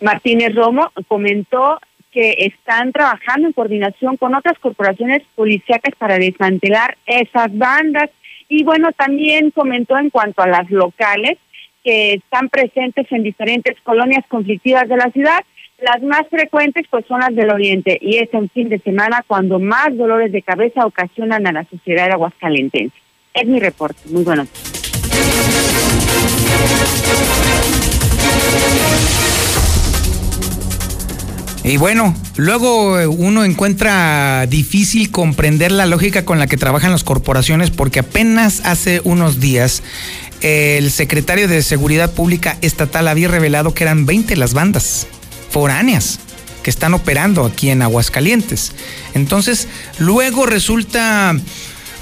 Martínez 0.00 0.54
Romo 0.54 0.90
comentó 1.08 1.78
que 2.12 2.34
están 2.38 2.92
trabajando 2.92 3.48
en 3.48 3.54
coordinación 3.54 4.16
con 4.16 4.34
otras 4.34 4.58
corporaciones 4.58 5.22
policíacas 5.34 5.94
para 5.96 6.18
desmantelar 6.18 6.96
esas 7.06 7.56
bandas. 7.56 8.10
Y 8.48 8.64
bueno, 8.64 8.92
también 8.92 9.50
comentó 9.50 9.98
en 9.98 10.10
cuanto 10.10 10.42
a 10.42 10.46
las 10.46 10.70
locales 10.70 11.38
que 11.82 12.14
están 12.14 12.48
presentes 12.48 13.10
en 13.10 13.22
diferentes 13.22 13.80
colonias 13.82 14.24
conflictivas 14.28 14.88
de 14.88 14.96
la 14.96 15.10
ciudad. 15.10 15.40
Las 15.80 16.02
más 16.02 16.28
frecuentes 16.28 16.86
pues 16.88 17.04
son 17.06 17.20
las 17.20 17.34
del 17.34 17.50
oriente 17.50 17.98
y 18.00 18.18
es 18.18 18.32
en 18.32 18.48
fin 18.50 18.68
de 18.68 18.78
semana 18.78 19.24
cuando 19.26 19.58
más 19.58 19.96
dolores 19.96 20.30
de 20.30 20.42
cabeza 20.42 20.86
ocasionan 20.86 21.46
a 21.46 21.52
la 21.52 21.64
sociedad 21.64 22.10
aguascalentense. 22.10 22.96
Es 23.34 23.46
mi 23.46 23.58
reporte. 23.58 24.00
Muy 24.10 24.22
buenos 24.22 24.48
y 31.64 31.76
bueno, 31.76 32.14
luego 32.36 32.98
eh, 32.98 33.06
uno 33.06 33.44
encuentra 33.44 34.46
difícil 34.46 35.10
comprender 35.10 35.70
la 35.70 35.86
lógica 35.86 36.24
con 36.24 36.38
la 36.38 36.46
que 36.46 36.56
trabajan 36.56 36.90
las 36.90 37.04
corporaciones 37.04 37.70
porque 37.70 38.00
apenas 38.00 38.62
hace 38.64 39.00
unos 39.04 39.38
días 39.38 39.82
el 40.40 40.90
secretario 40.90 41.46
de 41.46 41.62
Seguridad 41.62 42.12
Pública 42.12 42.58
Estatal 42.62 43.06
había 43.06 43.28
revelado 43.28 43.74
que 43.74 43.84
eran 43.84 44.06
20 44.06 44.36
las 44.36 44.54
bandas 44.54 45.06
foráneas 45.50 46.18
que 46.64 46.70
están 46.70 46.94
operando 46.94 47.44
aquí 47.44 47.70
en 47.70 47.82
Aguascalientes. 47.82 48.72
Entonces, 49.14 49.68
luego 49.98 50.46
resulta 50.46 51.36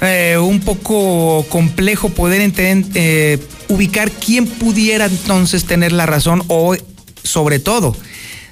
eh, 0.01 0.37
un 0.39 0.59
poco 0.61 1.45
complejo 1.49 2.09
poder 2.09 2.51
eh, 2.57 3.39
ubicar 3.67 4.11
quién 4.11 4.47
pudiera 4.47 5.05
entonces 5.05 5.65
tener 5.65 5.91
la 5.91 6.05
razón 6.05 6.43
o, 6.47 6.75
sobre 7.23 7.59
todo, 7.59 7.95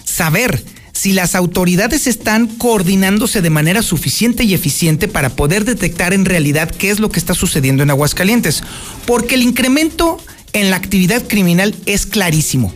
saber 0.03 0.63
si 0.99 1.13
las 1.13 1.33
autoridades 1.33 2.07
están 2.07 2.47
coordinándose 2.47 3.41
de 3.41 3.49
manera 3.49 3.81
suficiente 3.81 4.43
y 4.43 4.53
eficiente 4.53 5.07
para 5.07 5.29
poder 5.29 5.63
detectar 5.63 6.13
en 6.13 6.25
realidad 6.25 6.69
qué 6.69 6.89
es 6.89 6.99
lo 6.99 7.09
que 7.09 7.19
está 7.19 7.33
sucediendo 7.33 7.83
en 7.83 7.89
Aguascalientes. 7.89 8.63
Porque 9.05 9.35
el 9.35 9.43
incremento 9.43 10.21
en 10.51 10.69
la 10.69 10.75
actividad 10.75 11.25
criminal 11.25 11.73
es 11.85 12.05
clarísimo. 12.05 12.73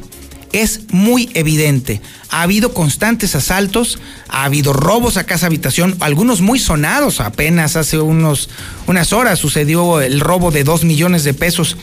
Es 0.53 0.83
muy 0.91 1.31
evidente. 1.33 1.99
Ha 2.29 2.43
habido 2.43 2.73
constantes 2.73 3.35
asaltos, 3.35 3.99
ha 4.29 4.45
habido 4.45 4.71
robos 4.71 5.17
a 5.17 5.25
casa 5.25 5.47
habitación, 5.47 5.97
algunos 5.99 6.39
muy 6.39 6.59
sonados. 6.59 7.19
Apenas 7.19 7.75
hace 7.75 7.99
unos, 7.99 8.49
unas 8.87 9.11
horas 9.11 9.37
sucedió 9.37 9.99
el 9.99 10.21
robo 10.21 10.49
de 10.49 10.63
dos 10.63 10.85
millones 10.85 11.25
de 11.25 11.33
pesos 11.33 11.75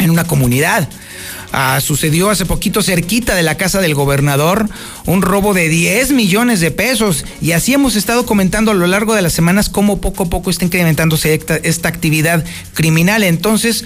en 0.00 0.10
una 0.10 0.24
comunidad. 0.24 0.86
Ah, 1.52 1.80
sucedió 1.80 2.30
hace 2.30 2.44
poquito 2.44 2.82
cerquita 2.82 3.34
de 3.34 3.42
la 3.42 3.56
casa 3.56 3.80
del 3.80 3.94
gobernador 3.94 4.68
un 5.06 5.22
robo 5.22 5.54
de 5.54 5.68
10 5.68 6.12
millones 6.12 6.60
de 6.60 6.70
pesos 6.70 7.24
y 7.40 7.52
así 7.52 7.72
hemos 7.72 7.96
estado 7.96 8.26
comentando 8.26 8.72
a 8.72 8.74
lo 8.74 8.86
largo 8.86 9.14
de 9.14 9.22
las 9.22 9.32
semanas 9.32 9.68
cómo 9.68 10.00
poco 10.00 10.24
a 10.24 10.30
poco 10.30 10.50
está 10.50 10.64
incrementándose 10.64 11.34
esta, 11.34 11.56
esta 11.56 11.88
actividad 11.88 12.44
criminal. 12.74 13.22
Entonces, 13.22 13.84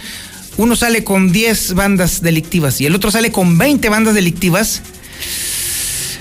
uno 0.56 0.76
sale 0.76 1.04
con 1.04 1.32
10 1.32 1.74
bandas 1.74 2.22
delictivas 2.22 2.80
y 2.80 2.86
el 2.86 2.94
otro 2.94 3.10
sale 3.10 3.30
con 3.30 3.56
20 3.58 3.88
bandas 3.88 4.14
delictivas. 4.14 4.82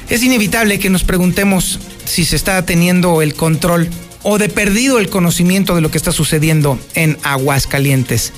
Es 0.09 0.23
inevitable 0.23 0.79
que 0.79 0.89
nos 0.89 1.03
preguntemos 1.03 1.79
si 2.05 2.25
se 2.25 2.35
está 2.35 2.65
teniendo 2.65 3.21
el 3.21 3.33
control 3.33 3.89
o 4.23 4.37
de 4.37 4.49
perdido 4.49 4.99
el 4.99 5.09
conocimiento 5.09 5.75
de 5.75 5.81
lo 5.81 5.91
que 5.91 5.97
está 5.97 6.11
sucediendo 6.11 6.79
en 6.95 7.17
Aguascalientes. 7.23 8.33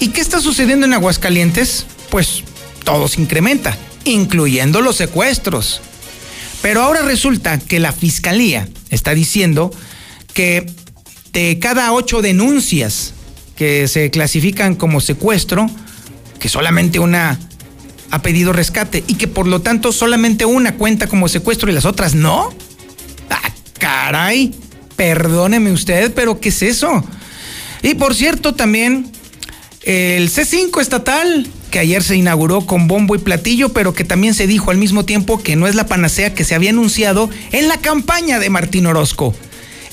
¿Y 0.00 0.08
qué 0.08 0.20
está 0.20 0.40
sucediendo 0.40 0.86
en 0.86 0.94
Aguascalientes? 0.94 1.86
Pues 2.14 2.44
todo 2.84 3.08
se 3.08 3.20
incrementa, 3.20 3.76
incluyendo 4.04 4.80
los 4.80 4.94
secuestros. 4.94 5.80
Pero 6.62 6.80
ahora 6.80 7.02
resulta 7.02 7.58
que 7.58 7.80
la 7.80 7.90
fiscalía 7.90 8.68
está 8.88 9.14
diciendo 9.14 9.72
que 10.32 10.64
de 11.32 11.58
cada 11.58 11.92
ocho 11.92 12.22
denuncias 12.22 13.14
que 13.56 13.88
se 13.88 14.12
clasifican 14.12 14.76
como 14.76 15.00
secuestro, 15.00 15.68
que 16.38 16.48
solamente 16.48 17.00
una 17.00 17.36
ha 18.12 18.22
pedido 18.22 18.52
rescate 18.52 19.02
y 19.08 19.14
que 19.14 19.26
por 19.26 19.48
lo 19.48 19.62
tanto 19.62 19.90
solamente 19.90 20.44
una 20.44 20.76
cuenta 20.76 21.08
como 21.08 21.26
secuestro 21.26 21.68
y 21.68 21.74
las 21.74 21.84
otras 21.84 22.14
no. 22.14 22.54
Ah, 23.28 23.50
caray, 23.80 24.54
perdóneme 24.94 25.72
usted, 25.72 26.14
pero 26.14 26.38
¿qué 26.38 26.50
es 26.50 26.62
eso? 26.62 27.04
Y 27.82 27.94
por 27.94 28.14
cierto, 28.14 28.54
también 28.54 29.10
el 29.82 30.30
C5 30.30 30.80
estatal 30.80 31.50
que 31.74 31.80
ayer 31.80 32.04
se 32.04 32.14
inauguró 32.14 32.60
con 32.60 32.86
bombo 32.86 33.16
y 33.16 33.18
platillo, 33.18 33.70
pero 33.70 33.94
que 33.94 34.04
también 34.04 34.32
se 34.32 34.46
dijo 34.46 34.70
al 34.70 34.76
mismo 34.76 35.04
tiempo 35.04 35.42
que 35.42 35.56
no 35.56 35.66
es 35.66 35.74
la 35.74 35.88
panacea 35.88 36.32
que 36.32 36.44
se 36.44 36.54
había 36.54 36.70
anunciado 36.70 37.28
en 37.50 37.66
la 37.66 37.78
campaña 37.78 38.38
de 38.38 38.48
Martín 38.48 38.86
Orozco. 38.86 39.34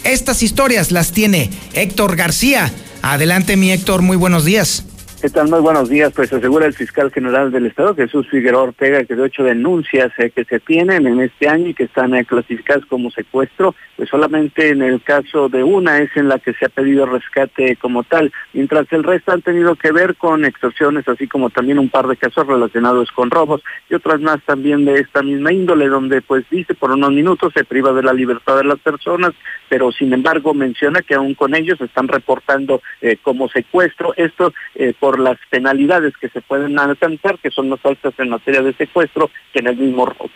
Estas 0.03 0.43
historias 0.43 0.91
las 0.91 1.11
tiene 1.11 1.49
Héctor 1.73 2.17
García. 2.17 2.71
Adelante 3.01 3.57
mi 3.57 3.71
Héctor, 3.71 4.03
muy 4.03 4.15
buenos 4.15 4.45
días. 4.45 4.83
¿Qué 5.21 5.29
tal? 5.29 5.49
Muy 5.49 5.59
buenos 5.59 5.87
días. 5.87 6.11
Pues 6.15 6.33
asegura 6.33 6.65
el 6.65 6.73
fiscal 6.73 7.11
general 7.11 7.51
del 7.51 7.67
Estado, 7.67 7.93
Jesús 7.93 8.27
Figueroa 8.31 8.63
Ortega, 8.63 9.03
que 9.03 9.15
de 9.15 9.21
ocho 9.21 9.43
denuncias 9.43 10.11
eh, 10.17 10.31
que 10.31 10.45
se 10.45 10.59
tienen 10.59 11.05
en 11.05 11.19
este 11.19 11.47
año 11.47 11.67
y 11.67 11.73
que 11.75 11.83
están 11.83 12.15
eh, 12.15 12.25
clasificadas 12.25 12.87
como 12.87 13.11
secuestro, 13.11 13.75
pues 13.97 14.09
solamente 14.09 14.69
en 14.69 14.81
el 14.81 14.99
caso 15.03 15.47
de 15.47 15.63
una 15.63 15.99
es 15.99 16.09
en 16.15 16.27
la 16.27 16.39
que 16.39 16.53
se 16.53 16.65
ha 16.65 16.69
pedido 16.69 17.05
rescate 17.05 17.75
como 17.75 18.03
tal, 18.03 18.33
mientras 18.53 18.91
el 18.91 19.03
resto 19.03 19.31
han 19.31 19.43
tenido 19.43 19.75
que 19.75 19.91
ver 19.91 20.15
con 20.15 20.43
extorsiones, 20.43 21.07
así 21.07 21.27
como 21.27 21.51
también 21.51 21.77
un 21.77 21.89
par 21.89 22.07
de 22.07 22.17
casos 22.17 22.47
relacionados 22.47 23.11
con 23.11 23.29
robos 23.29 23.61
y 23.91 23.93
otras 23.93 24.21
más 24.21 24.41
también 24.41 24.85
de 24.85 25.01
esta 25.01 25.21
misma 25.21 25.53
índole, 25.53 25.87
donde 25.87 26.23
pues 26.23 26.49
dice 26.49 26.73
por 26.73 26.89
unos 26.89 27.11
minutos 27.11 27.53
se 27.53 27.63
priva 27.63 27.93
de 27.93 28.01
la 28.01 28.13
libertad 28.13 28.57
de 28.57 28.63
las 28.63 28.79
personas, 28.79 29.33
pero 29.69 29.91
sin 29.91 30.13
embargo 30.13 30.55
menciona 30.55 31.03
que 31.03 31.13
aún 31.13 31.35
con 31.35 31.53
ellos 31.53 31.79
están 31.79 32.07
reportando 32.07 32.81
eh, 33.01 33.17
como 33.21 33.49
secuestro. 33.49 34.15
Esto 34.17 34.51
por 34.99 35.10
por 35.11 35.19
las 35.19 35.37
penalidades 35.49 36.13
que 36.15 36.29
se 36.29 36.39
pueden 36.39 36.79
alcanzar, 36.79 37.37
que 37.39 37.51
son 37.51 37.67
más 37.67 37.85
altas 37.85 38.13
en 38.17 38.29
materia 38.29 38.61
de 38.61 38.71
secuestro 38.71 39.29
que 39.51 39.59
en 39.59 39.67
el 39.67 39.75
mismo 39.75 40.05
robo. 40.05 40.29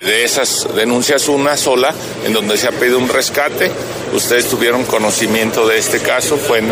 De 0.00 0.24
esas 0.24 0.66
denuncias, 0.74 1.28
una 1.28 1.58
sola, 1.58 1.94
en 2.24 2.32
donde 2.32 2.56
se 2.56 2.66
ha 2.66 2.72
pedido 2.72 2.98
un 2.98 3.10
rescate. 3.10 3.70
Ustedes 4.14 4.48
tuvieron 4.48 4.84
conocimiento 4.86 5.68
de 5.68 5.76
este 5.76 6.00
caso, 6.00 6.38
fue 6.38 6.62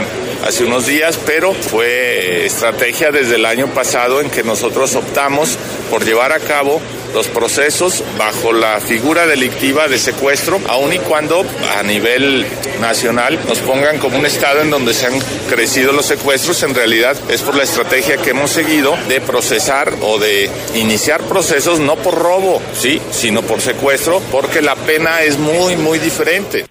hace 0.46 0.64
unos 0.64 0.86
días, 0.86 1.18
pero 1.26 1.52
fue 1.52 2.46
estrategia 2.46 3.10
desde 3.10 3.34
el 3.34 3.44
año 3.44 3.66
pasado 3.74 4.22
en 4.22 4.30
que 4.30 4.42
nosotros 4.42 4.94
optamos 4.94 5.58
por 5.90 6.06
llevar 6.06 6.32
a 6.32 6.40
cabo 6.40 6.80
los 7.14 7.28
procesos 7.28 8.02
bajo 8.18 8.52
la 8.52 8.80
figura 8.80 9.26
delictiva 9.26 9.88
de 9.88 9.98
secuestro, 9.98 10.60
aun 10.68 10.92
y 10.92 10.98
cuando 10.98 11.44
a 11.78 11.82
nivel 11.82 12.46
nacional 12.80 13.38
nos 13.48 13.58
pongan 13.60 13.98
como 13.98 14.18
un 14.18 14.26
estado 14.26 14.60
en 14.60 14.70
donde 14.70 14.94
se 14.94 15.06
han 15.06 15.18
crecido 15.48 15.92
los 15.92 16.06
secuestros, 16.06 16.62
en 16.62 16.74
realidad 16.74 17.16
es 17.28 17.42
por 17.42 17.56
la 17.56 17.62
estrategia 17.62 18.18
que 18.18 18.30
hemos 18.30 18.50
seguido 18.50 18.96
de 19.08 19.20
procesar 19.20 19.94
o 20.02 20.18
de 20.18 20.50
iniciar 20.74 21.22
procesos 21.22 21.80
no 21.80 21.96
por 21.96 22.14
robo, 22.14 22.60
sí, 22.78 23.00
sino 23.18 23.42
por 23.42 23.60
secuestro, 23.60 24.20
porque 24.30 24.62
la 24.62 24.76
pena 24.76 25.22
es 25.22 25.40
muy, 25.40 25.76
muy 25.76 25.98
diferente. 25.98 26.66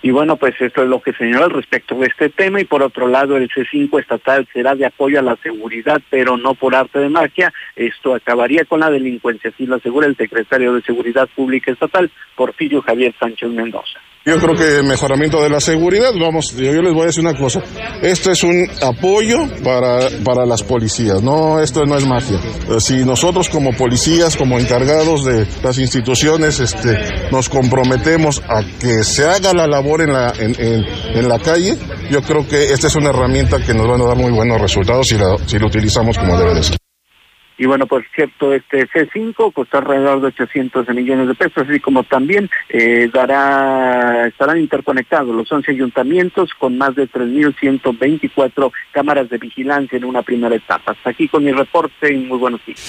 Y 0.00 0.12
bueno, 0.12 0.36
pues 0.36 0.54
esto 0.60 0.84
es 0.84 0.88
lo 0.88 1.02
que 1.02 1.12
señala 1.14 1.46
al 1.46 1.50
respecto 1.50 1.96
de 1.96 2.06
este 2.06 2.28
tema. 2.28 2.60
Y 2.60 2.64
por 2.64 2.80
otro 2.80 3.08
lado, 3.08 3.36
el 3.36 3.48
C5 3.48 4.00
estatal 4.00 4.46
será 4.52 4.76
de 4.76 4.86
apoyo 4.86 5.18
a 5.18 5.22
la 5.22 5.36
seguridad, 5.42 6.00
pero 6.10 6.36
no 6.36 6.54
por 6.54 6.76
arte 6.76 7.00
de 7.00 7.08
magia. 7.08 7.52
Esto 7.74 8.14
acabaría 8.14 8.64
con 8.64 8.80
la 8.80 8.90
delincuencia, 8.90 9.50
así 9.50 9.66
lo 9.66 9.76
asegura 9.76 10.06
el 10.06 10.16
secretario 10.16 10.74
de 10.74 10.82
Seguridad 10.82 11.28
Pública 11.34 11.72
Estatal, 11.72 12.08
Porfirio 12.36 12.80
Javier 12.80 13.12
Sánchez 13.18 13.50
Mendoza. 13.50 13.98
Yo 14.24 14.38
creo 14.38 14.54
que 14.54 14.84
mejoramiento 14.84 15.42
de 15.42 15.50
la 15.50 15.58
seguridad, 15.58 16.12
vamos, 16.14 16.54
yo, 16.54 16.70
les 16.80 16.94
voy 16.94 17.02
a 17.02 17.06
decir 17.06 17.24
una 17.24 17.36
cosa, 17.36 17.60
esto 18.02 18.30
es 18.30 18.44
un 18.44 18.68
apoyo 18.80 19.48
para, 19.64 20.08
para 20.22 20.46
las 20.46 20.62
policías, 20.62 21.20
no, 21.20 21.60
esto 21.60 21.84
no 21.86 21.96
es 21.96 22.06
magia. 22.06 22.38
Eh, 22.70 22.78
si 22.78 23.04
nosotros 23.04 23.48
como 23.48 23.76
policías, 23.76 24.36
como 24.36 24.60
encargados 24.60 25.24
de 25.24 25.44
las 25.64 25.76
instituciones, 25.78 26.60
este, 26.60 27.30
nos 27.32 27.48
comprometemos 27.48 28.40
a 28.48 28.62
que 28.78 29.02
se 29.02 29.24
haga 29.24 29.52
la 29.54 29.66
labor 29.66 30.02
en 30.02 30.12
la, 30.12 30.32
en, 30.38 30.54
en, 30.56 31.28
la 31.28 31.40
calle, 31.40 31.76
yo 32.08 32.22
creo 32.22 32.46
que 32.46 32.66
esta 32.66 32.86
es 32.86 32.94
una 32.94 33.10
herramienta 33.10 33.58
que 33.58 33.74
nos 33.74 33.88
va 33.88 33.96
a 33.96 34.08
dar 34.08 34.16
muy 34.16 34.30
buenos 34.30 34.60
resultados 34.60 35.08
si 35.08 35.18
la, 35.18 35.36
si 35.46 35.58
la 35.58 35.66
utilizamos 35.66 36.16
como 36.16 36.38
debe 36.38 36.54
de 36.54 36.62
ser. 36.62 36.81
Y 37.62 37.66
bueno, 37.66 37.86
por 37.86 38.04
cierto, 38.12 38.52
este 38.52 38.88
C5 38.88 39.52
costó 39.52 39.78
alrededor 39.78 40.20
de 40.20 40.26
800 40.26 40.88
millones 40.88 41.28
de 41.28 41.34
pesos, 41.36 41.68
así 41.68 41.78
como 41.78 42.02
también 42.02 42.50
eh, 42.68 43.08
dará, 43.14 44.26
estarán 44.26 44.58
interconectados 44.58 45.32
los 45.32 45.52
11 45.52 45.70
ayuntamientos 45.70 46.54
con 46.54 46.76
más 46.76 46.96
de 46.96 47.08
3.124 47.08 48.72
cámaras 48.90 49.30
de 49.30 49.38
vigilancia 49.38 49.96
en 49.96 50.06
una 50.06 50.22
primera 50.22 50.56
etapa. 50.56 50.90
Hasta 50.90 51.10
aquí 51.10 51.28
con 51.28 51.44
mi 51.44 51.52
reporte 51.52 52.12
y 52.12 52.16
muy 52.16 52.38
buenos 52.38 52.66
días. 52.66 52.82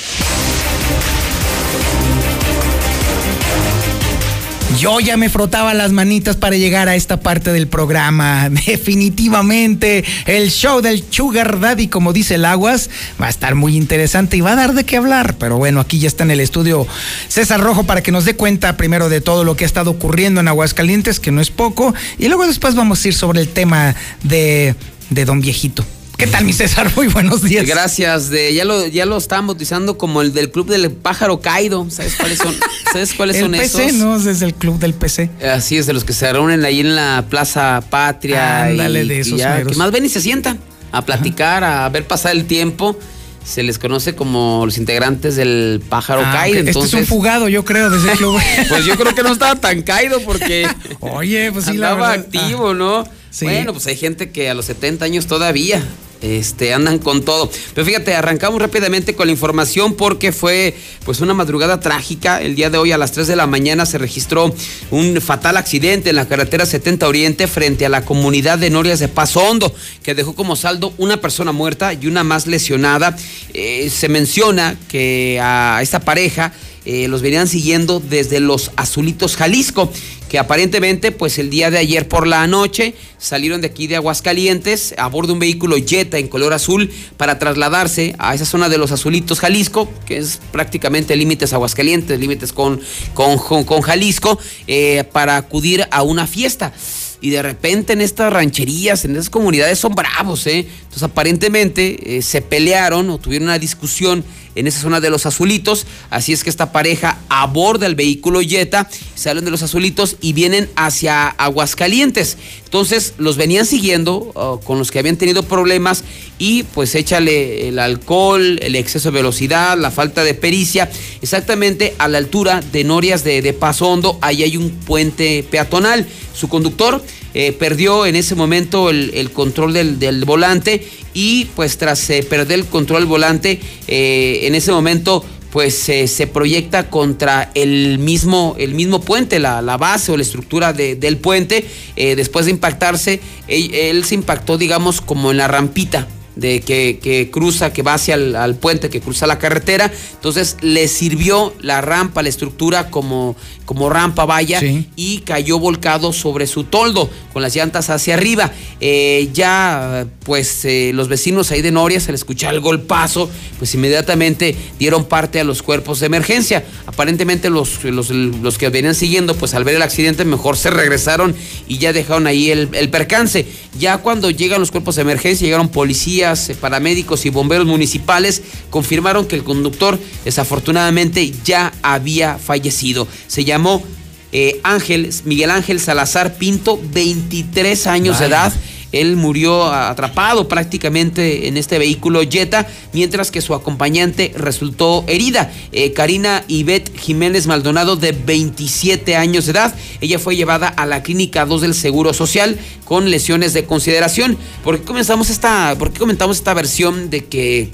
Yo 4.79 4.99
ya 4.99 5.17
me 5.17 5.29
frotaba 5.29 5.73
las 5.73 5.91
manitas 5.91 6.35
para 6.35 6.57
llegar 6.57 6.89
a 6.89 6.95
esta 6.95 7.19
parte 7.19 7.53
del 7.53 7.67
programa. 7.67 8.49
Definitivamente 8.65 10.03
el 10.25 10.49
show 10.49 10.81
del 10.81 11.03
Sugar 11.09 11.59
Daddy, 11.59 11.87
como 11.87 12.11
dice 12.11 12.35
el 12.35 12.45
Aguas, 12.45 12.89
va 13.21 13.27
a 13.27 13.29
estar 13.29 13.55
muy 13.55 13.77
interesante 13.77 14.37
y 14.37 14.41
va 14.41 14.53
a 14.53 14.55
dar 14.55 14.73
de 14.73 14.83
qué 14.83 14.97
hablar. 14.97 15.37
Pero 15.37 15.57
bueno, 15.57 15.79
aquí 15.79 15.99
ya 15.99 16.07
está 16.07 16.23
en 16.23 16.31
el 16.31 16.39
estudio 16.39 16.87
César 17.27 17.61
Rojo 17.61 17.83
para 17.83 18.01
que 18.01 18.11
nos 18.11 18.25
dé 18.25 18.35
cuenta 18.35 18.75
primero 18.75 19.09
de 19.09 19.21
todo 19.21 19.43
lo 19.43 19.55
que 19.55 19.63
ha 19.63 19.67
estado 19.67 19.91
ocurriendo 19.91 20.41
en 20.41 20.47
Aguascalientes, 20.47 21.19
que 21.19 21.31
no 21.31 21.39
es 21.39 21.51
poco. 21.51 21.93
Y 22.17 22.27
luego 22.27 22.47
después 22.47 22.75
vamos 22.75 23.03
a 23.03 23.07
ir 23.07 23.13
sobre 23.13 23.41
el 23.41 23.49
tema 23.49 23.95
de, 24.23 24.75
de 25.09 25.25
Don 25.25 25.39
Viejito. 25.39 25.85
¿Qué 26.23 26.29
tal, 26.29 26.45
mi 26.45 26.53
César? 26.53 26.89
Muy 26.95 27.07
buenos 27.07 27.41
días. 27.41 27.67
Gracias. 27.67 28.29
De, 28.29 28.53
ya 28.53 28.63
lo, 28.63 28.87
ya 28.87 29.05
lo 29.05 29.17
estaban 29.17 29.45
bautizando 29.45 29.97
como 29.97 30.21
el 30.21 30.31
del 30.31 30.51
club 30.51 30.67
del 30.67 30.89
pájaro 30.89 31.41
caído. 31.41 31.85
¿Sabes 31.89 32.15
cuáles 32.15 32.37
son? 32.37 32.55
¿Sabes 32.93 33.13
cuáles 33.13 33.35
el 33.35 33.41
son 33.41 33.51
PC, 33.51 33.91
no, 33.91 34.15
es 34.15 34.41
el 34.41 34.53
club 34.53 34.79
del 34.79 34.93
PC. 34.93 35.29
Así 35.53 35.75
es, 35.75 35.85
de 35.85 35.91
los 35.91 36.05
que 36.05 36.13
se 36.13 36.31
reúnen 36.31 36.63
ahí 36.63 36.79
en 36.79 36.95
la 36.95 37.25
Plaza 37.29 37.83
Patria. 37.89 38.63
Ándale, 38.63 39.03
de 39.03 39.19
esos 39.19 39.37
ya, 39.37 39.65
que 39.65 39.75
más 39.75 39.91
ven 39.91 40.05
y 40.05 40.09
se 40.09 40.21
sientan 40.21 40.61
a 40.93 41.03
platicar, 41.03 41.65
a 41.65 41.89
ver 41.89 42.07
pasar 42.07 42.31
el 42.31 42.45
tiempo 42.45 42.97
se 43.43 43.61
les 43.61 43.77
conoce 43.77 44.15
como 44.15 44.65
los 44.65 44.77
integrantes 44.77 45.35
del 45.35 45.81
pájaro 45.89 46.21
ah, 46.25 46.31
caído. 46.31 46.59
Este 46.59 46.79
es 46.79 46.93
un 46.93 47.05
fugado, 47.05 47.49
yo 47.49 47.65
creo, 47.65 47.89
de 47.89 47.97
ese 47.97 48.11
club. 48.17 48.39
pues 48.69 48.85
yo 48.85 48.95
creo 48.95 49.13
que 49.13 49.23
no 49.23 49.33
estaba 49.33 49.57
tan 49.57 49.81
caído 49.81 50.21
porque. 50.21 50.65
Oye, 51.01 51.51
pues 51.51 51.65
sí, 51.65 51.71
andaba 51.71 52.13
activo, 52.13 52.69
ah, 52.69 52.73
¿no? 52.73 53.03
Bueno, 53.41 53.73
pues 53.73 53.87
hay 53.87 53.97
gente 53.97 54.31
que 54.31 54.49
a 54.49 54.53
los 54.53 54.63
70 54.65 55.03
años 55.03 55.27
todavía 55.27 55.83
este, 56.23 56.73
andan 56.73 56.97
con 56.99 57.23
todo. 57.23 57.51
Pero 57.75 57.85
fíjate, 57.85 58.15
arrancamos 58.15 58.61
rápidamente 58.61 59.13
con 59.13 59.27
la 59.27 59.33
información 59.33 59.93
porque 59.93 60.31
fue 60.31 60.73
pues 61.05 61.19
una 61.19 61.33
madrugada 61.33 61.79
trágica. 61.81 62.41
El 62.41 62.55
día 62.55 62.69
de 62.69 62.77
hoy 62.77 62.93
a 62.93 62.97
las 62.97 63.11
3 63.11 63.27
de 63.27 63.35
la 63.35 63.45
mañana 63.45 63.85
se 63.85 63.97
registró 63.97 64.55
un 64.89 65.19
fatal 65.21 65.57
accidente 65.57 66.09
en 66.09 66.15
la 66.15 66.27
carretera 66.27 66.65
70 66.65 67.07
Oriente 67.07 67.47
frente 67.47 67.85
a 67.85 67.89
la 67.89 68.05
comunidad 68.05 68.57
de 68.57 68.69
Norias 68.69 68.99
de 68.99 69.09
Paso 69.09 69.41
Hondo, 69.41 69.75
que 70.01 70.15
dejó 70.15 70.33
como 70.33 70.55
saldo 70.55 70.93
una 70.97 71.19
persona 71.19 71.51
muerta 71.51 71.93
y 71.93 72.07
una 72.07 72.23
más 72.23 72.47
lesionada. 72.47 73.15
Eh, 73.53 73.89
se 73.89 74.07
menciona 74.07 74.77
que 74.87 75.39
a 75.41 75.79
esta 75.81 75.99
pareja 75.99 76.53
eh, 76.85 77.07
los 77.07 77.21
venían 77.21 77.47
siguiendo 77.47 78.01
desde 78.01 78.41
los 78.41 78.71
Azulitos, 78.75 79.37
Jalisco, 79.37 79.91
que 80.33 80.39
aparentemente 80.39 81.11
pues 81.11 81.37
el 81.37 81.51
día 81.51 81.69
de 81.69 81.77
ayer 81.77 82.07
por 82.07 82.25
la 82.25 82.47
noche 82.47 82.95
salieron 83.19 83.61
de 83.61 83.67
aquí 83.67 83.85
de 83.85 83.97
Aguascalientes 83.97 84.95
a 84.97 85.05
bordo 85.05 85.27
de 85.27 85.33
un 85.33 85.39
vehículo 85.39 85.75
Jetta 85.77 86.17
en 86.17 86.27
color 86.27 86.53
azul 86.53 86.89
para 87.17 87.37
trasladarse 87.37 88.15
a 88.17 88.33
esa 88.33 88.43
zona 88.43 88.67
de 88.67 88.79
los 88.79 88.91
Azulitos, 88.91 89.39
Jalisco, 89.39 89.87
que 90.07 90.17
es 90.17 90.41
prácticamente 90.51 91.15
límites 91.15 91.53
Aguascalientes, 91.53 92.19
límites 92.19 92.51
con, 92.51 92.81
con, 93.13 93.81
Jalisco, 93.83 94.39
eh, 94.65 95.03
para 95.11 95.37
acudir 95.37 95.87
a 95.91 96.01
una 96.01 96.25
fiesta 96.25 96.73
y 97.21 97.29
de 97.29 97.43
repente 97.43 97.93
en 97.93 98.01
estas 98.01 98.33
rancherías, 98.33 99.05
en 99.05 99.11
esas 99.11 99.29
comunidades 99.29 99.77
son 99.77 99.93
bravos, 99.93 100.47
¿eh? 100.47 100.67
Entonces 100.67 101.03
aparentemente 101.03 102.17
eh, 102.17 102.21
se 102.23 102.41
pelearon 102.41 103.09
o 103.11 103.19
tuvieron 103.19 103.49
una 103.49 103.59
discusión 103.59 104.25
en 104.55 104.67
esa 104.67 104.81
zona 104.81 104.99
de 104.99 105.09
los 105.09 105.25
azulitos, 105.25 105.85
así 106.09 106.33
es 106.33 106.43
que 106.43 106.49
esta 106.49 106.71
pareja 106.71 107.19
aborda 107.29 107.85
el 107.85 107.95
vehículo 107.95 108.41
Jetta, 108.41 108.89
salen 109.15 109.45
de 109.45 109.51
los 109.51 109.63
azulitos 109.63 110.17
y 110.21 110.33
vienen 110.33 110.69
hacia 110.75 111.27
Aguascalientes. 111.27 112.37
Entonces 112.65 113.13
los 113.17 113.37
venían 113.37 113.65
siguiendo 113.65 114.31
oh, 114.33 114.59
con 114.59 114.79
los 114.79 114.91
que 114.91 114.99
habían 114.99 115.17
tenido 115.17 115.43
problemas 115.43 116.03
y 116.39 116.63
pues 116.63 116.95
échale 116.95 117.67
el 117.69 117.79
alcohol, 117.79 118.59
el 118.61 118.75
exceso 118.75 119.11
de 119.11 119.17
velocidad, 119.17 119.77
la 119.77 119.91
falta 119.91 120.23
de 120.23 120.33
pericia, 120.33 120.89
exactamente 121.21 121.95
a 121.99 122.07
la 122.07 122.17
altura 122.17 122.61
de 122.71 122.83
Norias 122.83 123.23
de, 123.23 123.41
de 123.41 123.53
Paso 123.53 123.87
Hondo, 123.87 124.17
ahí 124.21 124.43
hay 124.43 124.57
un 124.57 124.71
puente 124.71 125.45
peatonal. 125.49 126.07
Su 126.33 126.49
conductor 126.49 127.03
eh, 127.33 127.51
perdió 127.51 128.05
en 128.05 128.15
ese 128.15 128.35
momento 128.35 128.89
el, 128.89 129.31
control 129.31 129.73
del, 129.73 130.25
volante 130.25 130.87
y 131.13 131.45
pues 131.55 131.77
tras 131.77 132.09
eh, 132.09 132.23
perder 132.23 132.59
el 132.59 132.65
control 132.65 133.01
del 133.01 133.09
volante, 133.09 133.59
eh, 133.87 134.41
en 134.43 134.55
ese 134.55 134.71
momento 134.71 135.25
pues 135.51 135.75
se 135.75 136.27
proyecta 136.33 136.89
contra 136.89 137.51
el 137.53 137.99
mismo, 137.99 138.55
el 138.57 138.73
mismo 138.73 139.01
puente, 139.01 139.37
la, 139.37 139.61
base 139.77 140.11
o 140.11 140.17
la 140.17 140.23
estructura 140.23 140.73
del 140.73 141.17
puente. 141.17 141.63
después 141.95 142.45
de 142.45 142.51
impactarse, 142.51 143.19
él, 143.47 144.03
se 144.03 144.15
impactó, 144.15 144.57
digamos, 144.57 144.99
como 144.99 145.29
en 145.29 145.37
la 145.37 145.47
rampita 145.47 146.07
de 146.35 146.61
que, 146.61 147.29
cruza, 147.31 147.73
que 147.73 147.83
va 147.83 147.93
hacia 147.93 148.15
el 148.15 148.35
al 148.35 148.55
puente, 148.55 148.89
que 148.89 149.01
cruza 149.01 149.27
la 149.27 149.39
carretera. 149.39 149.91
Entonces 150.13 150.57
le 150.61 150.87
sirvió 150.87 151.53
la 151.61 151.81
rampa, 151.81 152.23
la 152.23 152.29
estructura 152.29 152.89
como, 152.89 153.35
como 153.65 153.89
rampa 153.89 154.25
vaya 154.25 154.61
y 154.95 155.19
cayó 155.19 155.59
volcado 155.59 156.13
sobre 156.13 156.47
su 156.47 156.65
toldo 156.65 157.09
con 157.31 157.41
las 157.41 157.55
llantas 157.55 157.89
hacia 157.89 158.15
arriba. 158.15 158.51
Eh, 158.79 159.29
ya 159.33 160.05
pues 160.25 160.65
eh, 160.65 160.91
los 160.93 161.07
vecinos 161.07 161.51
ahí 161.51 161.61
de 161.61 161.71
Noria 161.71 161.99
se 161.99 162.11
le 162.11 162.15
escuchó 162.15 162.49
el 162.49 162.59
golpazo, 162.59 163.29
pues 163.59 163.73
inmediatamente 163.75 164.55
dieron 164.79 165.05
parte 165.05 165.39
a 165.39 165.43
los 165.43 165.61
cuerpos 165.61 165.99
de 165.99 166.07
emergencia. 166.07 166.63
Aparentemente 166.85 167.49
los, 167.49 167.83
los, 167.83 168.57
que 168.57 168.69
venían 168.69 168.95
siguiendo 168.95 169.35
pues 169.35 169.53
al 169.53 169.63
ver 169.63 169.75
el 169.75 169.81
accidente 169.81 170.25
mejor 170.25 170.57
se 170.57 170.69
regresaron 170.69 171.35
y 171.67 171.77
ya 171.77 171.93
dejaron 171.93 172.27
ahí 172.27 172.51
el, 172.51 172.69
el 172.73 172.89
percance. 172.89 173.45
Ya 173.79 173.97
cuando 173.97 174.29
llegan 174.29 174.59
los 174.59 174.71
cuerpos 174.71 174.95
de 174.95 175.01
emergencia, 175.01 175.45
llegaron 175.45 175.69
policías, 175.69 176.22
policías, 176.23 176.49
eh, 176.49 176.55
paramédicos 176.55 177.25
y 177.25 177.29
bomberos 177.29 177.67
municipales 177.67 178.41
confirmaron 178.69 179.25
que 179.25 179.35
el 179.35 179.43
conductor 179.43 179.99
desafortunadamente 180.25 181.31
ya 181.43 181.73
había 181.81 182.37
fallecido. 182.37 183.07
Se 183.27 183.43
llamó 183.43 183.83
eh, 184.31 184.59
Ángel, 184.63 185.09
Miguel 185.25 185.51
Ángel 185.51 185.79
Salazar 185.79 186.35
Pinto, 186.35 186.79
23 186.91 187.87
años 187.87 188.19
de 188.19 188.25
edad. 188.25 188.53
Él 188.93 189.17
murió 189.17 189.65
atrapado 189.65 190.47
prácticamente 190.47 191.47
en 191.47 191.57
este 191.57 191.77
vehículo 191.77 192.21
Jetta, 192.21 192.65
mientras 192.93 193.31
que 193.31 193.41
su 193.41 193.53
acompañante 193.53 194.33
resultó 194.37 195.03
herida. 195.07 195.51
Eh, 195.73 195.91
Karina 195.91 196.45
Ivette 196.47 196.97
Jiménez 196.97 197.47
Maldonado, 197.47 197.97
de 197.97 198.13
27 198.13 199.17
años 199.17 199.45
de 199.45 199.51
edad. 199.51 199.75
Ella 199.99 200.19
fue 200.19 200.35
llevada 200.35 200.67
a 200.67 200.85
la 200.85 201.03
clínica 201.03 201.45
2 201.45 201.61
del 201.61 201.73
Seguro 201.73 202.13
Social 202.13 202.57
con 202.85 203.09
lesiones 203.09 203.53
de 203.53 203.65
consideración. 203.65 204.37
¿Por 204.63 204.79
qué 204.79 204.85
comenzamos 204.85 205.29
esta, 205.29 205.75
por 205.77 205.91
qué 205.91 205.99
comentamos 205.99 206.37
esta 206.37 206.53
versión 206.53 207.09
de 207.09 207.25
que 207.25 207.69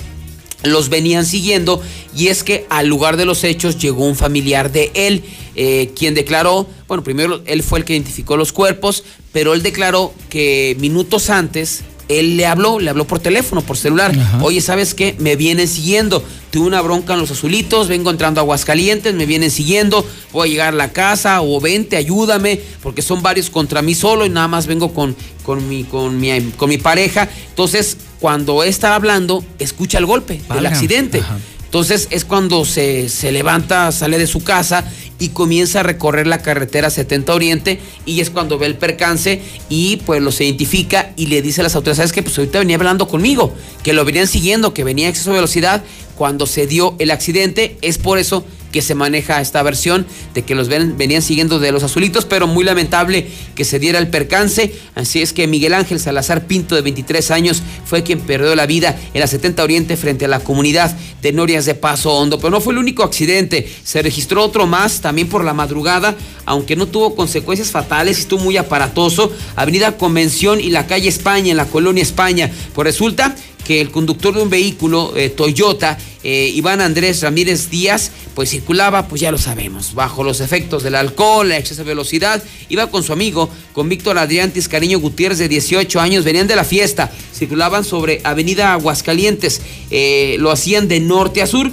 los 0.64 0.90
venían 0.90 1.26
siguiendo 1.26 1.82
y 2.16 2.28
es 2.28 2.44
que 2.44 2.66
al 2.70 2.88
lugar 2.88 3.18
de 3.18 3.26
los 3.26 3.44
hechos 3.44 3.78
llegó 3.78 4.06
un 4.06 4.16
familiar 4.16 4.72
de 4.72 4.92
él, 4.94 5.24
eh, 5.56 5.92
quien 5.96 6.14
declaró, 6.14 6.68
bueno, 6.88 7.04
primero 7.04 7.42
él 7.46 7.64
fue 7.64 7.80
el 7.80 7.86
que 7.86 7.94
identificó 7.94 8.38
los 8.38 8.52
cuerpos, 8.52 9.04
pero 9.32 9.54
él 9.54 9.64
declaró 9.64 10.14
que 10.30 10.76
minutos 10.80 11.30
antes 11.30 11.84
él 12.10 12.38
le 12.38 12.48
habló, 12.48 12.80
le 12.80 12.90
habló 12.90 13.06
por 13.06 13.20
teléfono, 13.20 13.62
por 13.62 13.78
celular. 13.78 14.12
Oye, 14.42 14.62
¿sabes 14.62 14.96
qué? 14.96 15.16
Me 15.20 15.36
vienen 15.36 15.68
siguiendo. 15.68 16.24
Tuve 16.50 16.66
una 16.66 16.82
bronca 16.82 17.14
en 17.14 17.20
los 17.20 17.30
azulitos, 17.30 17.88
vengo 17.88 18.10
entrando 18.10 18.42
a 18.42 18.44
Aguascalientes, 18.44 19.14
me 19.14 19.28
vienen 19.28 19.52
siguiendo, 19.52 20.04
voy 20.34 20.50
a 20.50 20.52
llegar 20.52 20.74
a 20.74 20.78
la 20.78 20.92
casa, 20.92 21.44
o 21.44 21.62
vente, 21.62 21.98
ayúdame, 21.98 22.60
porque 22.82 23.04
son 23.04 23.22
varios 23.22 23.52
contra 23.52 23.84
mí 23.84 23.94
solo 23.94 24.26
y 24.26 24.30
nada 24.30 24.48
más 24.48 24.66
vengo 24.66 24.92
con, 24.92 25.16
con, 25.44 25.70
mi, 25.70 25.84
con, 25.84 26.20
mi, 26.20 26.42
con 26.58 26.68
mi 26.68 26.80
pareja. 26.80 27.30
Entonces, 27.50 27.98
cuando 28.20 28.64
estaba 28.64 28.96
hablando, 28.96 29.44
escucha 29.60 29.98
el 29.98 30.06
golpe, 30.06 30.42
el 30.58 30.66
accidente. 30.66 31.24
Entonces 31.64 32.08
es 32.10 32.26
cuando 32.26 32.66
se, 32.66 33.10
se, 33.10 33.32
levanta, 33.32 33.92
sale 33.92 34.18
de 34.18 34.26
su 34.26 34.44
casa 34.44 34.86
y 35.20 35.30
comienza 35.30 35.82
a 35.82 35.84
recorrer 35.84 36.26
la 36.26 36.42
carretera 36.42 36.90
70 36.90 37.32
Oriente 37.32 37.80
y 38.08 38.22
es 38.22 38.32
cuando 38.32 38.58
ve 38.58 38.66
el 38.66 38.76
percance 38.76 39.40
y 39.70 39.98
pues 39.98 40.22
los 40.22 40.42
identifica 40.42 41.12
y 41.16 41.28
le 41.28 41.44
dice 41.44 41.62
a 41.62 41.66
las 41.66 41.76
autoridades, 41.76 41.98
¿sabes 41.98 42.12
qué? 42.12 42.24
Pues 42.24 42.38
ahorita 42.40 42.58
venía 42.58 42.76
hablando 42.76 43.08
conmigo, 43.08 43.54
que 43.84 43.94
lo 43.94 44.04
venían 44.04 44.28
siguiendo, 44.28 44.74
que 44.74 44.84
venía 44.84 45.08
a 45.08 45.10
exceso 45.12 45.30
de 45.30 45.36
velocidad 45.36 45.84
cuando 46.16 46.48
se 46.48 46.66
dio 46.66 46.96
el 46.98 47.12
accidente. 47.12 47.78
Es 47.82 48.00
por 48.00 48.18
eso 48.18 48.44
que 48.44 48.50
se 48.82 48.96
maneja 48.96 49.42
esta 49.42 49.64
versión 49.64 50.06
de 50.34 50.44
que 50.44 50.56
los 50.56 50.68
venían 50.70 51.22
siguiendo 51.22 51.60
de 51.60 51.72
los 51.72 51.84
azulitos, 51.84 52.26
pero 52.26 52.48
muy 52.48 52.64
lamentable 52.64 53.28
que 53.56 53.66
se 53.66 53.80
diera 53.80 54.00
el 54.00 54.08
percance. 54.08 54.74
Así 54.96 55.22
es 55.22 55.34
que 55.34 55.48
Miguel 55.48 55.74
Ángel 55.74 56.00
Salazar 56.00 56.46
Pinto, 56.46 56.76
de 56.76 56.82
23 56.82 57.32
años, 57.32 57.64
fue 57.86 58.04
quien 58.04 58.20
perdió 58.20 58.56
la 58.56 58.66
vida 58.66 58.98
en 59.14 59.20
la 59.20 59.28
70 59.28 59.64
Oriente 59.64 59.98
frente 59.98 60.26
a 60.26 60.28
la 60.28 60.40
comunidad 60.40 60.96
de 61.22 61.32
Norias 61.32 61.66
de 61.66 61.76
Paso 61.76 62.14
Hondo. 62.14 62.38
Pero 62.38 62.52
no 62.52 62.62
fue 62.62 62.74
el 62.74 62.80
único 62.80 63.04
accidente, 63.04 63.70
se 63.84 64.02
registró 64.02 64.44
otro 64.44 64.68
más 64.68 65.02
también 65.02 65.28
por 65.28 65.44
la 65.44 65.54
madrugada, 65.54 66.16
aunque 66.46 66.76
no 66.76 66.88
tuvo 66.88 67.16
consecuencias 67.16 67.72
fatales, 67.72 68.20
estuvo 68.20 68.44
muy 68.44 68.58
aparatoso. 68.58 69.32
Avenida 69.56 69.98
Convención 69.98 70.60
y 70.62 70.70
la 70.70 70.88
calle 70.88 71.10
España, 71.10 71.52
en 71.52 71.58
la 71.58 71.66
colonia 71.66 72.04
España. 72.04 72.52
Pues 72.74 72.86
resulta 72.86 73.36
que 73.66 73.82
el 73.82 73.92
conductor 73.92 74.34
de 74.34 74.42
un 74.42 74.50
vehículo 74.50 75.14
eh, 75.16 75.30
Toyota, 75.30 75.98
eh, 76.24 76.52
Iván 76.54 76.82
Andrés 76.82 77.22
Ramírez 77.22 77.70
Díaz, 77.70 78.12
pues 78.36 78.50
circulaba, 78.50 79.08
pues 79.08 79.22
ya 79.22 79.32
lo 79.32 79.38
sabemos, 79.38 79.94
bajo 79.94 80.24
los 80.24 80.42
efectos 80.42 80.84
del 80.84 80.96
alcohol, 80.96 81.50
la 81.50 81.58
exceso 81.58 81.84
de 81.84 81.90
velocidad, 81.90 82.44
iba 82.70 82.88
con 82.88 83.04
su 83.04 83.14
amigo, 83.14 83.50
con 83.74 83.90
Víctor 83.90 84.18
Adrián 84.18 84.52
Cariño 84.70 85.00
Gutiérrez 85.00 85.38
de 85.38 85.48
18 85.48 86.00
años, 86.00 86.26
venían 86.26 86.48
de 86.48 86.56
la 86.56 86.64
fiesta, 86.64 87.12
circulaban 87.34 87.84
sobre 87.84 88.22
Avenida 88.24 88.74
Aguascalientes, 88.74 89.62
eh, 89.92 90.36
lo 90.40 90.52
hacían 90.52 90.88
de 90.88 91.00
norte 91.00 91.42
a 91.42 91.48
sur, 91.48 91.72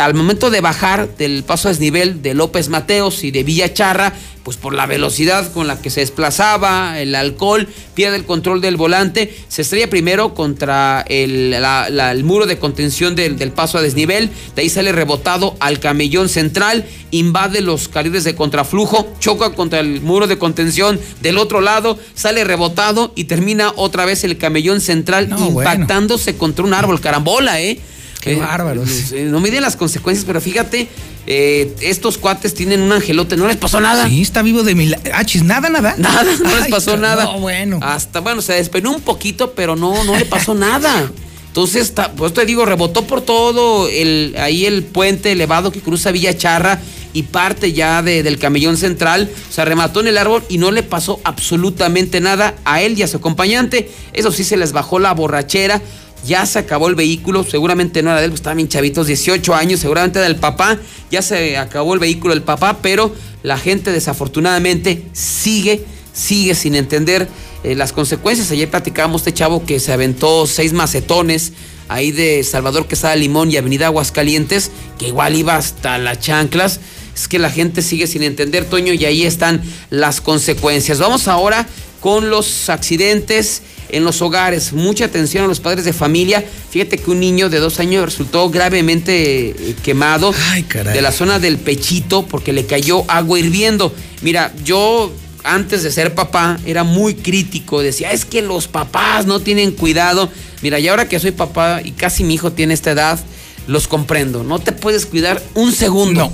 al 0.00 0.14
momento 0.14 0.50
de 0.50 0.60
bajar 0.60 1.16
del 1.16 1.44
paso 1.44 1.68
a 1.68 1.70
desnivel 1.70 2.22
de 2.22 2.34
López 2.34 2.68
Mateos 2.68 3.22
y 3.24 3.30
de 3.30 3.42
Villa 3.42 3.72
Charra, 3.72 4.14
pues 4.46 4.56
por 4.56 4.74
la 4.74 4.86
velocidad 4.86 5.52
con 5.52 5.66
la 5.66 5.82
que 5.82 5.90
se 5.90 5.98
desplazaba, 5.98 7.00
el 7.00 7.16
alcohol, 7.16 7.66
pierde 7.94 8.14
el 8.14 8.24
control 8.24 8.60
del 8.60 8.76
volante, 8.76 9.36
se 9.48 9.62
estrella 9.62 9.90
primero 9.90 10.34
contra 10.34 11.04
el, 11.08 12.22
muro 12.22 12.46
de 12.46 12.56
contención 12.56 13.16
del, 13.16 13.45
paso 13.52 13.78
a 13.78 13.82
desnivel, 13.82 14.30
de 14.54 14.62
ahí 14.62 14.68
sale 14.68 14.92
rebotado 14.92 15.56
al 15.60 15.80
camellón 15.80 16.28
central, 16.28 16.84
invade 17.10 17.60
los 17.60 17.88
carriles 17.88 18.24
de 18.24 18.34
contraflujo, 18.34 19.08
choca 19.20 19.50
contra 19.50 19.80
el 19.80 20.00
muro 20.00 20.26
de 20.26 20.38
contención 20.38 21.00
del 21.20 21.38
otro 21.38 21.60
lado, 21.60 21.98
sale 22.14 22.44
rebotado 22.44 23.12
y 23.14 23.24
termina 23.24 23.72
otra 23.76 24.04
vez 24.04 24.24
el 24.24 24.38
camellón 24.38 24.80
central 24.80 25.28
impactándose 25.38 26.36
contra 26.36 26.64
un 26.64 26.74
árbol, 26.74 27.00
carambola, 27.00 27.60
¿eh? 27.60 27.78
Qué 28.20 28.32
eh, 28.32 28.36
bárbaros. 28.36 29.12
No 29.12 29.40
miden 29.40 29.62
las 29.62 29.76
consecuencias, 29.76 30.24
pero 30.24 30.40
fíjate, 30.40 30.88
eh, 31.26 31.74
estos 31.80 32.18
cuates 32.18 32.54
tienen 32.54 32.80
un 32.80 32.92
angelote, 32.92 33.36
no 33.36 33.46
les 33.48 33.56
pasó 33.56 33.80
nada. 33.80 34.08
Sí, 34.08 34.22
está 34.22 34.42
vivo 34.42 34.62
de 34.62 34.74
mil. 34.74 34.96
Achis, 35.12 35.42
nada, 35.42 35.68
nada. 35.68 35.94
Nada, 35.98 36.24
no 36.42 36.56
les 36.56 36.68
pasó 36.68 36.96
nada. 36.96 37.24
No, 37.24 37.40
bueno. 37.40 37.80
Hasta, 37.82 38.20
bueno, 38.20 38.42
se 38.42 38.54
despeinó 38.54 38.92
un 38.92 39.00
poquito, 39.00 39.52
pero 39.52 39.76
no, 39.76 40.04
no 40.04 40.16
le 40.16 40.24
pasó 40.24 40.54
nada. 40.54 41.10
Entonces, 41.56 41.90
pues 42.18 42.34
te 42.34 42.44
digo, 42.44 42.66
rebotó 42.66 43.06
por 43.06 43.22
todo 43.22 43.88
el, 43.88 44.34
ahí 44.38 44.66
el 44.66 44.82
puente 44.82 45.32
elevado 45.32 45.72
que 45.72 45.80
cruza 45.80 46.10
Villa 46.10 46.36
Charra 46.36 46.82
y 47.14 47.22
parte 47.22 47.72
ya 47.72 48.02
del 48.02 48.38
camellón 48.38 48.76
central. 48.76 49.30
O 49.48 49.52
sea, 49.54 49.64
remató 49.64 50.00
en 50.00 50.08
el 50.08 50.18
árbol 50.18 50.44
y 50.50 50.58
no 50.58 50.70
le 50.70 50.82
pasó 50.82 51.18
absolutamente 51.24 52.20
nada 52.20 52.56
a 52.66 52.82
él 52.82 52.98
y 52.98 53.04
a 53.04 53.08
su 53.08 53.16
acompañante. 53.16 53.90
Eso 54.12 54.32
sí, 54.32 54.44
se 54.44 54.58
les 54.58 54.72
bajó 54.72 54.98
la 54.98 55.14
borrachera 55.14 55.80
ya 56.26 56.44
se 56.44 56.58
acabó 56.58 56.88
el 56.88 56.94
vehículo, 56.94 57.44
seguramente 57.44 58.02
no 58.02 58.10
era 58.10 58.18
de 58.18 58.24
él, 58.24 58.30
pues 58.32 58.40
estaban 58.40 58.56
bien 58.56 58.68
chavitos, 58.68 59.06
18 59.06 59.54
años, 59.54 59.78
seguramente 59.78 60.18
del 60.18 60.34
papá, 60.34 60.76
ya 61.08 61.22
se 61.22 61.56
acabó 61.56 61.94
el 61.94 62.00
vehículo 62.00 62.34
del 62.34 62.42
papá, 62.42 62.78
pero 62.82 63.14
la 63.44 63.56
gente 63.56 63.92
desafortunadamente 63.92 65.04
sigue, 65.12 65.84
sigue 66.12 66.56
sin 66.56 66.74
entender 66.74 67.28
eh, 67.64 67.74
las 67.74 67.92
consecuencias. 67.92 68.50
Ayer 68.50 68.70
platicábamos 68.70 69.22
este 69.22 69.34
chavo 69.34 69.64
que 69.64 69.80
se 69.80 69.92
aventó 69.92 70.46
seis 70.46 70.72
macetones 70.72 71.52
ahí 71.88 72.12
de 72.12 72.42
Salvador 72.44 72.86
Quesada 72.86 73.16
Limón 73.16 73.50
y 73.50 73.56
Avenida 73.56 73.86
Aguascalientes, 73.86 74.70
que 74.98 75.08
igual 75.08 75.36
iba 75.36 75.56
hasta 75.56 75.98
las 75.98 76.20
chanclas. 76.20 76.80
Es 77.14 77.28
que 77.28 77.38
la 77.38 77.50
gente 77.50 77.80
sigue 77.82 78.06
sin 78.06 78.22
entender, 78.22 78.66
Toño, 78.66 78.92
y 78.92 79.04
ahí 79.04 79.24
están 79.24 79.62
las 79.90 80.20
consecuencias. 80.20 80.98
Vamos 80.98 81.28
ahora 81.28 81.66
con 82.00 82.28
los 82.28 82.68
accidentes 82.68 83.62
en 83.88 84.04
los 84.04 84.20
hogares. 84.20 84.72
Mucha 84.72 85.06
atención 85.06 85.44
a 85.44 85.48
los 85.48 85.60
padres 85.60 85.84
de 85.84 85.92
familia. 85.92 86.44
Fíjate 86.70 86.98
que 86.98 87.10
un 87.10 87.20
niño 87.20 87.48
de 87.48 87.58
dos 87.58 87.80
años 87.80 88.04
resultó 88.04 88.50
gravemente 88.50 89.48
eh, 89.48 89.74
quemado 89.82 90.34
de 90.72 91.02
la 91.02 91.12
zona 91.12 91.38
del 91.38 91.58
pechito 91.58 92.26
porque 92.26 92.52
le 92.52 92.66
cayó 92.66 93.04
agua 93.08 93.38
hirviendo. 93.38 93.94
Mira, 94.22 94.52
yo 94.64 95.12
antes 95.46 95.82
de 95.82 95.90
ser 95.90 96.14
papá 96.14 96.58
era 96.66 96.84
muy 96.84 97.14
crítico. 97.14 97.80
Decía, 97.80 98.12
es 98.12 98.24
que 98.24 98.42
los 98.42 98.68
papás 98.68 99.26
no 99.26 99.40
tienen 99.40 99.72
cuidado. 99.72 100.28
Mira, 100.62 100.78
y 100.78 100.88
ahora 100.88 101.08
que 101.08 101.20
soy 101.20 101.30
papá 101.30 101.80
y 101.82 101.92
casi 101.92 102.24
mi 102.24 102.34
hijo 102.34 102.52
tiene 102.52 102.74
esta 102.74 102.90
edad, 102.90 103.18
los 103.66 103.88
comprendo. 103.88 104.42
No 104.42 104.58
te 104.58 104.72
puedes 104.72 105.06
cuidar 105.06 105.42
un 105.54 105.72
segundo. 105.72 106.32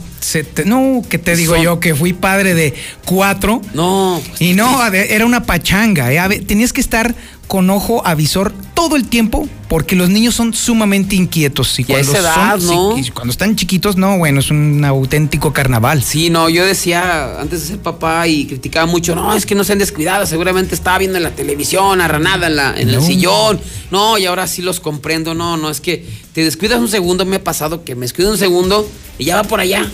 No, 0.67 0.99
no, 1.01 1.03
que 1.09 1.19
te 1.19 1.37
digo 1.37 1.57
yo 1.57 1.81
que 1.81 1.95
fui 1.95 2.13
padre 2.13 2.55
de 2.55 2.75
cuatro. 3.05 3.61
No. 3.75 4.23
y 4.39 4.55
no, 4.55 4.85
era 4.93 5.27
una 5.27 5.45
pachanga. 5.45 6.13
¿eh? 6.13 6.41
Tenías 6.41 6.73
que 6.73 6.81
estar 6.81 7.15
con 7.53 7.69
ojo 7.69 8.01
avisor 8.07 8.51
todo 8.73 8.97
el 8.97 9.07
tiempo 9.07 9.47
porque 9.69 9.95
los 9.95 10.09
niños 10.09 10.35
son 10.35 10.55
sumamente 10.55 11.17
inquietos. 11.17 11.79
Y, 11.79 11.85
cuando, 11.85 12.11
son, 12.59 13.03
cuando 13.13 13.31
están 13.31 13.57
chiquitos, 13.57 13.99
no, 13.99 14.17
bueno, 14.17 14.41
es 14.41 14.51
un 14.51 14.83
auténtico 14.83 15.53
carnaval. 15.53 16.03
Sí, 16.03 16.31
no, 16.31 16.49
yo 16.49 16.65
decía 16.65 17.39
antes 17.39 17.61
de 17.61 17.67
ser 17.67 17.79
papá 17.81 18.27
y 18.27 18.47
criticaba 18.47 18.87
mucho, 18.87 19.15
no, 19.15 19.35
es 19.35 19.45
que 19.45 19.55
no 19.55 19.65
sean 19.65 19.79
descuidados, 19.79 20.31
seguramente 20.31 20.75
estaba 20.75 20.97
viendo 20.97 21.19
en 21.19 21.25
la 21.25 21.33
televisión, 21.33 22.01
arranada 22.01 22.47
en, 22.47 22.57
la, 22.57 22.75
en 22.75 22.89
el 22.89 23.03
sillón. 23.03 23.61
No, 23.91 24.17
y 24.17 24.25
ahora 24.25 24.47
sí 24.47 24.63
los 24.63 24.81
comprendo, 24.81 25.35
no, 25.35 25.59
no, 25.59 25.69
es 25.69 25.83
que 25.83 26.07
te 26.33 26.45
descuidas 26.45 26.81
un 26.81 26.89
segundo, 26.89 27.27
me 27.27 27.37
ha 27.37 27.45
pasado 27.45 27.85
que 27.85 27.95
me 27.95 28.07
descuido 28.07 28.31
un 28.31 28.39
segundo 28.39 28.89
y 29.19 29.27
ya 29.27 29.37
va 29.37 29.43
por 29.43 29.61
allá. 29.61 29.87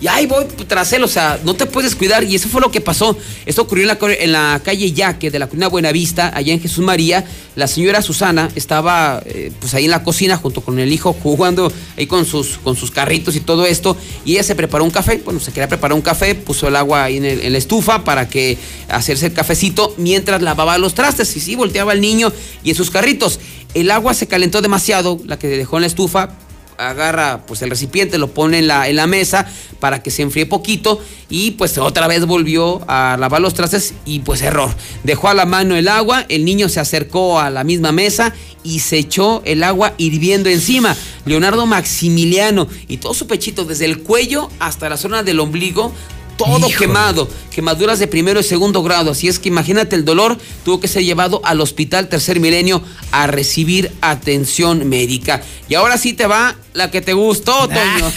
Y 0.00 0.06
ahí 0.06 0.26
voy 0.26 0.44
tras 0.68 0.92
él, 0.92 1.02
o 1.02 1.08
sea, 1.08 1.40
no 1.44 1.54
te 1.54 1.66
puedes 1.66 1.96
cuidar. 1.96 2.22
Y 2.22 2.36
eso 2.36 2.48
fue 2.48 2.60
lo 2.60 2.70
que 2.70 2.80
pasó. 2.80 3.16
Esto 3.46 3.62
ocurrió 3.62 3.84
en 4.00 4.32
la, 4.32 4.60
calle 4.64 4.92
Yaque 4.92 5.30
de 5.30 5.38
la 5.38 5.48
Cuna 5.48 5.68
Buenavista, 5.68 6.30
allá 6.34 6.52
en 6.52 6.60
Jesús 6.60 6.84
María. 6.84 7.24
La 7.56 7.66
señora 7.66 8.00
Susana 8.00 8.48
estaba 8.54 9.20
eh, 9.26 9.50
pues 9.58 9.74
ahí 9.74 9.86
en 9.86 9.90
la 9.90 10.04
cocina 10.04 10.36
junto 10.36 10.60
con 10.60 10.78
el 10.78 10.92
hijo 10.92 11.12
jugando 11.22 11.72
ahí 11.96 12.06
con 12.06 12.24
sus, 12.24 12.58
con 12.58 12.76
sus 12.76 12.92
carritos 12.92 13.34
y 13.34 13.40
todo 13.40 13.66
esto. 13.66 13.96
Y 14.24 14.32
ella 14.32 14.44
se 14.44 14.54
preparó 14.54 14.84
un 14.84 14.90
café. 14.90 15.20
Bueno, 15.24 15.40
se 15.40 15.50
quería 15.50 15.68
preparar 15.68 15.94
un 15.94 16.02
café, 16.02 16.36
puso 16.36 16.68
el 16.68 16.76
agua 16.76 17.04
ahí 17.04 17.16
en, 17.16 17.52
la 17.52 17.58
estufa 17.58 18.04
para 18.04 18.28
que 18.28 18.56
hacerse 18.88 19.26
el 19.26 19.32
cafecito 19.32 19.94
mientras 19.98 20.42
lavaba 20.42 20.78
los 20.78 20.94
trastes. 20.94 21.36
Y 21.36 21.40
sí, 21.40 21.56
volteaba 21.56 21.92
el 21.92 22.00
niño 22.00 22.32
y 22.62 22.70
en 22.70 22.76
sus 22.76 22.90
carritos. 22.90 23.40
El 23.74 23.90
agua 23.90 24.14
se 24.14 24.28
calentó 24.28 24.62
demasiado, 24.62 25.20
la 25.26 25.38
que 25.38 25.48
dejó 25.48 25.76
en 25.76 25.82
la 25.82 25.86
estufa 25.88 26.30
agarra 26.78 27.44
pues 27.46 27.60
el 27.62 27.70
recipiente, 27.70 28.18
lo 28.18 28.28
pone 28.28 28.58
en 28.58 28.68
la, 28.68 28.88
en 28.88 28.96
la 28.96 29.06
mesa 29.06 29.46
para 29.80 30.02
que 30.02 30.10
se 30.10 30.22
enfríe 30.22 30.46
poquito 30.46 31.02
y 31.28 31.52
pues 31.52 31.76
otra 31.78 32.06
vez 32.06 32.24
volvió 32.24 32.80
a 32.88 33.16
lavar 33.18 33.40
los 33.40 33.54
trastes 33.54 33.94
y 34.04 34.20
pues 34.20 34.42
error. 34.42 34.74
Dejó 35.04 35.28
a 35.28 35.34
la 35.34 35.44
mano 35.44 35.76
el 35.76 35.88
agua, 35.88 36.24
el 36.28 36.44
niño 36.44 36.68
se 36.68 36.80
acercó 36.80 37.38
a 37.38 37.50
la 37.50 37.64
misma 37.64 37.92
mesa 37.92 38.32
y 38.62 38.80
se 38.80 38.98
echó 38.98 39.42
el 39.44 39.62
agua 39.62 39.94
hirviendo 39.98 40.48
encima. 40.48 40.96
Leonardo 41.26 41.66
Maximiliano 41.66 42.68
y 42.86 42.98
todo 42.98 43.14
su 43.14 43.26
pechito 43.26 43.64
desde 43.64 43.84
el 43.84 44.02
cuello 44.02 44.48
hasta 44.58 44.88
la 44.88 44.96
zona 44.96 45.22
del 45.22 45.40
ombligo 45.40 45.92
todo 46.38 46.68
quemado, 46.70 47.28
quemaduras 47.50 47.98
de 47.98 48.06
primero 48.06 48.40
y 48.40 48.44
segundo 48.44 48.82
grado. 48.82 49.10
Así 49.10 49.28
es 49.28 49.38
que 49.38 49.48
imagínate 49.48 49.96
el 49.96 50.06
dolor, 50.06 50.38
tuvo 50.64 50.80
que 50.80 50.88
ser 50.88 51.04
llevado 51.04 51.42
al 51.44 51.60
hospital 51.60 52.08
Tercer 52.08 52.40
Milenio 52.40 52.82
a 53.10 53.26
recibir 53.26 53.92
atención 54.00 54.88
médica. 54.88 55.42
Y 55.68 55.74
ahora 55.74 55.98
sí 55.98 56.14
te 56.14 56.26
va 56.26 56.56
la 56.72 56.90
que 56.90 57.02
te 57.02 57.12
gustó, 57.12 57.68
Toño. 57.68 58.12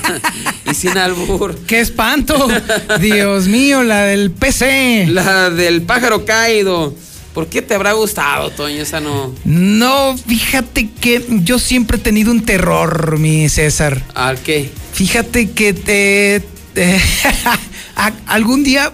y 0.70 0.74
sin 0.74 0.96
albur. 0.96 1.58
¡Qué 1.66 1.80
espanto! 1.80 2.46
Dios 3.00 3.48
mío, 3.48 3.82
la 3.82 4.02
del 4.02 4.30
PC. 4.30 5.06
La 5.08 5.50
del 5.50 5.82
pájaro 5.82 6.24
caído. 6.24 6.94
¿Por 7.34 7.46
qué 7.46 7.62
te 7.62 7.74
habrá 7.74 7.92
gustado, 7.92 8.50
Toño? 8.50 8.82
Esa 8.82 9.00
no. 9.00 9.34
No, 9.44 10.16
fíjate 10.18 10.90
que 11.00 11.24
yo 11.42 11.58
siempre 11.58 11.96
he 11.96 12.00
tenido 12.00 12.30
un 12.30 12.44
terror, 12.44 13.18
mi 13.18 13.48
César. 13.48 14.02
¿Al 14.14 14.38
qué? 14.38 14.70
Fíjate 14.92 15.50
que 15.50 15.72
te, 15.72 16.42
algún 18.26 18.64
día, 18.64 18.92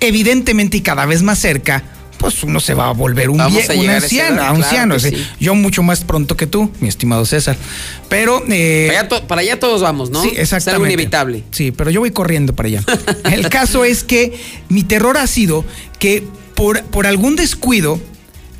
evidentemente 0.00 0.78
y 0.78 0.80
cada 0.80 1.06
vez 1.06 1.22
más 1.22 1.38
cerca, 1.38 1.82
pues 2.20 2.42
uno 2.42 2.60
se 2.60 2.74
va 2.74 2.88
a 2.88 2.92
volver 2.92 3.30
un, 3.30 3.40
un 3.40 3.90
anciano, 3.90 4.42
anciano. 4.42 4.96
Yo 5.40 5.54
mucho 5.54 5.82
más 5.82 6.04
pronto 6.04 6.36
que 6.36 6.46
tú, 6.46 6.70
mi 6.80 6.88
estimado 6.88 7.24
César. 7.24 7.56
Pero... 8.10 8.44
Eh, 8.48 8.92
para, 9.26 9.40
allá 9.40 9.58
todos 9.58 9.80
vamos, 9.80 10.10
¿no? 10.10 10.22
Sí, 10.22 10.32
exactamente. 10.36 10.88
Es 10.88 10.94
inevitable. 10.94 11.44
Sí, 11.50 11.72
pero 11.72 11.90
yo 11.90 12.00
voy 12.00 12.10
corriendo 12.10 12.54
para 12.54 12.68
allá. 12.68 12.84
El 13.32 13.48
caso 13.48 13.84
es 13.86 14.04
que 14.04 14.38
mi 14.68 14.82
terror 14.82 15.16
ha 15.16 15.26
sido 15.26 15.64
que 15.98 16.22
por, 16.54 16.82
por 16.84 17.06
algún 17.06 17.36
descuido 17.36 17.98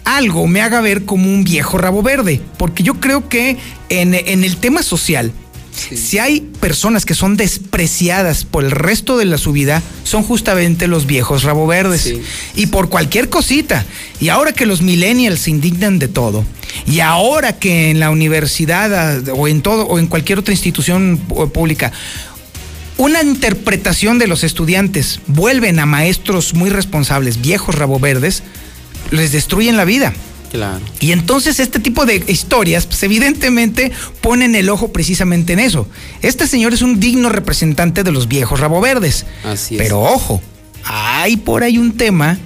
algo 0.05 0.47
me 0.47 0.63
haga 0.63 0.81
ver 0.81 1.05
como 1.05 1.27
un 1.27 1.45
viejo 1.45 1.77
rabo 1.77 2.03
verde. 2.03 2.41
Porque 2.57 2.83
yo 2.83 2.95
creo 2.95 3.29
que 3.29 3.59
en, 3.91 4.15
en 4.15 4.43
el 4.43 4.57
tema 4.57 4.83
social 4.83 5.33
si 5.81 6.19
hay 6.19 6.41
personas 6.41 7.05
que 7.05 7.15
son 7.15 7.37
despreciadas 7.37 8.45
por 8.45 8.65
el 8.65 8.71
resto 8.71 9.17
de 9.17 9.25
la 9.25 9.39
su 9.39 9.53
vida, 9.53 9.83
son 10.05 10.23
justamente 10.23 10.87
los 10.87 11.07
viejos 11.07 11.43
rabo 11.43 11.67
verdes. 11.67 12.15
Y 12.55 12.67
por 12.67 12.89
cualquier 12.89 13.29
cosita. 13.29 13.85
Y 14.21 14.29
ahora 14.29 14.53
que 14.53 14.67
los 14.67 14.83
millennials 14.83 15.41
se 15.41 15.51
indignan 15.51 15.99
de 15.99 16.09
todo, 16.09 16.45
y 16.87 17.01
ahora 17.01 17.59
que 17.59 17.91
en 17.91 18.01
la 18.01 18.11
universidad 18.11 19.23
o 19.31 19.49
en 19.49 19.63
todo 19.63 19.85
o 19.87 19.99
en 19.99 20.07
cualquier 20.07 20.39
otra 20.39 20.53
institución 20.53 21.19
pública 21.53 21.93
una 23.01 23.23
interpretación 23.23 24.19
de 24.19 24.27
los 24.27 24.45
estudiantes 24.45 25.21
vuelven 25.27 25.79
a 25.79 25.87
maestros 25.87 26.53
muy 26.53 26.69
responsables, 26.69 27.41
viejos 27.41 27.75
rabo 27.75 27.99
verdes, 27.99 28.43
les 29.11 29.33
destruyen 29.33 29.79
la 29.79 29.87
vida. 29.87 30.13
Y 31.01 31.13
entonces 31.13 31.61
este 31.61 31.79
tipo 31.79 32.07
de 32.07 32.25
historias, 32.27 32.87
pues 32.87 33.03
evidentemente 33.03 33.93
ponen 34.21 34.55
el 34.55 34.69
ojo 34.69 34.93
precisamente 34.93 35.53
en 35.53 35.61
eso. 35.61 35.89
Este 36.23 36.47
señor 36.47 36.75
es 36.75 36.83
un 36.83 37.01
digno 37.01 37.29
representante 37.29 38.03
de 38.03 38.13
los 38.13 38.29
viejos 38.29 38.61
rabo 38.61 38.81
verdes. 38.81 39.27
Así 39.45 39.77
es. 39.77 39.83
Pero 39.83 40.01
ojo, 40.01 40.43
hay 40.85 41.37
por 41.37 41.63
ahí 41.63 41.79
un 41.79 41.97
tema 41.97 42.39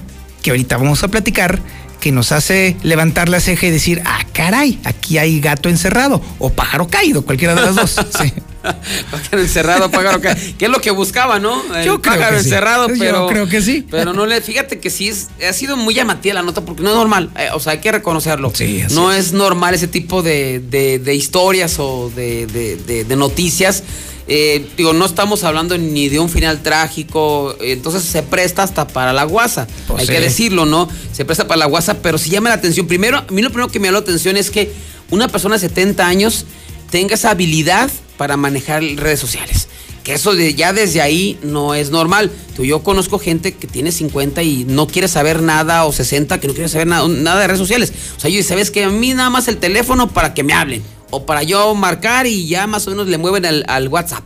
que 0.42 0.50
ahorita 0.50 0.76
vamos 0.76 1.02
a 1.02 1.08
platicar 1.08 1.60
que 2.00 2.12
nos 2.12 2.32
hace 2.32 2.76
levantar 2.82 3.30
la 3.30 3.40
ceja 3.40 3.66
y 3.66 3.70
decir, 3.70 4.02
ah, 4.04 4.20
caray, 4.34 4.78
aquí 4.84 5.16
hay 5.16 5.40
gato 5.40 5.70
encerrado 5.70 6.20
o 6.38 6.50
pájaro 6.50 6.86
caído, 6.88 7.24
cualquiera 7.24 7.54
de 7.54 7.62
las 7.62 7.74
dos. 7.74 7.96
Sí. 8.20 8.32
pájaro 9.10 9.42
encerrado, 9.42 9.90
pájaro 9.90 10.20
caído. 10.20 10.40
¿Qué 10.58 10.64
es 10.64 10.70
lo 10.70 10.80
que 10.80 10.90
buscaba, 10.90 11.38
no? 11.38 11.62
El 11.74 11.84
Yo 11.84 12.02
pájaro 12.02 12.36
encerrado, 12.38 12.88
pero. 12.98 13.22
Yo 13.22 13.26
creo 13.26 13.48
que 13.48 13.62
sí. 13.62 13.86
Pero 13.90 14.12
no 14.12 14.26
le. 14.26 14.40
Fíjate 14.40 14.80
que 14.80 14.90
sí, 14.90 15.08
es, 15.08 15.28
ha 15.46 15.52
sido 15.52 15.76
muy 15.76 15.94
llamativa 15.94 16.34
la 16.34 16.42
nota 16.42 16.62
porque 16.62 16.82
no 16.82 16.90
es 16.90 16.96
normal. 16.96 17.30
Eh, 17.38 17.48
o 17.52 17.60
sea, 17.60 17.72
hay 17.72 17.78
que 17.78 17.92
reconocerlo. 17.92 18.52
Sí, 18.54 18.82
no 18.90 19.12
es. 19.12 19.32
normal 19.32 19.74
ese 19.74 19.88
tipo 19.88 20.22
de, 20.22 20.60
de, 20.60 21.14
historias 21.14 21.76
o 21.78 22.10
de, 22.14 22.46
de 22.46 23.16
noticias 23.16 23.82
eh, 24.26 24.66
digo, 24.78 24.94
no 24.94 25.04
estamos 25.04 25.44
hablando 25.44 25.76
ni 25.76 26.08
de 26.08 26.18
un 26.18 26.30
final 26.30 26.62
trágico, 26.62 27.54
entonces 27.60 28.04
se 28.04 28.22
presta 28.22 28.62
hasta 28.62 28.86
para 28.86 29.12
la 29.12 29.24
guasa, 29.24 29.66
pues 29.86 30.00
hay 30.00 30.06
que 30.06 30.20
decirlo, 30.20 30.64
¿no? 30.64 30.88
Se 31.12 31.26
presta 31.26 31.46
para 31.46 31.58
la 31.58 31.66
guasa, 31.66 31.98
pero 32.00 32.16
si 32.16 32.30
llama 32.30 32.48
la 32.48 32.54
atención. 32.54 32.86
Primero, 32.86 33.18
a 33.18 33.26
mí 33.28 33.42
lo 33.42 33.50
primero 33.50 33.70
que 33.70 33.78
me 33.78 33.88
llamó 33.88 33.98
la 33.98 34.02
atención 34.02 34.38
es 34.38 34.50
que 34.50 34.72
una 35.10 35.28
persona 35.28 35.56
de 35.56 35.60
70 35.60 36.06
años 36.06 36.46
tenga 36.90 37.14
esa 37.14 37.30
habilidad 37.30 37.90
para 38.16 38.36
manejar 38.36 38.82
redes 38.82 39.20
sociales. 39.20 39.68
Que 40.02 40.12
eso 40.12 40.34
de, 40.34 40.54
ya 40.54 40.74
desde 40.74 41.00
ahí 41.00 41.38
no 41.42 41.74
es 41.74 41.90
normal. 41.90 42.30
Yo 42.58 42.82
conozco 42.82 43.18
gente 43.18 43.54
que 43.54 43.66
tiene 43.66 43.90
50 43.90 44.42
y 44.42 44.64
no 44.64 44.86
quiere 44.86 45.08
saber 45.08 45.40
nada, 45.40 45.86
o 45.86 45.92
60 45.92 46.40
que 46.40 46.46
no 46.46 46.52
quiere 46.52 46.68
saber 46.68 46.86
nada, 46.86 47.08
nada 47.08 47.40
de 47.40 47.46
redes 47.46 47.58
sociales. 47.58 47.92
O 48.16 48.20
sea, 48.20 48.30
yo 48.30 48.42
sabes 48.42 48.70
que 48.70 48.84
a 48.84 48.90
mí 48.90 49.14
nada 49.14 49.30
más 49.30 49.48
el 49.48 49.56
teléfono 49.56 50.08
para 50.08 50.34
que 50.34 50.42
me 50.42 50.52
hablen 50.52 50.82
o 51.10 51.24
para 51.24 51.42
yo 51.42 51.74
marcar 51.74 52.26
y 52.26 52.46
ya 52.46 52.66
más 52.66 52.86
o 52.86 52.90
menos 52.90 53.06
le 53.06 53.18
mueven 53.18 53.46
al, 53.46 53.88
WhatsApp. 53.88 54.24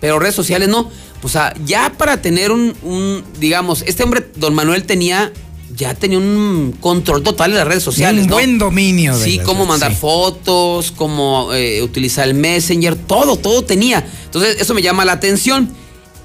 Pero 0.00 0.18
redes 0.18 0.34
sociales 0.34 0.68
no. 0.68 0.90
O 1.22 1.28
sea, 1.28 1.54
ya 1.64 1.92
para 1.96 2.22
tener 2.22 2.50
un, 2.50 3.22
digamos, 3.38 3.82
este 3.86 4.02
hombre, 4.02 4.26
don 4.36 4.54
Manuel, 4.54 4.84
tenía 4.84 5.32
ya 5.80 5.94
tenía 5.94 6.18
un 6.18 6.76
control 6.78 7.22
total 7.22 7.52
de 7.52 7.58
las 7.58 7.66
redes 7.66 7.82
sociales. 7.82 8.24
Un 8.24 8.30
buen 8.30 8.58
dominio. 8.58 9.16
De 9.16 9.24
sí, 9.24 9.38
cómo 9.38 9.64
mandar 9.64 9.94
fotos, 9.94 10.92
cómo 10.94 11.54
eh, 11.54 11.82
utilizar 11.82 12.28
el 12.28 12.34
Messenger, 12.34 12.94
todo, 12.94 13.36
todo 13.36 13.64
tenía. 13.64 14.06
Entonces, 14.26 14.60
eso 14.60 14.74
me 14.74 14.82
llama 14.82 15.06
la 15.06 15.12
atención. 15.12 15.70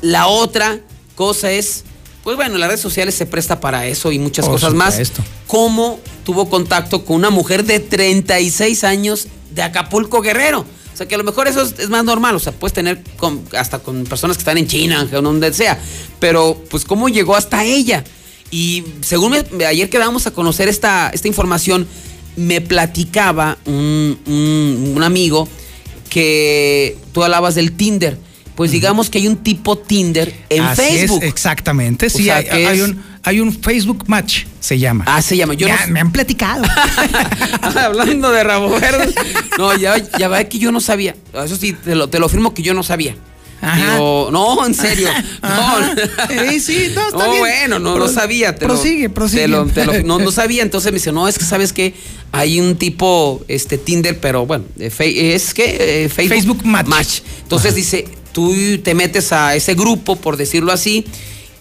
La 0.01 0.27
otra 0.27 0.81
cosa 1.15 1.51
es, 1.51 1.85
pues 2.23 2.35
bueno, 2.35 2.57
las 2.57 2.67
redes 2.67 2.81
sociales 2.81 3.15
se 3.15 3.25
presta 3.25 3.61
para 3.61 3.87
eso 3.87 4.11
y 4.11 4.19
muchas 4.19 4.45
cosas 4.45 4.73
más. 4.73 4.99
Cómo 5.47 6.01
tuvo 6.25 6.49
contacto 6.49 7.05
con 7.05 7.15
una 7.15 7.29
mujer 7.29 7.63
de 7.63 7.79
36 7.79 8.83
años 8.83 9.27
de 9.51 9.63
Acapulco 9.63 10.21
Guerrero. 10.21 10.65
O 10.93 10.97
sea, 10.97 11.07
que 11.07 11.15
a 11.15 11.17
lo 11.17 11.23
mejor 11.23 11.47
eso 11.47 11.61
es, 11.61 11.89
más 11.89 12.03
normal. 12.03 12.35
O 12.35 12.39
sea, 12.39 12.51
puedes 12.51 12.73
tener 12.73 13.01
hasta 13.57 13.79
con 13.79 14.03
personas 14.03 14.35
que 14.35 14.41
están 14.41 14.57
en 14.57 14.67
China, 14.67 15.07
o 15.13 15.21
donde 15.21 15.53
sea. 15.53 15.79
Pero, 16.19 16.61
pues, 16.69 16.83
¿cómo 16.83 17.07
llegó 17.07 17.37
hasta 17.37 17.63
ella? 17.63 18.03
Y 18.55 18.85
según 19.01 19.35
ayer 19.67 19.89
que 19.89 19.99
dábamos 19.99 20.27
a 20.27 20.31
conocer 20.31 20.69
esta, 20.69 21.09
esta 21.09 21.27
información, 21.27 21.85
me 22.37 22.61
platicaba 22.61 23.57
un, 23.65 24.17
un, 24.95 25.03
amigo 25.03 25.45
que 26.09 26.97
tú 27.11 27.21
hablabas 27.21 27.55
del 27.55 27.73
Tinder. 27.73 28.17
Pues 28.55 28.71
digamos 28.71 29.09
que 29.09 29.17
hay 29.17 29.27
un 29.27 29.35
tipo 29.35 29.77
Tinder 29.77 30.33
en 30.47 30.73
Facebook. 30.73 31.21
exactamente, 31.23 32.09
sí, 32.09 32.29
hay, 32.29 32.79
un, 32.79 33.03
hay 33.23 33.41
un 33.41 33.51
Facebook 33.51 34.05
Match, 34.07 34.45
se 34.61 34.79
llama. 34.79 35.03
Ah, 35.05 35.21
se 35.21 35.35
llama. 35.35 35.53
Yo 35.55 35.67
me 35.89 35.99
han 35.99 36.13
platicado. 36.13 36.63
Hablando 37.61 38.31
de 38.31 38.41
rabo 38.41 38.69
verde. 38.69 39.13
No, 39.57 39.75
ya, 39.75 39.97
ya 40.17 40.29
va 40.29 40.41
que 40.45 40.59
yo 40.59 40.71
no 40.71 40.79
sabía. 40.79 41.13
Eso 41.33 41.57
sí, 41.57 41.73
te 41.73 41.93
lo, 41.93 42.07
te 42.07 42.19
lo 42.19 42.29
firmo 42.29 42.53
que 42.53 42.61
yo 42.61 42.73
no 42.73 42.83
sabía. 42.83 43.17
No, 43.61 44.65
en 44.65 44.73
serio. 44.73 45.09
No, 45.41 46.59
sí, 46.59 46.91
no, 46.93 47.07
está 47.07 47.17
no 47.27 47.37
bueno, 47.37 47.79
no 47.79 47.97
lo 47.97 48.07
sabía. 48.07 48.55
Te 48.55 48.65
prosigue, 48.65 49.09
prosigue. 49.09 49.47
no, 50.05 50.19
no 50.19 50.31
sabía, 50.31 50.63
entonces 50.63 50.91
me 50.91 50.97
dice, 50.97 51.11
no, 51.11 51.27
es 51.27 51.37
que 51.37 51.45
sabes 51.45 51.71
que 51.73 51.93
hay 52.31 52.59
un 52.59 52.75
tipo 52.75 53.43
este 53.47 53.77
Tinder, 53.77 54.19
pero 54.19 54.45
bueno, 54.45 54.65
es 54.77 55.53
que 55.53 56.05
eh, 56.05 56.09
Facebook, 56.09 56.65
Match. 56.65 57.21
Entonces 57.43 57.75
dice, 57.75 58.07
tú 58.33 58.53
te 58.83 58.93
metes 58.93 59.31
a 59.31 59.55
ese 59.55 59.75
grupo, 59.75 60.15
por 60.15 60.35
decirlo 60.35 60.71
así, 60.71 61.05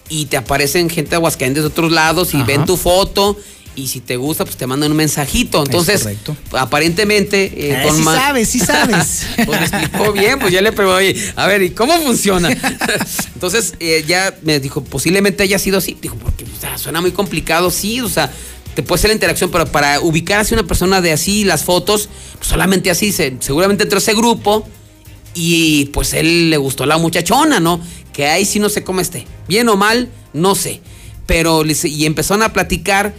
y 0.09 0.25
te 0.25 0.37
aparecen 0.37 0.89
gente 0.89 1.11
de 1.11 1.15
Aguascalientes 1.17 1.63
de 1.63 1.67
otros 1.67 1.91
lados 1.91 2.33
y 2.33 2.43
ven 2.43 2.65
tu 2.65 2.77
foto 2.77 3.37
y 3.75 3.87
si 3.87 3.99
te 3.99 4.15
gusta, 4.15 4.45
pues 4.45 4.57
te 4.57 4.67
mandan 4.67 4.91
un 4.91 4.97
mensajito. 4.97 5.63
Entonces, 5.65 6.07
aparentemente. 6.51 7.45
Eh, 7.45 7.83
eh 7.83 7.91
sí 7.93 8.03
sabes, 8.03 8.49
sí 8.49 8.59
sabes. 8.59 9.27
pues 9.45 9.59
me 9.59 9.65
explicó 9.65 10.11
bien, 10.13 10.39
pues 10.39 10.53
ya 10.53 10.61
le 10.61 10.71
pregunté, 10.71 11.15
a 11.35 11.47
ver, 11.47 11.61
¿y 11.61 11.71
cómo 11.71 11.99
funciona? 12.01 12.49
Entonces, 13.33 13.73
eh, 13.79 14.03
ya 14.07 14.35
me 14.43 14.59
dijo, 14.59 14.83
posiblemente 14.83 15.43
haya 15.43 15.59
sido 15.59 15.77
así. 15.77 15.97
Dijo, 16.01 16.15
porque 16.15 16.45
o 16.45 16.59
sea, 16.59 16.77
suena 16.77 17.01
muy 17.01 17.11
complicado, 17.11 17.69
sí, 17.69 18.01
o 18.01 18.09
sea, 18.09 18.31
te 18.75 18.83
puede 18.83 19.01
ser 19.01 19.09
la 19.09 19.15
interacción, 19.15 19.51
pero 19.51 19.65
para 19.65 19.99
ubicar 19.99 20.39
así 20.39 20.53
una 20.53 20.63
persona 20.63 21.01
de 21.01 21.11
así, 21.11 21.43
las 21.43 21.63
fotos, 21.63 22.09
pues 22.37 22.47
solamente 22.47 22.89
así, 22.89 23.11
seguramente 23.11 23.83
entró 23.83 23.99
ese 23.99 24.13
grupo 24.13 24.67
y 25.33 25.85
pues 25.87 26.13
él 26.13 26.49
le 26.49 26.57
gustó 26.57 26.85
la 26.85 26.97
muchachona, 26.97 27.59
¿no? 27.59 27.81
Que 28.13 28.27
ahí 28.27 28.45
sí 28.45 28.59
no 28.59 28.69
sé 28.69 28.83
cómo 28.83 29.01
esté. 29.01 29.25
Bien 29.47 29.67
o 29.67 29.75
mal, 29.75 30.09
no 30.33 30.55
sé. 30.55 30.81
Pero 31.25 31.63
y 31.65 32.05
empezaron 32.05 32.43
a 32.43 32.53
platicar 32.53 33.13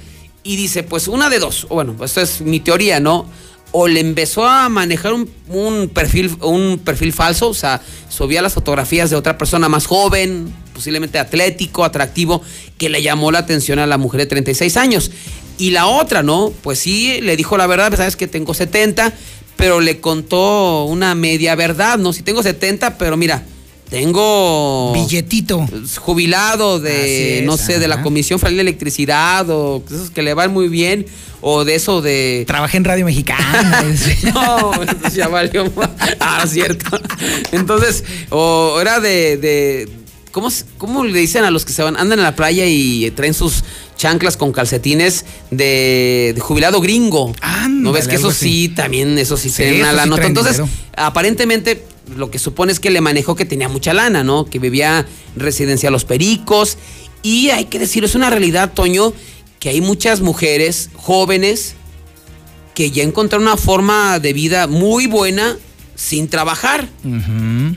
y 0.46 0.54
dice, 0.54 0.84
pues 0.84 1.08
una 1.08 1.28
de 1.28 1.40
dos. 1.40 1.66
Bueno, 1.68 1.96
esto 2.04 2.20
es 2.20 2.40
mi 2.40 2.60
teoría, 2.60 3.00
¿no? 3.00 3.28
O 3.72 3.88
le 3.88 3.98
empezó 3.98 4.46
a 4.46 4.68
manejar 4.68 5.12
un, 5.12 5.90
perfil, 5.92 6.36
un 6.40 6.78
perfil 6.78 7.12
falso, 7.12 7.48
o 7.48 7.54
sea, 7.54 7.82
subía 8.08 8.40
las 8.42 8.54
fotografías 8.54 9.10
de 9.10 9.16
otra 9.16 9.36
persona 9.36 9.68
más 9.68 9.86
joven, 9.86 10.54
posiblemente 10.72 11.18
atlético, 11.18 11.84
atractivo, 11.84 12.42
que 12.78 12.88
le 12.88 13.02
llamó 13.02 13.32
la 13.32 13.40
atención 13.40 13.80
a 13.80 13.86
la 13.88 13.98
mujer 13.98 14.20
de 14.20 14.26
36 14.26 14.76
años. 14.76 15.10
Y 15.58 15.70
la 15.70 15.86
otra, 15.86 16.22
¿no? 16.22 16.52
Pues 16.62 16.78
sí, 16.78 17.20
le 17.20 17.36
dijo 17.36 17.56
la 17.56 17.66
verdad, 17.66 17.88
pues, 17.88 17.98
sabes 17.98 18.14
que 18.14 18.28
tengo 18.28 18.54
70, 18.54 19.12
pero 19.56 19.80
le 19.80 20.00
contó 20.00 20.84
una 20.84 21.16
media 21.16 21.56
verdad, 21.56 21.98
¿no? 21.98 22.12
Si 22.12 22.22
tengo 22.22 22.44
70, 22.44 22.98
pero 22.98 23.16
mira, 23.16 23.44
tengo 23.88 24.92
billetito. 24.92 25.66
jubilado 25.98 26.80
de 26.80 27.42
no 27.44 27.56
sé 27.56 27.78
de 27.78 27.88
la 27.88 28.02
Comisión 28.02 28.38
Federal 28.38 28.56
de 28.56 28.62
Electricidad 28.62 29.48
o 29.50 29.82
esos 29.88 30.10
que 30.10 30.22
le 30.22 30.34
van 30.34 30.52
muy 30.52 30.68
bien 30.68 31.06
o 31.40 31.64
de 31.64 31.76
eso 31.76 32.02
de 32.02 32.44
trabajé 32.46 32.78
en 32.78 32.84
Radio 32.84 33.04
Mexicana 33.04 33.84
no 34.34 34.72
eso 34.82 35.14
ya 35.14 35.28
valió 35.28 35.72
ah 36.20 36.44
cierto. 36.46 36.98
Entonces 37.52 38.04
o 38.30 38.78
era 38.80 39.00
de, 39.00 39.36
de 39.36 39.88
¿cómo, 40.32 40.48
¿cómo 40.78 41.04
le 41.04 41.18
dicen 41.18 41.44
a 41.44 41.50
los 41.50 41.64
que 41.64 41.72
se 41.72 41.82
van 41.82 41.96
andan 41.96 42.18
en 42.18 42.24
la 42.24 42.34
playa 42.34 42.66
y 42.66 43.10
traen 43.12 43.34
sus 43.34 43.62
chanclas 43.96 44.36
con 44.36 44.52
calcetines 44.52 45.24
de, 45.50 46.36
jubilado 46.38 46.80
gringo 46.80 47.32
no 47.68 47.92
ves 47.92 48.08
que 48.08 48.16
eso 48.16 48.30
sí 48.30 48.68
también 48.68 49.18
eso 49.18 49.36
sí, 49.36 49.50
tiene 49.50 49.80
una 49.80 49.92
la 49.92 50.06
nota 50.06 50.26
entonces 50.26 50.62
aparentemente 50.96 51.84
lo 52.14 52.30
que 52.30 52.38
supone 52.38 52.72
es 52.72 52.80
que 52.80 52.90
le 52.90 53.00
manejó 53.00 53.34
que 53.34 53.44
tenía 53.44 53.68
mucha 53.68 53.92
lana, 53.92 54.22
¿no? 54.22 54.44
Que 54.46 54.58
vivía 54.58 55.06
en 55.34 55.40
residencia 55.40 55.90
Los 55.90 56.04
Pericos. 56.04 56.78
Y 57.22 57.50
hay 57.50 57.64
que 57.64 57.78
decirlo, 57.78 58.06
es 58.06 58.14
una 58.14 58.30
realidad, 58.30 58.72
Toño, 58.72 59.12
que 59.58 59.70
hay 59.70 59.80
muchas 59.80 60.20
mujeres 60.20 60.90
jóvenes 60.94 61.74
que 62.74 62.90
ya 62.90 63.02
encontraron 63.02 63.48
una 63.48 63.56
forma 63.56 64.20
de 64.20 64.32
vida 64.32 64.66
muy 64.66 65.06
buena 65.06 65.56
sin 65.96 66.28
trabajar. 66.28 66.88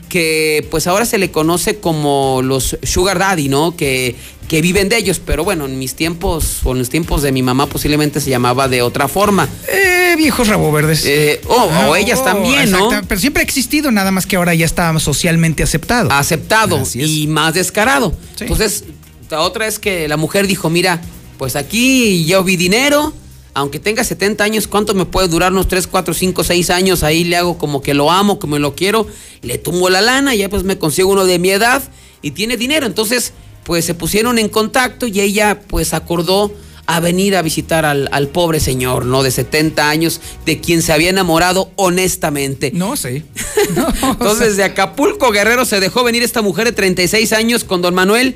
Que 0.08 0.66
pues 0.70 0.86
ahora 0.86 1.04
se 1.04 1.18
le 1.18 1.32
conoce 1.32 1.78
como 1.78 2.40
los 2.44 2.76
sugar 2.82 3.18
daddy, 3.18 3.48
¿no? 3.48 3.76
Que, 3.76 4.14
que 4.48 4.60
viven 4.62 4.88
de 4.88 4.98
ellos. 4.98 5.20
Pero 5.24 5.42
bueno, 5.42 5.64
en 5.64 5.78
mis 5.78 5.94
tiempos, 5.94 6.60
o 6.64 6.72
en 6.72 6.78
los 6.78 6.90
tiempos 6.90 7.22
de 7.22 7.32
mi 7.32 7.42
mamá 7.42 7.66
posiblemente 7.66 8.20
se 8.20 8.30
llamaba 8.30 8.68
de 8.68 8.82
otra 8.82 9.08
forma. 9.08 9.48
Eh, 9.68 10.14
viejos 10.16 10.46
rabo 10.48 10.70
verdes. 10.70 11.04
Eh, 11.06 11.40
o 11.48 11.96
ellas 11.96 12.22
también, 12.22 12.70
¿no? 12.70 12.90
Pero 13.08 13.20
siempre 13.20 13.40
ha 13.40 13.44
existido, 13.44 13.90
nada 13.90 14.10
más 14.12 14.26
que 14.26 14.36
ahora 14.36 14.54
ya 14.54 14.66
está 14.66 14.96
socialmente 15.00 15.62
aceptado. 15.62 16.12
Aceptado 16.12 16.80
y 16.94 17.26
más 17.26 17.54
descarado. 17.54 18.14
Entonces, 18.38 18.84
la 19.30 19.40
otra 19.40 19.66
es 19.66 19.78
que 19.78 20.08
la 20.08 20.16
mujer 20.16 20.46
dijo, 20.46 20.68
mira, 20.70 21.00
pues 21.38 21.56
aquí 21.56 22.26
yo 22.26 22.44
vi 22.44 22.56
dinero 22.56 23.14
aunque 23.54 23.78
tenga 23.78 24.04
70 24.04 24.44
años, 24.44 24.66
¿cuánto 24.66 24.94
me 24.94 25.04
puede 25.04 25.28
durar 25.28 25.52
unos 25.52 25.68
3, 25.68 25.86
4, 25.86 26.14
5, 26.14 26.44
6 26.44 26.70
años? 26.70 27.02
Ahí 27.02 27.24
le 27.24 27.36
hago 27.36 27.58
como 27.58 27.82
que 27.82 27.94
lo 27.94 28.10
amo, 28.10 28.38
como 28.38 28.58
lo 28.58 28.74
quiero, 28.74 29.06
le 29.42 29.58
tumbo 29.58 29.90
la 29.90 30.00
lana, 30.00 30.34
y 30.34 30.38
ya 30.38 30.48
pues 30.48 30.64
me 30.64 30.78
consigo 30.78 31.10
uno 31.10 31.24
de 31.24 31.38
mi 31.38 31.50
edad 31.50 31.82
y 32.22 32.32
tiene 32.32 32.56
dinero. 32.56 32.86
Entonces, 32.86 33.32
pues 33.64 33.84
se 33.84 33.94
pusieron 33.94 34.38
en 34.38 34.48
contacto 34.48 35.06
y 35.06 35.20
ella 35.20 35.60
pues 35.66 35.94
acordó 35.94 36.52
a 36.86 36.98
venir 36.98 37.36
a 37.36 37.42
visitar 37.42 37.84
al, 37.84 38.28
pobre 38.28 38.58
señor, 38.58 39.06
¿no? 39.06 39.22
De 39.22 39.30
70 39.30 39.88
años, 39.88 40.20
de 40.44 40.60
quien 40.60 40.82
se 40.82 40.92
había 40.92 41.10
enamorado 41.10 41.70
honestamente. 41.76 42.72
No 42.74 42.96
sé. 42.96 43.22
Entonces, 44.02 44.56
de 44.56 44.64
Acapulco 44.64 45.30
Guerrero 45.30 45.64
se 45.64 45.78
dejó 45.78 46.02
venir 46.02 46.24
esta 46.24 46.42
mujer 46.42 46.64
de 46.64 46.72
36 46.72 47.32
años 47.32 47.62
con 47.62 47.80
don 47.80 47.94
Manuel 47.94 48.34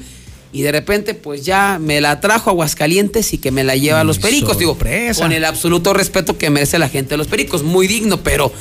y 0.55 0.63
de 0.63 0.71
repente 0.71 1.15
pues 1.15 1.45
ya 1.45 1.81
me 1.81 2.01
la 2.01 2.21
trajo 2.21 2.49
a 2.49 2.53
Aguascalientes 2.53 3.33
y 3.33 3.39
que 3.39 3.51
me 3.51 3.65
la 3.65 3.75
lleva 3.75 4.01
a 4.01 4.05
los 4.05 4.21
Pericos, 4.21 4.57
digo, 4.57 4.79
con 5.19 5.33
el 5.33 5.45
absoluto 5.45 5.93
respeto 5.93 6.39
que 6.39 6.49
merece 6.49 6.79
la 6.79 6.89
gente 6.89 7.11
de 7.11 7.17
los 7.17 7.27
Pericos, 7.27 7.65
muy 7.65 7.89
digno, 7.89 8.23
pero 8.23 8.53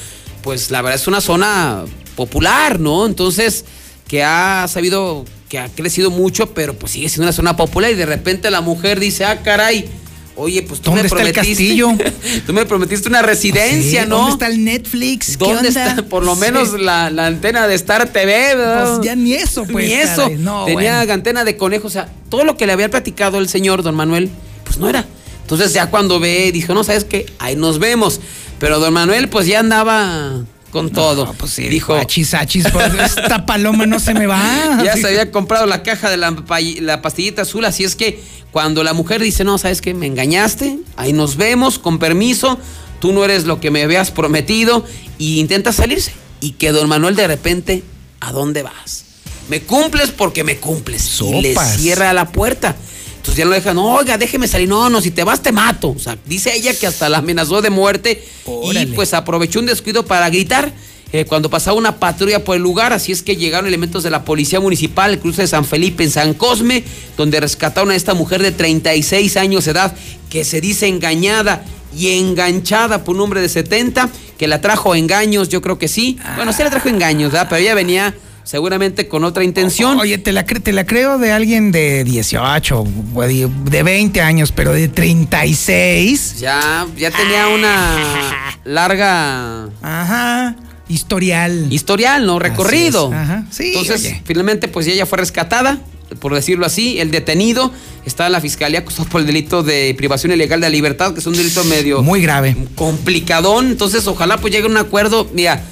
pues 0.41 0.72
la 0.72 0.82
verdad 0.82 1.00
es 1.00 1.08
una 1.08 1.22
zona 1.22 1.86
popular, 2.16 2.80
¿no? 2.80 3.06
Entonces, 3.06 3.64
que 4.08 4.24
ha 4.24 4.68
sabido, 4.68 5.24
que 5.50 5.60
ha 5.60 5.70
crecido 5.70 6.10
mucho, 6.10 6.56
pero 6.56 6.74
pues 6.74 6.94
sigue 6.94 7.10
siendo 7.10 7.26
una 7.26 7.32
zona 7.32 7.56
popular 7.56 7.91
y 7.91 7.96
de 7.96 8.08
repente 8.08 8.50
la 8.50 8.62
mujer 8.62 9.00
dice, 9.00 9.26
ah, 9.26 9.44
caray, 9.44 9.88
Oye, 10.36 10.63
pues 10.63 10.81
tú 10.81 10.91
me 10.91 11.03
prometiste. 11.03 11.84
tú 12.45 12.53
me 12.53 12.65
prometiste 12.65 13.07
una 13.07 13.21
residencia, 13.21 14.05
¿no? 14.05 14.17
¿Dónde 14.17 14.31
está 14.31 14.47
el 14.47 14.63
Netflix? 14.63 15.38
¿Dónde 15.38 15.69
está? 15.69 15.97
Por 16.09 16.23
lo 16.23 16.36
menos 16.36 16.73
la, 16.79 17.07
antena 17.07 17.67
de 17.67 17.75
Star 17.75 18.09
TV, 18.09 18.55
¿verdad? 18.55 18.95
Pues 18.95 19.05
ya 19.05 19.15
ni 19.15 19.34
eso, 19.34 19.65
pues. 19.65 19.88
Ni 19.88 19.93
eso. 19.93 20.29
Tenía 20.65 21.01
antena 21.01 21.43
de 21.43 21.55
conejo. 21.55 21.88
O 21.88 21.91
sea, 21.91 22.09
todo 22.29 22.43
lo 22.43 22.57
que 22.57 22.65
le 22.65 22.73
había 22.73 22.89
platicado 22.89 23.38
el 23.38 23.47
señor 23.47 23.84
don 23.84 23.95
Manuel, 23.95 24.29
pues 24.63 24.77
no 24.77 24.89
era. 24.89 25.05
Entonces 25.41 25.73
ya 25.73 25.89
cuando 25.89 26.19
ve, 26.19 26.51
dijo, 26.51 26.73
no, 26.73 26.84
¿sabes 26.84 27.03
qué? 27.03 27.25
Ahí 27.38 27.55
nos 27.55 27.77
vemos. 27.77 28.19
Pero 28.59 28.79
don 28.79 28.93
Manuel, 28.93 29.29
pues 29.29 29.45
ya 29.45 29.59
andaba 29.59 30.45
con 30.74 30.89
todo. 30.89 31.32
Pues 31.38 31.51
sí, 31.51 31.69
dijo, 31.69 31.93
achis, 31.93 32.34
achis, 32.34 32.65
pues, 32.74 32.91
esta 32.95 33.45
paloma 33.45 33.86
no 33.86 33.99
se 33.99 34.13
me 34.13 34.26
va. 34.26 34.41
Ya 34.84 34.97
se 34.97 35.07
había 35.07 35.32
comprado 35.32 35.67
la 35.67 35.84
caja 35.84 36.09
de 36.09 36.17
la, 36.17 36.36
la, 36.82 37.01
pastillita 37.01 37.43
azul, 37.43 37.63
así 37.63 37.84
es 37.84 37.95
que 37.95 38.21
cuando 38.51 38.84
la 38.84 38.93
mujer 38.93 39.21
dice, 39.21 39.43
no, 39.43 39.57
¿sabes 39.57 39.82
qué? 39.82 39.93
Me 39.93 40.07
engañaste, 40.07 40.80
ahí 40.97 41.13
nos 41.13 41.38
vemos, 41.38 41.78
con 41.78 41.99
permiso, 41.99 42.57
tú 42.99 43.13
no 43.13 43.24
eres 43.24 43.45
lo 43.45 43.59
que 43.61 43.69
me 43.69 43.84
habías 43.84 44.09
prometido, 44.09 44.84
y 45.19 45.39
intenta 45.39 45.71
salirse. 45.71 46.11
Y 46.41 46.53
que 46.53 46.71
don 46.71 46.89
Manuel 46.89 47.15
de 47.15 47.28
repente, 47.28 47.84
¿a 48.19 48.32
dónde 48.32 48.63
vas? 48.63 49.05
Me 49.49 49.61
cumples 49.61 50.09
porque 50.09 50.43
me 50.43 50.57
cumples. 50.57 51.21
Y 51.21 51.41
le 51.41 51.55
cierra 51.55 52.11
la 52.13 52.30
puerta. 52.30 52.76
Entonces 53.24 53.38
ya 53.38 53.45
lo 53.45 53.51
dejan, 53.51 53.78
oiga, 53.78 54.17
déjeme 54.17 54.49
salir. 54.49 54.67
No, 54.67 54.89
no, 54.89 54.99
si 54.99 55.09
te 55.09 55.24
vas 55.24 55.41
te 55.41 55.53
mato. 55.53 55.91
O 55.91 55.99
sea, 55.99 56.17
dice 56.26 56.53
ella 56.53 56.74
que 56.78 56.88
hasta 56.88 57.07
la 57.07 57.19
amenazó 57.19 57.61
de 57.61 57.69
muerte 57.69 58.21
y 58.74 58.86
pues 58.88 59.13
aprovechó 59.13 59.59
un 59.59 59.65
descuido 59.65 60.05
para 60.05 60.30
gritar. 60.30 60.74
Eh, 61.13 61.24
cuando 61.24 61.49
pasaba 61.49 61.78
una 61.78 61.99
patrulla 61.99 62.43
por 62.43 62.57
el 62.57 62.61
lugar, 62.61 62.91
así 62.91 63.13
es 63.13 63.24
que 63.24 63.38
llegaron 63.38 63.65
elementos 63.65 64.03
de 64.03 64.09
la 64.09 64.26
Policía 64.26 64.59
Municipal, 64.59 65.13
el 65.13 65.19
cruce 65.19 65.43
de 65.43 65.47
San 65.47 65.63
Felipe 65.63 66.03
en 66.03 66.11
San 66.11 66.34
Cosme, 66.34 66.84
donde 67.15 67.39
rescataron 67.39 67.91
a 67.91 67.95
esta 67.95 68.13
mujer 68.13 68.41
de 68.41 68.51
36 68.51 69.38
años 69.38 69.63
de 69.63 69.71
edad, 69.71 69.95
que 70.30 70.43
se 70.43 70.59
dice 70.59 70.88
engañada 70.88 71.63
y 71.95 72.17
enganchada 72.17 73.05
por 73.05 73.15
un 73.15 73.21
hombre 73.21 73.39
de 73.39 73.47
70, 73.47 74.09
que 74.38 74.47
la 74.49 74.59
trajo 74.59 74.95
engaños, 74.95 75.47
yo 75.47 75.61
creo 75.61 75.80
que 75.80 75.88
sí. 75.88 76.17
Bueno, 76.36 76.51
sí 76.51 76.61
la 76.61 76.71
trajo 76.71 76.89
engaños, 76.89 77.32
¿verdad? 77.32 77.47
Pero 77.49 77.61
ella 77.61 77.76
venía 77.76 78.13
seguramente 78.44 79.08
con 79.08 79.24
otra 79.24 79.44
intención. 79.44 80.00
Oye, 80.00 80.18
te 80.18 80.32
la, 80.32 80.46
te 80.46 80.72
la 80.72 80.86
creo 80.86 81.18
de 81.18 81.32
alguien 81.32 81.72
de 81.72 82.04
18, 82.04 82.84
de 83.66 83.84
20 83.84 84.22
años, 84.22 84.52
pero 84.52 84.74
de 84.74 84.88
36. 84.88 86.39
Ya, 86.39 86.86
ya 86.98 87.12
tenía 87.12 87.48
una 87.48 88.58
larga. 88.66 89.70
Ajá. 89.82 90.56
Historial. 90.89 91.72
Historial, 91.72 92.26
¿no? 92.26 92.39
Recorrido. 92.39 93.12
Ajá. 93.14 93.46
Sí. 93.50 93.74
Entonces, 93.76 94.16
finalmente, 94.26 94.68
pues 94.68 94.86
ella 94.88 95.06
fue 95.06 95.18
rescatada, 95.18 95.80
por 96.20 96.36
decirlo 96.36 96.66
así. 96.66 97.00
El 97.00 97.10
detenido 97.10 97.72
está 98.06 98.26
en 98.26 98.34
la 98.34 98.41
fiscalía 98.41 98.80
acusado 98.80 99.08
por 99.08 99.22
el 99.22 99.28
delito 99.28 99.64
de 99.64 99.96
privación 99.98 100.34
ilegal 100.34 100.60
de 100.60 100.68
la 100.68 100.72
libertad, 100.72 101.14
que 101.14 101.22
es 101.22 101.26
un 101.26 101.34
delito 101.34 101.64
medio. 101.64 102.04
Muy 102.04 102.22
grave. 102.22 102.56
Complicadón. 102.76 103.68
Entonces, 103.68 104.06
ojalá 104.08 104.38
pues 104.38 104.54
llegue 104.54 104.68
a 104.68 104.70
un 104.70 104.78
acuerdo. 104.78 105.28
Mira, 105.34 105.64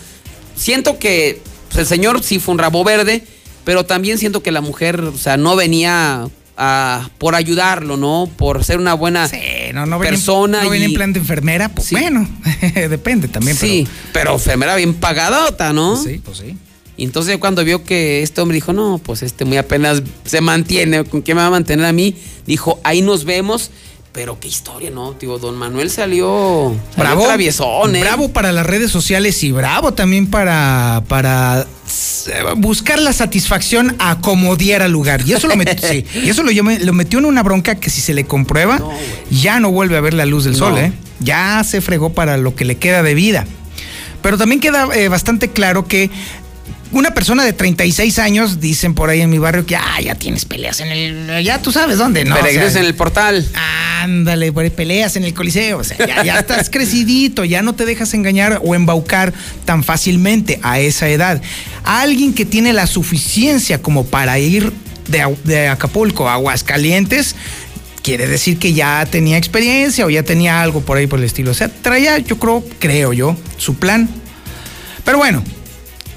siento 0.55 0.97
que 0.97 1.41
pues 1.71 1.79
el 1.79 1.87
señor 1.87 2.21
sí 2.21 2.39
fue 2.39 2.53
un 2.53 2.59
rabo 2.59 2.83
verde, 2.83 3.23
pero 3.63 3.85
también 3.85 4.17
siento 4.17 4.43
que 4.43 4.51
la 4.51 4.59
mujer, 4.61 4.99
o 5.01 5.17
sea, 5.17 5.37
no 5.37 5.55
venía 5.55 6.27
a, 6.57 7.09
por 7.17 7.35
ayudarlo, 7.35 7.95
¿no? 7.95 8.29
Por 8.35 8.63
ser 8.65 8.77
una 8.77 8.93
buena 8.93 9.29
persona. 9.99 10.63
no 10.63 10.69
viene 10.69 10.87
en 10.87 10.93
plan 10.93 11.13
de 11.13 11.19
enfermera, 11.19 11.69
pues 11.69 11.91
bueno, 11.91 12.27
depende 12.75 13.29
también. 13.29 13.55
Sí, 13.55 13.87
pero, 14.11 14.33
enfermera 14.33 14.75
bien 14.75 14.93
pagadota, 14.95 15.71
¿no? 15.71 15.95
sí, 15.95 16.21
pues 16.23 16.39
sí. 16.39 16.57
Y 16.97 17.05
entonces 17.05 17.37
cuando 17.37 17.63
vio 17.63 17.83
que 17.83 18.21
este 18.21 18.41
hombre 18.41 18.55
dijo, 18.55 18.73
no, 18.73 18.99
pues 19.03 19.23
este 19.23 19.45
muy 19.45 19.57
apenas 19.57 20.03
se 20.25 20.41
mantiene, 20.41 21.03
¿con 21.05 21.23
qué 21.23 21.33
me 21.33 21.41
va 21.41 21.47
a 21.47 21.51
mantener 21.51 21.85
a 21.85 21.93
mí? 21.93 22.15
Dijo, 22.45 22.79
ahí 22.83 23.01
nos 23.01 23.23
vemos. 23.23 23.71
Pero 24.13 24.37
qué 24.41 24.49
historia, 24.49 24.91
¿no? 24.91 25.13
Digo, 25.13 25.39
don 25.39 25.55
Manuel 25.55 25.89
salió, 25.89 26.75
bravo, 26.97 27.23
traviesón, 27.23 27.95
¿eh? 27.95 28.01
Bravo 28.01 28.27
para 28.29 28.51
las 28.51 28.65
redes 28.65 28.91
sociales 28.91 29.41
y 29.43 29.53
bravo 29.53 29.93
también 29.93 30.27
para, 30.27 31.01
para 31.07 31.65
buscar 32.57 32.99
la 32.99 33.13
satisfacción 33.13 33.95
a 33.99 34.19
como 34.19 34.57
diera 34.57 34.89
lugar. 34.89 35.21
Y 35.25 35.31
eso 35.31 35.47
lo 35.47 35.55
metió, 35.55 35.87
sí, 35.89 36.05
y 36.13 36.29
eso 36.29 36.43
lo, 36.43 36.51
lo, 36.51 36.93
metió 36.93 37.19
en 37.19 37.25
una 37.25 37.41
bronca 37.41 37.75
que 37.75 37.89
si 37.89 38.01
se 38.01 38.13
le 38.13 38.25
comprueba, 38.25 38.81
ya 39.29 39.61
no 39.61 39.71
vuelve 39.71 39.95
a 39.95 40.01
ver 40.01 40.13
la 40.13 40.25
luz 40.25 40.43
del 40.43 40.55
sol, 40.55 40.77
¿eh? 40.77 40.91
Ya 41.21 41.63
se 41.63 41.79
fregó 41.79 42.11
para 42.11 42.35
lo 42.35 42.53
que 42.53 42.65
le 42.65 42.75
queda 42.75 43.03
de 43.03 43.13
vida. 43.13 43.45
Pero 44.21 44.37
también 44.37 44.59
queda 44.59 44.87
eh, 44.93 45.07
bastante 45.07 45.49
claro 45.49 45.87
que 45.87 46.09
una 46.91 47.13
persona 47.13 47.43
de 47.43 47.53
36 47.53 48.19
años, 48.19 48.59
dicen 48.59 48.93
por 48.93 49.09
ahí 49.09 49.21
en 49.21 49.29
mi 49.29 49.37
barrio 49.37 49.65
que 49.65 49.75
ah, 49.75 50.01
ya 50.01 50.15
tienes 50.15 50.45
peleas 50.45 50.79
en 50.79 50.89
el. 50.89 51.43
Ya 51.43 51.61
tú 51.61 51.71
sabes 51.71 51.97
dónde, 51.97 52.25
¿no? 52.25 52.35
Pero 52.35 52.47
en 52.47 52.85
el 52.85 52.95
portal. 52.95 53.47
Ándale, 54.01 54.51
peleas 54.71 55.15
en 55.15 55.23
el 55.23 55.33
coliseo. 55.33 55.79
O 55.79 55.83
sea, 55.83 55.97
ya, 56.05 56.23
ya 56.23 56.39
estás 56.39 56.69
crecidito, 56.69 57.45
ya 57.45 57.61
no 57.61 57.73
te 57.73 57.85
dejas 57.85 58.13
engañar 58.13 58.59
o 58.63 58.75
embaucar 58.75 59.33
tan 59.65 59.83
fácilmente 59.83 60.59
a 60.63 60.79
esa 60.79 61.07
edad. 61.09 61.41
alguien 61.83 62.33
que 62.33 62.45
tiene 62.45 62.73
la 62.73 62.87
suficiencia 62.87 63.81
como 63.81 64.05
para 64.05 64.39
ir 64.39 64.71
de, 65.07 65.37
de 65.43 65.67
Acapulco 65.67 66.27
a 66.27 66.33
Aguascalientes, 66.33 67.35
quiere 68.01 68.27
decir 68.27 68.57
que 68.57 68.73
ya 68.73 69.05
tenía 69.09 69.37
experiencia 69.37 70.05
o 70.05 70.09
ya 70.09 70.23
tenía 70.23 70.61
algo 70.61 70.81
por 70.81 70.97
ahí 70.97 71.07
por 71.07 71.19
el 71.19 71.25
estilo. 71.25 71.51
O 71.51 71.53
sea, 71.53 71.69
traía, 71.69 72.17
yo 72.17 72.37
creo, 72.37 72.63
creo 72.79 73.13
yo, 73.13 73.37
su 73.57 73.75
plan. 73.75 74.09
Pero 75.03 75.17
bueno, 75.17 75.43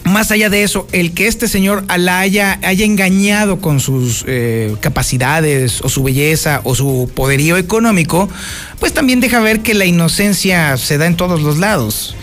más 0.04 0.30
allá 0.30 0.50
de 0.50 0.62
eso, 0.62 0.86
el 0.92 1.12
que 1.12 1.26
este 1.26 1.48
señor 1.48 1.84
la 1.96 2.20
haya, 2.20 2.58
haya 2.62 2.84
engañado 2.84 3.58
con 3.60 3.80
sus 3.80 4.24
eh, 4.26 4.74
capacidades 4.80 5.80
o 5.82 5.88
su 5.88 6.02
belleza 6.02 6.60
o 6.64 6.74
su 6.74 7.10
poderío 7.14 7.56
económico, 7.56 8.28
pues 8.78 8.92
también 8.92 9.20
deja 9.20 9.40
ver 9.40 9.60
que 9.60 9.74
la 9.74 9.86
inocencia 9.86 10.76
se 10.76 10.98
da 10.98 11.06
en 11.06 11.16
todos 11.16 11.42
los 11.42 11.58
lados. 11.58 12.14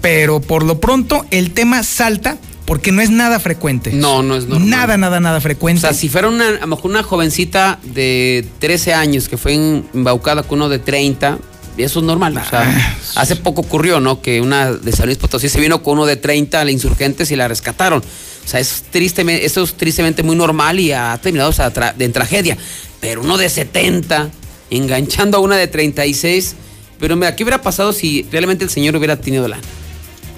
pero 0.00 0.40
por 0.40 0.62
lo 0.62 0.78
pronto 0.78 1.26
el 1.32 1.50
tema 1.50 1.82
salta 1.82 2.38
porque 2.68 2.92
no 2.92 3.00
es 3.00 3.08
nada 3.08 3.40
frecuente. 3.40 3.92
No, 3.94 4.22
no 4.22 4.36
es 4.36 4.46
normal. 4.46 4.68
Nada, 4.68 4.96
nada, 4.98 5.20
nada 5.20 5.40
frecuente. 5.40 5.78
O 5.78 5.80
sea, 5.80 5.94
si 5.94 6.10
fuera 6.10 6.28
una, 6.28 6.48
a 6.48 6.60
lo 6.60 6.66
mejor 6.66 6.90
una 6.90 7.02
jovencita 7.02 7.78
de 7.82 8.46
13 8.58 8.92
años 8.92 9.28
que 9.30 9.38
fue 9.38 9.54
embaucada 9.54 10.42
con 10.42 10.58
uno 10.58 10.68
de 10.68 10.78
30, 10.78 11.38
eso 11.82 11.98
es 12.00 12.04
normal. 12.04 12.36
O 12.36 12.44
sea, 12.48 12.62
Ah, 12.62 12.94
hace 13.22 13.36
poco 13.36 13.60
ocurrió, 13.62 14.00
¿no? 14.00 14.20
Que 14.22 14.40
una 14.40 14.72
de 14.72 14.92
San 14.92 15.06
Luis 15.06 15.18
Potosí 15.18 15.48
se 15.48 15.60
vino 15.60 15.82
con 15.82 15.94
uno 15.94 16.06
de 16.06 16.16
30 16.16 16.60
a 16.60 16.64
la 16.64 16.70
insurgentes 16.70 17.30
y 17.30 17.36
la 17.36 17.48
rescataron. 17.48 18.00
O 18.00 18.48
sea, 18.48 18.60
es 18.60 18.84
tristemente, 18.90 19.44
eso 19.44 19.62
es 19.62 19.74
tristemente 19.74 20.22
muy 20.22 20.36
normal 20.36 20.80
y 20.80 20.92
ha 20.92 21.18
terminado 21.22 21.50
o 21.50 21.52
sea, 21.52 21.72
tra- 21.72 21.94
en 21.98 22.12
tragedia. 22.12 22.56
Pero 23.00 23.20
uno 23.20 23.36
de 23.36 23.48
70, 23.48 24.30
enganchando 24.70 25.36
a 25.38 25.40
una 25.40 25.56
de 25.56 25.66
36. 25.68 26.54
Pero 26.98 27.14
mira, 27.16 27.36
¿qué 27.36 27.44
hubiera 27.44 27.62
pasado 27.62 27.92
si 27.92 28.26
realmente 28.32 28.64
el 28.64 28.70
señor 28.70 28.96
hubiera 28.96 29.16
tenido 29.16 29.46
lana? 29.46 29.62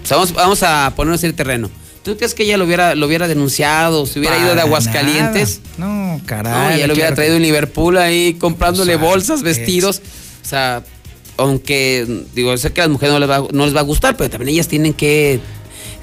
O 0.03 0.07
sea, 0.07 0.17
vamos, 0.17 0.33
vamos 0.35 0.63
a 0.63 0.93
ponernos 0.97 1.23
en 1.25 1.31
el 1.31 1.37
terreno. 1.37 1.71
¿Tú 2.03 2.17
crees 2.17 2.35
que 2.35 2.43
ella 2.45 2.57
lo 2.57 2.65
hubiera, 2.65 2.95
lo 2.95 3.07
hubiera 3.07 3.29
denunciado, 3.29 4.07
se 4.07 4.19
hubiera 4.19 4.39
ido 4.39 4.55
de 4.55 4.63
Aguascalientes? 4.63 5.61
nada. 5.79 5.93
No, 6.17 6.21
caray. 6.27 6.53
No, 6.53 6.77
ya 6.81 6.87
lo 6.87 6.95
hubiera 6.95 7.09
claro 7.09 7.15
traído 7.17 7.33
que- 7.35 7.37
en 7.37 7.43
Liverpool 7.43 7.99
ahí 7.99 8.35
comprándole 8.41 8.97
O 8.97 8.99
sea, 8.99 9.07
bolsas, 9.09 9.43
vestidos. 9.43 10.01
O 10.45 10.49
sea, 10.49 10.83
aunque 11.41 12.25
digo, 12.35 12.57
sé 12.57 12.73
que 12.73 12.81
a 12.81 12.85
las 12.85 12.93
mujeres 12.93 13.13
no 13.13 13.19
les 13.21 13.29
va, 13.31 13.45
no 13.53 13.65
les 13.65 13.75
va 13.75 13.81
a 13.81 13.85
gustar, 13.85 14.17
pero 14.17 14.31
también 14.31 14.51
ellas 14.51 14.69
tienen 14.69 14.93
que 14.95 15.41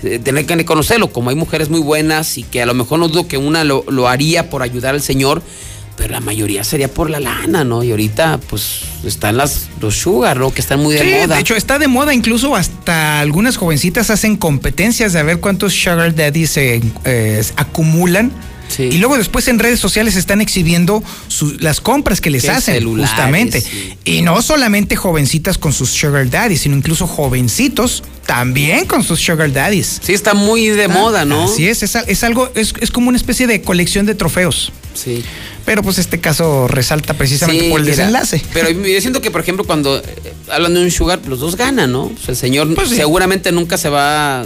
eh, 0.04 0.20
tener 0.20 0.46
que 0.46 0.66
conocerlo. 0.66 1.10
Como 1.12 1.30
hay 1.30 1.36
mujeres 1.36 1.70
muy 1.70 1.80
buenas 1.80 2.38
y 2.38 2.44
que 2.44 2.62
a 2.62 2.66
lo 2.66 2.74
mejor 2.74 3.00
no 3.00 3.08
dudo 3.08 3.28
que 3.28 3.38
una 3.38 3.64
lo, 3.64 3.84
lo 3.90 4.08
haría 4.08 4.50
por 4.50 4.62
ayudar 4.62 4.94
al 4.96 5.02
señor, 5.02 5.42
pero 5.96 6.14
la 6.14 6.20
mayoría 6.20 6.64
sería 6.64 6.88
por 6.88 7.10
la 7.10 7.20
lana, 7.20 7.64
¿no? 7.64 7.84
Y 7.84 7.90
ahorita, 7.90 8.40
pues, 8.50 8.82
están 9.04 9.36
las, 9.38 9.68
los 9.82 9.96
sugar, 9.96 10.38
¿no? 10.38 10.54
Que 10.54 10.62
están 10.62 10.80
muy 10.80 10.94
de 10.94 11.02
Sí, 11.02 11.12
moda. 11.24 11.36
de 11.36 11.42
hecho 11.42 11.56
está 11.56 11.80
de 11.80 11.88
moda, 11.88 12.14
incluso 12.14 12.56
hasta 12.56 13.20
algunas 13.20 13.58
jovencitas 13.58 14.12
hacen 14.12 14.38
competencias 14.38 15.14
de 15.14 15.20
a 15.20 15.24
ver 15.24 15.40
cuántos 15.40 15.74
sugar 15.74 16.14
daddies 16.14 16.52
se 16.52 16.82
eh, 17.06 17.44
acumulan. 17.56 18.32
Y 18.78 18.98
luego 18.98 19.18
después 19.18 19.48
en 19.48 19.60
redes 19.60 19.80
sociales 19.80 20.16
están 20.16 20.42
exhibiendo 20.42 21.04
su- 21.28 21.58
las 21.60 21.82
compras 21.82 22.22
que 22.22 22.30
les 22.30 22.44
Qué 22.44 22.52
hacen, 22.52 22.84
justamente. 22.98 23.62
sí. 23.62 23.94
Y 24.06 24.22
no 24.22 24.42
solamente 24.42 24.96
jovencitas 24.96 25.58
con 25.58 25.74
sus 25.74 25.90
sugar 25.90 26.30
daddies, 26.30 26.62
sino 26.62 26.76
incluso 26.76 27.08
jovencitos 27.08 28.04
también 28.26 28.86
con 28.86 29.04
sus 29.04 29.20
sugar 29.20 29.52
daddies. 29.54 30.00
Sí, 30.04 30.14
está 30.14 30.34
muy 30.34 30.68
de 30.68 30.88
moda, 30.88 31.26
¿no? 31.26 31.46
Así 31.46 31.68
es, 31.68 31.82
es, 31.84 31.96
es 31.96 32.24
algo, 32.24 32.50
es, 32.56 32.74
es 32.80 32.92
como 32.92 33.10
una 33.10 33.18
especie 33.18 33.48
de 33.48 33.62
colección 33.62 34.06
de 34.06 34.16
trofeos. 34.16 34.72
Sí. 34.94 35.24
Pero 35.66 35.84
pues 35.84 35.98
este 35.98 36.20
caso 36.20 36.68
resalta 36.68 37.14
precisamente 37.14 37.66
Sí, 37.66 37.70
por 37.70 37.80
el 37.82 37.86
mira, 37.86 37.98
desenlace. 37.98 38.42
Pero 38.54 38.70
yo 38.88 39.02
siento 39.02 39.22
que, 39.22 39.32
por 39.32 39.42
ejemplo, 39.42 39.64
cuando 39.66 39.98
eh, 39.98 40.04
hablan 40.50 40.74
de 40.74 40.82
un 40.82 40.92
sugar, 40.92 41.20
los 41.28 41.40
dos 41.40 41.56
ganan, 41.56 41.92
¿no? 41.92 42.04
O 42.06 42.16
sea, 42.18 42.30
el 42.32 42.36
señor 42.38 42.74
Pues 42.76 42.90
seguramente 42.90 43.52
nunca 43.52 43.78
se 43.78 43.90
va 43.90 44.46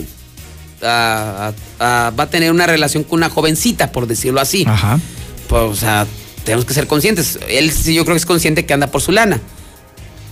a, 0.84 1.54
va 1.80 2.24
a 2.24 2.30
tener 2.30 2.52
una 2.52 2.66
relación 2.68 3.04
con 3.04 3.18
una 3.20 3.30
jovencita, 3.30 3.92
por 3.92 4.08
decirlo 4.08 4.40
así. 4.42 4.66
Ajá. 4.68 5.00
Pues, 5.48 5.62
o 5.64 5.76
sea, 5.76 6.06
tenemos 6.44 6.66
que 6.66 6.74
ser 6.74 6.88
conscientes. 6.88 7.40
Él 7.50 7.72
sí, 7.72 7.94
yo 7.94 8.04
creo 8.06 8.16
que 8.16 8.20
es 8.20 8.26
consciente 8.26 8.66
que 8.66 8.74
anda 8.74 8.88
por 8.88 9.02
su 9.02 9.12
lana. 9.12 9.40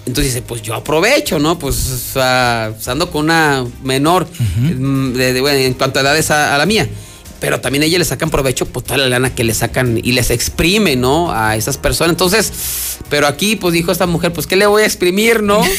Entonces 0.05 0.33
dice, 0.33 0.41
pues 0.41 0.61
yo 0.63 0.73
aprovecho, 0.73 1.37
¿no? 1.37 1.59
Pues 1.59 1.75
o 1.91 2.13
sea, 2.13 2.73
ando 2.87 3.11
con 3.11 3.25
una 3.25 3.63
menor 3.83 4.27
mm, 4.39 5.13
de- 5.13 5.33
de- 5.33 5.41
bueno, 5.41 5.57
en 5.59 5.73
cuanto 5.75 5.99
a 5.99 6.01
edades 6.01 6.31
a, 6.31 6.55
a 6.55 6.57
la 6.57 6.65
mía. 6.65 6.87
Pero 7.39 7.61
también 7.61 7.83
a 7.83 7.85
ella 7.85 7.97
le 7.99 8.05
sacan 8.05 8.29
provecho 8.29 8.65
por 8.65 8.83
toda 8.83 8.97
la 8.97 9.07
lana 9.07 9.33
que 9.33 9.43
le 9.43 9.53
sacan 9.53 9.99
y 10.03 10.11
les 10.11 10.29
exprime, 10.29 10.95
¿no? 10.95 11.31
A 11.31 11.55
esas 11.55 11.77
personas. 11.77 12.11
Entonces, 12.11 12.51
pero 13.09 13.27
aquí, 13.27 13.55
pues 13.55 13.73
dijo 13.73 13.91
esta 13.91 14.05
mujer, 14.05 14.33
pues 14.33 14.45
¿qué 14.45 14.55
le 14.55 14.65
voy 14.65 14.83
a 14.83 14.85
exprimir, 14.85 15.41
no? 15.41 15.61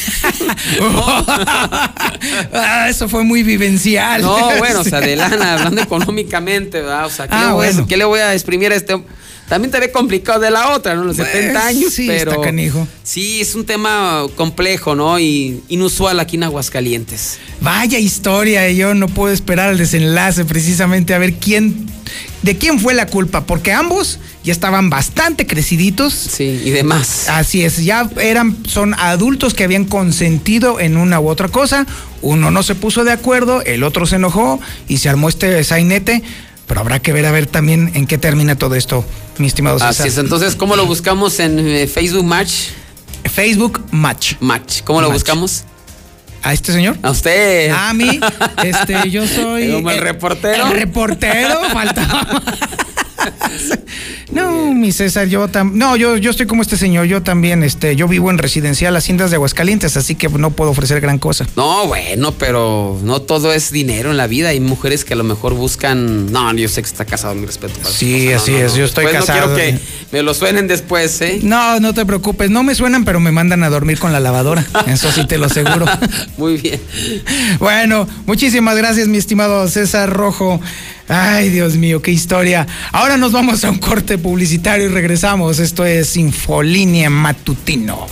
Ah, 2.53 2.87
eso 2.89 3.07
fue 3.09 3.23
muy 3.23 3.43
vivencial. 3.43 4.21
No, 4.21 4.57
bueno, 4.57 4.81
o 4.81 4.83
sea, 4.83 4.99
de 5.01 5.15
lana, 5.15 5.53
hablando 5.53 5.81
económicamente, 5.81 6.81
¿verdad? 6.81 7.05
O 7.05 7.09
sea, 7.09 7.27
¿qué, 7.27 7.35
Ah, 7.35 7.47
le, 7.47 7.53
voy 7.53 7.67
a, 7.67 7.71
bueno. 7.71 7.87
qué 7.87 7.97
le 7.97 8.05
voy 8.05 8.19
a 8.19 8.33
exprimir 8.33 8.71
a 8.71 8.75
este? 8.75 9.01
También 9.51 9.69
te 9.69 9.81
ve 9.81 9.91
complicado 9.91 10.39
de 10.39 10.49
la 10.49 10.69
otra, 10.69 10.95
¿no? 10.95 11.03
Los 11.03 11.17
70 11.17 11.67
años, 11.67 11.93
sí, 11.93 12.07
pero. 12.07 12.31
está 12.31 12.41
canijo. 12.41 12.87
Sí, 13.03 13.41
es 13.41 13.53
un 13.53 13.65
tema 13.65 14.23
complejo, 14.37 14.95
¿no? 14.95 15.19
Y 15.19 15.61
inusual 15.67 16.21
aquí 16.21 16.37
en 16.37 16.43
Aguascalientes. 16.43 17.37
Vaya 17.59 17.99
historia, 17.99 18.71
yo 18.71 18.93
no 18.93 19.09
puedo 19.09 19.33
esperar 19.33 19.67
al 19.67 19.77
desenlace 19.77 20.45
precisamente 20.45 21.13
a 21.13 21.17
ver 21.17 21.33
quién, 21.33 21.85
de 22.43 22.57
quién 22.57 22.79
fue 22.79 22.93
la 22.93 23.07
culpa, 23.07 23.45
porque 23.45 23.73
ambos 23.73 24.19
ya 24.41 24.53
estaban 24.53 24.89
bastante 24.89 25.45
creciditos. 25.45 26.13
Sí, 26.13 26.61
y 26.63 26.69
demás. 26.69 27.27
Así 27.27 27.65
es, 27.65 27.83
ya 27.83 28.09
eran, 28.21 28.55
son 28.65 28.93
adultos 28.93 29.53
que 29.53 29.65
habían 29.65 29.83
consentido 29.83 30.79
en 30.79 30.95
una 30.95 31.19
u 31.19 31.27
otra 31.27 31.49
cosa, 31.49 31.85
uno 32.21 32.51
no 32.51 32.63
se 32.63 32.75
puso 32.75 33.03
de 33.03 33.11
acuerdo, 33.11 33.61
el 33.63 33.83
otro 33.83 34.05
se 34.05 34.15
enojó 34.15 34.61
y 34.87 34.99
se 34.99 35.09
armó 35.09 35.27
este 35.27 35.61
sainete, 35.65 36.23
pero 36.67 36.79
habrá 36.79 37.01
que 37.01 37.11
ver 37.11 37.25
a 37.25 37.31
ver 37.31 37.47
también 37.47 37.91
en 37.95 38.07
qué 38.07 38.17
termina 38.17 38.55
todo 38.55 38.75
esto, 38.75 39.03
mi 39.41 39.47
estimado 39.47 39.77
César. 39.79 39.91
Así 39.91 40.07
es, 40.07 40.17
entonces, 40.17 40.55
¿cómo 40.55 40.75
lo 40.75 40.85
buscamos 40.85 41.39
en 41.39 41.59
eh, 41.59 41.87
Facebook 41.87 42.23
Match? 42.23 42.69
Facebook 43.25 43.81
Match. 43.91 44.35
Match, 44.39 44.81
¿cómo 44.83 45.01
lo 45.01 45.07
Match. 45.09 45.17
buscamos? 45.17 45.63
¿A 46.43 46.53
este 46.53 46.71
señor? 46.73 46.97
A 47.03 47.11
usted. 47.11 47.69
A 47.71 47.93
mí, 47.93 48.19
este, 48.63 49.09
yo 49.09 49.27
soy. 49.27 49.73
Como 49.73 49.91
el 49.91 49.99
reportero. 49.99 50.67
El 50.67 50.73
reportero, 50.73 51.59
faltaba. 51.71 52.27
No, 54.31 54.73
mi 54.73 54.93
César, 54.93 55.27
yo 55.27 55.49
también. 55.49 55.77
No, 55.77 55.97
yo, 55.97 56.15
yo 56.15 56.31
estoy 56.31 56.45
como 56.45 56.61
este 56.61 56.77
señor. 56.77 57.05
Yo 57.05 57.21
también, 57.21 57.63
este, 57.63 57.97
yo 57.97 58.07
vivo 58.07 58.29
en 58.31 58.37
residencial 58.37 58.95
Haciendas 58.95 59.29
de 59.29 59.35
Aguascalientes, 59.35 59.97
así 59.97 60.15
que 60.15 60.29
no 60.29 60.51
puedo 60.51 60.71
ofrecer 60.71 61.01
gran 61.01 61.19
cosa. 61.19 61.45
No, 61.57 61.87
bueno, 61.87 62.31
pero 62.33 62.97
no 63.03 63.21
todo 63.21 63.51
es 63.53 63.71
dinero 63.71 64.11
en 64.11 64.17
la 64.17 64.27
vida. 64.27 64.49
Hay 64.49 64.61
mujeres 64.61 65.03
que 65.03 65.13
a 65.13 65.17
lo 65.17 65.25
mejor 65.25 65.53
buscan. 65.53 66.31
No, 66.31 66.53
yo 66.53 66.69
sé 66.69 66.81
que 66.81 66.87
está 66.87 67.03
casado, 67.03 67.35
mi 67.35 67.45
respeto. 67.45 67.73
para 67.79 67.93
Sí. 67.93 68.29
No, 68.29 68.37
así 68.37 68.51
no, 68.51 68.57
es, 68.59 68.71
no. 68.71 68.77
yo 68.77 68.85
estoy 68.85 69.03
Pues 69.03 69.17
casado. 69.17 69.49
No 69.49 69.55
quiero 69.55 69.77
que 69.77 69.79
me 70.13 70.23
lo 70.23 70.33
suenen 70.33 70.67
después, 70.67 71.19
¿eh? 71.21 71.39
No, 71.43 71.81
no 71.81 71.93
te 71.93 72.05
preocupes, 72.05 72.49
no 72.49 72.63
me 72.63 72.73
suenan, 72.73 73.03
pero 73.03 73.19
me 73.19 73.31
mandan 73.33 73.63
a 73.63 73.69
dormir 73.69 73.99
con 73.99 74.13
la 74.13 74.21
lavadora. 74.21 74.65
Eso 74.87 75.11
sí 75.11 75.27
te 75.27 75.37
lo 75.37 75.47
aseguro. 75.47 75.85
Muy 76.37 76.57
bien. 76.57 76.79
Bueno, 77.59 78.07
muchísimas 78.25 78.77
gracias, 78.77 79.09
mi 79.09 79.17
estimado 79.17 79.67
César 79.67 80.09
Rojo. 80.09 80.61
Ay, 81.07 81.49
Dios 81.49 81.75
mío, 81.75 82.01
qué 82.01 82.11
historia. 82.11 82.67
Ahora 82.91 83.17
nos 83.17 83.31
vamos 83.31 83.63
a 83.63 83.69
un 83.69 83.79
corte 83.79 84.17
publicitario 84.17 84.85
y 84.85 84.89
regresamos. 84.89 85.59
Esto 85.59 85.85
es 85.85 86.17
Infolínea 86.17 87.09
Matutino. 87.09 88.07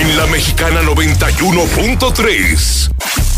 En 0.00 0.16
la 0.16 0.26
Mexicana 0.26 0.82
91.3. 0.82 2.90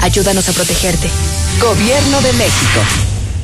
Ayúdanos 0.00 0.48
a 0.48 0.52
protegerte. 0.52 1.10
Gobierno 1.60 2.20
de 2.20 2.32
México. 2.34 3.17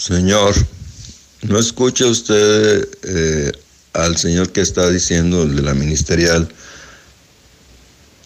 Señor, 0.00 0.54
no 1.42 1.58
escucha 1.58 2.06
usted 2.06 2.88
eh, 3.02 3.52
al 3.92 4.16
señor 4.16 4.50
que 4.50 4.62
está 4.62 4.88
diciendo, 4.88 5.42
el 5.42 5.56
de 5.56 5.60
la 5.60 5.74
ministerial, 5.74 6.48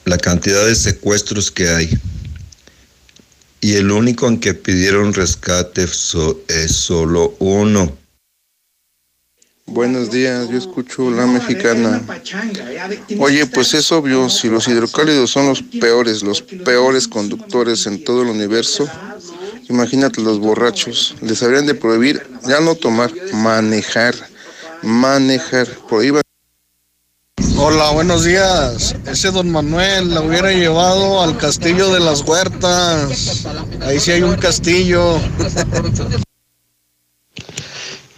la 0.04 0.16
cantidad 0.16 0.64
de 0.64 0.76
secuestros 0.76 1.50
que 1.50 1.68
hay. 1.68 1.98
Y 3.60 3.74
el 3.74 3.90
único 3.90 4.28
en 4.28 4.38
que 4.38 4.54
pidieron 4.54 5.14
rescate 5.14 5.82
es 5.82 6.76
solo 6.76 7.34
uno. 7.40 7.98
Buenos 9.66 10.12
días, 10.12 10.48
yo 10.50 10.58
escucho 10.58 11.10
la 11.10 11.26
mexicana. 11.26 12.00
Oye, 13.18 13.46
pues 13.46 13.74
es 13.74 13.90
obvio, 13.90 14.30
si 14.30 14.48
los 14.48 14.68
hidrocálidos 14.68 15.32
son 15.32 15.46
los 15.48 15.62
peores, 15.62 16.22
los 16.22 16.40
peores 16.40 17.08
conductores 17.08 17.86
en 17.88 18.04
todo 18.04 18.22
el 18.22 18.28
universo, 18.28 18.88
Imagínate 19.68 20.20
los 20.20 20.38
borrachos, 20.38 21.14
les 21.22 21.42
habrían 21.42 21.66
de 21.66 21.74
prohibir 21.74 22.26
ya 22.46 22.60
no 22.60 22.74
tomar, 22.74 23.10
manejar, 23.32 24.14
manejar, 24.82 25.66
prohíban. 25.88 26.22
Hola, 27.56 27.92
buenos 27.92 28.24
días. 28.24 28.94
Ese 29.06 29.30
don 29.30 29.50
Manuel 29.50 30.12
la 30.12 30.20
hubiera 30.20 30.52
llevado 30.52 31.22
al 31.22 31.38
castillo 31.38 31.92
de 31.94 32.00
las 32.00 32.20
huertas. 32.22 33.46
Ahí 33.80 33.98
sí 34.00 34.10
hay 34.10 34.22
un 34.22 34.36
castillo. 34.36 35.18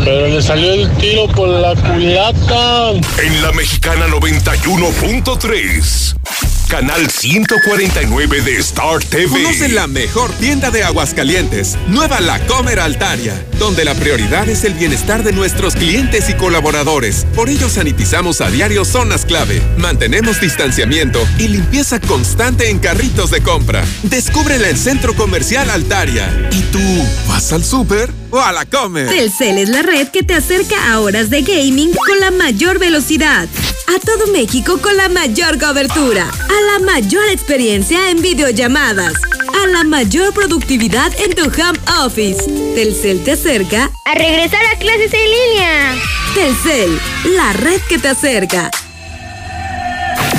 Pero 0.05 0.29
le 0.29 0.43
salió 0.43 0.75
el 0.75 0.91
tiro 0.97 1.27
por 1.29 1.49
la 1.49 1.75
culata. 1.75 2.91
En 3.23 3.43
la 3.43 3.53
mexicana 3.53 4.07
91.3 4.09 6.58
canal 6.69 7.09
149 7.11 8.43
de 8.43 8.57
Star 8.59 9.03
TV. 9.03 9.43
Conoce 9.43 9.69
la 9.71 9.87
mejor 9.87 10.31
tienda 10.35 10.71
de 10.71 10.85
Aguascalientes, 10.85 11.77
Nueva 11.89 12.21
La 12.21 12.39
Comer 12.47 12.79
Altaria, 12.79 13.43
donde 13.59 13.85
la 13.85 13.95
prioridad 13.95 14.49
es 14.49 14.65
el 14.65 14.75
bienestar 14.75 15.25
de 15.25 15.33
nuestros 15.33 15.75
clientes 15.75 16.29
y 16.29 16.35
colaboradores. 16.35 17.27
Por 17.35 17.49
ello 17.49 17.71
sanitizamos 17.71 18.43
a 18.43 18.51
diario 18.51 18.85
zonas 18.85 19.25
clave, 19.25 19.63
mantenemos 19.79 20.41
distanciamiento 20.41 21.27
y 21.39 21.49
limpieza 21.49 22.01
constante 22.01 22.69
en 22.69 22.79
carritos 22.79 23.31
de 23.31 23.43
compra. 23.43 23.85
Descúbrela 24.03 24.69
en 24.69 24.77
Centro 24.77 25.15
Comercial 25.15 25.71
Altaria. 25.71 26.49
¿Y 26.53 26.61
tú 26.71 27.07
vas 27.29 27.53
al 27.53 27.65
súper 27.65 28.18
o 28.31 28.41
a 28.41 28.53
la 28.53 28.65
Comer? 28.65 29.09
Telcel 29.09 29.59
es 29.59 29.69
la 29.69 29.83
red 29.83 30.09
que 30.09 30.23
te 30.23 30.35
acerca 30.35 30.93
a 30.93 31.01
horas 31.01 31.31
de 31.31 31.43
gaming 31.43 31.93
con 31.93 32.21
la 32.21 32.31
mayor 32.31 32.79
velocidad. 32.79 33.49
A 33.89 33.99
todo 34.01 34.27
México 34.33 34.79
con 34.83 34.97
la 34.97 35.09
mayor 35.09 35.59
cobertura 35.59 36.29
a 36.59 36.79
la 36.79 36.85
mayor 36.85 37.29
experiencia 37.31 38.11
en 38.11 38.23
videollamadas, 38.23 39.15
a 39.63 39.67
la 39.69 39.85
mayor 39.85 40.33
productividad 40.33 41.13
en 41.21 41.35
tu 41.35 41.45
home 41.45 41.79
office. 42.05 42.45
Telcel 42.75 43.23
te 43.23 43.33
acerca 43.33 43.91
a 44.05 44.15
regresar 44.15 44.65
a 44.67 44.79
clases 44.79 45.13
en 45.13 45.31
línea. 45.31 45.95
Telcel, 46.35 47.01
la 47.37 47.53
red 47.53 47.81
que 47.89 47.99
te 47.99 48.09
acerca. 48.09 48.71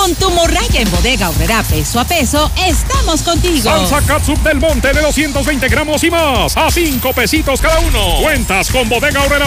Con 0.00 0.14
tu 0.14 0.30
morraya 0.30 0.80
en 0.80 0.90
bodega 0.90 1.28
obrera 1.28 1.62
peso 1.62 2.00
a 2.00 2.06
peso, 2.06 2.50
estamos 2.66 3.20
contigo. 3.20 3.64
Salsa 3.64 4.00
Katsup 4.00 4.42
del 4.42 4.58
Monte 4.58 4.94
de 4.94 5.02
220 5.02 5.68
gramos 5.68 6.02
y 6.02 6.10
más. 6.10 6.56
A 6.56 6.70
5 6.70 7.12
pesitos 7.12 7.60
cada 7.60 7.78
uno. 7.80 8.22
Cuentas 8.22 8.70
con 8.70 8.88
bodega 8.88 9.22
obrera. 9.22 9.46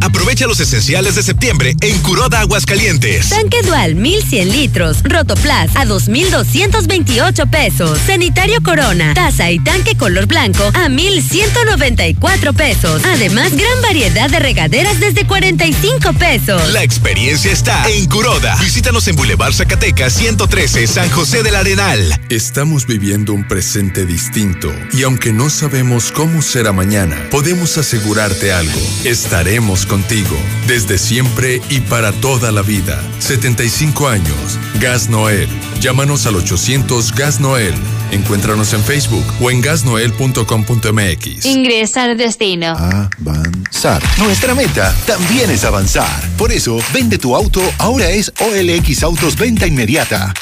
Aprovecha 0.00 0.46
los 0.46 0.58
esenciales 0.58 1.16
de 1.16 1.22
septiembre 1.22 1.74
en 1.82 1.98
Curoda 1.98 2.40
Aguascalientes. 2.40 3.28
Tanque 3.28 3.60
Dual 3.60 3.94
1100 3.94 4.50
litros, 4.50 5.02
Rotoplas 5.02 5.76
a 5.76 5.84
2,228 5.84 7.46
pesos. 7.48 7.98
Sanitario 8.06 8.62
Corona, 8.62 9.12
taza 9.12 9.50
y 9.50 9.58
tanque 9.58 9.98
color 9.98 10.24
blanco 10.24 10.64
a 10.72 10.88
1,194 10.88 12.54
pesos. 12.54 13.02
Además, 13.04 13.54
gran 13.54 13.82
variedad 13.82 14.30
de 14.30 14.38
regaderas 14.38 14.98
desde 14.98 15.26
45 15.26 16.14
pesos. 16.14 16.72
La 16.72 16.82
experiencia 16.82 17.52
está 17.52 17.86
en 17.90 18.06
Curoda. 18.06 18.56
Visítanos 18.62 19.06
en 19.06 19.16
Boulevard 19.16 19.52
Zacatecas 19.52 19.89
113, 19.96 20.86
San 20.86 21.10
José 21.10 21.42
del 21.42 21.54
Arenal. 21.54 22.00
Estamos 22.30 22.86
viviendo 22.86 23.34
un 23.34 23.46
presente 23.46 24.06
distinto 24.06 24.72
y 24.92 25.02
aunque 25.02 25.32
no 25.32 25.50
sabemos 25.50 26.10
cómo 26.12 26.42
será 26.42 26.72
mañana, 26.72 27.16
podemos 27.30 27.76
asegurarte 27.76 28.52
algo. 28.52 28.80
Estaremos 29.04 29.84
contigo 29.86 30.36
desde 30.66 30.96
siempre 30.96 31.60
y 31.68 31.80
para 31.80 32.12
toda 32.12 32.50
la 32.52 32.62
vida. 32.62 33.02
75 33.18 34.08
años. 34.08 34.58
Gas 34.80 35.10
Noel. 35.10 35.48
Llámanos 35.80 36.26
al 36.26 36.36
800 36.36 37.14
Gas 37.14 37.40
Noel. 37.40 37.74
Encuéntranos 38.12 38.72
en 38.72 38.82
Facebook 38.82 39.24
o 39.40 39.50
en 39.50 39.60
gasnoel.com.mx. 39.60 41.44
Ingresa 41.44 42.04
al 42.04 42.16
destino. 42.16 42.68
Avanzar. 42.68 44.02
Nuestra 44.18 44.54
meta 44.54 44.94
también 45.06 45.50
es 45.50 45.64
avanzar. 45.64 46.28
Por 46.36 46.50
eso, 46.50 46.78
vende 46.92 47.18
tu 47.18 47.36
auto 47.36 47.62
ahora 47.78 48.10
es 48.10 48.32
OLX 48.40 49.02
Autos 49.04 49.36
Venta 49.36 49.66
Inmediata 49.66 49.79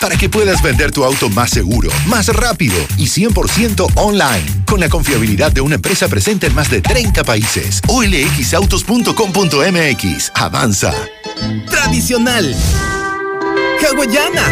para 0.01 0.17
que 0.17 0.29
puedas 0.29 0.61
vender 0.63 0.91
tu 0.91 1.05
auto 1.05 1.31
más 1.31 1.51
seguro, 1.51 1.89
más 2.07 2.27
rápido 2.27 2.75
y 2.97 3.07
100% 3.07 3.93
online. 3.95 4.65
Con 4.67 4.81
la 4.81 4.89
confiabilidad 4.89 5.53
de 5.53 5.61
una 5.61 5.77
empresa 5.77 6.09
presente 6.09 6.49
en 6.49 6.57
más 6.57 6.69
de 6.71 6.81
30 6.81 7.23
países. 7.23 7.81
OLXautos.com.mx. 7.87 10.33
Avanza. 10.35 10.93
Tradicional. 11.71 12.53
Hawaiana. 13.81 14.43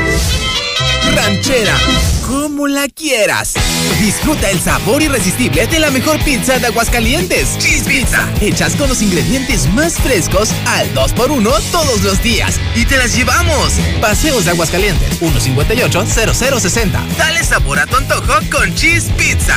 Ranchera. 1.16 1.76
Como 2.28 2.68
la 2.68 2.86
quieras. 2.88 3.54
Disfruta 4.00 4.50
el 4.50 4.60
sabor 4.60 5.02
irresistible 5.02 5.66
de 5.66 5.78
la 5.78 5.90
mejor 5.90 6.22
pizza 6.24 6.58
de 6.58 6.66
Aguascalientes. 6.66 7.58
Cheese 7.58 7.84
Pizza. 7.84 8.28
Hechas 8.40 8.76
con 8.76 8.88
los 8.88 9.02
ingredientes 9.02 9.72
más 9.72 9.94
frescos 9.94 10.50
al 10.66 10.92
2x1 10.94 11.60
todos 11.70 12.02
los 12.02 12.22
días. 12.22 12.60
Y 12.74 12.84
te 12.84 12.96
las 12.96 13.16
llevamos. 13.16 13.74
Paseos 14.00 14.44
de 14.44 14.50
Aguascalientes. 14.52 15.20
158-0060. 15.20 17.16
Dale 17.16 17.42
sabor 17.44 17.78
a 17.78 17.86
tu 17.86 17.96
antojo 17.96 18.34
con 18.50 18.74
Cheese 18.74 19.10
Pizza. 19.16 19.56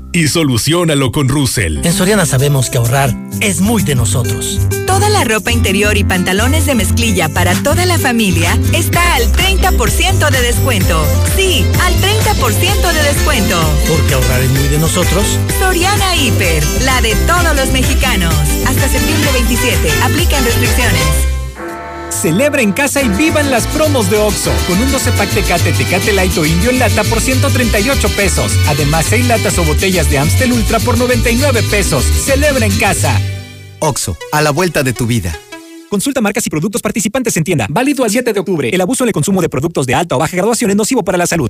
y 0.13 0.27
solucionalo 0.27 1.11
con 1.11 1.29
Russell. 1.29 1.79
En 1.83 1.93
Soriana 1.93 2.25
sabemos 2.25 2.69
que 2.69 2.77
ahorrar 2.77 3.15
es 3.39 3.61
muy 3.61 3.83
de 3.83 3.95
nosotros. 3.95 4.59
Toda 4.85 5.09
la 5.09 5.23
ropa 5.23 5.51
interior 5.51 5.97
y 5.97 6.03
pantalones 6.03 6.65
de 6.65 6.75
mezclilla 6.75 7.29
para 7.29 7.55
toda 7.63 7.85
la 7.85 7.97
familia 7.97 8.57
está 8.73 9.15
al 9.15 9.31
30% 9.31 10.29
de 10.29 10.41
descuento. 10.41 11.03
Sí, 11.35 11.65
al 11.81 11.93
30% 11.95 12.93
de 12.93 13.03
descuento. 13.03 13.59
Porque 13.87 14.13
ahorrar 14.13 14.41
es 14.41 14.51
muy 14.51 14.67
de 14.67 14.77
nosotros. 14.79 15.25
Soriana 15.59 16.15
Hiper, 16.15 16.63
la 16.85 17.01
de 17.01 17.15
todos 17.27 17.55
los 17.55 17.71
mexicanos. 17.71 18.33
Hasta 18.67 18.87
septiembre 18.89 19.31
27. 19.33 19.91
Aplican 20.03 20.43
restricciones. 20.43 21.30
Celebra 22.11 22.61
en 22.61 22.71
casa 22.71 23.01
y 23.01 23.09
vivan 23.09 23.49
las 23.49 23.65
promos 23.67 24.09
de 24.09 24.17
OXO. 24.17 24.51
Con 24.67 24.79
un 24.79 24.91
12 24.91 25.11
pack 25.13 25.29
Tecate, 25.33 25.71
Tecate 25.71 26.13
Light 26.13 26.37
o 26.37 26.45
Indio 26.45 26.69
en 26.69 26.79
lata 26.79 27.03
por 27.05 27.21
138 27.21 28.09
pesos. 28.15 28.51
Además, 28.67 29.05
6 29.09 29.27
latas 29.27 29.57
o 29.57 29.63
botellas 29.63 30.09
de 30.09 30.19
Amstel 30.19 30.51
Ultra 30.51 30.79
por 30.79 30.97
99 30.97 31.63
pesos. 31.63 32.03
Celebra 32.03 32.65
en 32.65 32.77
casa. 32.77 33.19
OXO, 33.79 34.17
a 34.31 34.41
la 34.41 34.51
vuelta 34.51 34.83
de 34.83 34.93
tu 34.93 35.07
vida. 35.07 35.35
Consulta 35.89 36.21
marcas 36.21 36.45
y 36.45 36.49
productos 36.49 36.81
participantes 36.81 37.35
en 37.37 37.43
tienda. 37.43 37.67
Válido 37.69 38.03
al 38.03 38.11
7 38.11 38.31
de 38.31 38.39
octubre. 38.39 38.69
El 38.69 38.81
abuso 38.81 39.03
en 39.03 39.09
el 39.09 39.13
consumo 39.13 39.41
de 39.41 39.49
productos 39.49 39.85
de 39.87 39.95
alta 39.95 40.15
o 40.15 40.19
baja 40.19 40.37
graduación 40.37 40.69
es 40.69 40.77
nocivo 40.77 41.03
para 41.03 41.17
la 41.17 41.27
salud. 41.27 41.49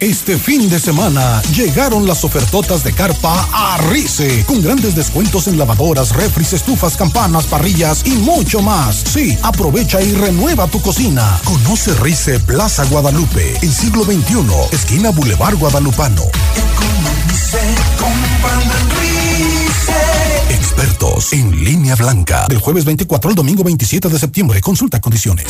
Este 0.00 0.38
fin 0.38 0.70
de 0.70 0.78
semana 0.78 1.42
llegaron 1.54 2.06
las 2.06 2.24
ofertotas 2.24 2.82
de 2.82 2.94
carpa 2.94 3.46
a 3.52 3.76
Rice, 3.90 4.46
con 4.46 4.62
grandes 4.62 4.94
descuentos 4.94 5.46
en 5.46 5.58
lavadoras, 5.58 6.14
refris, 6.16 6.54
estufas, 6.54 6.96
campanas, 6.96 7.46
parrillas 7.46 8.00
y 8.06 8.12
mucho 8.12 8.62
más. 8.62 8.96
Sí, 8.96 9.36
aprovecha 9.42 10.00
y 10.00 10.14
renueva 10.14 10.66
tu 10.68 10.80
cocina. 10.80 11.38
Conoce 11.44 11.92
Rice 11.96 12.40
Plaza 12.40 12.86
Guadalupe, 12.86 13.58
el 13.60 13.70
siglo 13.70 14.04
XXI, 14.04 14.46
esquina 14.72 15.10
Boulevard 15.10 15.56
Guadalupano. 15.56 16.22
Expertos 20.80 21.34
en 21.34 21.62
línea 21.62 21.94
blanca. 21.94 22.46
Del 22.48 22.56
jueves 22.56 22.86
24 22.86 23.28
al 23.28 23.36
domingo 23.36 23.62
27 23.62 24.08
de 24.08 24.18
septiembre. 24.18 24.62
Consulta 24.62 24.98
condiciones. 24.98 25.44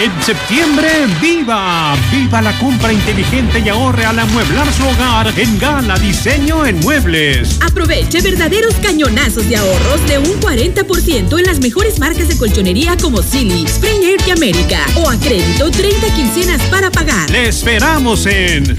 En 0.00 0.22
septiembre, 0.22 0.88
viva, 1.20 1.94
viva 2.10 2.40
la 2.40 2.58
compra 2.58 2.94
inteligente 2.94 3.60
y 3.60 3.68
ahorre 3.68 4.06
al 4.06 4.18
amueblar 4.18 4.72
su 4.72 4.86
hogar 4.86 5.38
en 5.38 5.58
Gala 5.58 5.98
Diseño 5.98 6.64
en 6.64 6.80
Muebles. 6.80 7.58
Aproveche 7.60 8.22
verdaderos 8.22 8.74
cañonazos 8.76 9.46
de 9.50 9.56
ahorros 9.56 10.06
de 10.08 10.18
un 10.18 10.40
40% 10.40 11.38
en 11.38 11.44
las 11.44 11.60
mejores 11.60 11.98
marcas 11.98 12.26
de 12.28 12.38
colchonería 12.38 12.96
como 12.96 13.22
Silly, 13.22 13.68
Springer 13.68 14.18
y 14.26 14.30
América. 14.30 14.78
O 14.96 15.10
a 15.10 15.16
crédito 15.18 15.70
30 15.70 16.14
quincenas 16.14 16.62
para 16.70 16.90
pagar. 16.90 17.28
Le 17.30 17.48
esperamos 17.48 18.24
en 18.24 18.78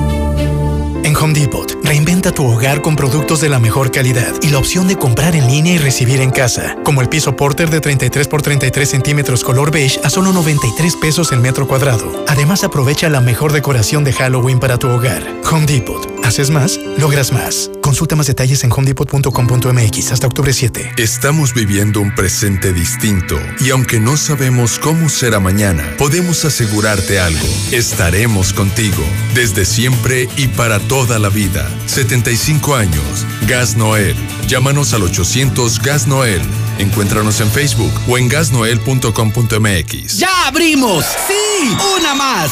En 1.03 1.15
Home 1.15 1.33
Depot, 1.33 1.77
reinventa 1.83 2.31
tu 2.31 2.45
hogar 2.45 2.81
con 2.81 2.95
productos 2.95 3.41
de 3.41 3.49
la 3.49 3.59
mejor 3.59 3.91
calidad 3.91 4.33
y 4.41 4.49
la 4.49 4.59
opción 4.59 4.87
de 4.87 4.97
comprar 4.97 5.35
en 5.35 5.47
línea 5.47 5.73
y 5.73 5.77
recibir 5.79 6.21
en 6.21 6.29
casa, 6.29 6.77
como 6.83 7.01
el 7.01 7.09
piso 7.09 7.35
Porter 7.35 7.69
de 7.71 7.81
33 7.81 8.27
por 8.27 8.41
33 8.43 8.87
centímetros 8.87 9.43
color 9.43 9.71
beige 9.71 9.99
a 10.03 10.09
solo 10.09 10.31
93 10.31 10.95
pesos 10.97 11.31
el 11.31 11.39
metro 11.39 11.67
cuadrado. 11.67 12.23
Además, 12.27 12.63
aprovecha 12.63 13.09
la 13.09 13.21
mejor 13.21 13.51
decoración 13.51 14.03
de 14.03 14.13
Halloween 14.13 14.59
para 14.59 14.77
tu 14.77 14.89
hogar. 14.89 15.23
Home 15.51 15.65
Depot. 15.65 16.10
Haces 16.31 16.49
más, 16.49 16.79
logras 16.97 17.33
más. 17.33 17.69
Consulta 17.81 18.15
más 18.15 18.25
detalles 18.25 18.63
en 18.63 18.71
homedepot.com.mx 18.71 20.11
hasta 20.13 20.27
octubre 20.27 20.53
7. 20.53 20.93
Estamos 20.95 21.53
viviendo 21.53 21.99
un 21.99 22.15
presente 22.15 22.71
distinto 22.71 23.37
y 23.59 23.71
aunque 23.71 23.99
no 23.99 24.15
sabemos 24.15 24.79
cómo 24.79 25.09
será 25.09 25.41
mañana, 25.41 25.83
podemos 25.97 26.45
asegurarte 26.45 27.19
algo. 27.19 27.45
Estaremos 27.73 28.53
contigo 28.53 29.03
desde 29.35 29.65
siempre 29.65 30.29
y 30.37 30.47
para 30.47 30.79
toda 30.79 31.19
la 31.19 31.27
vida. 31.27 31.69
75 31.87 32.75
años. 32.77 33.25
Gas 33.45 33.75
Noel. 33.75 34.15
Llámanos 34.47 34.93
al 34.93 35.03
800 35.03 35.81
Gas 35.81 36.07
Noel. 36.07 36.41
Encuéntranos 36.77 37.41
en 37.41 37.51
Facebook 37.51 37.91
o 38.07 38.17
en 38.17 38.29
gasnoel.com.mx. 38.29 40.17
¡Ya 40.17 40.47
abrimos! 40.47 41.03
¡Sí! 41.27 41.75
¡Una 41.99 42.15
más! 42.15 42.51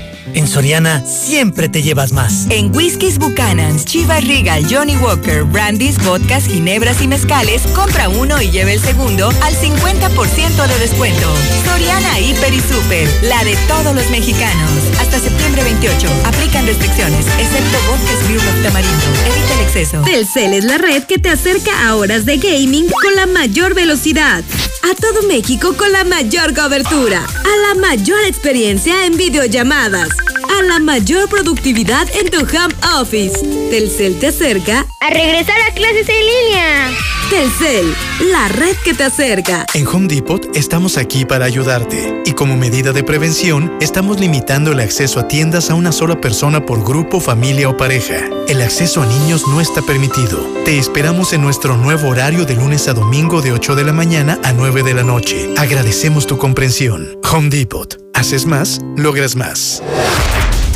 En 0.33 0.47
Soriana 0.47 1.03
siempre 1.05 1.67
te 1.67 1.81
llevas 1.81 2.13
más. 2.13 2.47
En 2.49 2.73
Whiskies 2.73 3.17
Buchanan's, 3.17 3.85
Chivas 3.85 4.25
Regal, 4.25 4.65
Johnny 4.69 4.95
Walker, 4.97 5.43
Brandy's, 5.43 6.01
vodkas, 6.03 6.45
ginebras 6.45 7.01
y 7.01 7.07
mezcales, 7.07 7.63
compra 7.73 8.07
uno 8.07 8.41
y 8.41 8.49
lleve 8.49 8.73
el 8.73 8.79
segundo 8.79 9.29
al 9.41 9.53
50% 9.55 10.67
de 10.67 10.79
descuento. 10.79 11.33
Soriana 11.65 12.19
Hiper 12.19 12.53
y 12.53 12.61
Super, 12.61 13.09
la 13.23 13.43
de 13.43 13.57
todos 13.67 13.93
los 13.93 14.09
mexicanos. 14.09 14.69
Hasta 14.99 15.19
septiembre 15.19 15.63
28. 15.63 16.07
Aplican 16.25 16.65
restricciones, 16.65 17.25
excepto 17.37 17.77
vodkas 17.89 18.27
Brew 18.27 18.37
of 18.37 18.63
Tamarindo. 18.63 19.05
Evita 19.25 19.53
el 19.55 19.59
exceso. 19.61 20.01
Telcel 20.03 20.53
es 20.53 20.63
la 20.63 20.77
red 20.77 21.03
que 21.03 21.19
te 21.19 21.29
acerca 21.29 21.87
a 21.87 21.95
horas 21.95 22.25
de 22.25 22.37
gaming 22.37 22.87
con 22.89 23.15
la 23.15 23.25
mayor 23.25 23.73
velocidad. 23.73 24.43
A 24.83 24.95
todo 24.95 25.27
México 25.27 25.75
con 25.77 25.91
la 25.91 26.03
mayor 26.03 26.55
cobertura. 26.55 27.19
A 27.23 27.75
la 27.75 27.81
mayor 27.81 28.19
experiencia 28.25 29.05
en 29.05 29.17
videollamadas 29.17 30.20
a 30.49 30.63
la 30.63 30.79
mayor 30.79 31.29
productividad 31.29 32.07
en 32.15 32.29
tu 32.29 32.39
home 32.39 32.73
office. 32.99 33.39
Telcel 33.69 34.19
te 34.19 34.27
acerca 34.27 34.85
a 34.99 35.09
regresar 35.09 35.59
a 35.61 35.73
clases 35.73 36.07
en 36.09 36.19
línea. 36.19 36.89
Telcel, 37.29 37.95
la 38.31 38.49
red 38.49 38.75
que 38.83 38.93
te 38.93 39.05
acerca. 39.05 39.65
En 39.73 39.87
Home 39.87 40.07
Depot 40.07 40.45
estamos 40.53 40.97
aquí 40.97 41.23
para 41.23 41.45
ayudarte 41.45 42.21
y 42.25 42.33
como 42.33 42.57
medida 42.57 42.91
de 42.91 43.03
prevención 43.03 43.71
estamos 43.79 44.19
limitando 44.19 44.73
el 44.73 44.81
acceso 44.81 45.19
a 45.19 45.27
tiendas 45.29 45.69
a 45.69 45.75
una 45.75 45.93
sola 45.93 46.19
persona 46.19 46.65
por 46.65 46.83
grupo, 46.83 47.21
familia 47.21 47.69
o 47.69 47.77
pareja. 47.77 48.27
El 48.49 48.61
acceso 48.61 49.01
a 49.01 49.05
niños 49.05 49.47
no 49.47 49.61
está 49.61 49.81
permitido. 49.81 50.45
Te 50.65 50.77
esperamos 50.77 51.31
en 51.31 51.41
nuestro 51.41 51.77
nuevo 51.77 52.09
horario 52.09 52.45
de 52.45 52.55
lunes 52.55 52.89
a 52.89 52.93
domingo 52.93 53.41
de 53.41 53.53
8 53.53 53.75
de 53.75 53.83
la 53.85 53.93
mañana 53.93 54.37
a 54.43 54.51
9 54.51 54.83
de 54.83 54.93
la 54.93 55.03
noche. 55.03 55.53
Agradecemos 55.57 56.27
tu 56.27 56.37
comprensión. 56.37 57.17
Home 57.31 57.49
Depot. 57.49 58.10
Haces 58.13 58.45
más, 58.45 58.79
logras 58.97 59.35
más. 59.35 59.81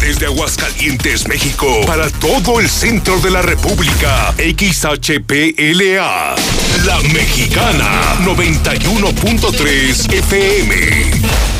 Desde 0.02 0.26
Aguascalientes, 0.26 1.28
México, 1.28 1.82
para 1.86 2.10
todo 2.10 2.60
el 2.60 2.70
centro 2.70 3.20
de 3.20 3.32
la 3.32 3.42
República, 3.42 4.34
XHPLA, 4.38 6.36
La 6.86 7.00
Mexicana, 7.14 8.16
91.3 8.26 10.14
FM. 10.14 11.55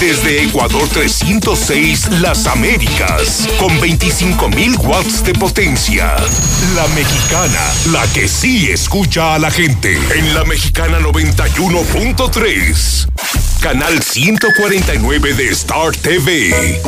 Desde 0.00 0.42
Ecuador 0.42 0.88
306, 0.88 2.20
Las 2.20 2.46
Américas, 2.46 3.48
con 3.58 3.70
25.000 3.80 4.78
watts 4.84 5.24
de 5.24 5.32
potencia. 5.32 6.14
La 6.74 6.86
Mexicana, 6.88 7.72
la 7.92 8.06
que 8.12 8.28
sí 8.28 8.68
escucha 8.70 9.34
a 9.34 9.38
la 9.38 9.50
gente. 9.50 9.98
En 10.14 10.34
La 10.34 10.44
Mexicana 10.44 11.00
91.3. 11.00 13.08
Canal 13.60 14.02
149 14.02 15.32
de 15.32 15.48
Star 15.48 15.96
TV. 15.96 16.78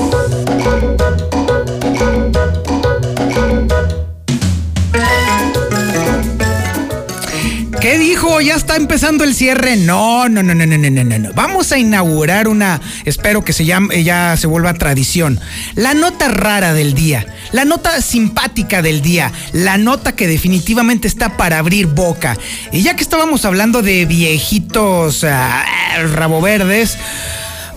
Ya 8.41 8.55
está 8.55 8.77
empezando 8.77 9.25
el 9.25 9.35
cierre. 9.35 9.75
No, 9.77 10.29
no, 10.29 10.43
no, 10.45 10.55
no, 10.55 10.65
no, 10.65 10.79
no, 10.79 10.91
no, 10.91 11.19
no. 11.19 11.33
Vamos 11.33 11.73
a 11.73 11.79
inaugurar 11.79 12.47
una, 12.47 12.81
espero 13.05 13.43
que 13.43 13.53
se 13.53 13.65
llame, 13.65 14.05
ya 14.05 14.37
se 14.37 14.47
vuelva 14.47 14.75
tradición. 14.75 15.41
La 15.75 15.93
nota 15.93 16.29
rara 16.29 16.73
del 16.73 16.95
día, 16.95 17.27
la 17.51 17.65
nota 17.65 18.01
simpática 18.01 18.81
del 18.81 19.03
día, 19.03 19.33
la 19.53 19.77
nota 19.77 20.15
que 20.15 20.29
definitivamente 20.29 21.09
está 21.09 21.37
para 21.37 21.59
abrir 21.59 21.89
boca. 21.89 22.39
Y 22.71 22.83
ya 22.83 22.95
que 22.95 23.03
estábamos 23.03 23.45
hablando 23.45 23.83
de 23.83 24.05
viejitos 24.05 25.25
ah, 25.25 25.65
rabo 26.13 26.41
verdes. 26.41 26.97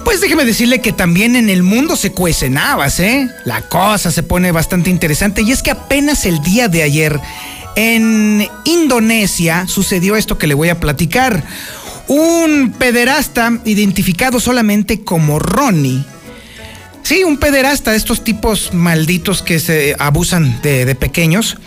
Pues 0.05 0.21
déjeme 0.21 0.45
decirle 0.45 0.79
que 0.79 0.93
también 0.93 1.35
en 1.35 1.49
el 1.49 1.63
mundo 1.63 1.95
se 1.95 2.11
cuecen 2.11 2.57
habas, 2.57 2.99
¿eh? 2.99 3.29
La 3.45 3.61
cosa 3.61 4.11
se 4.11 4.23
pone 4.23 4.51
bastante 4.51 4.89
interesante 4.89 5.41
y 5.41 5.51
es 5.51 5.61
que 5.61 5.71
apenas 5.71 6.25
el 6.25 6.41
día 6.41 6.67
de 6.67 6.83
ayer 6.83 7.19
en 7.75 8.47
Indonesia 8.65 9.67
sucedió 9.67 10.15
esto 10.15 10.37
que 10.37 10.47
le 10.47 10.53
voy 10.53 10.69
a 10.69 10.79
platicar. 10.79 11.43
Un 12.07 12.73
pederasta 12.77 13.59
identificado 13.65 14.39
solamente 14.39 15.01
como 15.01 15.39
Ronnie. 15.39 16.03
Sí, 17.03 17.23
un 17.23 17.37
pederasta 17.37 17.91
de 17.91 17.97
estos 17.97 18.23
tipos 18.23 18.73
malditos 18.73 19.41
que 19.41 19.59
se 19.59 19.95
abusan 19.97 20.61
de, 20.61 20.93
pequeños. 20.95 21.57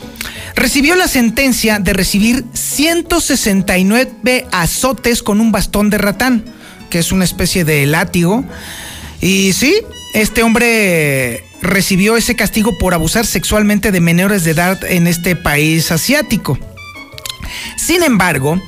Recibió 0.55 0.95
la 0.95 1.09
sentencia 1.09 1.81
de 1.81 1.93
recibir 1.93 2.45
169 2.53 4.47
azotes 4.53 5.23
con 5.23 5.41
un 5.41 5.51
bastón 5.51 5.91
de 5.91 5.99
ratán, 5.99 6.45
que 6.89 7.01
es 7.01 7.11
una 7.11 7.25
especie 7.25 7.65
de 7.65 7.85
látigo. 7.87 8.45
Y 9.21 9.53
sí, 9.53 9.75
este 10.15 10.43
hombre 10.43 11.45
recibió 11.61 12.17
ese 12.17 12.37
castigo 12.37 12.79
por 12.79 12.95
abusar 12.95 13.27
sexualmente 13.27 13.91
de 13.93 14.01
menores 14.01 14.45
de 14.45 14.53
edad 14.53 14.83
en 14.85 15.07
este 15.07 15.35
país 15.37 15.91
asiático. 15.91 16.59
Sin 17.77 18.03
embargo, 18.03 18.61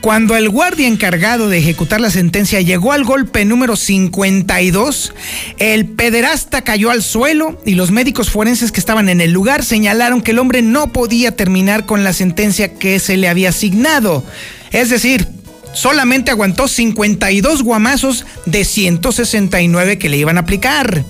cuando 0.00 0.36
el 0.36 0.48
guardia 0.48 0.86
encargado 0.86 1.48
de 1.48 1.58
ejecutar 1.58 2.00
la 2.00 2.10
sentencia 2.10 2.60
llegó 2.60 2.92
al 2.92 3.04
golpe 3.04 3.44
número 3.44 3.76
52, 3.76 5.12
el 5.58 5.86
pederasta 5.86 6.62
cayó 6.62 6.90
al 6.90 7.02
suelo 7.02 7.60
y 7.66 7.74
los 7.74 7.90
médicos 7.90 8.30
forenses 8.30 8.70
que 8.70 8.80
estaban 8.80 9.08
en 9.08 9.20
el 9.20 9.32
lugar 9.32 9.64
señalaron 9.64 10.22
que 10.22 10.30
el 10.30 10.38
hombre 10.38 10.62
no 10.62 10.92
podía 10.92 11.34
terminar 11.34 11.84
con 11.84 12.04
la 12.04 12.12
sentencia 12.12 12.74
que 12.74 13.00
se 13.00 13.16
le 13.16 13.28
había 13.28 13.48
asignado. 13.50 14.24
Es 14.70 14.88
decir, 14.88 15.26
solamente 15.72 16.30
aguantó 16.30 16.68
52 16.68 17.62
guamazos 17.62 18.26
de 18.46 18.64
169 18.64 19.98
que 19.98 20.08
le 20.08 20.16
iban 20.16 20.36
a 20.36 20.40
aplicar. 20.40 21.04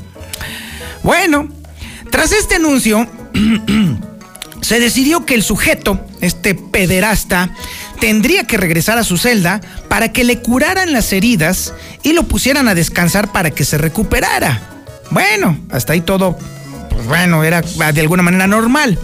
Bueno, 1.03 1.49
tras 2.11 2.33
este 2.33 2.57
anuncio, 2.57 3.09
se 4.61 4.81
decidió 4.81 5.27
que 5.27 5.35
el 5.35 5.43
sujeto, 5.43 6.05
este 6.21 6.55
pederasta, 6.55 7.51
tendría 8.01 8.45
que 8.45 8.57
regresar 8.57 8.99
a 8.99 9.05
su 9.05 9.19
celda 9.19 9.61
para 9.89 10.13
que 10.13 10.25
le 10.25 10.41
curaran 10.41 10.93
las 10.93 11.13
heridas 11.13 11.73
y 12.03 12.13
lo 12.13 12.25
pusieran 12.25 12.69
a 12.69 12.75
descansar 12.75 13.33
para 13.33 13.51
que 13.51 13.65
se 13.65 13.79
recuperara. 13.79 14.61
Bueno, 15.11 15.59
hasta 15.71 15.93
ahí 15.93 16.01
todo, 16.01 16.39
pues 16.89 17.07
bueno, 17.07 17.45
era 17.45 17.63
de 17.63 18.01
alguna 18.01 18.23
manera 18.23 18.47
normal. 18.47 18.99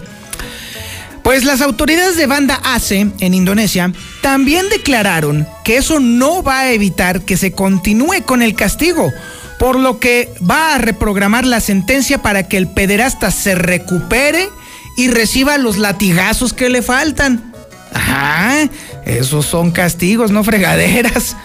Pues 1.23 1.43
las 1.43 1.61
autoridades 1.61 2.17
de 2.17 2.27
Banda 2.27 2.59
ACE 2.63 3.11
en 3.19 3.33
Indonesia 3.33 3.91
también 4.21 4.67
declararon 4.69 5.47
que 5.63 5.77
eso 5.77 5.99
no 5.99 6.41
va 6.43 6.61
a 6.61 6.71
evitar 6.71 7.21
que 7.21 7.37
se 7.37 7.51
continúe 7.51 8.23
con 8.25 8.41
el 8.41 8.55
castigo, 8.55 9.11
por 9.59 9.77
lo 9.77 9.99
que 9.99 10.33
va 10.49 10.75
a 10.75 10.77
reprogramar 10.77 11.45
la 11.45 11.59
sentencia 11.59 12.21
para 12.21 12.47
que 12.47 12.57
el 12.57 12.67
pederasta 12.67 13.31
se 13.31 13.55
recupere 13.55 14.49
y 14.97 15.09
reciba 15.09 15.57
los 15.57 15.77
latigazos 15.77 16.53
que 16.53 16.69
le 16.69 16.81
faltan. 16.81 17.53
Ajá, 17.93 18.69
esos 19.05 19.45
son 19.45 19.71
castigos, 19.71 20.31
no 20.31 20.43
fregaderas. 20.43 21.35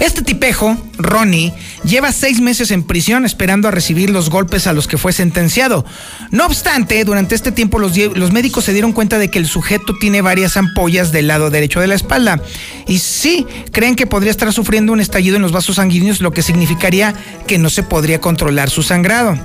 Este 0.00 0.22
tipejo, 0.22 0.76
Ronnie, 0.96 1.52
lleva 1.82 2.12
seis 2.12 2.40
meses 2.40 2.70
en 2.70 2.84
prisión 2.84 3.24
esperando 3.24 3.66
a 3.66 3.72
recibir 3.72 4.10
los 4.10 4.30
golpes 4.30 4.66
a 4.66 4.72
los 4.72 4.86
que 4.86 4.96
fue 4.96 5.12
sentenciado. 5.12 5.84
No 6.30 6.46
obstante, 6.46 7.02
durante 7.04 7.34
este 7.34 7.50
tiempo 7.50 7.78
los, 7.80 7.92
médicos 8.32 8.64
se 8.64 8.72
dieron 8.72 8.92
cuenta 8.92 9.18
de 9.18 9.28
que 9.28 9.38
el 9.38 9.46
sujeto 9.46 9.96
tiene 9.98 10.22
varias 10.22 10.56
ampollas 10.56 11.10
del 11.10 11.26
lado 11.26 11.50
derecho 11.50 11.80
de 11.80 11.88
la 11.88 11.96
espalda. 11.96 12.40
Y 12.86 12.98
sí, 12.98 13.46
creen 13.72 13.96
que 13.96 14.06
podría 14.06 14.30
estar 14.30 14.52
sufriendo 14.52 14.92
un 14.92 15.00
estallido 15.00 15.36
en 15.36 15.42
los 15.42 15.52
vasos 15.52 15.76
sanguíneos, 15.76 16.20
lo 16.20 16.32
que 16.32 16.42
significaría 16.42 17.14
que 17.46 17.58
no 17.58 17.68
se 17.68 17.82
podría 17.82 18.20
controlar 18.20 18.70
su 18.70 18.84
sangrado. 18.84 19.36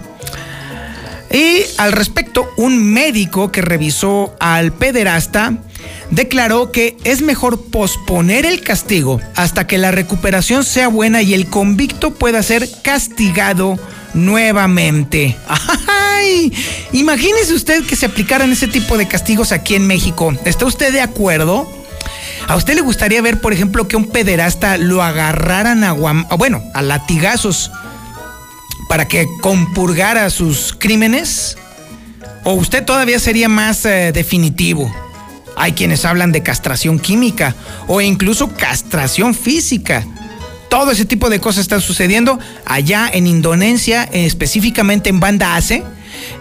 Y 1.31 1.63
al 1.77 1.93
respecto, 1.93 2.47
un 2.57 2.93
médico 2.93 3.51
que 3.51 3.63
revisó 3.63 4.35
al 4.39 4.71
pederasta 4.71 5.57
declaró 6.09 6.71
que 6.71 6.97
es 7.03 7.21
mejor 7.21 7.65
posponer 7.65 8.45
el 8.45 8.61
castigo 8.61 9.19
hasta 9.35 9.67
que 9.67 9.77
la 9.77 9.91
recuperación 9.91 10.63
sea 10.63 10.87
buena 10.87 11.21
y 11.21 11.33
el 11.33 11.47
convicto 11.47 12.13
pueda 12.13 12.43
ser 12.43 12.67
castigado 12.83 13.79
nuevamente. 14.13 15.37
¡Ay! 15.87 16.53
Imagínese 16.91 17.53
usted 17.53 17.83
que 17.85 17.95
se 17.95 18.05
aplicaran 18.05 18.51
ese 18.51 18.67
tipo 18.67 18.97
de 18.97 19.07
castigos 19.07 19.51
aquí 19.51 19.75
en 19.75 19.87
México. 19.87 20.33
¿Está 20.45 20.65
usted 20.65 20.93
de 20.93 21.01
acuerdo? 21.01 21.67
¿A 22.47 22.55
usted 22.55 22.75
le 22.75 22.81
gustaría 22.81 23.21
ver, 23.21 23.39
por 23.39 23.53
ejemplo, 23.53 23.87
que 23.87 23.95
un 23.95 24.09
pederasta 24.09 24.77
lo 24.77 25.01
agarraran 25.01 25.83
a 25.83 25.93
bueno, 25.93 26.61
a 26.73 26.81
latigazos 26.81 27.71
para 28.89 29.07
que 29.07 29.27
compurgara 29.41 30.29
sus 30.29 30.75
crímenes? 30.77 31.57
¿O 32.43 32.53
usted 32.53 32.83
todavía 32.83 33.19
sería 33.19 33.47
más 33.47 33.85
eh, 33.85 34.11
definitivo? 34.13 34.93
Hay 35.55 35.73
quienes 35.73 36.05
hablan 36.05 36.31
de 36.31 36.43
castración 36.43 36.99
química 36.99 37.55
o 37.87 38.01
incluso 38.01 38.53
castración 38.53 39.35
física. 39.35 40.05
Todo 40.69 40.91
ese 40.91 41.05
tipo 41.05 41.29
de 41.29 41.39
cosas 41.39 41.61
están 41.61 41.81
sucediendo 41.81 42.39
allá 42.65 43.09
en 43.11 43.27
Indonesia, 43.27 44.09
específicamente 44.11 45.09
en 45.09 45.19
Banda 45.19 45.55
Aceh, 45.55 45.83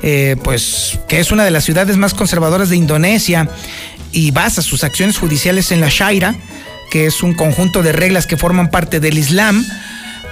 eh, 0.02 0.36
pues 0.42 0.98
que 1.08 1.20
es 1.20 1.32
una 1.32 1.44
de 1.44 1.50
las 1.50 1.64
ciudades 1.64 1.96
más 1.96 2.14
conservadoras 2.14 2.70
de 2.70 2.76
Indonesia 2.76 3.48
y 4.10 4.30
basa 4.30 4.62
sus 4.62 4.84
acciones 4.84 5.18
judiciales 5.18 5.70
en 5.72 5.80
la 5.80 5.88
Shaira, 5.90 6.34
que 6.90 7.06
es 7.06 7.22
un 7.22 7.34
conjunto 7.34 7.82
de 7.82 7.92
reglas 7.92 8.26
que 8.26 8.36
forman 8.36 8.70
parte 8.70 9.00
del 9.00 9.18
Islam 9.18 9.64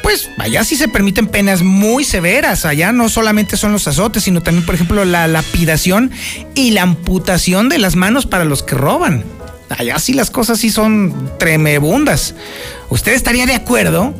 pues 0.03 0.31
allá 0.39 0.65
sí 0.65 0.77
se 0.77 0.89
permiten 0.89 1.27
penas 1.27 1.63
muy 1.63 2.05
severas. 2.05 2.65
Allá 2.65 2.93
no 2.93 3.09
solamente 3.09 3.57
son 3.57 3.73
los 3.73 3.87
azotes, 3.87 4.25
sino 4.25 4.43
también, 4.43 4.65
por 4.65 4.75
ejemplo, 4.75 5.05
la 5.05 5.27
lapidación 5.27 6.11
y 6.55 6.71
la 6.71 6.83
amputación 6.83 7.69
de 7.69 7.79
las 7.79 7.97
manos 7.97 8.27
para 8.27 8.45
los 8.45 8.63
que 8.63 8.75
roban. 8.75 9.25
Allá 9.69 9.99
sí 9.99 10.15
las 10.15 10.31
cosas 10.31 10.59
sí 10.59 10.71
son 10.71 11.31
tremebundas. 11.39 12.35
¿Usted 12.89 13.13
estaría 13.13 13.47
de 13.47 13.55
acuerdo? 13.55 14.15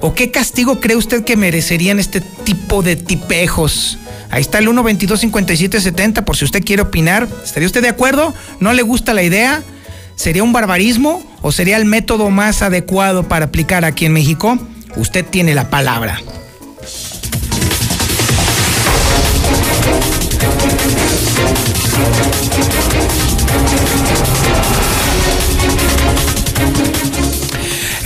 ¿O 0.00 0.14
qué 0.14 0.30
castigo 0.30 0.80
cree 0.80 0.96
usted 0.96 1.24
que 1.24 1.36
merecerían 1.36 1.98
este 1.98 2.20
tipo 2.20 2.82
de 2.82 2.96
tipejos? 2.96 3.98
Ahí 4.30 4.40
está 4.40 4.58
el 4.58 4.64
122 4.64 5.24
por 6.24 6.36
si 6.36 6.44
usted 6.44 6.64
quiere 6.64 6.82
opinar. 6.82 7.28
¿Estaría 7.44 7.66
usted 7.66 7.82
de 7.82 7.88
acuerdo? 7.88 8.32
¿No 8.60 8.72
le 8.72 8.82
gusta 8.82 9.12
la 9.12 9.22
idea? 9.22 9.62
¿Sería 10.14 10.42
un 10.42 10.52
barbarismo 10.52 11.22
o 11.42 11.52
sería 11.52 11.76
el 11.76 11.84
método 11.84 12.30
más 12.30 12.62
adecuado 12.62 13.28
para 13.28 13.46
aplicar 13.46 13.84
aquí 13.84 14.06
en 14.06 14.12
México? 14.12 14.58
Usted 14.98 15.24
tiene 15.26 15.54
la 15.54 15.70
palabra. 15.70 16.18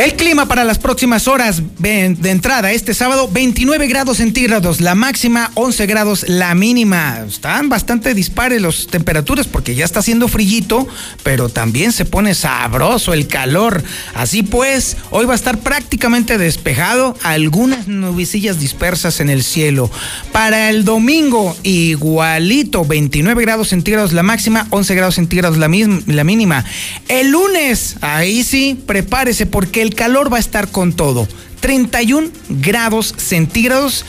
El 0.03 0.15
clima 0.15 0.49
para 0.49 0.65
las 0.65 0.81
próximas 0.81 1.29
horas 1.29 1.63
de 1.79 2.31
entrada 2.31 2.73
este 2.73 2.93
sábado 2.93 3.29
29 3.33 3.87
grados 3.87 4.17
centígrados, 4.17 4.81
la 4.81 4.97
máxima 4.97 5.53
11 5.55 5.87
grados, 5.87 6.29
la 6.29 6.57
mínima. 6.57 7.21
Están 7.25 7.69
bastante 7.69 8.13
dispares 8.13 8.61
las 8.61 8.89
temperaturas 8.89 9.47
porque 9.47 9.77
ya 9.77 9.85
está 9.85 10.01
haciendo 10.01 10.27
frillito, 10.27 10.89
pero 11.23 11.51
también 11.51 11.93
se 11.93 12.05
pone 12.05 12.35
sabroso 12.35 13.13
el 13.13 13.29
calor. 13.29 13.85
Así 14.13 14.43
pues, 14.43 14.97
hoy 15.11 15.25
va 15.25 15.35
a 15.35 15.37
estar 15.37 15.59
prácticamente 15.59 16.37
despejado, 16.37 17.17
algunas 17.23 17.87
nubecillas 17.87 18.59
dispersas 18.59 19.21
en 19.21 19.31
el 19.31 19.45
cielo. 19.45 19.89
Para 20.33 20.71
el 20.71 20.85
domingo 20.85 21.57
igualito, 21.63 22.85
29 22.85 23.41
grados 23.41 23.69
centígrados 23.69 24.13
la 24.13 24.25
máxima, 24.25 24.67
11 24.71 24.95
grados 24.97 25.15
centígrados 25.15 25.59
la, 25.59 25.71
la 26.07 26.25
mínima. 26.25 26.65
El 27.07 27.31
lunes, 27.31 27.99
ahí 28.01 28.43
sí, 28.43 28.77
prepárese 28.85 29.47
porque 29.47 29.92
calor 29.95 30.33
va 30.33 30.39
a 30.39 30.41
estar 30.41 30.69
con 30.69 30.93
todo. 30.93 31.29
31 31.61 32.31
grados 32.49 33.15
centígrados 33.17 34.05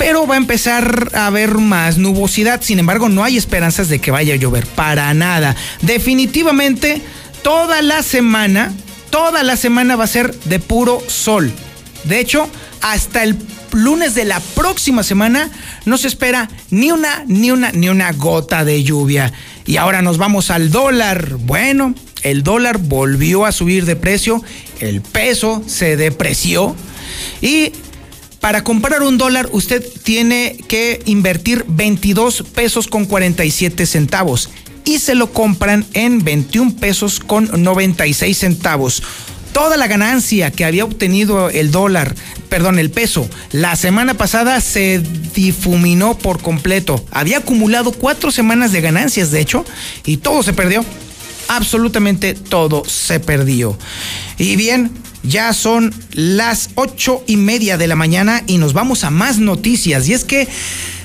pero 0.00 0.26
va 0.26 0.36
a 0.36 0.38
empezar 0.38 1.10
a 1.12 1.26
haber 1.26 1.58
más 1.58 1.98
nubosidad. 1.98 2.62
Sin 2.62 2.78
embargo, 2.78 3.10
no 3.10 3.22
hay 3.22 3.36
esperanzas 3.36 3.90
de 3.90 3.98
que 3.98 4.10
vaya 4.10 4.32
a 4.32 4.38
llover. 4.38 4.64
Para 4.64 5.12
nada. 5.12 5.54
Definitivamente, 5.82 7.02
toda 7.42 7.82
la 7.82 8.02
semana, 8.02 8.72
toda 9.10 9.42
la 9.42 9.58
semana 9.58 9.96
va 9.96 10.04
a 10.04 10.06
ser 10.06 10.34
de 10.46 10.58
puro 10.58 11.02
sol. 11.06 11.52
De 12.04 12.18
hecho, 12.18 12.48
hasta 12.80 13.22
el 13.22 13.36
lunes 13.72 14.14
de 14.14 14.24
la 14.24 14.40
próxima 14.40 15.02
semana 15.02 15.50
no 15.84 15.98
se 15.98 16.08
espera 16.08 16.48
ni 16.70 16.90
una, 16.90 17.24
ni 17.26 17.50
una, 17.50 17.70
ni 17.72 17.90
una 17.90 18.12
gota 18.12 18.64
de 18.64 18.82
lluvia. 18.82 19.34
Y 19.66 19.76
ahora 19.76 20.00
nos 20.00 20.16
vamos 20.16 20.50
al 20.50 20.70
dólar. 20.70 21.36
Bueno, 21.36 21.94
el 22.22 22.42
dólar 22.42 22.78
volvió 22.78 23.46
a 23.46 23.52
subir 23.52 23.84
de 23.84 23.96
precio, 23.96 24.42
el 24.80 25.00
peso 25.00 25.62
se 25.66 25.96
depreció 25.96 26.76
y 27.40 27.72
para 28.40 28.64
comprar 28.64 29.02
un 29.02 29.18
dólar 29.18 29.48
usted 29.52 29.84
tiene 30.02 30.56
que 30.66 31.02
invertir 31.04 31.64
22 31.68 32.44
pesos 32.54 32.86
con 32.86 33.04
47 33.04 33.84
centavos 33.84 34.48
y 34.84 34.98
se 34.98 35.14
lo 35.14 35.32
compran 35.32 35.86
en 35.92 36.24
21 36.24 36.76
pesos 36.76 37.20
con 37.20 37.50
96 37.62 38.36
centavos. 38.36 39.02
Toda 39.52 39.76
la 39.76 39.88
ganancia 39.88 40.50
que 40.50 40.64
había 40.64 40.84
obtenido 40.84 41.50
el 41.50 41.70
dólar, 41.70 42.14
perdón, 42.48 42.78
el 42.78 42.90
peso, 42.90 43.28
la 43.52 43.76
semana 43.76 44.14
pasada 44.14 44.60
se 44.60 45.02
difuminó 45.34 46.16
por 46.16 46.40
completo. 46.40 47.04
Había 47.10 47.38
acumulado 47.38 47.92
cuatro 47.92 48.30
semanas 48.30 48.72
de 48.72 48.80
ganancias, 48.80 49.32
de 49.32 49.40
hecho, 49.40 49.64
y 50.06 50.18
todo 50.18 50.42
se 50.42 50.52
perdió 50.52 50.84
absolutamente 51.50 52.34
todo 52.34 52.84
se 52.86 53.18
perdió. 53.18 53.76
Y 54.38 54.54
bien, 54.54 54.92
ya 55.24 55.52
son 55.52 55.92
las 56.12 56.70
ocho 56.76 57.24
y 57.26 57.36
media 57.36 57.76
de 57.76 57.88
la 57.88 57.96
mañana 57.96 58.42
y 58.46 58.58
nos 58.58 58.72
vamos 58.72 59.02
a 59.02 59.10
más 59.10 59.38
noticias. 59.38 60.08
Y 60.08 60.14
es 60.14 60.24
que, 60.24 60.48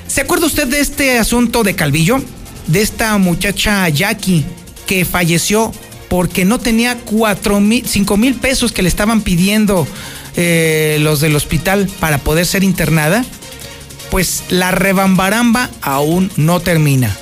¿se 0.08 0.22
acuerda 0.22 0.46
usted 0.46 0.68
de 0.68 0.80
este 0.80 1.18
asunto 1.18 1.64
de 1.64 1.76
Calvillo? 1.76 2.24
De 2.68 2.82
esta 2.82 3.18
muchacha 3.18 3.90
Jackie 3.90 4.46
que 4.86 5.04
falleció 5.04 5.72
porque 6.10 6.46
no 6.46 6.60
tenía 6.60 6.96
cuatro 7.00 7.60
mil, 7.60 7.84
cinco 7.88 8.16
mil 8.16 8.36
pesos 8.36 8.72
que 8.72 8.84
le 8.84 8.88
estaban 8.88 9.22
pidiendo 9.22 9.88
eh, 10.36 10.98
los 11.02 11.22
del 11.22 11.36
hospital 11.36 11.90
para 12.00 12.20
poder 12.20 12.46
ser 12.46 12.64
internada. 12.64 13.26
Pues 14.12 14.44
la 14.50 14.70
rebambaramba 14.70 15.72
aún 15.82 16.32
no 16.38 16.60
termina. 16.60 17.18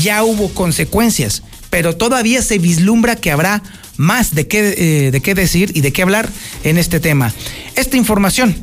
Ya 0.00 0.24
hubo 0.24 0.48
consecuencias 0.48 1.42
pero 1.76 1.94
todavía 1.94 2.40
se 2.40 2.56
vislumbra 2.56 3.16
que 3.16 3.30
habrá 3.30 3.60
más 3.98 4.34
de 4.34 4.48
qué, 4.48 4.74
eh, 4.78 5.10
de 5.10 5.20
qué 5.20 5.34
decir 5.34 5.72
y 5.74 5.82
de 5.82 5.92
qué 5.92 6.00
hablar 6.00 6.26
en 6.64 6.78
este 6.78 7.00
tema. 7.00 7.34
Esta 7.74 7.98
información 7.98 8.56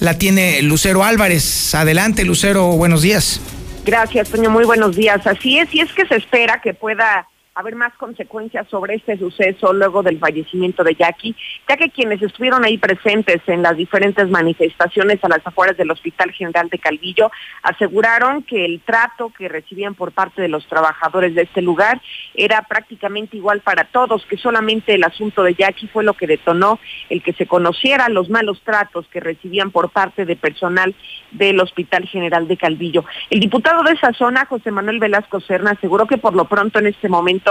la 0.00 0.16
tiene 0.16 0.62
Lucero 0.62 1.04
Álvarez. 1.04 1.74
Adelante, 1.74 2.24
Lucero, 2.24 2.68
buenos 2.68 3.02
días. 3.02 3.42
Gracias, 3.84 4.30
Toño, 4.30 4.48
muy 4.48 4.64
buenos 4.64 4.96
días. 4.96 5.26
Así 5.26 5.58
es, 5.58 5.68
y 5.74 5.80
es 5.80 5.92
que 5.92 6.06
se 6.06 6.16
espera 6.16 6.62
que 6.62 6.72
pueda 6.72 7.28
haber 7.56 7.74
más 7.74 7.94
consecuencias 7.94 8.68
sobre 8.68 8.96
este 8.96 9.18
suceso 9.18 9.72
luego 9.72 10.02
del 10.02 10.18
fallecimiento 10.18 10.84
de 10.84 10.94
Jackie, 10.94 11.34
ya 11.66 11.76
que 11.78 11.90
quienes 11.90 12.20
estuvieron 12.20 12.64
ahí 12.64 12.76
presentes 12.76 13.40
en 13.46 13.62
las 13.62 13.76
diferentes 13.76 14.28
manifestaciones 14.28 15.24
a 15.24 15.28
las 15.28 15.44
afueras 15.44 15.76
del 15.78 15.90
Hospital 15.90 16.32
General 16.32 16.68
de 16.68 16.78
Calvillo 16.78 17.30
aseguraron 17.62 18.42
que 18.42 18.66
el 18.66 18.80
trato 18.82 19.32
que 19.36 19.48
recibían 19.48 19.94
por 19.94 20.12
parte 20.12 20.42
de 20.42 20.48
los 20.48 20.66
trabajadores 20.66 21.34
de 21.34 21.42
este 21.42 21.62
lugar 21.62 22.02
era 22.34 22.60
prácticamente 22.62 23.38
igual 23.38 23.60
para 23.60 23.84
todos, 23.84 24.26
que 24.26 24.36
solamente 24.36 24.94
el 24.94 25.04
asunto 25.04 25.42
de 25.42 25.54
Jackie 25.54 25.88
fue 25.88 26.04
lo 26.04 26.12
que 26.12 26.26
detonó 26.26 26.78
el 27.08 27.22
que 27.22 27.32
se 27.32 27.46
conociera 27.46 28.10
los 28.10 28.28
malos 28.28 28.60
tratos 28.64 29.06
que 29.08 29.20
recibían 29.20 29.70
por 29.70 29.88
parte 29.88 30.26
de 30.26 30.36
personal 30.36 30.94
del 31.30 31.58
Hospital 31.60 32.06
General 32.06 32.46
de 32.46 32.58
Calvillo. 32.58 33.04
El 33.30 33.40
diputado 33.40 33.82
de 33.82 33.92
esa 33.92 34.12
zona, 34.12 34.44
José 34.44 34.70
Manuel 34.70 34.98
Velasco 34.98 35.40
Serna, 35.40 35.70
aseguró 35.70 36.06
que 36.06 36.18
por 36.18 36.34
lo 36.34 36.44
pronto 36.44 36.78
en 36.78 36.88
este 36.88 37.08
momento 37.08 37.45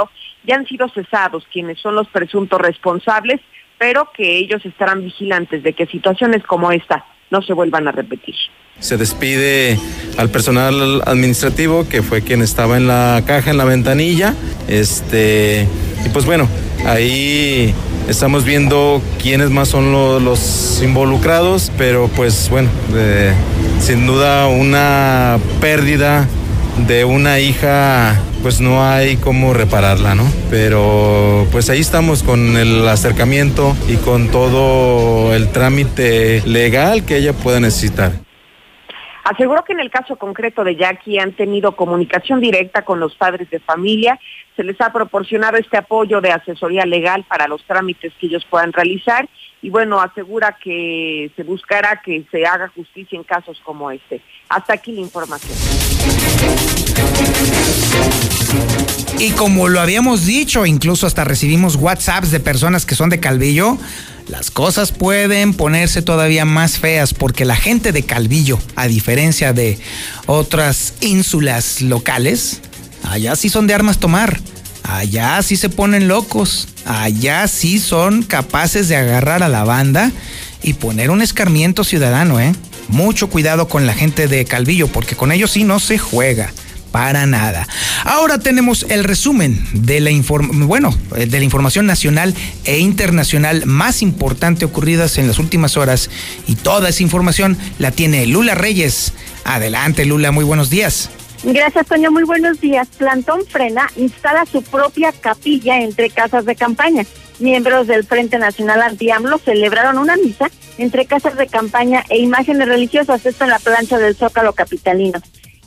ya 0.46 0.56
han 0.56 0.66
sido 0.66 0.88
cesados 0.90 1.46
quienes 1.52 1.80
son 1.80 1.96
los 1.96 2.08
presuntos 2.10 2.60
responsables, 2.60 3.42
pero 3.78 4.10
que 4.16 4.38
ellos 4.38 4.66
estarán 4.66 5.04
vigilantes 5.04 5.64
de 5.64 5.74
que 5.74 5.86
situaciones 5.88 6.44
como 6.44 6.72
esta 6.72 7.06
no 7.32 7.42
se 7.42 7.54
vuelvan 7.54 7.88
a 7.88 7.92
repetir. 7.92 8.36
Se 8.80 8.98
despide 8.98 9.80
al 10.18 10.30
personal 10.30 11.02
administrativo 11.06 11.88
que 11.88 12.02
fue 12.02 12.22
quien 12.22 12.42
estaba 12.42 12.78
en 12.78 12.88
la 12.88 13.24
caja, 13.26 13.52
en 13.52 13.58
la 13.58 13.66
ventanilla. 13.66 14.34
Este, 14.68 15.68
y 16.06 16.10
pues 16.10 16.26
bueno, 16.26 16.50
ahí 16.86 17.74
estamos 18.10 18.44
viendo 18.44 19.02
quiénes 19.22 19.50
más 19.50 19.70
son 19.70 19.92
los 19.92 20.82
involucrados, 20.84 21.72
pero 21.78 22.10
pues 22.10 22.50
bueno, 22.50 22.70
sin 23.80 24.06
duda 24.06 24.48
una 24.48 25.40
pérdida 25.62 26.28
de 26.88 27.06
una 27.06 27.40
hija 27.40 28.20
pues 28.42 28.62
no 28.62 28.86
hay 28.88 29.18
cómo 29.18 29.54
repararla, 29.54 30.14
¿no? 30.14 30.24
Pero 30.50 31.48
pues 31.52 31.70
ahí 31.70 31.80
estamos 31.80 32.22
con 32.22 32.58
el 32.58 32.88
acercamiento 32.88 33.76
y 33.88 33.96
con 33.96 34.28
todo 34.28 35.34
el 35.34 35.50
trámite 35.50 36.44
legal 36.46 37.06
que 37.06 37.18
ella 37.18 37.34
pueda 37.34 37.60
necesitar. 37.60 38.25
Aseguró 39.26 39.64
que 39.64 39.74
en 39.74 39.80
el 39.80 39.90
caso 39.90 40.18
concreto 40.18 40.64
de 40.64 40.76
Jackie 40.76 41.18
han 41.18 41.34
tenido 41.34 41.76
comunicación 41.76 42.40
directa 42.40 42.84
con 42.84 43.00
los 43.00 43.16
padres 43.16 43.50
de 43.50 43.60
familia, 43.60 44.20
se 44.56 44.64
les 44.64 44.80
ha 44.80 44.94
proporcionado 44.94 45.58
este 45.58 45.78
apoyo 45.78 46.22
de 46.22 46.32
asesoría 46.32 46.86
legal 46.86 47.26
para 47.28 47.48
los 47.48 47.64
trámites 47.66 48.14
que 48.20 48.28
ellos 48.28 48.46
puedan 48.48 48.72
realizar 48.72 49.28
y 49.64 49.72
bueno, 49.72 50.00
asegura 50.00 50.56
que 50.64 51.32
se 51.36 51.42
buscará 51.42 52.04
que 52.06 52.24
se 52.30 52.46
haga 52.46 52.68
justicia 52.76 53.18
en 53.18 53.24
casos 53.24 53.60
como 53.66 53.90
este. 53.90 54.22
Hasta 54.48 54.74
aquí 54.74 54.92
la 54.92 55.02
información. 55.02 55.58
Y 59.18 59.32
como 59.32 59.70
lo 59.70 59.80
habíamos 59.80 60.28
dicho, 60.28 60.68
incluso 60.68 61.08
hasta 61.08 61.24
recibimos 61.24 61.78
WhatsApps 61.78 62.30
de 62.30 62.40
personas 62.40 62.86
que 62.86 62.94
son 62.94 63.10
de 63.10 63.20
Calvillo, 63.20 63.80
las 64.28 64.50
cosas 64.50 64.92
pueden 64.92 65.54
ponerse 65.54 66.02
todavía 66.02 66.46
más 66.46 66.80
feas 66.80 67.14
porque 67.14 67.46
la 67.46 67.56
gente 67.56 67.92
de 67.92 68.04
Calvillo, 68.04 68.60
a 68.76 68.88
diferencia 68.88 69.54
de 69.54 69.78
otras 70.26 70.94
ínsulas 71.02 71.82
locales, 71.82 72.62
allá 73.04 73.36
sí 73.36 73.50
son 73.50 73.68
de 73.68 73.76
armas 73.76 74.00
tomar. 74.00 74.40
Allá 74.84 75.42
sí 75.42 75.58
se 75.58 75.70
ponen 75.70 76.08
locos. 76.08 76.68
Allá 76.86 77.48
sí 77.48 77.80
son 77.80 78.24
capaces 78.24 78.88
de 78.88 78.96
agarrar 78.96 79.42
a 79.42 79.50
la 79.50 79.64
banda 79.64 80.12
y 80.62 80.74
poner 80.74 81.10
un 81.10 81.22
escarmiento 81.22 81.84
ciudadano, 81.84 82.40
¿eh? 82.40 82.54
Mucho 82.88 83.30
cuidado 83.30 83.68
con 83.68 83.88
la 83.88 83.96
gente 83.96 84.28
de 84.28 84.46
Calvillo, 84.46 84.88
porque 84.88 85.16
con 85.16 85.32
ellos 85.32 85.52
sí 85.52 85.64
no 85.64 85.80
se 85.80 85.98
juega. 85.98 86.54
Para 86.96 87.26
nada. 87.26 87.68
Ahora 88.06 88.40
tenemos 88.40 88.86
el 88.90 89.04
resumen 89.04 89.62
de 89.74 90.00
la 90.00 90.12
bueno, 90.66 90.98
eh, 91.18 91.26
de 91.26 91.40
la 91.40 91.44
información 91.44 91.86
nacional 91.86 92.34
e 92.64 92.80
internacional 92.80 93.66
más 93.66 94.02
importante 94.02 94.64
ocurridas 94.64 95.18
en 95.18 95.28
las 95.28 95.38
últimas 95.38 95.76
horas 95.76 96.10
y 96.48 96.56
toda 96.56 96.88
esa 96.88 97.04
información 97.04 97.58
la 97.80 97.92
tiene 97.92 98.26
Lula 98.28 98.56
Reyes. 98.56 99.12
Adelante, 99.44 100.06
Lula, 100.06 100.32
muy 100.32 100.46
buenos 100.46 100.70
días. 100.70 101.10
Gracias, 101.44 101.86
Toño. 101.86 102.12
Muy 102.12 102.24
buenos 102.24 102.62
días. 102.62 102.88
Plantón 102.98 103.42
Frena 103.46 103.92
instala 103.98 104.46
su 104.46 104.62
propia 104.64 105.12
capilla 105.12 105.82
entre 105.82 106.10
casas 106.10 106.46
de 106.46 106.56
campaña. 106.56 107.04
Miembros 107.40 107.88
del 107.88 108.06
Frente 108.06 108.38
Nacional 108.40 108.82
Anti-AMLO 108.82 109.38
celebraron 109.40 109.98
una 109.98 110.16
misa 110.16 110.50
entre 110.78 111.06
casas 111.08 111.36
de 111.36 111.48
campaña 111.48 112.06
e 112.08 112.20
imágenes 112.20 112.70
religiosas, 112.70 113.26
esto 113.26 113.44
en 113.44 113.50
la 113.50 113.60
plancha 113.60 113.98
del 113.98 114.16
Zócalo 114.16 114.54
Capitalino 114.54 115.20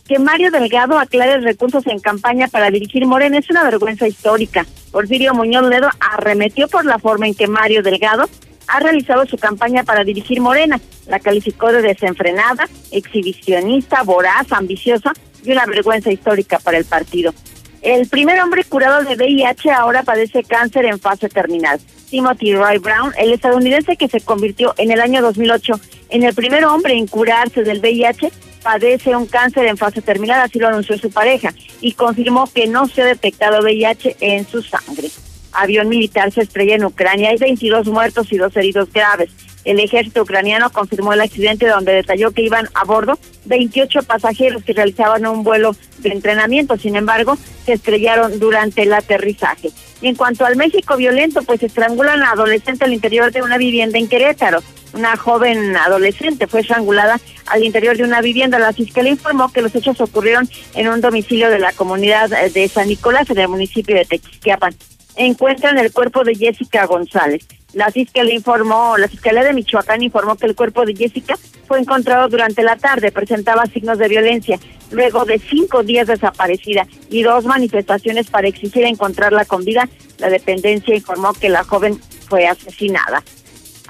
que 0.08 0.18
Mario 0.18 0.50
Delgado 0.50 0.98
aclare 0.98 1.38
recursos 1.40 1.86
en 1.86 2.00
campaña 2.00 2.48
para 2.48 2.70
dirigir 2.70 3.06
Morena 3.06 3.38
es 3.38 3.50
una 3.50 3.62
vergüenza 3.62 4.08
histórica. 4.08 4.64
Porfirio 4.90 5.34
Muñoz 5.34 5.68
Ledo 5.68 5.90
arremetió 6.00 6.66
por 6.66 6.86
la 6.86 6.98
forma 6.98 7.26
en 7.26 7.34
que 7.34 7.46
Mario 7.46 7.82
Delgado 7.82 8.28
ha 8.68 8.80
realizado 8.80 9.26
su 9.26 9.36
campaña 9.36 9.84
para 9.84 10.04
dirigir 10.04 10.40
Morena. 10.40 10.80
La 11.06 11.20
calificó 11.20 11.70
de 11.72 11.82
desenfrenada, 11.82 12.66
exhibicionista, 12.90 14.02
voraz, 14.02 14.50
ambiciosa 14.50 15.12
y 15.44 15.52
una 15.52 15.66
vergüenza 15.66 16.10
histórica 16.10 16.58
para 16.58 16.78
el 16.78 16.86
partido. 16.86 17.34
El 17.82 18.08
primer 18.08 18.40
hombre 18.40 18.64
curado 18.64 19.04
de 19.04 19.14
VIH 19.14 19.70
ahora 19.70 20.02
padece 20.02 20.42
cáncer 20.42 20.86
en 20.86 20.98
fase 20.98 21.28
terminal. 21.28 21.78
Timothy 22.10 22.54
Roy 22.54 22.78
Brown, 22.78 23.12
el 23.18 23.34
estadounidense 23.34 23.96
que 23.96 24.08
se 24.08 24.22
convirtió 24.22 24.74
en 24.78 24.90
el 24.90 25.02
año 25.02 25.20
2008 25.20 25.78
en 26.08 26.22
el 26.22 26.34
primer 26.34 26.64
hombre 26.64 26.94
en 26.94 27.06
curarse 27.06 27.62
del 27.62 27.80
VIH, 27.80 28.32
padece 28.62 29.16
un 29.16 29.26
cáncer 29.26 29.66
en 29.66 29.76
fase 29.76 30.02
terminal, 30.02 30.40
así 30.40 30.58
lo 30.58 30.68
anunció 30.68 30.98
su 30.98 31.10
pareja, 31.10 31.52
y 31.80 31.92
confirmó 31.92 32.50
que 32.52 32.66
no 32.66 32.86
se 32.88 33.02
ha 33.02 33.06
detectado 33.06 33.62
VIH 33.62 34.16
en 34.20 34.46
su 34.46 34.62
sangre. 34.62 35.08
Avión 35.52 35.88
militar 35.88 36.30
se 36.30 36.42
estrella 36.42 36.76
en 36.76 36.84
Ucrania, 36.84 37.30
hay 37.30 37.38
22 37.38 37.86
muertos 37.88 38.32
y 38.32 38.36
dos 38.36 38.56
heridos 38.56 38.92
graves. 38.92 39.30
El 39.68 39.80
ejército 39.80 40.22
ucraniano 40.22 40.70
confirmó 40.70 41.12
el 41.12 41.20
accidente 41.20 41.68
donde 41.68 41.92
detalló 41.92 42.30
que 42.30 42.40
iban 42.40 42.70
a 42.72 42.84
bordo 42.84 43.18
28 43.44 44.02
pasajeros 44.02 44.64
que 44.64 44.72
realizaban 44.72 45.26
un 45.26 45.44
vuelo 45.44 45.76
de 45.98 46.08
entrenamiento, 46.08 46.78
sin 46.78 46.96
embargo, 46.96 47.36
se 47.66 47.74
estrellaron 47.74 48.40
durante 48.40 48.84
el 48.84 48.94
aterrizaje. 48.94 49.68
Y 50.00 50.08
en 50.08 50.14
cuanto 50.14 50.46
al 50.46 50.56
México 50.56 50.96
violento, 50.96 51.42
pues 51.42 51.62
estrangulan 51.62 52.22
a 52.22 52.30
adolescente 52.30 52.86
al 52.86 52.94
interior 52.94 53.30
de 53.30 53.42
una 53.42 53.58
vivienda 53.58 53.98
en 53.98 54.08
Querétaro. 54.08 54.62
Una 54.94 55.18
joven 55.18 55.76
adolescente 55.76 56.46
fue 56.46 56.60
estrangulada 56.60 57.20
al 57.44 57.62
interior 57.62 57.94
de 57.94 58.04
una 58.04 58.22
vivienda. 58.22 58.58
La 58.58 58.72
fiscalía 58.72 59.12
informó 59.12 59.52
que 59.52 59.60
los 59.60 59.74
hechos 59.74 60.00
ocurrieron 60.00 60.48
en 60.76 60.88
un 60.88 61.02
domicilio 61.02 61.50
de 61.50 61.58
la 61.58 61.74
comunidad 61.74 62.30
de 62.30 62.68
San 62.68 62.88
Nicolás, 62.88 63.28
en 63.28 63.36
el 63.36 63.48
municipio 63.48 63.94
de 63.94 64.06
Tequisquiapan. 64.06 64.74
Encuentran 65.16 65.76
el 65.76 65.92
cuerpo 65.92 66.24
de 66.24 66.34
Jessica 66.36 66.86
González. 66.86 67.46
La 67.78 67.92
fiscalía 67.92 68.34
informó, 68.34 68.98
la 68.98 69.06
fiscalía 69.06 69.44
de 69.44 69.52
Michoacán 69.52 70.02
informó 70.02 70.34
que 70.34 70.46
el 70.46 70.56
cuerpo 70.56 70.84
de 70.84 70.96
Jessica 70.96 71.38
fue 71.64 71.78
encontrado 71.78 72.28
durante 72.28 72.64
la 72.64 72.74
tarde, 72.74 73.12
presentaba 73.12 73.66
signos 73.66 73.98
de 73.98 74.08
violencia, 74.08 74.58
luego 74.90 75.24
de 75.24 75.38
cinco 75.38 75.84
días 75.84 76.08
desaparecida 76.08 76.88
y 77.08 77.22
dos 77.22 77.44
manifestaciones 77.44 78.30
para 78.30 78.48
exigir 78.48 78.82
encontrarla 78.82 79.44
con 79.44 79.64
vida. 79.64 79.88
La 80.18 80.28
dependencia 80.28 80.96
informó 80.96 81.32
que 81.34 81.48
la 81.50 81.62
joven 81.62 82.00
fue 82.28 82.48
asesinada. 82.48 83.22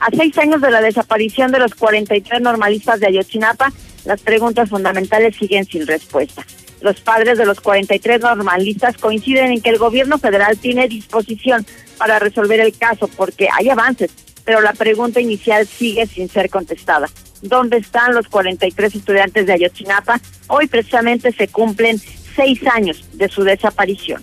A 0.00 0.10
seis 0.14 0.36
años 0.36 0.60
de 0.60 0.70
la 0.70 0.82
desaparición 0.82 1.50
de 1.50 1.60
los 1.60 1.74
43 1.74 2.42
normalistas 2.42 3.00
de 3.00 3.06
Ayotzinapa, 3.06 3.72
las 4.04 4.20
preguntas 4.20 4.68
fundamentales 4.68 5.34
siguen 5.34 5.64
sin 5.64 5.86
respuesta. 5.86 6.44
Los 6.82 7.00
padres 7.00 7.38
de 7.38 7.46
los 7.46 7.62
43 7.62 8.20
normalistas 8.20 8.98
coinciden 8.98 9.50
en 9.50 9.62
que 9.62 9.70
el 9.70 9.78
gobierno 9.78 10.18
federal 10.18 10.58
tiene 10.58 10.88
disposición 10.88 11.64
para 11.98 12.18
resolver 12.18 12.60
el 12.60 12.76
caso 12.76 13.08
porque 13.08 13.48
hay 13.52 13.68
avances, 13.68 14.10
pero 14.44 14.60
la 14.60 14.72
pregunta 14.72 15.20
inicial 15.20 15.66
sigue 15.66 16.06
sin 16.06 16.28
ser 16.28 16.48
contestada. 16.48 17.08
¿Dónde 17.42 17.76
están 17.76 18.14
los 18.14 18.28
43 18.28 18.94
estudiantes 18.94 19.46
de 19.46 19.52
Ayotzinapa? 19.52 20.20
Hoy 20.48 20.66
precisamente 20.66 21.32
se 21.32 21.48
cumplen 21.48 22.00
seis 22.34 22.60
años 22.66 23.04
de 23.12 23.28
su 23.28 23.44
desaparición. 23.44 24.22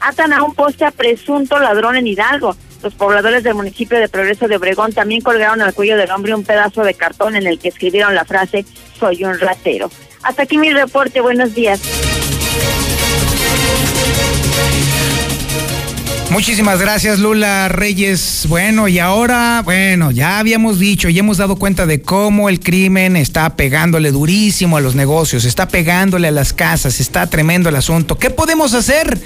Atan 0.00 0.32
a 0.32 0.42
un 0.42 0.54
poste 0.54 0.84
a 0.84 0.90
presunto 0.90 1.58
ladrón 1.58 1.96
en 1.96 2.06
Hidalgo. 2.06 2.56
Los 2.82 2.94
pobladores 2.94 3.42
del 3.42 3.54
municipio 3.54 3.98
de 3.98 4.08
Progreso 4.08 4.46
de 4.46 4.56
Obregón 4.56 4.92
también 4.92 5.22
colgaron 5.22 5.62
al 5.62 5.72
cuello 5.72 5.96
del 5.96 6.10
hombre 6.10 6.34
un 6.34 6.44
pedazo 6.44 6.82
de 6.82 6.92
cartón 6.92 7.34
en 7.36 7.46
el 7.46 7.58
que 7.58 7.68
escribieron 7.68 8.14
la 8.14 8.26
frase 8.26 8.66
soy 8.98 9.24
un 9.24 9.38
ratero. 9.38 9.90
Hasta 10.22 10.42
aquí 10.42 10.58
mi 10.58 10.70
reporte, 10.72 11.20
buenos 11.20 11.54
días. 11.54 11.80
Muchísimas 16.30 16.80
gracias 16.80 17.20
Lula 17.20 17.68
Reyes. 17.68 18.46
Bueno, 18.48 18.88
y 18.88 18.98
ahora, 18.98 19.62
bueno, 19.64 20.10
ya 20.10 20.38
habíamos 20.38 20.78
dicho 20.78 21.08
y 21.08 21.18
hemos 21.18 21.36
dado 21.36 21.56
cuenta 21.56 21.86
de 21.86 22.02
cómo 22.02 22.48
el 22.48 22.60
crimen 22.60 23.16
está 23.16 23.54
pegándole 23.56 24.10
durísimo 24.10 24.76
a 24.76 24.80
los 24.80 24.94
negocios, 24.94 25.44
está 25.44 25.68
pegándole 25.68 26.28
a 26.28 26.32
las 26.32 26.52
casas, 26.52 26.98
está 26.98 27.28
tremendo 27.28 27.68
el 27.68 27.76
asunto. 27.76 28.18
¿Qué 28.18 28.30
podemos 28.30 28.74
hacer? 28.74 29.20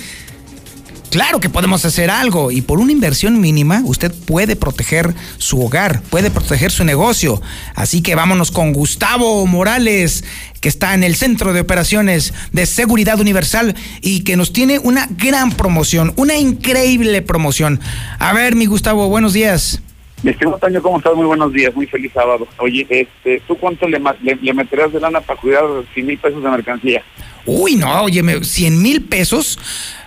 Claro 1.10 1.40
que 1.40 1.48
podemos 1.48 1.86
hacer 1.86 2.10
algo 2.10 2.51
y 2.51 2.60
por 2.60 2.80
una 2.80 2.93
inversión 2.93 3.40
mínima 3.40 3.80
usted 3.85 4.12
puede 4.12 4.56
proteger 4.56 5.14
su 5.39 5.59
hogar, 5.62 6.02
puede 6.02 6.30
proteger 6.30 6.70
su 6.70 6.85
negocio. 6.85 7.40
Así 7.74 8.02
que 8.02 8.14
vámonos 8.14 8.51
con 8.51 8.74
Gustavo 8.74 9.47
Morales, 9.47 10.24
que 10.60 10.68
está 10.68 10.93
en 10.93 11.05
el 11.05 11.16
Centro 11.16 11.55
de 11.55 11.60
Operaciones 11.60 12.35
de 12.52 12.66
Seguridad 12.66 13.20
Universal 13.20 13.74
y 14.02 14.20
que 14.20 14.36
nos 14.36 14.52
tiene 14.52 14.78
una 14.80 15.09
gran 15.10 15.52
promoción, 15.52 16.12
una 16.16 16.36
increíble 16.36 17.22
promoción. 17.22 17.80
A 18.18 18.35
ver, 18.35 18.55
mi 18.55 18.66
Gustavo, 18.66 19.09
buenos 19.09 19.32
días. 19.32 19.80
Mi 20.22 20.32
estimado 20.32 20.58
Taño, 20.58 20.82
¿cómo 20.82 20.98
estás? 20.98 21.14
Muy 21.14 21.26
buenos 21.26 21.52
días, 21.52 21.74
muy 21.74 21.86
feliz 21.86 22.10
sábado. 22.12 22.48
Oye, 22.58 22.86
este, 22.90 23.40
¿tú 23.46 23.56
cuánto 23.56 23.86
le, 23.86 24.00
le, 24.22 24.54
meterás 24.54 24.92
de 24.92 24.98
lana 24.98 25.20
para 25.20 25.40
cuidar 25.40 25.62
100 25.94 26.06
mil 26.06 26.18
pesos 26.18 26.42
de 26.42 26.50
mercancía? 26.50 27.02
Uy, 27.46 27.76
no, 27.76 28.02
oye, 28.02 28.22
100 28.42 28.82
mil 28.82 29.02
pesos. 29.02 29.58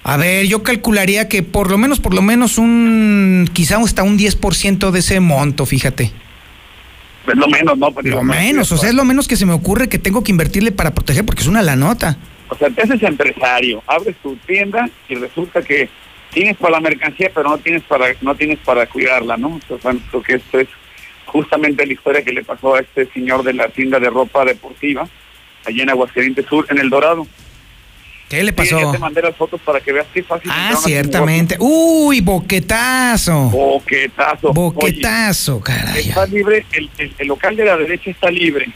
A 0.03 0.17
ver, 0.17 0.47
yo 0.47 0.63
calcularía 0.63 1.29
que 1.29 1.43
por 1.43 1.71
lo 1.71 1.77
menos, 1.77 2.01
por 2.01 2.13
lo 2.13 2.21
menos 2.21 2.57
un, 2.57 3.49
quizá 3.53 3.77
hasta 3.77 4.03
un 4.03 4.17
10% 4.19 4.91
de 4.91 4.99
ese 4.99 5.19
monto, 5.21 5.65
fíjate. 5.65 6.11
Pues 7.23 7.37
lo 7.37 7.47
menos, 7.47 7.77
¿no? 7.77 7.91
Pues 7.91 8.05
lo 8.07 8.23
menos, 8.23 8.71
o 8.71 8.77
sea, 8.77 8.89
es 8.89 8.95
lo 8.95 9.05
menos 9.05 9.27
que 9.27 9.37
se 9.37 9.45
me 9.45 9.53
ocurre 9.53 9.87
que 9.87 9.99
tengo 9.99 10.23
que 10.23 10.31
invertirle 10.31 10.71
para 10.71 10.93
proteger 10.93 11.25
porque 11.25 11.43
es 11.43 11.47
una 11.47 11.61
la 11.61 11.77
nota. 11.77 12.17
O 12.49 12.57
sea, 12.57 12.69
te 12.69 12.81
haces 12.81 13.01
empresario, 13.03 13.81
abres 13.87 14.17
tu 14.21 14.35
tienda 14.45 14.89
y 15.07 15.15
resulta 15.15 15.61
que 15.61 15.89
tienes 16.33 16.57
para 16.57 16.71
la 16.73 16.79
mercancía, 16.81 17.31
pero 17.33 17.49
no 17.49 17.57
tienes 17.57 17.83
para 17.83 18.07
no 18.21 18.35
tienes 18.35 18.59
para 18.59 18.85
cuidarla, 18.87 19.37
¿no? 19.37 19.59
O 19.69 19.79
sea, 19.79 19.93
creo 20.09 20.23
que 20.23 20.33
esto 20.35 20.59
es 20.59 20.67
justamente 21.25 21.85
la 21.85 21.93
historia 21.93 22.23
que 22.23 22.33
le 22.33 22.43
pasó 22.43 22.75
a 22.75 22.79
este 22.81 23.05
señor 23.13 23.43
de 23.43 23.53
la 23.53 23.69
tienda 23.69 23.99
de 23.99 24.09
ropa 24.09 24.43
deportiva 24.43 25.07
allá 25.65 25.83
en 25.83 25.89
Aguascalientes 25.89 26.45
Sur, 26.45 26.65
en 26.69 26.79
El 26.79 26.89
Dorado. 26.89 27.27
¿Qué 28.29 28.43
le 28.43 28.53
pasó? 28.53 28.79
ya 28.79 28.91
te 28.91 28.97
mandé 28.97 29.21
las 29.21 29.35
fotos 29.35 29.59
para 29.61 29.81
que 29.81 29.91
veas 29.91 30.07
qué 30.13 30.23
fácil. 30.23 30.49
Ah, 30.53 30.73
ciertamente. 30.81 31.57
Uy, 31.59 32.21
boquetazo. 32.21 33.49
Boquetazo. 33.49 34.53
Boquetazo, 34.53 35.59
caray. 35.59 36.07
Está 36.07 36.25
libre, 36.27 36.65
el, 36.71 36.89
el, 37.17 37.27
local 37.27 37.57
de 37.57 37.65
la 37.65 37.75
derecha 37.75 38.09
está 38.09 38.31
libre. 38.31 38.67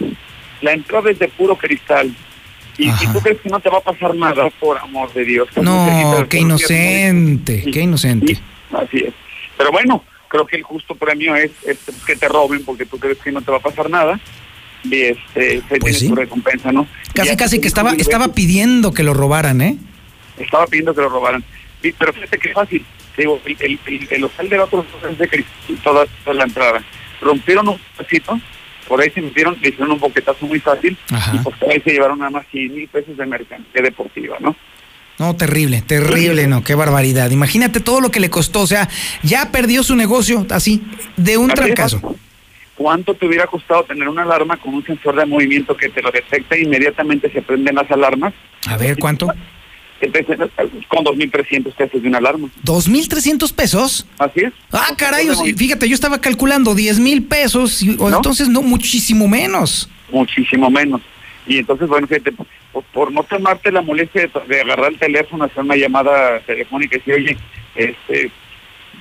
La 0.62 0.74
entrada 0.74 1.10
es 1.10 1.20
de 1.20 1.30
puro 1.30 1.56
cristal. 1.56 2.14
Y, 2.78 2.90
tú 3.14 3.22
crees 3.22 3.40
que 3.42 3.50
no 3.50 3.60
te 3.60 3.70
va 3.70 3.78
a 3.78 3.82
pasar 3.82 4.14
nada, 4.16 4.50
por 4.60 4.78
amor 4.78 5.12
de 5.14 5.24
Dios. 5.24 5.48
No, 5.62 6.26
qué 6.30 6.40
inocente, 6.40 7.64
qué 7.72 7.82
inocente. 7.82 8.38
así 8.74 8.98
es. 8.98 9.14
Pero 9.58 9.72
bueno, 9.72 10.04
creo 10.28 10.46
que 10.46 10.58
el 10.58 10.64
justo 10.64 10.96
premio 10.96 11.36
es, 11.36 11.52
es, 11.66 11.80
que 12.06 12.16
te 12.16 12.28
roben 12.28 12.64
porque 12.66 12.86
tú 12.86 13.00
crees 13.00 13.18
que 13.20 13.32
no 13.32 13.42
te 13.42 13.52
va 13.52 13.58
a 13.58 13.62
pasar 13.62 13.90
nada 13.90 14.20
y 14.84 15.02
este, 15.02 15.62
se 15.70 15.78
pues 15.80 15.98
tiene 16.00 16.10
su 16.10 16.16
recompensa, 16.16 16.72
¿no? 16.72 16.88
Casi, 17.14 17.36
casi 17.38 17.62
que 17.62 17.68
estaba, 17.68 17.94
estaba 17.94 18.30
pidiendo 18.30 18.94
que 18.94 19.04
lo 19.04 19.14
robaran, 19.14 19.62
¿eh? 19.62 19.78
Estaba 20.38 20.68
pidiendo 20.68 20.94
que 20.94 21.02
lo 21.02 21.10
robaran. 21.10 21.44
pero 21.98 22.14
fíjate 22.14 22.38
que 22.38 22.50
fácil. 22.50 22.86
Digo, 23.18 23.40
el, 23.46 23.56
el, 23.62 23.80
el, 23.86 24.08
el 24.12 24.24
hotel 24.26 24.50
de 24.50 24.60
otros 24.60 24.86
es 25.10 25.18
de 25.18 25.30
cristal, 25.30 25.78
toda, 25.84 26.06
toda 26.26 26.36
la 26.36 26.44
entrada. 26.44 26.84
Rompieron 27.22 27.70
un 27.70 27.80
pedacito, 27.96 28.40
por 28.88 29.02
ahí 29.02 29.10
se 29.10 29.22
metieron, 29.22 29.58
le 29.62 29.70
hicieron 29.70 29.92
un 29.92 30.00
boquetazo 30.00 30.46
muy 30.46 30.60
fácil, 30.60 30.98
y 31.34 31.38
por 31.40 31.54
ahí 31.70 31.82
se 31.82 31.92
llevaron 31.92 32.20
nada 32.20 32.32
más 32.32 32.46
100 32.52 32.76
mil 32.76 32.88
pesos 32.88 33.18
de 33.18 33.26
mercancía 33.26 33.82
deportiva, 33.82 34.38
¿no? 34.40 34.56
No, 35.18 35.36
terrible, 35.36 35.82
terrible, 35.82 36.46
no, 36.48 36.64
qué 36.64 36.76
barbaridad. 36.76 37.32
Imagínate 37.32 37.80
todo 37.80 38.02
lo 38.02 38.12
que 38.12 38.20
le 38.20 38.30
costó, 38.30 38.62
o 38.62 38.68
sea, 38.68 38.90
ya 39.24 39.50
perdió 39.52 39.82
su 39.82 39.96
negocio 39.96 40.46
así, 40.50 40.84
de 41.16 41.38
un 41.38 41.50
trancazo. 41.50 42.02
¿Cuánto 42.76 43.14
te 43.14 43.26
hubiera 43.26 43.48
costado 43.48 43.86
tener 43.86 44.10
una 44.10 44.24
alarma 44.24 44.58
con 44.58 44.74
un 44.74 44.86
sensor 44.86 45.16
de 45.16 45.26
movimiento 45.26 45.78
que 45.78 45.88
te 45.88 46.02
lo 46.02 46.12
detecta 46.12 46.56
e 46.56 46.64
inmediatamente 46.64 47.32
se 47.32 47.42
prenden 47.42 47.76
las 47.76 47.90
alarmas? 47.90 48.34
A 48.68 48.76
ver, 48.76 48.98
¿cuánto? 48.98 49.28
Con 50.88 51.06
2.300 51.06 51.74
pesos 51.74 52.02
de 52.02 52.08
una 52.08 52.18
alarma. 52.18 52.50
¿2.300 52.64 53.54
pesos? 53.54 54.06
Así 54.18 54.42
es. 54.42 54.54
Ah, 54.72 54.90
caray, 54.98 55.28
fíjate, 55.56 55.88
yo 55.88 55.96
estaba 55.96 56.20
calculando 56.20 56.76
10 56.76 57.00
mil 57.00 57.24
pesos, 57.24 57.84
o 58.00 58.10
entonces 58.10 58.50
no, 58.50 58.62
muchísimo 58.62 59.28
menos. 59.28 59.90
Muchísimo 60.12 60.70
menos. 60.70 61.02
Y 61.48 61.60
entonces, 61.60 61.88
bueno, 61.88 62.08
fíjate, 62.08 62.32
por, 62.32 62.84
por 62.94 63.12
no 63.12 63.24
tomarte 63.24 63.72
la 63.72 63.82
molestia 63.82 64.24
de, 64.24 64.48
de 64.48 64.62
agarrar 64.62 64.92
el 64.92 65.00
teléfono, 65.00 65.46
hacer 65.46 65.64
una 65.64 65.76
llamada 65.76 66.40
telefónica 66.42 66.96
y 66.96 67.00
decir, 67.00 67.14
oye, 67.14 67.38
este, 67.76 68.32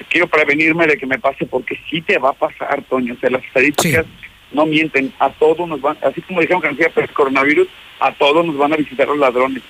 quiero 0.09 0.27
prevenirme 0.27 0.87
de 0.87 0.97
que 0.97 1.07
me 1.07 1.19
pase 1.19 1.47
porque 1.47 1.79
sí 1.89 2.03
te 2.03 2.19
va 2.19 2.31
a 2.31 2.35
pasar, 2.35 2.83
Toño. 2.83 3.15
O 3.15 3.17
sea, 3.19 3.31
las 3.31 3.45
estadísticas 3.45 4.07
no 4.53 4.67
mienten. 4.67 5.13
A 5.19 5.31
todos 5.31 5.69
nos 5.69 5.81
van, 5.81 5.97
así 6.03 6.21
como 6.23 6.41
dijeron 6.41 6.63
que 6.63 6.73
no 6.73 7.03
el 7.03 7.11
coronavirus, 7.11 7.69
a 8.01 8.13
todos 8.13 8.45
nos 8.45 8.57
van 8.57 8.73
a 8.73 8.77
visitar 8.77 9.09
los 9.09 9.19
ladrones. 9.19 9.63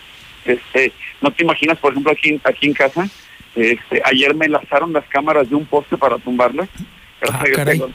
Este, 0.45 0.93
no 1.21 1.31
te 1.33 1.43
imaginas, 1.43 1.79
por 1.79 1.93
ejemplo, 1.93 2.13
aquí, 2.13 2.41
aquí 2.45 2.67
en 2.67 2.75
casa, 2.75 3.09
este, 3.55 4.03
ayer 4.05 4.35
me 4.35 4.47
enlazaron 4.47 4.93
las 4.93 5.05
cámaras 5.07 5.49
de 5.49 5.57
un 5.57 5.67
poste 5.67 5.97
para 5.97 6.19
tumbarlas. 6.19 6.69
Gracias, 7.21 7.59
a, 7.59 7.65
Dios 7.65 7.69
que 7.69 7.79
los, 7.79 7.91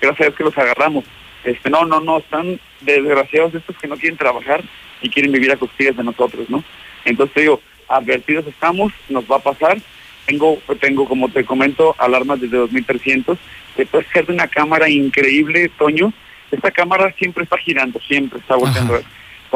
gracias 0.00 0.20
a 0.20 0.24
Dios 0.24 0.36
que 0.36 0.44
los 0.44 0.58
agarramos. 0.58 1.04
Este, 1.44 1.70
no, 1.70 1.84
no, 1.84 2.00
no, 2.00 2.18
están 2.18 2.58
desgraciados 2.80 3.54
estos 3.54 3.76
que 3.76 3.86
no 3.86 3.96
quieren 3.96 4.18
trabajar 4.18 4.62
y 5.00 5.08
quieren 5.08 5.32
vivir 5.32 5.52
a 5.52 5.56
costillas 5.56 5.96
de 5.96 6.04
nosotros, 6.04 6.50
¿no? 6.50 6.64
Entonces 7.04 7.34
te 7.34 7.40
digo, 7.42 7.60
advertidos 7.88 8.46
estamos, 8.46 8.92
nos 9.08 9.24
va 9.30 9.36
a 9.36 9.40
pasar. 9.40 9.78
Tengo, 10.26 10.58
tengo 10.80 11.06
como 11.06 11.28
te 11.28 11.44
comento, 11.44 11.94
alarmas 11.98 12.40
desde 12.40 12.56
2300, 12.56 13.38
que 13.76 13.86
puede 13.86 14.06
ser 14.12 14.26
de 14.26 14.32
una 14.32 14.48
cámara 14.48 14.88
increíble, 14.88 15.70
Toño. 15.78 16.12
Esta 16.50 16.72
cámara 16.72 17.14
siempre 17.16 17.44
está 17.44 17.56
girando, 17.58 18.00
siempre 18.00 18.40
está 18.40 18.56
volteando. 18.56 19.00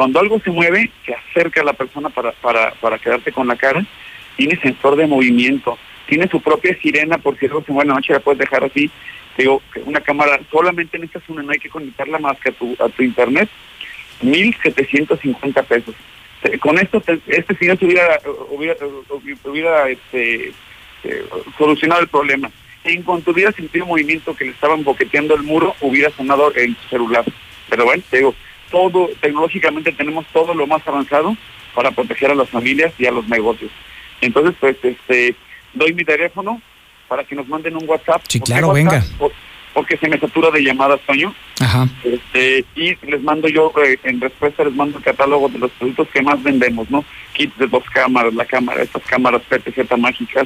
Cuando 0.01 0.19
algo 0.19 0.39
se 0.39 0.49
mueve, 0.49 0.89
se 1.05 1.13
acerca 1.13 1.61
a 1.61 1.63
la 1.63 1.73
persona 1.73 2.09
para, 2.09 2.31
para, 2.31 2.71
para 2.71 2.97
quedarte 2.97 3.31
con 3.31 3.47
la 3.47 3.55
cara. 3.55 3.85
Tiene 4.35 4.59
sensor 4.59 4.95
de 4.95 5.05
movimiento, 5.05 5.77
tiene 6.07 6.27
su 6.27 6.41
propia 6.41 6.75
sirena, 6.81 7.19
por 7.19 7.37
si 7.37 7.45
algo 7.45 7.61
se 7.63 7.71
mueve 7.71 7.83
en 7.83 7.89
la 7.89 7.93
noche, 7.97 8.13
la 8.13 8.19
puedes 8.19 8.39
dejar 8.39 8.63
así. 8.63 8.89
Digo, 9.37 9.61
una 9.85 10.01
cámara, 10.01 10.39
solamente 10.49 10.97
en 10.97 11.03
esta 11.03 11.19
zona 11.19 11.43
no 11.43 11.51
hay 11.51 11.59
que 11.59 11.69
conectarla 11.69 12.17
más 12.17 12.39
que 12.39 12.49
a 12.49 12.51
tu, 12.51 12.75
a 12.79 12.89
tu 12.89 13.03
internet. 13.03 13.47
1.750 14.23 15.63
pesos. 15.65 15.93
Con 16.61 16.79
esto, 16.79 16.99
te- 16.99 17.19
este 17.27 17.55
señor 17.57 17.77
se 17.77 17.85
hubiera, 17.85 18.19
hubiera, 18.49 18.75
hubiera 19.43 19.87
este, 19.87 20.47
eh, 21.03 21.25
solucionado 21.59 22.01
el 22.01 22.07
problema. 22.07 22.49
En 22.83 23.03
cuanto 23.03 23.29
hubiera 23.29 23.51
sentido 23.51 23.85
movimiento 23.85 24.35
que 24.35 24.45
le 24.45 24.51
estaban 24.51 24.83
boqueteando 24.83 25.35
el 25.35 25.43
muro, 25.43 25.75
hubiera 25.81 26.09
sonado 26.09 26.51
el 26.55 26.75
celular. 26.89 27.23
Pero 27.69 27.85
bueno, 27.85 28.01
te 28.09 28.17
digo, 28.17 28.33
todo, 28.71 29.09
tecnológicamente 29.19 29.91
tenemos 29.91 30.25
todo 30.33 30.53
lo 30.53 30.65
más 30.65 30.81
avanzado 30.87 31.35
para 31.75 31.91
proteger 31.91 32.31
a 32.31 32.35
las 32.35 32.49
familias 32.49 32.93
y 32.97 33.05
a 33.05 33.11
los 33.11 33.27
negocios. 33.27 33.71
Entonces, 34.21 34.55
pues, 34.59 34.77
este, 34.83 35.35
doy 35.73 35.93
mi 35.93 36.03
teléfono 36.03 36.61
para 37.07 37.23
que 37.23 37.35
nos 37.35 37.47
manden 37.47 37.75
un 37.75 37.87
WhatsApp. 37.87 38.21
Sí, 38.27 38.39
¿Por 38.39 38.47
qué 38.47 38.51
claro, 38.53 38.67
WhatsApp? 38.69 38.91
venga. 38.91 39.05
Por- 39.17 39.31
porque 39.73 39.95
se 39.95 40.09
me 40.09 40.19
satura 40.19 40.51
de 40.51 40.61
llamadas, 40.63 40.99
Toño. 41.07 41.33
Ajá. 41.61 41.87
Este, 42.03 42.65
y 42.75 42.93
les 43.05 43.21
mando 43.23 43.47
yo, 43.47 43.71
eh, 43.85 43.97
en 44.03 44.19
respuesta, 44.19 44.65
les 44.65 44.73
mando 44.75 44.97
el 44.97 45.03
catálogo 45.03 45.47
de 45.47 45.59
los 45.59 45.71
productos 45.71 46.09
que 46.09 46.21
más 46.21 46.43
vendemos, 46.43 46.89
¿no? 46.91 47.05
Kits 47.31 47.57
de 47.57 47.67
dos 47.67 47.83
cámaras, 47.89 48.33
la 48.33 48.43
cámara, 48.43 48.83
estas 48.83 49.01
cámaras 49.03 49.41
PTZ 49.43 49.97
mágicas, 49.97 50.45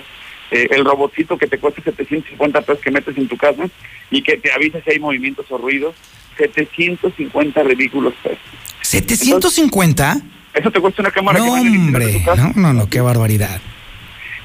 eh, 0.52 0.68
el 0.69 0.85
robotcito 0.85 1.39
que 1.39 1.47
te 1.47 1.57
cuesta 1.57 1.81
750 1.81 2.61
pesos 2.61 2.84
que 2.84 2.91
metes 2.91 3.18
en 3.18 3.27
tu 3.27 3.35
casa 3.35 3.68
y 4.11 4.22
que 4.22 4.38
te 4.38 4.52
avisa 4.52 4.80
si 4.84 4.91
hay 4.91 4.99
movimientos 4.99 5.47
o 5.49 5.57
ruidos, 5.57 5.95
750 6.38 7.64
ridículos 7.64 8.14
pesos. 8.24 8.40
¿750? 8.84 10.22
Eso 10.53 10.72
te 10.72 10.80
cuesta 10.80 11.02
una 11.02 11.12
cámara 11.12 11.40
No, 11.40 11.45
que 11.45 11.52
de 11.52 11.60
hombre. 11.60 12.14
tu 12.14 12.24
casa. 12.24 12.52
No, 12.56 12.62
no, 12.62 12.74
no, 12.74 12.90
qué 12.90 13.02
barbaridad. 13.02 13.60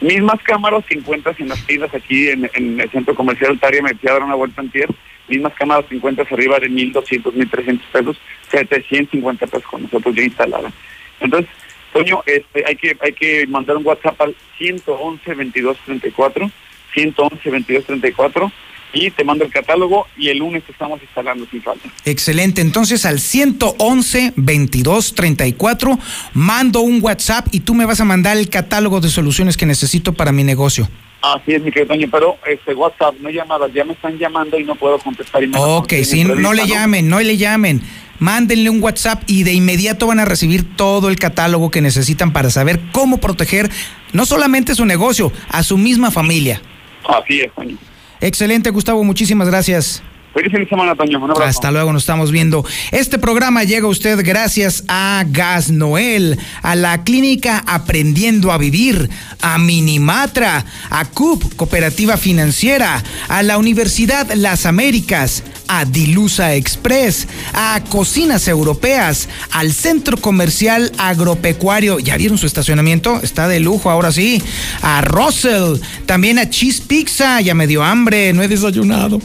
Mismas 0.01 0.41
cámaras 0.43 0.85
que 0.87 0.95
encuentras 0.99 1.39
en 1.41 1.49
las 1.49 1.65
tiendas 1.67 1.95
aquí 1.95 2.29
en, 2.29 2.51
en 2.55 2.81
el 2.81 2.91
centro 2.91 3.15
comercial 3.15 3.51
Altaria, 3.53 3.83
me 3.83 3.95
fui 3.95 4.09
a 4.09 4.15
dar 4.15 4.23
una 4.23 4.35
vuelta 4.35 4.63
en 4.63 4.71
tierra. 4.71 4.95
Mismas 5.29 5.53
cámaras 5.55 5.85
que 5.87 5.95
encuentras 5.97 6.31
arriba 6.33 6.59
de 6.59 6.69
1.200, 6.71 7.23
1.300 7.33 7.81
pesos, 7.93 8.17
750 8.51 9.47
pesos 9.47 9.67
con 9.71 9.83
nosotros 9.83 10.15
ya 10.17 10.23
instalada. 10.23 10.73
Entonces, 11.21 11.51
Toño, 11.93 12.23
este, 12.27 12.65
hay 12.67 12.77
que 12.77 12.97
hay 13.01 13.13
que 13.13 13.47
mandar 13.47 13.77
un 13.77 13.85
WhatsApp 13.87 14.21
al 14.23 14.35
111 14.59 15.35
2234, 15.35 16.51
111 16.95 17.51
2234 17.51 18.53
y 18.93 19.11
te 19.11 19.25
mando 19.25 19.45
el 19.45 19.51
catálogo 19.51 20.07
y 20.17 20.29
el 20.29 20.39
lunes 20.39 20.65
te 20.65 20.73
estamos 20.73 21.01
instalando 21.03 21.47
sin 21.51 21.63
falta. 21.63 21.89
Excelente. 22.05 22.61
Entonces 22.61 23.07
al 23.07 23.21
111 23.21 24.35
22 24.37 25.15
34 25.15 25.99
mando 26.35 26.81
un 26.81 27.03
WhatsApp 27.03 27.49
y 27.53 27.61
tú 27.61 27.75
me 27.75 27.87
vas 27.87 28.01
a 28.01 28.05
mandar 28.05 28.37
el 28.37 28.49
catálogo 28.49 29.01
de 29.01 29.09
soluciones 29.09 29.57
que 29.57 29.67
necesito 29.67 30.13
para 30.13 30.33
mi 30.33 30.45
negocio. 30.45 30.89
Así 31.23 31.53
es, 31.53 31.63
mi 31.63 31.71
querido 31.71 31.95
Toño, 31.95 32.09
pero 32.11 32.39
este 32.47 32.75
WhatsApp, 32.75 33.15
no 33.21 33.29
llamadas, 33.29 33.71
ya 33.75 33.85
me 33.85 33.93
están 33.93 34.17
llamando 34.19 34.59
y 34.59 34.65
no 34.65 34.75
puedo 34.75 34.99
contestar. 34.99 35.43
Y 35.43 35.49
me 35.49 35.59
Ok, 35.59 35.93
sí, 36.05 36.25
no 36.25 36.55
le 36.55 36.67
llamen, 36.67 37.09
no 37.09 37.21
le 37.21 37.37
llamen. 37.37 37.83
Mándenle 38.19 38.69
un 38.69 38.83
WhatsApp 38.83 39.23
y 39.27 39.45
de 39.45 39.53
inmediato 39.53 40.07
van 40.07 40.21
a 40.21 40.25
recibir 40.25 40.77
todo 40.77 41.09
el 41.09 41.19
catálogo 41.19 41.71
que 41.71 41.81
necesitan 41.81 42.33
para 42.33 42.51
saber 42.51 42.81
cómo 42.93 43.19
proteger 43.19 43.71
no 44.13 44.27
solamente 44.27 44.75
su 44.75 44.85
negocio, 44.85 45.33
a 45.49 45.63
su 45.63 45.79
misma 45.79 46.11
familia. 46.11 46.61
Así 47.07 47.41
es, 47.41 47.53
Toño. 47.55 47.77
Excelente, 48.21 48.71
Gustavo, 48.71 49.03
muchísimas 49.05 49.49
gracias. 49.49 50.03
Feliz 50.33 50.53
fin 50.53 50.61
de 50.61 50.69
semana, 50.69 50.95
Toño. 50.95 51.21
Hasta 51.43 51.73
luego, 51.73 51.93
nos 51.93 52.03
estamos 52.03 52.31
viendo. 52.31 52.65
Este 52.93 53.19
programa 53.19 53.65
llega 53.65 53.87
a 53.87 53.91
usted 53.91 54.25
gracias 54.25 54.85
a 54.87 55.25
Gas 55.27 55.71
Noel, 55.71 56.39
a 56.63 56.77
la 56.77 57.03
clínica 57.03 57.65
Aprendiendo 57.67 58.53
a 58.53 58.59
Vivir, 58.59 59.11
a 59.43 59.59
Minimatra, 59.59 60.65
a 60.89 61.05
CUP, 61.07 61.57
Cooperativa 61.57 62.17
Financiera, 62.17 63.03
a 63.29 63.43
la 63.43 63.59
Universidad 63.59 64.31
Las 64.35 64.67
Américas, 64.67 65.43
a 65.67 65.85
Dilusa 65.85 66.55
Express, 66.55 67.27
a 67.53 67.81
Cocinas 67.89 68.47
Europeas, 68.49 69.29
al 69.51 69.73
Centro 69.73 70.17
Comercial 70.17 70.93
Agropecuario. 70.99 71.99
¿Ya 71.99 72.17
vieron 72.17 72.39
su 72.39 72.47
estacionamiento? 72.47 73.21
Está 73.23 73.49
de 73.49 73.61
lujo, 73.61 73.91
ahora 73.91 74.13
sí. 74.13 74.43
A 74.83 75.01
Russell, 75.01 75.81
también 76.07 76.39
a 76.39 76.51
Cheese 76.51 76.83
Pizza, 76.83 77.41
ya 77.41 77.55
me 77.55 77.67
dio 77.67 77.83
hambre, 77.83 78.33
no 78.33 78.43
he 78.43 78.49
desayunado. 78.49 79.21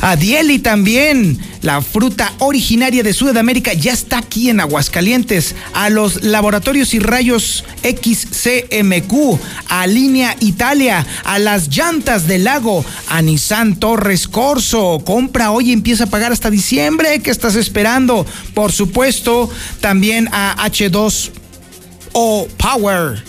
A 0.00 0.16
Dieli 0.50 0.62
también, 0.64 1.38
la 1.62 1.80
fruta 1.80 2.32
originaria 2.40 3.04
de 3.04 3.12
Sudamérica 3.12 3.72
ya 3.72 3.92
está 3.92 4.18
aquí 4.18 4.50
en 4.50 4.58
Aguascalientes. 4.58 5.54
A 5.74 5.90
los 5.90 6.24
laboratorios 6.24 6.92
y 6.92 6.98
rayos 6.98 7.64
XCMQ, 7.84 9.38
a 9.68 9.86
Línea 9.86 10.36
Italia, 10.40 11.06
a 11.22 11.38
las 11.38 11.68
llantas 11.68 12.26
del 12.26 12.42
lago, 12.42 12.84
a 13.08 13.22
Nissan 13.22 13.76
Torres 13.76 14.26
Corso. 14.26 15.00
Compra 15.04 15.52
hoy 15.52 15.70
y 15.70 15.72
empieza 15.72 16.04
a 16.04 16.08
pagar 16.08 16.32
hasta 16.32 16.50
diciembre. 16.50 17.20
¿Qué 17.20 17.30
estás 17.30 17.54
esperando? 17.54 18.26
Por 18.52 18.72
supuesto, 18.72 19.48
también 19.80 20.28
a 20.32 20.56
H2O 20.68 22.48
Power 22.56 23.22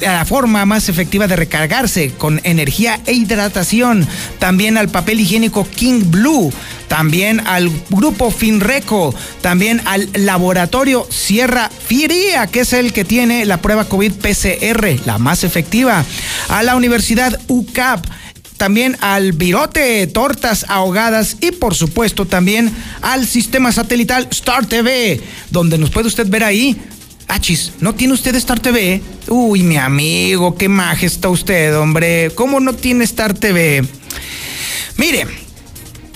la 0.00 0.24
forma 0.24 0.64
más 0.66 0.88
efectiva 0.88 1.26
de 1.26 1.36
recargarse 1.36 2.12
con 2.12 2.40
energía 2.44 3.00
e 3.06 3.12
hidratación. 3.12 4.06
También 4.38 4.76
al 4.76 4.88
papel 4.88 5.20
higiénico 5.20 5.66
King 5.68 6.04
Blue. 6.06 6.52
También 6.88 7.40
al 7.46 7.70
grupo 7.90 8.30
Finreco. 8.30 9.14
También 9.40 9.82
al 9.86 10.08
laboratorio 10.14 11.06
Sierra 11.10 11.70
Firia, 11.70 12.46
que 12.46 12.60
es 12.60 12.72
el 12.72 12.92
que 12.92 13.04
tiene 13.04 13.44
la 13.44 13.62
prueba 13.62 13.84
COVID 13.84 14.12
PCR, 14.12 15.06
la 15.06 15.18
más 15.18 15.44
efectiva. 15.44 16.04
A 16.48 16.62
la 16.62 16.76
Universidad 16.76 17.38
UCAP 17.48 18.06
también 18.56 18.96
al 19.00 19.32
virote, 19.32 20.06
tortas 20.06 20.64
ahogadas 20.68 21.36
y 21.40 21.50
por 21.50 21.74
supuesto 21.74 22.24
también 22.24 22.72
al 23.02 23.26
sistema 23.26 23.70
satelital 23.70 24.28
Star 24.30 24.66
TV, 24.66 25.20
donde 25.50 25.76
nos 25.76 25.90
puede 25.90 26.08
usted 26.08 26.26
ver 26.28 26.42
ahí. 26.42 26.76
Achis, 27.28 27.72
¿no 27.80 27.94
tiene 27.94 28.14
usted 28.14 28.34
Star 28.36 28.60
TV? 28.60 29.02
Uy, 29.28 29.62
mi 29.62 29.76
amigo, 29.76 30.56
qué 30.56 30.68
maje 30.68 31.06
está 31.06 31.28
usted, 31.28 31.76
hombre. 31.76 32.30
¿Cómo 32.34 32.60
no 32.60 32.72
tiene 32.72 33.04
Star 33.04 33.34
TV? 33.34 33.84
Mire, 34.96 35.26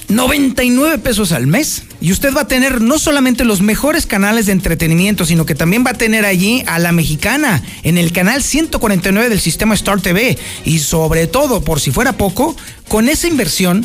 99 0.09 0.99
pesos 0.99 1.33
al 1.33 1.47
mes 1.47 1.83
y 2.01 2.13
usted 2.13 2.35
va 2.35 2.43
a 2.43 2.49
tener 2.49 2.81
no 2.81 2.99
solamente 2.99 3.45
los 3.45 3.61
mejores 3.61 4.07
canales 4.07 4.47
de 4.47 4.53
entretenimiento, 4.53 5.25
sino 5.25 5.47
que 5.47 5.55
también 5.55 5.85
va 5.85 5.91
a 5.91 5.95
tener 5.95 6.25
allí 6.25 6.63
a 6.67 6.79
la 6.79 6.93
mexicana 6.93 7.63
en 7.83 7.99
el 7.99 8.13
canal 8.13 8.43
149 8.43 9.29
del 9.29 9.41
sistema 9.41 9.75
Star 9.75 10.01
TV. 10.01 10.39
Y 10.65 10.79
sobre 10.79 11.27
todo, 11.27 11.63
por 11.63 11.81
si 11.81 11.91
fuera 11.91 12.13
poco, 12.13 12.57
con 12.89 13.09
esa 13.09 13.27
inversión, 13.27 13.85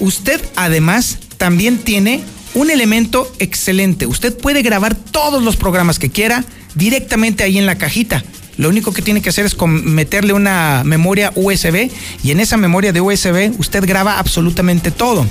usted 0.00 0.40
además 0.56 1.18
también 1.38 1.78
tiene 1.78 2.22
un 2.56 2.70
elemento 2.70 3.30
excelente. 3.38 4.06
Usted 4.06 4.34
puede 4.34 4.62
grabar 4.62 4.94
todos 4.94 5.42
los 5.42 5.56
programas 5.56 5.98
que 5.98 6.08
quiera 6.08 6.42
directamente 6.74 7.44
ahí 7.44 7.58
en 7.58 7.66
la 7.66 7.76
cajita. 7.76 8.24
Lo 8.56 8.70
único 8.70 8.94
que 8.94 9.02
tiene 9.02 9.20
que 9.20 9.28
hacer 9.28 9.44
es 9.44 9.54
meterle 9.60 10.32
una 10.32 10.80
memoria 10.82 11.32
USB 11.34 11.90
y 12.24 12.30
en 12.30 12.40
esa 12.40 12.56
memoria 12.56 12.94
de 12.94 13.02
USB 13.02 13.52
usted 13.58 13.84
graba 13.86 14.18
absolutamente 14.18 14.90
todo. 14.90 15.26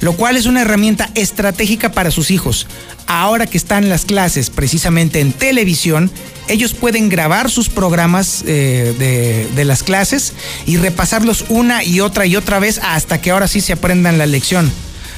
Lo 0.00 0.14
cual 0.14 0.38
es 0.38 0.46
una 0.46 0.62
herramienta 0.62 1.10
estratégica 1.14 1.92
para 1.92 2.10
sus 2.10 2.30
hijos. 2.30 2.66
Ahora 3.06 3.46
que 3.46 3.58
están 3.58 3.90
las 3.90 4.06
clases 4.06 4.48
precisamente 4.48 5.20
en 5.20 5.34
televisión, 5.34 6.10
ellos 6.48 6.72
pueden 6.72 7.10
grabar 7.10 7.50
sus 7.50 7.68
programas 7.68 8.42
eh, 8.46 9.44
de 9.54 9.64
las 9.66 9.82
clases 9.82 10.32
y 10.64 10.78
repasarlos 10.78 11.44
una 11.50 11.84
y 11.84 12.00
otra 12.00 12.24
y 12.24 12.36
otra 12.36 12.58
vez 12.58 12.80
hasta 12.82 13.20
que 13.20 13.32
ahora 13.32 13.48
sí 13.48 13.60
se 13.60 13.74
aprendan 13.74 14.16
la 14.16 14.24
lección. 14.24 14.72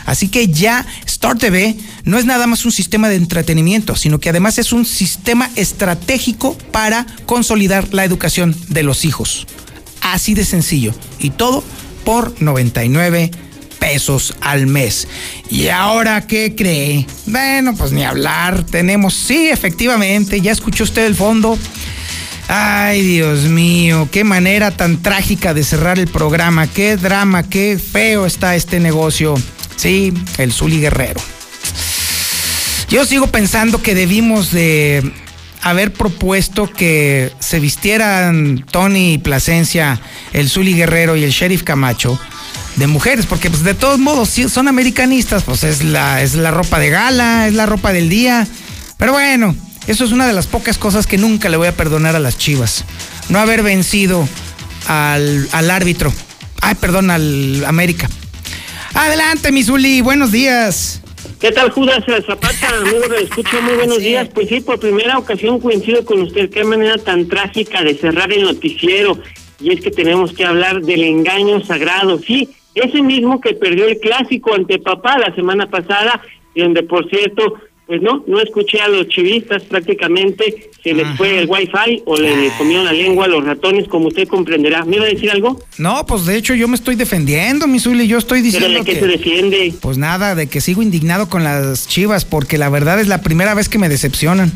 Así 0.07 0.29
que 0.29 0.49
ya 0.49 0.87
Star 1.05 1.37
TV 1.37 1.77
no 2.05 2.19
es 2.19 2.25
nada 2.25 2.47
más 2.47 2.65
un 2.65 2.73
sistema 2.73 3.09
de 3.09 3.17
entretenimiento, 3.17 3.97
sino 3.97 4.21
que 4.21 4.31
además 4.31 4.59
es 4.59 4.73
un 4.73 4.87
sistema 4.87 5.51
estratégico 5.57 6.57
para 6.73 7.07
consolidar 7.27 7.93
la 7.93 8.05
educación 8.05 8.57
de 8.69 8.85
los 8.85 9.05
hijos. 9.05 9.47
Así 10.01 10.35
de 10.35 10.45
sencillo. 10.45 10.95
Y 11.19 11.31
todo 11.31 11.65
por 12.05 12.41
99 12.41 13.33
pesos 13.81 14.35
al 14.41 14.67
mes. 14.67 15.09
¿Y 15.51 15.69
ahora 15.69 16.27
qué 16.27 16.55
cree? 16.57 17.07
Bueno, 17.27 17.75
pues 17.77 17.93
ni 17.93 18.05
hablar. 18.05 18.65
Tenemos, 18.65 19.15
sí, 19.15 19.49
efectivamente, 19.49 20.41
ya 20.41 20.53
escuchó 20.53 20.85
usted 20.85 21.05
el 21.05 21.17
fondo. 21.17 21.59
Ay, 22.49 23.03
Dios 23.03 23.45
mío, 23.45 24.09
qué 24.13 24.23
manera 24.23 24.71
tan 24.71 25.03
trágica 25.03 25.53
de 25.53 25.65
cerrar 25.65 25.99
el 25.99 26.07
programa, 26.07 26.69
qué 26.69 26.97
drama, 26.97 27.43
qué 27.43 27.77
feo 27.79 28.25
está 28.25 28.55
este 28.55 28.79
negocio. 28.79 29.35
Sí, 29.77 30.13
el 30.39 30.53
Zuli 30.53 30.81
Guerrero. 30.81 31.21
Yo 32.89 33.05
sigo 33.05 33.27
pensando 33.29 33.83
que 33.83 33.95
debimos 33.95 34.53
de 34.53 35.13
haber 35.63 35.93
propuesto 35.93 36.71
que 36.71 37.33
se 37.41 37.59
vistieran 37.59 38.65
Tony 38.71 39.15
y 39.15 39.19
Plasencia, 39.19 40.01
el 40.33 40.49
Zuli 40.49 40.75
Guerrero 40.75 41.17
y 41.17 41.25
el 41.25 41.31
Sheriff 41.31 41.63
Camacho 41.63 42.19
de 42.77 42.87
mujeres, 42.87 43.27
porque 43.27 43.51
pues 43.51 43.65
de 43.65 43.75
todos 43.75 43.99
modos 43.99 44.29
si 44.29 44.49
son 44.49 44.69
americanistas, 44.69 45.43
pues 45.43 45.65
es 45.65 45.83
la, 45.83 46.23
es 46.23 46.35
la 46.35 46.51
ropa 46.51 46.79
de 46.79 46.91
gala, 46.91 47.49
es 47.49 47.55
la 47.55 47.67
ropa 47.67 47.93
del 47.93 48.09
día. 48.09 48.47
Pero 48.99 49.13
bueno, 49.13 49.57
eso 49.87 50.05
es 50.05 50.13
una 50.13 50.27
de 50.27 50.33
las 50.33 50.47
pocas 50.47 50.79
cosas 50.79 51.07
que 51.07 51.19
nunca 51.19 51.49
le 51.49 51.57
voy 51.57 51.69
a 51.69 51.77
perdonar 51.77 52.15
a 52.17 52.21
las 52.21 52.39
Chivas. 52.39 52.85
No 53.29 53.39
haber 53.39 53.63
vencido 53.63 54.29
al, 54.87 55.49
al 55.53 55.71
árbitro. 55.71 56.13
Ay, 56.61 56.75
perdón, 56.77 57.11
al 57.11 57.65
América. 57.67 58.09
Adelante, 58.97 59.53
Misuli, 59.53 60.01
buenos 60.01 60.33
días. 60.33 61.03
¿Qué 61.39 61.53
tal, 61.53 61.69
Judas 61.71 62.03
Zapata? 62.07 62.69
Amigo 62.81 63.07
de 63.09 63.25
escucho, 63.25 63.61
muy 63.61 63.75
buenos 63.75 63.99
días. 63.99 64.27
Pues 64.33 64.49
sí, 64.49 64.63
por 64.63 64.81
primera 64.81 65.19
ocasión 65.19 65.61
coincido 65.61 66.03
con 66.07 66.23
usted. 66.23 66.49
Qué 66.49 66.65
manera 66.65 66.97
tan 66.97 67.29
trágica 67.29 67.83
de 67.83 67.95
cerrar 67.95 68.33
el 68.33 68.45
noticiero. 68.45 69.19
Y 69.61 69.75
es 69.75 69.83
que 69.83 69.91
tenemos 69.91 70.33
que 70.33 70.47
hablar 70.47 70.81
del 70.81 71.05
engaño 71.05 71.63
sagrado. 71.63 72.19
Sí, 72.19 72.49
ese 72.75 73.03
mismo 73.03 73.39
que 73.39 73.53
perdió 73.53 73.85
el 73.85 73.99
clásico 73.99 74.55
ante 74.55 74.79
papá 74.79 75.19
la 75.19 75.35
semana 75.35 75.69
pasada, 75.69 76.23
y 76.55 76.63
donde, 76.63 76.83
por 76.83 77.07
cierto, 77.11 77.55
pues 77.87 78.03
no, 78.03 78.25
no 78.27 78.41
escuché 78.41 78.81
a 78.81 78.89
los 78.89 79.07
chivistas 79.09 79.63
prácticamente, 79.63 80.71
se 80.83 80.93
les 80.93 81.17
fue 81.17 81.39
el 81.39 81.49
wifi 81.49 82.03
o 82.05 82.17
le, 82.17 82.51
comieron 82.59 82.85
la 82.85 82.93
lengua 82.93 83.27
a 83.27 83.29
los 83.29 83.45
ratones, 83.45 83.87
como 83.87 84.09
usted 84.09 84.27
comprenderá. 84.27 84.85
¿Me 84.85 84.97
iba 84.97 85.05
a 85.05 85.09
decir 85.09 85.31
algo? 85.31 85.63
No, 85.79 86.05
pues 86.05 86.27
de 86.27 86.37
hecho 86.37 86.55
yo 86.55 86.67
me 86.67 86.75
estoy 86.75 86.97
defendiendo, 86.97 87.69
mi 87.69 87.79
Zuli, 87.79 88.09
yo 88.09 88.19
estoy 88.19 88.43
diciendo 88.43 88.69
¿Pero 88.69 88.81
de 88.81 88.85
qué 88.85 88.95
que, 88.95 89.01
se 89.01 89.07
defiende? 89.07 89.75
Pues 89.81 89.99
nada, 89.99 90.35
de 90.35 90.49
que 90.49 90.61
sigo 90.61 90.83
indignado 90.83 91.29
con 91.29 91.45
las 91.45 91.87
chivas, 91.87 92.25
porque 92.25 92.59
la 92.59 92.69
verdad 92.71 92.99
es 92.99 93.07
la 93.07 93.23
primera 93.23 93.55
vez 93.55 93.69
que 93.69 93.79
me 93.79 93.89
decepcionan. 93.89 94.51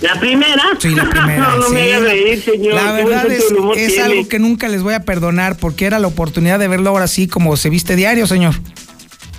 ¿La 0.00 0.18
primera? 0.18 0.62
Sí, 0.78 0.94
la 0.94 1.04
primera. 1.10 1.50
no, 1.50 1.56
no 1.58 1.68
sí. 1.68 1.74
me 1.74 1.92
haga 1.92 2.06
reír, 2.06 2.42
señor. 2.42 2.74
La 2.74 2.92
verdad 2.92 3.30
es, 3.30 3.44
es 3.76 3.98
algo 4.00 4.26
que 4.28 4.38
nunca 4.38 4.68
les 4.68 4.82
voy 4.82 4.94
a 4.94 5.04
perdonar, 5.04 5.58
porque 5.58 5.84
era 5.84 5.98
la 5.98 6.08
oportunidad 6.08 6.58
de 6.58 6.68
verlo 6.68 6.88
ahora 6.88 7.06
sí 7.06 7.28
como 7.28 7.54
se 7.58 7.68
viste 7.68 7.96
diario, 7.96 8.26
señor. 8.26 8.54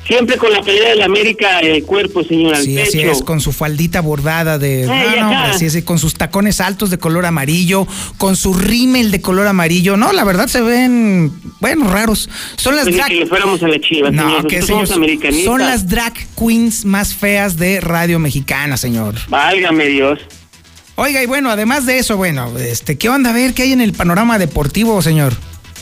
Siempre 0.06 0.38
con 0.38 0.52
la 0.52 0.62
pelea 0.62 0.90
del 0.90 1.02
América 1.02 1.62
el 1.62 1.84
cuerpo, 1.86 2.24
señor, 2.26 2.56
al 2.56 2.64
Sí, 2.64 2.76
pecho. 2.76 2.90
así 2.90 3.02
es, 3.04 3.22
con 3.24 3.40
su 3.40 3.54
faldita 3.54 4.02
bordada 4.02 4.58
de. 4.58 4.86
Ay, 4.90 5.20
no, 5.22 5.32
no, 5.32 5.40
así 5.46 5.66
es, 5.66 5.82
con 5.84 5.98
sus 5.98 6.14
tacones 6.16 6.60
altos 6.60 6.90
de 6.90 6.98
color 6.98 7.26
amarillo, 7.26 7.88
con 8.18 8.36
su 8.36 8.54
rímel 8.54 9.12
de 9.12 9.22
color 9.22 9.48
amarillo. 9.48 9.96
No, 9.96 10.12
la 10.12 10.26
verdad 10.26 10.48
se 10.48 10.60
ven, 10.62 11.32
bueno, 11.62 11.90
raros. 11.90 12.30
Son 12.58 12.76
las 12.76 12.84
Pues 12.84 12.98
drag. 12.98 13.08
que 13.08 13.16
le 13.16 13.28
fuéramos 13.28 13.64
a 13.64 13.68
la 13.70 13.80
chiva, 13.80 14.12
No, 14.12 14.24
señor. 14.24 14.48
que 14.48 14.62
somos 14.62 14.90
son 14.90 15.60
las 15.62 15.88
drag 15.88 16.14
queens 16.38 16.84
más 16.84 17.14
feas 17.14 17.56
de 17.56 17.80
radio 17.80 18.20
mexicana, 18.20 18.76
señor. 18.76 19.16
Válgame 19.30 19.86
Dios. 19.86 20.20
Oiga, 20.96 21.24
y 21.24 21.26
bueno, 21.26 21.50
además 21.50 21.86
de 21.86 21.98
eso, 21.98 22.18
bueno, 22.18 22.52
este, 22.60 22.98
¿qué 22.98 23.08
onda? 23.10 23.30
A 23.30 23.34
ver, 23.34 23.54
¿qué 23.54 23.64
hay 23.64 23.72
en 23.72 23.82
el 23.82 23.94
panorama 23.94 24.38
deportivo, 24.38 25.02
señor? 25.02 25.34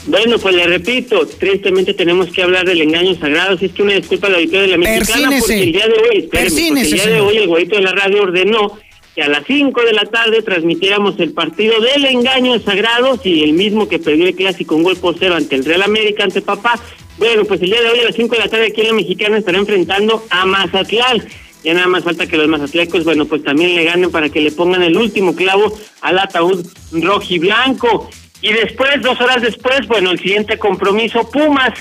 Bueno, 0.08 0.40
pues 0.40 0.56
le 0.56 0.66
repito, 0.66 1.28
tristemente 1.28 1.94
tenemos 1.94 2.30
que 2.32 2.42
hablar 2.42 2.66
del 2.66 2.82
engaño 2.82 3.16
sagrado. 3.16 3.58
Si 3.58 3.66
es 3.66 3.72
que 3.72 3.84
una 3.84 3.94
disculpa 3.94 4.28
al 4.28 4.36
auditorio 4.36 4.62
de 4.62 4.68
la 4.68 4.78
mexicana, 4.78 5.30
Persínese. 5.30 5.40
porque 5.40 5.64
el 5.64 5.72
día 5.72 5.88
de 5.88 5.94
hoy, 5.94 6.18
espéreme, 6.18 6.50
porque 6.50 6.82
el 6.82 6.92
día 6.92 7.08
de 7.08 7.22
hoy 7.22 7.38
el 7.38 7.48
güeyito 7.48 7.76
de 7.76 7.82
la 7.84 7.92
radio 7.92 8.24
ordenó 8.24 8.80
que 9.14 9.22
a 9.22 9.28
las 9.28 9.46
5 9.46 9.82
de 9.84 9.94
la 9.94 10.06
tarde 10.06 10.42
transmitiéramos 10.42 11.20
el 11.20 11.34
partido 11.34 11.80
del 11.82 12.06
engaño 12.06 12.60
sagrado, 12.62 13.20
y 13.24 13.44
el 13.44 13.54
mismo 13.54 13.88
que 13.88 14.00
perdió 14.00 14.26
el 14.26 14.36
clásico 14.36 14.76
un 14.76 14.84
gol 14.84 14.98
por 14.98 15.18
cero 15.20 15.36
ante 15.36 15.56
el 15.56 15.66
Real 15.66 15.84
América, 15.84 16.24
ante 16.24 16.42
papá. 16.42 16.80
Bueno, 17.18 17.44
pues 17.46 17.62
el 17.62 17.70
día 17.70 17.82
de 17.82 17.90
hoy 17.90 18.00
a 18.00 18.06
las 18.06 18.16
5 18.16 18.34
de 18.34 18.42
la 18.42 18.48
tarde 18.48 18.68
aquí 18.68 18.82
en 18.82 18.88
la 18.88 18.94
mexicana 18.94 19.38
estará 19.38 19.58
enfrentando 19.58 20.26
a 20.30 20.46
Mazatlán. 20.46 21.24
Ya 21.64 21.76
nada 21.76 21.88
más 21.88 22.04
falta 22.04 22.26
que 22.26 22.38
los 22.38 22.48
mazatlecos, 22.48 23.04
bueno, 23.04 23.26
pues 23.26 23.44
también 23.44 23.76
le 23.76 23.84
ganen 23.84 24.10
para 24.10 24.30
que 24.30 24.42
le 24.42 24.52
pongan 24.52 24.82
el 24.82 24.98
último 24.98 25.36
clavo 25.36 25.78
al 26.02 26.18
ataúd 26.18 26.66
rojiblanco. 26.92 28.10
Y 28.42 28.54
después, 28.54 29.02
dos 29.02 29.20
horas 29.22 29.42
después, 29.42 29.88
bueno, 29.88 30.12
el 30.12 30.20
siguiente 30.20 30.58
compromiso, 30.58 31.30
Pumas, 31.30 31.74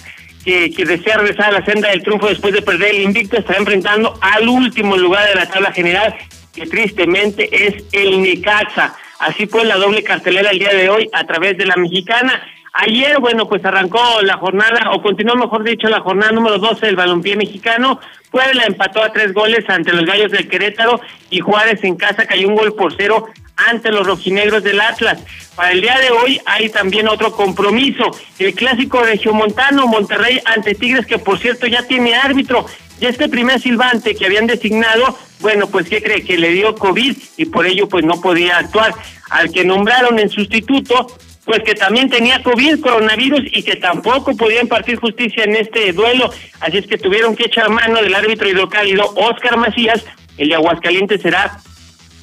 que, 0.45 0.70
que 0.70 0.85
desea 0.85 1.19
regresar 1.19 1.47
a 1.55 1.61
la 1.61 1.65
senda 1.65 1.89
del 1.89 2.03
triunfo 2.03 2.28
después 2.28 2.53
de 2.53 2.62
perder 2.62 2.95
el 2.95 3.03
invicto, 3.03 3.39
estará 3.39 3.59
enfrentando 3.59 4.19
al 4.20 4.49
último 4.49 4.97
lugar 4.97 5.28
de 5.28 5.35
la 5.35 5.47
tabla 5.47 5.73
general, 5.73 6.15
que 6.55 6.66
tristemente 6.66 7.49
es 7.66 7.85
el 7.93 8.23
Necaxa. 8.23 8.95
Así 9.19 9.47
pues, 9.47 9.65
la 9.65 9.77
doble 9.77 10.03
cartelera 10.03 10.51
el 10.51 10.59
día 10.59 10.73
de 10.73 10.89
hoy 10.89 11.09
a 11.12 11.27
través 11.27 11.57
de 11.59 11.66
la 11.66 11.77
mexicana. 11.77 12.43
Ayer, 12.73 13.19
bueno, 13.19 13.49
pues 13.49 13.65
arrancó 13.65 13.99
la 14.23 14.37
jornada, 14.37 14.93
o 14.93 15.03
continuó 15.03 15.35
mejor 15.35 15.65
dicho, 15.65 15.89
la 15.89 16.01
jornada 16.01 16.31
número 16.31 16.59
12 16.59 16.87
del 16.87 16.97
balompié 16.97 17.37
mexicano. 17.37 17.99
Puebla 18.31 18.65
empató 18.65 19.03
a 19.03 19.13
tres 19.13 19.35
goles 19.35 19.69
ante 19.69 19.93
los 19.93 20.05
Gallos 20.05 20.31
del 20.31 20.49
Querétaro 20.49 21.01
y 21.31 21.41
Juárez 21.41 21.83
en 21.83 21.97
casa 21.97 22.27
cayó 22.27 22.47
un 22.47 22.55
gol 22.55 22.75
por 22.75 22.95
cero 22.97 23.27
ante 23.57 23.91
los 23.91 24.07
rojinegros 24.07 24.63
del 24.63 24.81
Atlas. 24.81 25.19
Para 25.57 25.73
el 25.73 25.81
día 25.81 25.99
de 25.99 26.11
hoy 26.11 26.41
hay 26.47 26.69
también 26.69 27.09
otro 27.09 27.33
compromiso, 27.33 28.11
el 28.39 28.55
clásico 28.55 29.03
regiomontano 29.03 29.87
Monterrey 29.89 30.41
ante 30.45 30.75
Tigres, 30.75 31.07
que 31.07 31.19
por 31.19 31.39
cierto 31.39 31.67
ya 31.67 31.83
tiene 31.87 32.15
árbitro. 32.15 32.67
Y 33.01 33.07
este 33.07 33.29
primer 33.29 33.61
silbante 33.61 34.15
que 34.15 34.27
habían 34.27 34.47
designado, 34.47 35.19
bueno, 35.41 35.67
pues 35.67 35.89
¿qué 35.89 36.03
cree? 36.03 36.23
Que 36.23 36.37
le 36.37 36.51
dio 36.51 36.75
COVID 36.75 37.17
y 37.37 37.45
por 37.47 37.67
ello 37.67 37.89
pues 37.89 38.05
no 38.05 38.21
podía 38.21 38.59
actuar. 38.59 38.95
Al 39.31 39.51
que 39.51 39.65
nombraron 39.65 40.19
en 40.19 40.29
sustituto, 40.29 41.07
pues 41.51 41.65
que 41.65 41.75
también 41.75 42.09
tenía 42.09 42.45
COVID, 42.45 42.79
coronavirus 42.79 43.41
y 43.51 43.65
que 43.65 43.75
tampoco 43.75 44.37
podía 44.37 44.61
impartir 44.61 45.01
justicia 45.01 45.43
en 45.43 45.57
este 45.57 45.93
duelo. 45.93 46.31
Así 46.61 46.79
es 46.79 46.87
que 46.87 46.97
tuvieron 46.97 47.35
que 47.35 47.47
echar 47.47 47.69
mano 47.69 48.01
del 48.01 48.15
árbitro 48.15 48.49
hidrocálido 48.49 49.13
Oscar 49.17 49.57
Macías. 49.57 50.05
El 50.39 50.51
de 50.51 50.55
Aguascalientes 50.55 51.21
será 51.21 51.59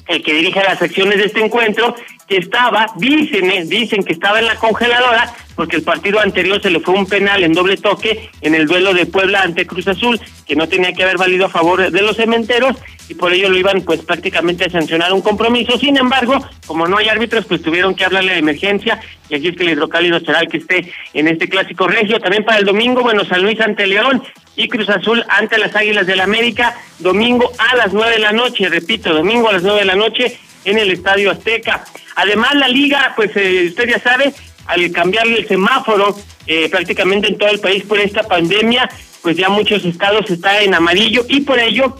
el 0.06 0.22
que 0.22 0.32
dirige 0.32 0.62
las 0.62 0.80
acciones 0.80 1.18
de 1.18 1.26
este 1.26 1.44
encuentro, 1.44 1.94
que 2.28 2.36
estaba, 2.36 2.86
dicen, 2.96 3.50
eh, 3.50 3.64
dicen 3.64 4.04
que 4.04 4.12
estaba 4.12 4.38
en 4.38 4.46
la 4.46 4.56
congeladora, 4.56 5.34
porque 5.56 5.76
el 5.76 5.82
partido 5.82 6.20
anterior 6.20 6.60
se 6.60 6.70
le 6.70 6.80
fue 6.80 6.94
un 6.94 7.06
penal 7.06 7.42
en 7.42 7.54
doble 7.54 7.78
toque 7.78 8.30
en 8.42 8.54
el 8.54 8.66
duelo 8.66 8.92
de 8.92 9.06
Puebla 9.06 9.40
ante 9.42 9.66
Cruz 9.66 9.88
Azul, 9.88 10.20
que 10.46 10.54
no 10.54 10.68
tenía 10.68 10.92
que 10.92 11.02
haber 11.02 11.16
valido 11.16 11.46
a 11.46 11.48
favor 11.48 11.90
de 11.90 12.02
los 12.02 12.16
cementeros, 12.16 12.76
y 13.08 13.14
por 13.14 13.32
ello 13.32 13.48
lo 13.48 13.56
iban 13.56 13.80
pues 13.80 14.02
prácticamente 14.02 14.66
a 14.66 14.70
sancionar 14.70 15.12
un 15.14 15.22
compromiso. 15.22 15.78
Sin 15.78 15.96
embargo, 15.96 16.46
como 16.66 16.86
no 16.86 16.98
hay 16.98 17.08
árbitros, 17.08 17.46
pues 17.46 17.62
tuvieron 17.62 17.94
que 17.94 18.04
hablarle 18.04 18.34
de 18.34 18.40
emergencia, 18.40 19.00
y 19.30 19.34
aquí 19.34 19.48
es 19.48 19.56
que 19.56 19.62
el 19.62 19.70
hidrocálido 19.70 20.20
será 20.20 20.40
el 20.40 20.48
que 20.48 20.58
esté 20.58 20.92
en 21.14 21.28
este 21.28 21.48
clásico 21.48 21.88
regio. 21.88 22.20
También 22.20 22.44
para 22.44 22.58
el 22.58 22.66
domingo, 22.66 23.00
bueno, 23.02 23.24
San 23.24 23.42
Luis 23.42 23.58
ante 23.60 23.86
León 23.86 24.22
y 24.54 24.68
Cruz 24.68 24.90
Azul 24.90 25.24
ante 25.28 25.56
las 25.56 25.74
Águilas 25.74 26.06
del 26.06 26.20
América, 26.20 26.76
domingo 26.98 27.50
a 27.58 27.76
las 27.76 27.92
nueve 27.94 28.12
de 28.12 28.18
la 28.18 28.32
noche, 28.32 28.68
repito, 28.68 29.14
domingo 29.14 29.48
a 29.48 29.54
las 29.54 29.62
nueve 29.62 29.80
de 29.80 29.86
la 29.86 29.94
noche 29.94 30.38
en 30.64 30.78
el 30.78 30.90
Estadio 30.90 31.30
Azteca. 31.30 31.84
Además, 32.16 32.54
la 32.54 32.68
liga, 32.68 33.12
pues 33.16 33.30
eh, 33.36 33.66
usted 33.68 33.88
ya 33.88 34.00
sabe, 34.00 34.32
al 34.66 34.90
cambiarle 34.92 35.38
el 35.38 35.48
semáforo 35.48 36.16
eh, 36.46 36.68
prácticamente 36.68 37.28
en 37.28 37.38
todo 37.38 37.50
el 37.50 37.60
país 37.60 37.84
por 37.84 37.98
esta 37.98 38.22
pandemia, 38.22 38.88
pues 39.22 39.36
ya 39.36 39.48
muchos 39.48 39.84
estados 39.84 40.30
están 40.30 40.56
en 40.62 40.74
amarillo 40.74 41.24
y 41.28 41.40
por 41.40 41.58
ello 41.58 41.96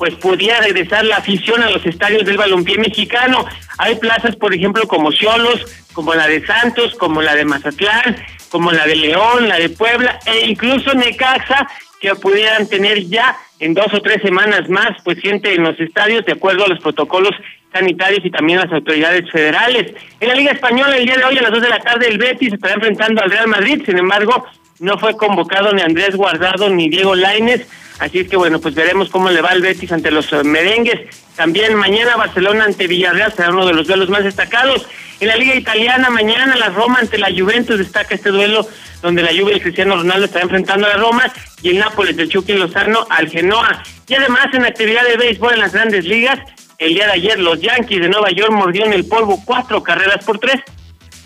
pues 0.00 0.14
podía 0.14 0.58
regresar 0.60 1.04
la 1.04 1.18
afición 1.18 1.62
a 1.62 1.68
los 1.68 1.84
estadios 1.84 2.24
del 2.24 2.38
balompié 2.38 2.78
mexicano. 2.78 3.44
Hay 3.76 3.96
plazas, 3.96 4.34
por 4.34 4.54
ejemplo, 4.54 4.88
como 4.88 5.12
Cholos, 5.12 5.60
como 5.92 6.14
la 6.14 6.26
de 6.26 6.44
Santos, 6.46 6.94
como 6.94 7.20
la 7.20 7.34
de 7.34 7.44
Mazatlán, 7.44 8.16
como 8.48 8.72
la 8.72 8.86
de 8.86 8.96
León, 8.96 9.48
la 9.48 9.58
de 9.58 9.68
Puebla 9.68 10.18
e 10.24 10.46
incluso 10.46 10.94
Necaxa, 10.94 11.68
que 12.00 12.14
pudieran 12.14 12.66
tener 12.66 13.04
ya 13.04 13.36
en 13.58 13.74
dos 13.74 13.92
o 13.92 14.00
tres 14.00 14.22
semanas 14.22 14.68
más, 14.68 14.90
pues 15.04 15.20
gente 15.20 15.54
en 15.54 15.62
los 15.62 15.78
estadios 15.78 16.24
de 16.24 16.32
acuerdo 16.32 16.64
a 16.64 16.68
los 16.68 16.80
protocolos 16.80 17.34
sanitarios 17.72 18.24
y 18.24 18.30
también 18.30 18.58
las 18.58 18.72
autoridades 18.72 19.30
federales. 19.30 19.94
En 20.18 20.28
la 20.28 20.34
Liga 20.34 20.52
Española, 20.52 20.96
el 20.96 21.04
día 21.04 21.18
de 21.18 21.24
hoy 21.24 21.38
a 21.38 21.42
las 21.42 21.52
dos 21.52 21.62
de 21.62 21.68
la 21.68 21.78
tarde, 21.78 22.08
el 22.08 22.18
Betis 22.18 22.54
estará 22.54 22.74
enfrentando 22.74 23.22
al 23.22 23.30
Real 23.30 23.46
Madrid, 23.46 23.82
sin 23.84 23.98
embargo, 23.98 24.44
no 24.80 24.98
fue 24.98 25.16
convocado 25.16 25.72
ni 25.72 25.82
Andrés 25.82 26.16
Guardado 26.16 26.70
ni 26.70 26.88
Diego 26.88 27.14
Lainez, 27.14 27.68
Así 28.00 28.20
es 28.20 28.28
que 28.28 28.36
bueno, 28.36 28.58
pues 28.58 28.74
veremos 28.74 29.10
cómo 29.10 29.28
le 29.28 29.42
va 29.42 29.50
el 29.52 29.60
Betis 29.60 29.92
ante 29.92 30.10
los 30.10 30.32
eh, 30.32 30.42
merengues. 30.42 31.00
También 31.36 31.74
mañana 31.74 32.16
Barcelona 32.16 32.64
ante 32.64 32.86
Villarreal 32.86 33.30
será 33.30 33.50
uno 33.50 33.66
de 33.66 33.74
los 33.74 33.86
duelos 33.86 34.08
más 34.08 34.24
destacados. 34.24 34.86
En 35.20 35.28
la 35.28 35.36
Liga 35.36 35.54
Italiana 35.54 36.08
mañana 36.08 36.56
la 36.56 36.70
Roma 36.70 37.00
ante 37.00 37.18
la 37.18 37.28
Juventus 37.30 37.76
destaca 37.76 38.14
este 38.14 38.30
duelo 38.30 38.66
donde 39.02 39.22
la 39.22 39.32
Juve 39.38 39.56
y 39.56 39.60
Cristiano 39.60 39.96
Ronaldo 39.96 40.24
estará 40.24 40.44
enfrentando 40.44 40.86
a 40.86 40.90
la 40.90 40.96
Roma 40.96 41.30
y 41.62 41.68
el 41.68 41.78
Nápoles 41.78 42.16
del 42.16 42.30
Chucky 42.30 42.54
Lozano 42.54 43.06
al 43.10 43.28
Genoa. 43.28 43.82
Y 44.08 44.14
además 44.14 44.46
en 44.54 44.64
actividad 44.64 45.04
de 45.04 45.18
béisbol 45.18 45.52
en 45.52 45.60
las 45.60 45.74
grandes 45.74 46.06
ligas, 46.06 46.38
el 46.78 46.94
día 46.94 47.04
de 47.04 47.12
ayer 47.12 47.38
los 47.38 47.60
Yankees 47.60 48.00
de 48.00 48.08
Nueva 48.08 48.30
York 48.30 48.50
mordieron 48.50 48.94
el 48.94 49.04
polvo 49.04 49.42
cuatro 49.44 49.82
carreras 49.82 50.24
por 50.24 50.38
tres 50.38 50.62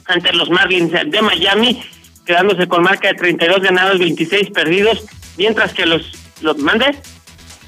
ante 0.06 0.32
los 0.32 0.50
Marlins 0.50 0.90
de 0.90 1.22
Miami, 1.22 1.84
quedándose 2.26 2.66
con 2.66 2.82
marca 2.82 3.06
de 3.06 3.14
32 3.14 3.60
ganados, 3.60 4.00
26 4.00 4.50
perdidos, 4.50 5.04
mientras 5.36 5.72
que 5.72 5.86
los 5.86 6.23
¿Lo 6.44 6.54
mande? 6.56 6.96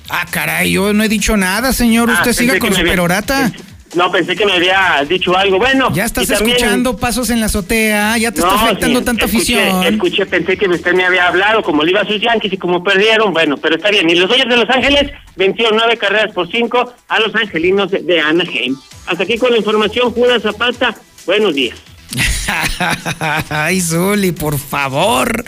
Ah, 0.08 0.26
caray, 0.30 0.70
yo 0.70 0.92
no 0.92 1.02
he 1.02 1.08
dicho 1.08 1.36
nada, 1.36 1.72
señor. 1.72 2.10
Usted 2.10 2.30
ah, 2.30 2.34
siga 2.34 2.58
con 2.58 2.74
su 2.74 2.82
perorata. 2.82 3.50
No, 3.94 4.12
pensé 4.12 4.36
que 4.36 4.44
me 4.44 4.52
había 4.52 5.02
dicho 5.08 5.34
algo. 5.34 5.58
Bueno. 5.58 5.90
Ya 5.94 6.04
estás 6.04 6.28
escuchando 6.28 6.98
pasos 6.98 7.30
en 7.30 7.40
la 7.40 7.46
azotea, 7.46 8.18
ya 8.18 8.30
te 8.30 8.40
está 8.40 8.54
afectando 8.54 9.02
tanta 9.02 9.24
afición. 9.24 9.84
Escuché, 9.84 10.26
pensé 10.26 10.58
que 10.58 10.68
usted 10.68 10.92
me 10.92 11.06
había 11.06 11.28
hablado, 11.28 11.62
como 11.62 11.82
le 11.82 11.92
iba 11.92 12.02
a 12.02 12.06
sus 12.06 12.20
Yankees 12.20 12.52
y 12.52 12.58
como 12.58 12.84
perdieron. 12.84 13.32
Bueno, 13.32 13.56
pero 13.56 13.76
está 13.76 13.90
bien. 13.90 14.08
Y 14.10 14.14
los 14.14 14.28
Dodgers 14.28 14.50
de 14.50 14.56
Los 14.58 14.68
Ángeles 14.68 15.12
vencieron 15.36 15.76
nueve 15.76 15.96
carreras 15.96 16.32
por 16.32 16.50
cinco 16.50 16.92
a 17.08 17.20
los 17.20 17.34
angelinos 17.34 17.90
de, 17.90 18.20
Anaheim. 18.20 18.76
Hasta 19.06 19.22
aquí 19.22 19.38
con 19.38 19.50
la 19.50 19.58
información, 19.58 20.10
Judas 20.10 20.42
Zapata. 20.42 20.94
Buenos 21.24 21.54
días. 21.54 21.78
Ay, 23.48 23.80
Zuli, 23.80 24.32
por 24.32 24.58
favor. 24.58 25.42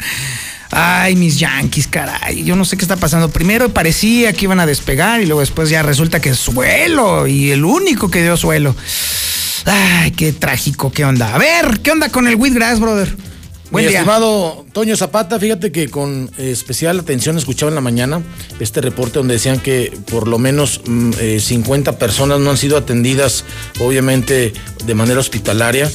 Ay, 0.70 1.16
mis 1.16 1.38
Yankees, 1.38 1.86
caray. 1.86 2.44
Yo 2.44 2.56
no 2.56 2.64
sé 2.64 2.76
qué 2.76 2.84
está 2.84 2.96
pasando. 2.96 3.30
Primero 3.30 3.70
parecía 3.70 4.32
que 4.32 4.44
iban 4.44 4.60
a 4.60 4.66
despegar 4.66 5.20
y 5.20 5.26
luego 5.26 5.40
después 5.40 5.70
ya 5.70 5.82
resulta 5.82 6.20
que 6.20 6.34
suelo 6.34 7.26
y 7.26 7.50
el 7.50 7.64
único 7.64 8.10
que 8.10 8.22
dio 8.22 8.36
suelo. 8.36 8.74
Ay, 9.64 10.10
qué 10.12 10.32
trágico, 10.32 10.92
qué 10.92 11.04
onda. 11.04 11.34
A 11.34 11.38
ver, 11.38 11.80
¿qué 11.80 11.90
onda 11.90 12.10
con 12.10 12.28
el 12.28 12.36
Wheatgrass, 12.36 12.80
brother? 12.80 13.14
Buen 13.70 13.84
Mi 13.84 13.92
estimado 13.92 14.64
Toño 14.72 14.96
Zapata, 14.96 15.38
fíjate 15.38 15.70
que 15.70 15.90
con 15.90 16.30
especial 16.38 16.98
atención 17.00 17.36
escuchaba 17.36 17.68
en 17.68 17.74
la 17.74 17.82
mañana 17.82 18.22
este 18.60 18.80
reporte 18.80 19.18
donde 19.18 19.34
decían 19.34 19.60
que 19.60 19.92
por 20.10 20.26
lo 20.26 20.38
menos 20.38 20.80
50 20.84 21.90
mm, 21.90 21.94
eh, 21.94 21.98
personas 21.98 22.40
no 22.40 22.50
han 22.50 22.56
sido 22.56 22.78
atendidas, 22.78 23.44
obviamente 23.78 24.54
de 24.86 24.94
manera 24.94 25.20
hospitalaria, 25.20 25.90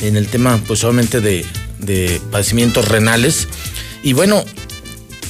en 0.00 0.16
el 0.16 0.28
tema, 0.28 0.58
pues 0.66 0.82
obviamente 0.84 1.20
de, 1.20 1.44
de 1.78 2.20
padecimientos 2.30 2.88
renales. 2.88 3.48
Y 4.02 4.12
bueno, 4.12 4.44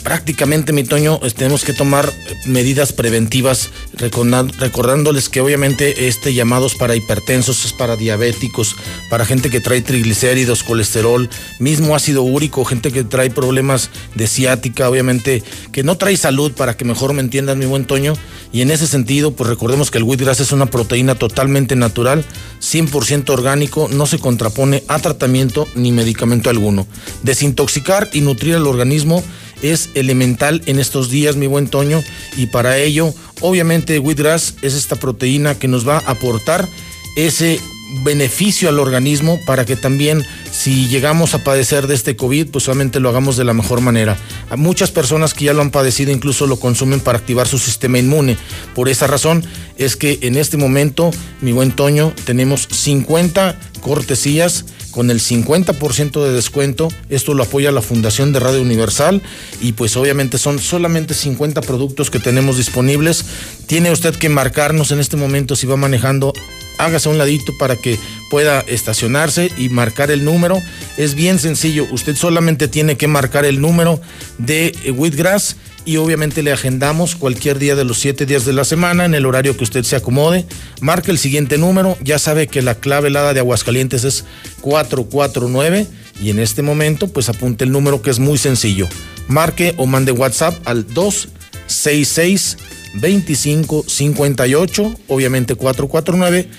prácticamente, 0.09 0.72
mi 0.72 0.85
Toño, 0.85 1.20
tenemos 1.36 1.66
que 1.66 1.74
tomar 1.74 2.10
medidas 2.47 2.94
preventivas, 2.94 3.68
recordándoles 3.93 5.28
que 5.28 5.43
obviamente 5.43 6.09
este 6.09 6.32
llamado 6.32 6.66
es 6.66 6.76
para 6.76 6.97
hipertensos, 6.97 7.66
es 7.66 7.74
para 7.74 7.94
diabéticos, 7.94 8.74
para 9.10 9.26
gente 9.26 9.51
que 9.51 9.60
trae 9.60 9.82
triglicéridos, 9.82 10.62
colesterol, 10.62 11.28
mismo 11.59 11.94
ácido 11.94 12.22
úrico, 12.22 12.64
gente 12.64 12.90
que 12.90 13.05
trae 13.05 13.28
problemas 13.28 13.90
de 14.14 14.26
ciática, 14.28 14.89
obviamente 14.89 15.43
que 15.72 15.82
no 15.82 15.98
trae 15.98 16.16
salud, 16.16 16.52
para 16.52 16.74
que 16.74 16.86
mejor 16.86 17.12
me 17.12 17.20
entiendan, 17.20 17.59
mi 17.59 17.66
buen 17.66 17.85
Toño. 17.85 18.14
Y 18.51 18.62
en 18.62 18.70
ese 18.70 18.86
sentido, 18.86 19.32
pues 19.32 19.51
recordemos 19.51 19.90
que 19.90 19.98
el 19.98 20.05
wheatgrass 20.05 20.40
es 20.40 20.52
una 20.52 20.64
proteína 20.64 21.16
totalmente 21.16 21.76
natural, 21.76 22.24
100% 22.62 23.28
orgánico, 23.28 23.89
no 23.93 24.06
se 24.06 24.18
contrapone 24.18 24.85
a 24.89 25.01
tratamiento 25.01 25.68
ni 25.74 25.93
medicamento 25.93 26.48
alguno. 26.48 26.86
Desintoxicar 27.24 28.09
y 28.14 28.22
nutrir 28.22 28.55
al 28.55 28.66
organismo 28.66 29.22
es 29.62 29.90
elemental 29.94 30.62
en 30.66 30.78
estos 30.78 31.10
días, 31.10 31.36
mi 31.36 31.47
buen 31.47 31.68
Toño, 31.68 32.02
y 32.36 32.47
para 32.47 32.78
ello, 32.78 33.14
obviamente, 33.40 33.98
wheatgrass 33.98 34.55
es 34.62 34.74
esta 34.74 34.97
proteína 34.97 35.56
que 35.56 35.68
nos 35.68 35.86
va 35.86 35.98
a 35.98 36.12
aportar 36.12 36.68
ese 37.16 37.60
beneficio 38.05 38.68
al 38.68 38.78
organismo 38.78 39.40
para 39.47 39.64
que 39.64 39.76
también 39.76 40.24
si 40.52 40.89
llegamos 40.89 41.35
a 41.35 41.43
padecer 41.43 41.86
de 41.86 41.94
este 41.94 42.16
COVID, 42.16 42.48
pues 42.48 42.64
solamente 42.64 43.01
lo 43.01 43.09
hagamos 43.09 43.36
de 43.36 43.44
la 43.44 43.55
mejor 43.55 43.80
manera. 43.80 44.16
A 44.51 44.56
muchas 44.56 44.90
personas 44.90 45.35
que 45.35 45.47
ya 45.47 45.55
lo 45.55 45.62
han 45.62 45.70
padecido 45.70 46.12
incluso 46.12 46.47
lo 46.47 46.60
consumen 46.60 47.01
para 47.01 47.18
activar 47.18 47.48
su 47.48 47.59
sistema 47.59 47.98
inmune. 47.98 48.36
Por 48.74 48.89
esa 48.89 49.06
razón 49.06 49.44
es 49.78 49.97
que 49.97 50.18
en 50.22 50.36
este 50.36 50.56
momento, 50.56 51.10
mi 51.40 51.52
buen 51.52 51.72
Toño, 51.72 52.12
tenemos 52.24 52.68
50 52.70 53.59
cortesías 53.80 54.66
con 54.90 55.10
el 55.10 55.20
50% 55.20 56.24
de 56.24 56.32
descuento. 56.32 56.89
Esto 57.09 57.35
lo 57.35 57.43
apoya 57.43 57.73
la 57.73 57.82
Fundación 57.82 58.32
de 58.32 58.40
Radio 58.40 58.62
Universal 58.62 59.23
y 59.60 59.73
pues 59.73 59.97
obviamente 59.97 60.39
son 60.39 60.59
solamente 60.59 61.15
50 61.15 61.60
productos 61.62 62.10
que 62.10 62.19
tenemos 62.19 62.56
disponibles. 62.56 63.24
Tiene 63.66 63.90
usted 63.90 64.15
que 64.15 64.28
marcarnos 64.28 64.90
en 64.90 65.01
este 65.01 65.16
momento 65.16 65.56
si 65.56 65.66
va 65.66 65.77
manejando 65.77 66.32
hágase 66.78 67.09
un 67.09 67.19
ladito 67.19 67.52
para 67.59 67.77
que 67.77 67.98
pueda 68.31 68.60
estacionarse 68.60 69.51
y 69.59 69.69
marcar 69.69 70.10
el 70.10 70.24
número. 70.24 70.62
Es 70.97 71.15
bien 71.15 71.39
sencillo, 71.39 71.86
usted 71.90 72.16
solamente 72.16 72.69
tiene 72.69 72.97
que 72.97 73.09
marcar 73.09 73.44
el 73.44 73.60
número 73.60 74.01
de 74.39 74.73
Wheatgrass 74.97 75.56
y 75.89 75.97
obviamente 75.97 76.43
le 76.43 76.52
agendamos 76.52 77.16
cualquier 77.16 77.59
día 77.59 77.74
de 77.74 77.82
los 77.82 77.98
siete 77.98 78.27
días 78.27 78.44
de 78.44 78.52
la 78.52 78.65
semana 78.65 79.06
en 79.06 79.15
el 79.15 79.24
horario 79.24 79.56
que 79.56 79.65
usted 79.65 79.85
se 79.85 79.97
acomode. 79.97 80.44
Marque 80.82 81.10
el 81.10 81.16
siguiente 81.16 81.56
número, 81.56 81.97
ya 82.05 82.19
sabe 82.19 82.47
que 82.47 82.60
la 82.60 82.74
clave 82.74 83.09
helada 83.09 83.32
de 83.32 83.40
Aguascalientes 83.40 84.05
es 84.05 84.27
449 84.60 85.86
y 86.20 86.28
en 86.28 86.40
este 86.40 86.60
momento 86.60 87.09
pues 87.09 87.31
apunte 87.31 87.65
el 87.65 87.73
número 87.73 88.02
que 88.02 88.10
es 88.10 88.19
muy 88.19 88.36
sencillo. 88.36 88.86
Marque 89.28 89.73
o 89.78 89.86
mande 89.86 90.12
WhatsApp 90.12 90.60
al 90.66 90.86
266 90.93 92.59
2558, 93.01 94.94
obviamente 95.09 95.55
449 95.55 96.51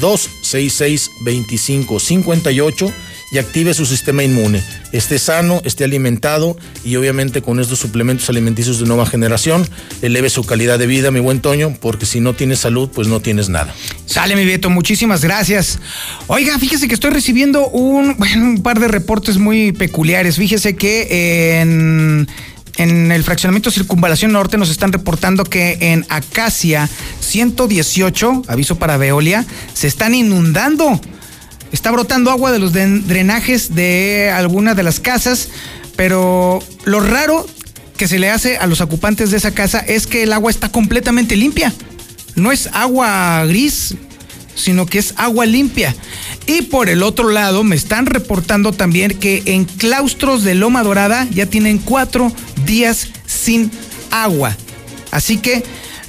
266 0.00 1.08
2558 1.24 2.92
y 3.32 3.38
active 3.38 3.72
su 3.72 3.86
sistema 3.86 4.22
inmune. 4.22 4.62
Esté 4.92 5.18
sano, 5.18 5.62
esté 5.64 5.84
alimentado 5.84 6.56
y 6.84 6.96
obviamente 6.96 7.40
con 7.40 7.58
estos 7.58 7.78
suplementos 7.78 8.28
alimenticios 8.28 8.78
de 8.78 8.86
nueva 8.86 9.06
generación 9.06 9.66
eleve 10.02 10.28
su 10.28 10.44
calidad 10.44 10.78
de 10.78 10.86
vida, 10.86 11.10
mi 11.10 11.18
buen 11.18 11.40
Toño, 11.40 11.74
porque 11.80 12.04
si 12.04 12.20
no 12.20 12.34
tienes 12.34 12.60
salud, 12.60 12.90
pues 12.94 13.08
no 13.08 13.20
tienes 13.20 13.48
nada. 13.48 13.74
Sale, 14.04 14.36
mi 14.36 14.44
Beto, 14.44 14.68
muchísimas 14.68 15.24
gracias. 15.24 15.78
Oiga, 16.26 16.58
fíjese 16.58 16.86
que 16.86 16.94
estoy 16.94 17.10
recibiendo 17.10 17.68
un, 17.68 18.60
par 18.62 18.78
de 18.78 18.88
reportes 18.88 19.38
muy 19.38 19.72
peculiares. 19.72 20.36
Fíjese 20.36 20.76
que 20.76 21.60
en 21.60 22.28
en 22.78 23.12
el 23.12 23.22
fraccionamiento 23.22 23.70
Circunvalación 23.70 24.32
Norte 24.32 24.56
nos 24.56 24.70
están 24.70 24.92
reportando 24.92 25.44
que 25.44 25.76
en 25.80 26.06
Acacia 26.08 26.88
118, 27.20 28.44
aviso 28.48 28.76
para 28.76 28.96
Veolia, 28.96 29.44
se 29.74 29.88
están 29.88 30.14
inundando. 30.14 30.98
Está 31.72 31.90
brotando 31.90 32.30
agua 32.30 32.52
de 32.52 32.58
los 32.58 32.72
drenajes 32.72 33.74
de 33.74 34.30
algunas 34.30 34.76
de 34.76 34.82
las 34.82 35.00
casas, 35.00 35.48
pero 35.96 36.62
lo 36.84 37.00
raro 37.00 37.46
que 37.96 38.08
se 38.08 38.18
le 38.18 38.30
hace 38.30 38.58
a 38.58 38.66
los 38.66 38.80
ocupantes 38.80 39.30
de 39.30 39.38
esa 39.38 39.52
casa 39.52 39.78
es 39.78 40.06
que 40.06 40.22
el 40.22 40.32
agua 40.32 40.50
está 40.50 40.70
completamente 40.70 41.34
limpia. 41.34 41.72
No 42.34 42.52
es 42.52 42.68
agua 42.72 43.44
gris, 43.46 43.94
sino 44.54 44.86
que 44.86 44.98
es 44.98 45.14
agua 45.16 45.46
limpia. 45.46 45.94
Y 46.46 46.62
por 46.62 46.88
el 46.88 47.02
otro 47.02 47.30
lado, 47.30 47.64
me 47.64 47.76
están 47.76 48.06
reportando 48.06 48.72
también 48.72 49.18
que 49.18 49.42
en 49.46 49.64
claustros 49.64 50.42
de 50.44 50.54
Loma 50.54 50.82
Dorada 50.82 51.26
ya 51.30 51.46
tienen 51.46 51.78
cuatro 51.78 52.32
días 52.66 53.08
sin 53.26 53.70
agua. 54.10 54.56
Así 55.10 55.38
que 55.38 55.62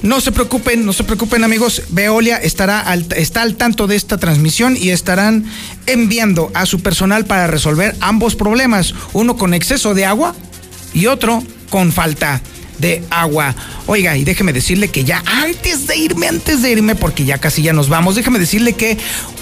no 0.04 0.20
se 0.20 0.32
preocupen, 0.32 0.84
no 0.84 0.92
se 0.92 1.02
preocupen 1.02 1.44
amigos, 1.44 1.82
Veolia 1.88 2.36
estará 2.36 2.78
al, 2.78 3.06
está 3.16 3.40
al 3.40 3.56
tanto 3.56 3.86
de 3.86 3.96
esta 3.96 4.18
transmisión 4.18 4.76
y 4.76 4.90
estarán 4.90 5.46
enviando 5.86 6.52
a 6.52 6.66
su 6.66 6.80
personal 6.80 7.24
para 7.24 7.46
resolver 7.46 7.96
ambos 8.00 8.36
problemas, 8.36 8.94
uno 9.14 9.38
con 9.38 9.54
exceso 9.54 9.94
de 9.94 10.04
agua 10.04 10.34
y 10.92 11.06
otro 11.06 11.42
con 11.70 11.90
falta 11.90 12.42
de 12.78 13.02
agua. 13.08 13.54
Oiga, 13.86 14.14
y 14.18 14.24
déjeme 14.24 14.52
decirle 14.52 14.88
que 14.88 15.04
ya 15.04 15.22
antes 15.24 15.86
de 15.86 15.96
irme, 15.96 16.28
antes 16.28 16.60
de 16.60 16.70
irme, 16.70 16.96
porque 16.96 17.24
ya 17.24 17.38
casi 17.38 17.62
ya 17.62 17.72
nos 17.72 17.88
vamos, 17.88 18.14
déjeme 18.14 18.38
decirle 18.38 18.74
que 18.74 18.98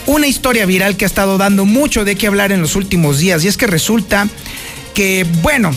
una 0.06 0.28
historia 0.28 0.64
viral 0.64 0.96
que 0.96 1.04
ha 1.04 1.06
estado 1.06 1.38
dando 1.38 1.64
mucho 1.64 2.04
de 2.04 2.14
qué 2.14 2.28
hablar 2.28 2.52
en 2.52 2.62
los 2.62 2.76
últimos 2.76 3.18
días, 3.18 3.42
y 3.42 3.48
es 3.48 3.56
que 3.56 3.66
resulta 3.66 4.28
que, 4.94 5.26
bueno, 5.42 5.72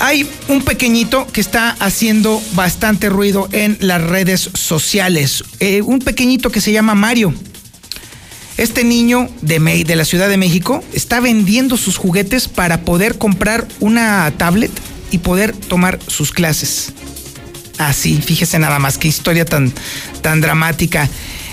hay 0.00 0.28
un 0.48 0.62
pequeñito 0.62 1.26
que 1.26 1.40
está 1.40 1.76
haciendo 1.78 2.42
bastante 2.54 3.10
ruido 3.10 3.48
en 3.52 3.76
las 3.80 4.02
redes 4.02 4.50
sociales. 4.54 5.44
Eh, 5.60 5.82
un 5.82 6.00
pequeñito 6.00 6.50
que 6.50 6.60
se 6.60 6.72
llama 6.72 6.94
Mario. 6.94 7.34
Este 8.56 8.82
niño 8.82 9.28
de, 9.42 9.84
de 9.84 9.96
la 9.96 10.04
Ciudad 10.04 10.28
de 10.28 10.38
México 10.38 10.82
está 10.92 11.20
vendiendo 11.20 11.76
sus 11.76 11.98
juguetes 11.98 12.48
para 12.48 12.80
poder 12.80 13.18
comprar 13.18 13.68
una 13.78 14.32
tablet 14.36 14.72
y 15.10 15.18
poder 15.18 15.54
tomar 15.54 15.98
sus 16.06 16.32
clases. 16.32 16.92
Así, 17.78 18.20
fíjese 18.20 18.58
nada 18.58 18.78
más, 18.78 18.98
qué 18.98 19.08
historia 19.08 19.44
tan, 19.44 19.72
tan 20.22 20.40
dramática. 20.40 21.08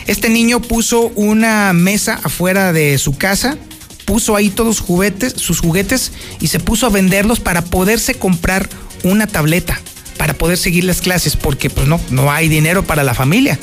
Este 0.07 0.29
niño 0.29 0.61
puso 0.61 1.11
una 1.15 1.73
mesa 1.73 2.19
afuera 2.23 2.71
de 2.71 2.97
su 2.97 3.17
casa, 3.17 3.57
puso 4.07 4.37
ahí 4.37 4.49
todos 4.49 4.77
sus 4.77 5.59
juguetes, 5.59 6.11
y 6.39 6.47
se 6.47 6.61
puso 6.61 6.87
a 6.87 6.89
venderlos 6.89 7.41
para 7.41 7.61
poderse 7.61 8.15
comprar 8.15 8.69
una 9.03 9.27
tableta. 9.27 9.79
para 10.17 10.33
poder 10.33 10.57
seguir 10.57 10.83
las 10.83 10.99
clases, 10.99 11.35
porque 11.35 11.69
pues 11.69 11.87
no, 11.87 11.99
no 12.09 12.31
hay 12.31 12.49
dinero 12.49 12.83
para 12.83 13.03
la 13.03 13.13
familia. 13.13 13.59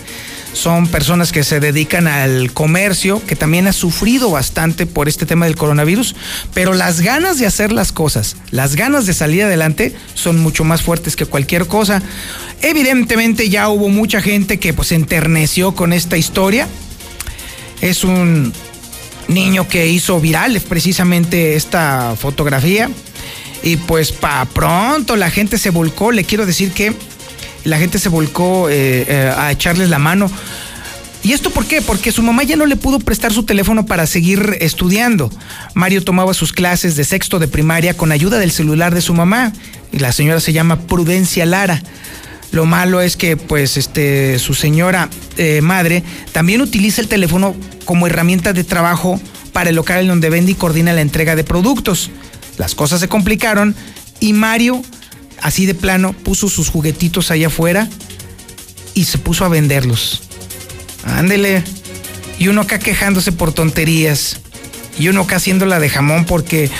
Son 0.52 0.86
personas 0.86 1.32
que 1.32 1.42
se 1.42 1.58
dedican 1.58 2.06
al 2.06 2.52
comercio, 2.52 3.20
que 3.26 3.34
también 3.34 3.66
ha 3.66 3.72
sufrido 3.72 4.30
bastante 4.30 4.86
por 4.86 5.08
este 5.08 5.26
tema 5.26 5.46
del 5.46 5.56
coronavirus, 5.56 6.14
pero 6.54 6.72
las 6.72 7.00
ganas 7.00 7.40
de 7.40 7.46
hacer 7.46 7.72
las 7.72 7.90
cosas, 7.90 8.36
las 8.52 8.76
ganas 8.76 9.04
de 9.04 9.14
salir 9.14 9.42
adelante 9.42 9.96
son 10.14 10.38
mucho 10.38 10.62
más 10.62 10.80
fuertes 10.80 11.16
que 11.16 11.26
cualquier 11.26 11.66
cosa. 11.66 12.00
Evidentemente 12.62 13.48
ya 13.48 13.68
hubo 13.68 13.88
mucha 13.88 14.22
gente 14.22 14.60
que 14.60 14.72
pues 14.72 14.92
enterneció 14.92 15.74
con 15.74 15.92
esta 15.92 16.16
historia. 16.16 16.68
Es 17.80 18.04
un 18.04 18.52
niño 19.28 19.68
que 19.68 19.88
hizo 19.88 20.20
viral 20.20 20.60
precisamente 20.68 21.56
esta 21.56 22.14
fotografía. 22.16 22.90
Y 23.62 23.76
pues 23.76 24.12
para 24.12 24.44
pronto 24.44 25.16
la 25.16 25.30
gente 25.30 25.58
se 25.58 25.70
volcó, 25.70 26.12
le 26.12 26.24
quiero 26.24 26.44
decir 26.44 26.72
que 26.72 26.94
la 27.64 27.78
gente 27.78 27.98
se 27.98 28.10
volcó 28.10 28.68
eh, 28.68 29.06
eh, 29.08 29.32
a 29.36 29.50
echarles 29.50 29.88
la 29.88 29.98
mano. 29.98 30.30
¿Y 31.22 31.32
esto 31.32 31.48
por 31.48 31.64
qué? 31.64 31.80
Porque 31.80 32.12
su 32.12 32.22
mamá 32.22 32.42
ya 32.42 32.56
no 32.56 32.66
le 32.66 32.76
pudo 32.76 33.00
prestar 33.00 33.32
su 33.32 33.44
teléfono 33.44 33.86
para 33.86 34.06
seguir 34.06 34.58
estudiando. 34.60 35.30
Mario 35.72 36.04
tomaba 36.04 36.34
sus 36.34 36.52
clases 36.52 36.96
de 36.96 37.04
sexto 37.04 37.38
de 37.38 37.48
primaria 37.48 37.96
con 37.96 38.12
ayuda 38.12 38.38
del 38.38 38.50
celular 38.50 38.94
de 38.94 39.00
su 39.00 39.14
mamá. 39.14 39.54
Y 39.90 40.00
la 40.00 40.12
señora 40.12 40.40
se 40.40 40.52
llama 40.52 40.80
Prudencia 40.80 41.46
Lara. 41.46 41.82
Lo 42.54 42.66
malo 42.66 43.00
es 43.00 43.16
que, 43.16 43.36
pues, 43.36 43.76
este, 43.76 44.38
su 44.38 44.54
señora 44.54 45.10
eh, 45.38 45.60
madre 45.60 46.04
también 46.30 46.60
utiliza 46.60 47.00
el 47.00 47.08
teléfono 47.08 47.56
como 47.84 48.06
herramienta 48.06 48.52
de 48.52 48.62
trabajo 48.62 49.20
para 49.52 49.70
el 49.70 49.76
local 49.76 50.02
en 50.02 50.06
donde 50.06 50.30
vende 50.30 50.52
y 50.52 50.54
coordina 50.54 50.92
la 50.92 51.00
entrega 51.00 51.34
de 51.34 51.42
productos. 51.42 52.12
Las 52.56 52.76
cosas 52.76 53.00
se 53.00 53.08
complicaron 53.08 53.74
y 54.20 54.34
Mario 54.34 54.80
así 55.42 55.66
de 55.66 55.74
plano, 55.74 56.12
puso 56.12 56.48
sus 56.48 56.68
juguetitos 56.68 57.32
allá 57.32 57.48
afuera 57.48 57.88
y 58.94 59.06
se 59.06 59.18
puso 59.18 59.44
a 59.44 59.48
venderlos. 59.48 60.22
Ándele. 61.04 61.64
Y 62.38 62.46
uno 62.46 62.60
acá 62.60 62.78
quejándose 62.78 63.32
por 63.32 63.52
tonterías. 63.52 64.38
Y 64.96 65.08
uno 65.08 65.22
acá 65.22 65.36
haciéndola 65.36 65.80
de 65.80 65.88
jamón 65.88 66.24
porque. 66.24 66.70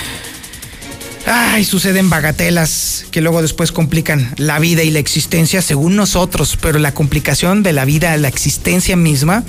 Ay, 1.26 1.64
suceden 1.64 2.10
bagatelas 2.10 3.06
que 3.10 3.22
luego 3.22 3.40
después 3.40 3.72
complican 3.72 4.34
la 4.36 4.58
vida 4.58 4.82
y 4.82 4.90
la 4.90 4.98
existencia 4.98 5.62
según 5.62 5.96
nosotros, 5.96 6.58
pero 6.60 6.78
la 6.78 6.92
complicación 6.92 7.62
de 7.62 7.72
la 7.72 7.86
vida, 7.86 8.16
la 8.18 8.28
existencia 8.28 8.94
misma, 8.94 9.42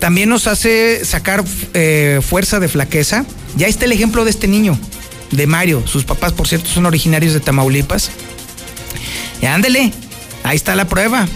también 0.00 0.28
nos 0.28 0.46
hace 0.46 1.04
sacar 1.04 1.44
eh, 1.72 2.20
fuerza 2.28 2.60
de 2.60 2.68
flaqueza. 2.68 3.24
Ya 3.56 3.68
está 3.68 3.86
el 3.86 3.92
ejemplo 3.92 4.24
de 4.24 4.30
este 4.30 4.48
niño 4.48 4.78
de 5.30 5.46
Mario. 5.46 5.82
Sus 5.86 6.04
papás, 6.04 6.32
por 6.32 6.46
cierto, 6.46 6.68
son 6.68 6.84
originarios 6.84 7.32
de 7.32 7.40
Tamaulipas. 7.40 8.10
Y 9.40 9.46
ándele, 9.46 9.92
ahí 10.42 10.56
está 10.56 10.74
la 10.74 10.88
prueba. 10.88 11.26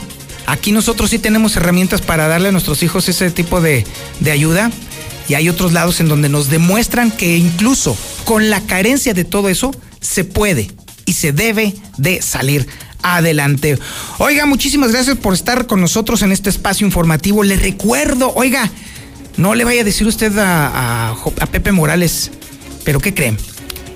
Aquí 0.46 0.70
nosotros 0.70 1.10
sí 1.10 1.18
tenemos 1.18 1.56
herramientas 1.56 2.02
para 2.02 2.28
darle 2.28 2.48
a 2.48 2.52
nuestros 2.52 2.82
hijos 2.82 3.08
ese 3.08 3.30
tipo 3.30 3.60
de, 3.60 3.86
de 4.20 4.30
ayuda. 4.30 4.70
Y 5.28 5.34
hay 5.34 5.48
otros 5.48 5.72
lados 5.72 6.00
en 6.00 6.08
donde 6.08 6.28
nos 6.28 6.50
demuestran 6.50 7.10
que 7.10 7.36
incluso 7.36 7.96
con 8.24 8.50
la 8.50 8.60
carencia 8.62 9.14
de 9.14 9.24
todo 9.24 9.48
eso, 9.48 9.72
se 10.00 10.24
puede 10.24 10.70
y 11.04 11.14
se 11.14 11.32
debe 11.32 11.74
de 11.96 12.22
salir 12.22 12.66
adelante. 13.02 13.78
Oiga, 14.18 14.46
muchísimas 14.46 14.92
gracias 14.92 15.16
por 15.16 15.34
estar 15.34 15.66
con 15.66 15.80
nosotros 15.80 16.22
en 16.22 16.32
este 16.32 16.50
espacio 16.50 16.86
informativo. 16.86 17.42
Le 17.42 17.56
recuerdo, 17.56 18.32
oiga, 18.34 18.70
no 19.36 19.54
le 19.54 19.64
vaya 19.64 19.82
a 19.82 19.84
decir 19.84 20.06
usted 20.06 20.36
a, 20.38 21.10
a 21.10 21.46
Pepe 21.46 21.72
Morales, 21.72 22.30
pero 22.84 23.00
¿qué 23.00 23.14
creen? 23.14 23.36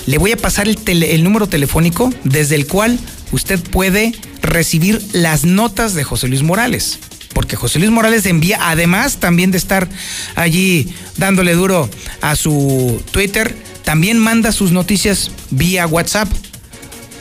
le 0.07 0.19
voy 0.19 0.33
a 0.33 0.37
pasar 0.37 0.69
el, 0.69 1.25
número 1.25 1.49
telefónico 1.49 2.13
desde 2.25 2.55
el 2.57 2.67
cual 2.67 2.99
usted 3.33 3.61
puede 3.61 4.13
recibir 4.43 5.01
las 5.13 5.45
notas 5.45 5.95
de 5.95 6.05
José 6.05 6.29
Luis 6.29 6.43
Morales. 6.43 6.99
Porque 7.41 7.57
José 7.57 7.79
Luis 7.79 7.91
Morales 7.91 8.27
envía, 8.27 8.69
además 8.69 9.17
también 9.17 9.51
de 9.51 9.57
estar 9.57 9.89
allí 10.35 10.93
dándole 11.17 11.55
duro 11.55 11.89
a 12.21 12.37
su 12.37 13.03
Twitter, 13.13 13.57
también 13.83 14.19
manda 14.19 14.53
sus 14.53 14.73
noticias 14.73 15.31
vía 15.51 15.87
WhatsApp. 15.87 16.29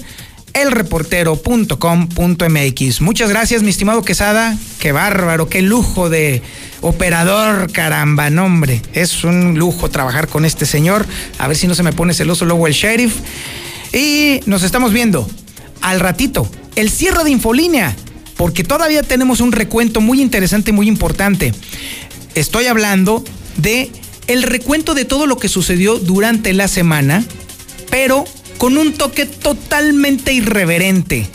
elreportero.com.mx. 0.54 3.02
Muchas 3.02 3.30
gracias, 3.30 3.64
mi 3.64 3.70
estimado 3.70 4.04
Quesada. 4.04 4.58
Qué 4.80 4.92
bárbaro, 4.92 5.50
qué 5.50 5.62
lujo 5.62 6.10
de 6.10 6.42
operador, 6.82 7.72
caramba, 7.72 8.30
nombre. 8.30 8.82
Es 8.94 9.24
un 9.24 9.58
lujo 9.58 9.90
trabajar 9.90 10.28
con 10.28 10.44
este 10.46 10.66
señor. 10.66 11.06
A 11.38 11.48
ver 11.48 11.56
si 11.58 11.68
no 11.68 11.76
se 11.76 11.84
me 11.84 11.94
pone 11.94 12.14
celoso 12.14 12.46
luego 12.46 12.68
el 12.68 12.74
sheriff. 12.74 13.16
Y 13.94 14.42
nos 14.46 14.64
estamos 14.64 14.94
viendo 14.94 15.28
al 15.82 16.00
ratito. 16.00 16.50
El 16.76 16.90
cierre 16.90 17.24
de 17.24 17.32
Infolínea, 17.32 17.96
porque 18.38 18.64
todavía 18.64 19.04
tenemos 19.04 19.42
un 19.42 19.52
recuento 19.52 20.02
muy 20.02 20.22
interesante 20.22 20.72
y 20.72 20.74
muy 20.74 20.88
importante. 20.88 21.54
Estoy 22.36 22.68
hablando 22.68 23.24
de 23.58 23.92
el 24.28 24.44
recuento 24.44 24.94
de 24.94 25.06
todo 25.06 25.28
lo 25.28 25.38
que 25.38 25.50
sucedió 25.50 26.00
durante 26.00 26.54
la 26.54 26.70
semana, 26.70 27.26
pero 27.90 28.24
con 28.62 28.78
un 28.78 28.94
toque 28.94 29.26
totalmente 29.26 30.34
irreverente, 30.34 31.26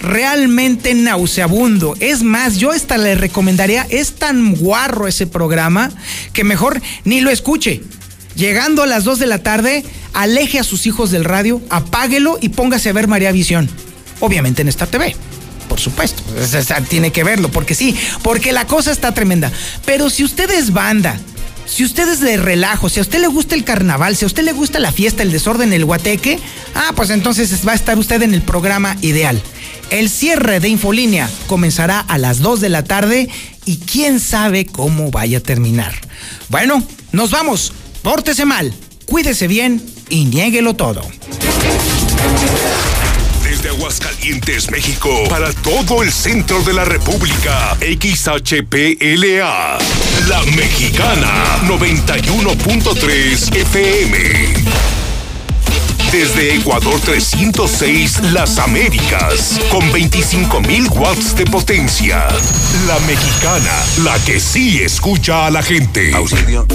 realmente 0.00 0.94
nauseabundo. 0.94 1.94
Es 2.00 2.22
más, 2.22 2.56
yo 2.56 2.70
hasta 2.70 2.96
le 2.96 3.14
recomendaría, 3.14 3.86
es 3.90 4.14
tan 4.14 4.54
guarro 4.54 5.06
ese 5.06 5.26
programa 5.26 5.90
que 6.32 6.44
mejor 6.44 6.80
ni 7.04 7.20
lo 7.20 7.28
escuche. 7.28 7.82
Llegando 8.36 8.82
a 8.82 8.86
las 8.86 9.04
2 9.04 9.18
de 9.18 9.26
la 9.26 9.42
tarde, 9.42 9.84
aleje 10.14 10.58
a 10.58 10.64
sus 10.64 10.86
hijos 10.86 11.10
del 11.10 11.26
radio, 11.26 11.60
apáguelo 11.68 12.38
y 12.40 12.48
póngase 12.48 12.88
a 12.88 12.94
ver 12.94 13.06
María 13.06 13.32
Visión. 13.32 13.68
Obviamente 14.20 14.62
en 14.62 14.68
esta 14.68 14.86
TV 14.86 15.14
por 15.68 15.80
supuesto. 15.80 16.22
tiene 16.90 17.12
que 17.12 17.24
verlo, 17.24 17.50
porque 17.50 17.74
sí, 17.74 17.96
porque 18.22 18.52
la 18.52 18.66
cosa 18.66 18.92
está 18.92 19.12
tremenda. 19.12 19.50
Pero 19.86 20.10
si 20.10 20.22
usted 20.22 20.50
es 20.50 20.70
banda, 20.70 21.18
si 21.72 21.84
usted 21.84 22.06
es 22.06 22.20
de 22.20 22.36
relajo, 22.36 22.90
si 22.90 22.98
a 22.98 23.02
usted 23.02 23.18
le 23.18 23.28
gusta 23.28 23.54
el 23.54 23.64
carnaval, 23.64 24.14
si 24.14 24.26
a 24.26 24.26
usted 24.26 24.42
le 24.42 24.52
gusta 24.52 24.78
la 24.78 24.92
fiesta, 24.92 25.22
el 25.22 25.32
desorden, 25.32 25.72
el 25.72 25.86
guateque, 25.86 26.38
ah, 26.74 26.92
pues 26.94 27.08
entonces 27.08 27.66
va 27.66 27.72
a 27.72 27.74
estar 27.74 27.98
usted 27.98 28.20
en 28.20 28.34
el 28.34 28.42
programa 28.42 28.98
ideal. 29.00 29.40
El 29.88 30.10
cierre 30.10 30.60
de 30.60 30.68
Infolínea 30.68 31.30
comenzará 31.46 32.00
a 32.00 32.18
las 32.18 32.40
2 32.40 32.60
de 32.60 32.68
la 32.68 32.84
tarde 32.84 33.30
y 33.64 33.78
quién 33.78 34.20
sabe 34.20 34.66
cómo 34.66 35.10
vaya 35.10 35.38
a 35.38 35.42
terminar. 35.42 35.94
Bueno, 36.50 36.82
nos 37.12 37.30
vamos. 37.30 37.72
Pórtese 38.02 38.44
mal, 38.44 38.74
cuídese 39.06 39.48
bien 39.48 39.82
y 40.10 40.26
niéguelo 40.26 40.74
todo. 40.74 41.00
Desde 43.42 43.70
Aguascalientes, 43.70 44.70
México, 44.70 45.24
para 45.30 45.52
todo 45.52 46.02
el 46.02 46.12
centro 46.12 46.62
de 46.62 46.74
la 46.74 46.84
República, 46.84 47.76
XHPLA, 47.80 49.78
La 50.28 50.42
Mexicana, 50.56 51.58
91.3 51.66 53.56
FM. 53.56 54.72
Desde 56.12 56.56
Ecuador 56.56 57.00
306, 57.00 58.20
Las 58.32 58.58
Américas, 58.58 59.58
con 59.70 59.80
25.000 59.90 60.90
watts 60.90 61.34
de 61.34 61.44
potencia. 61.46 62.28
La 62.86 62.98
Mexicana, 63.06 63.72
la 64.04 64.18
que 64.24 64.38
sí 64.38 64.82
escucha 64.82 65.46
a 65.46 65.50
la 65.50 65.62
gente. 65.62 66.14
Auxilio, 66.14 66.66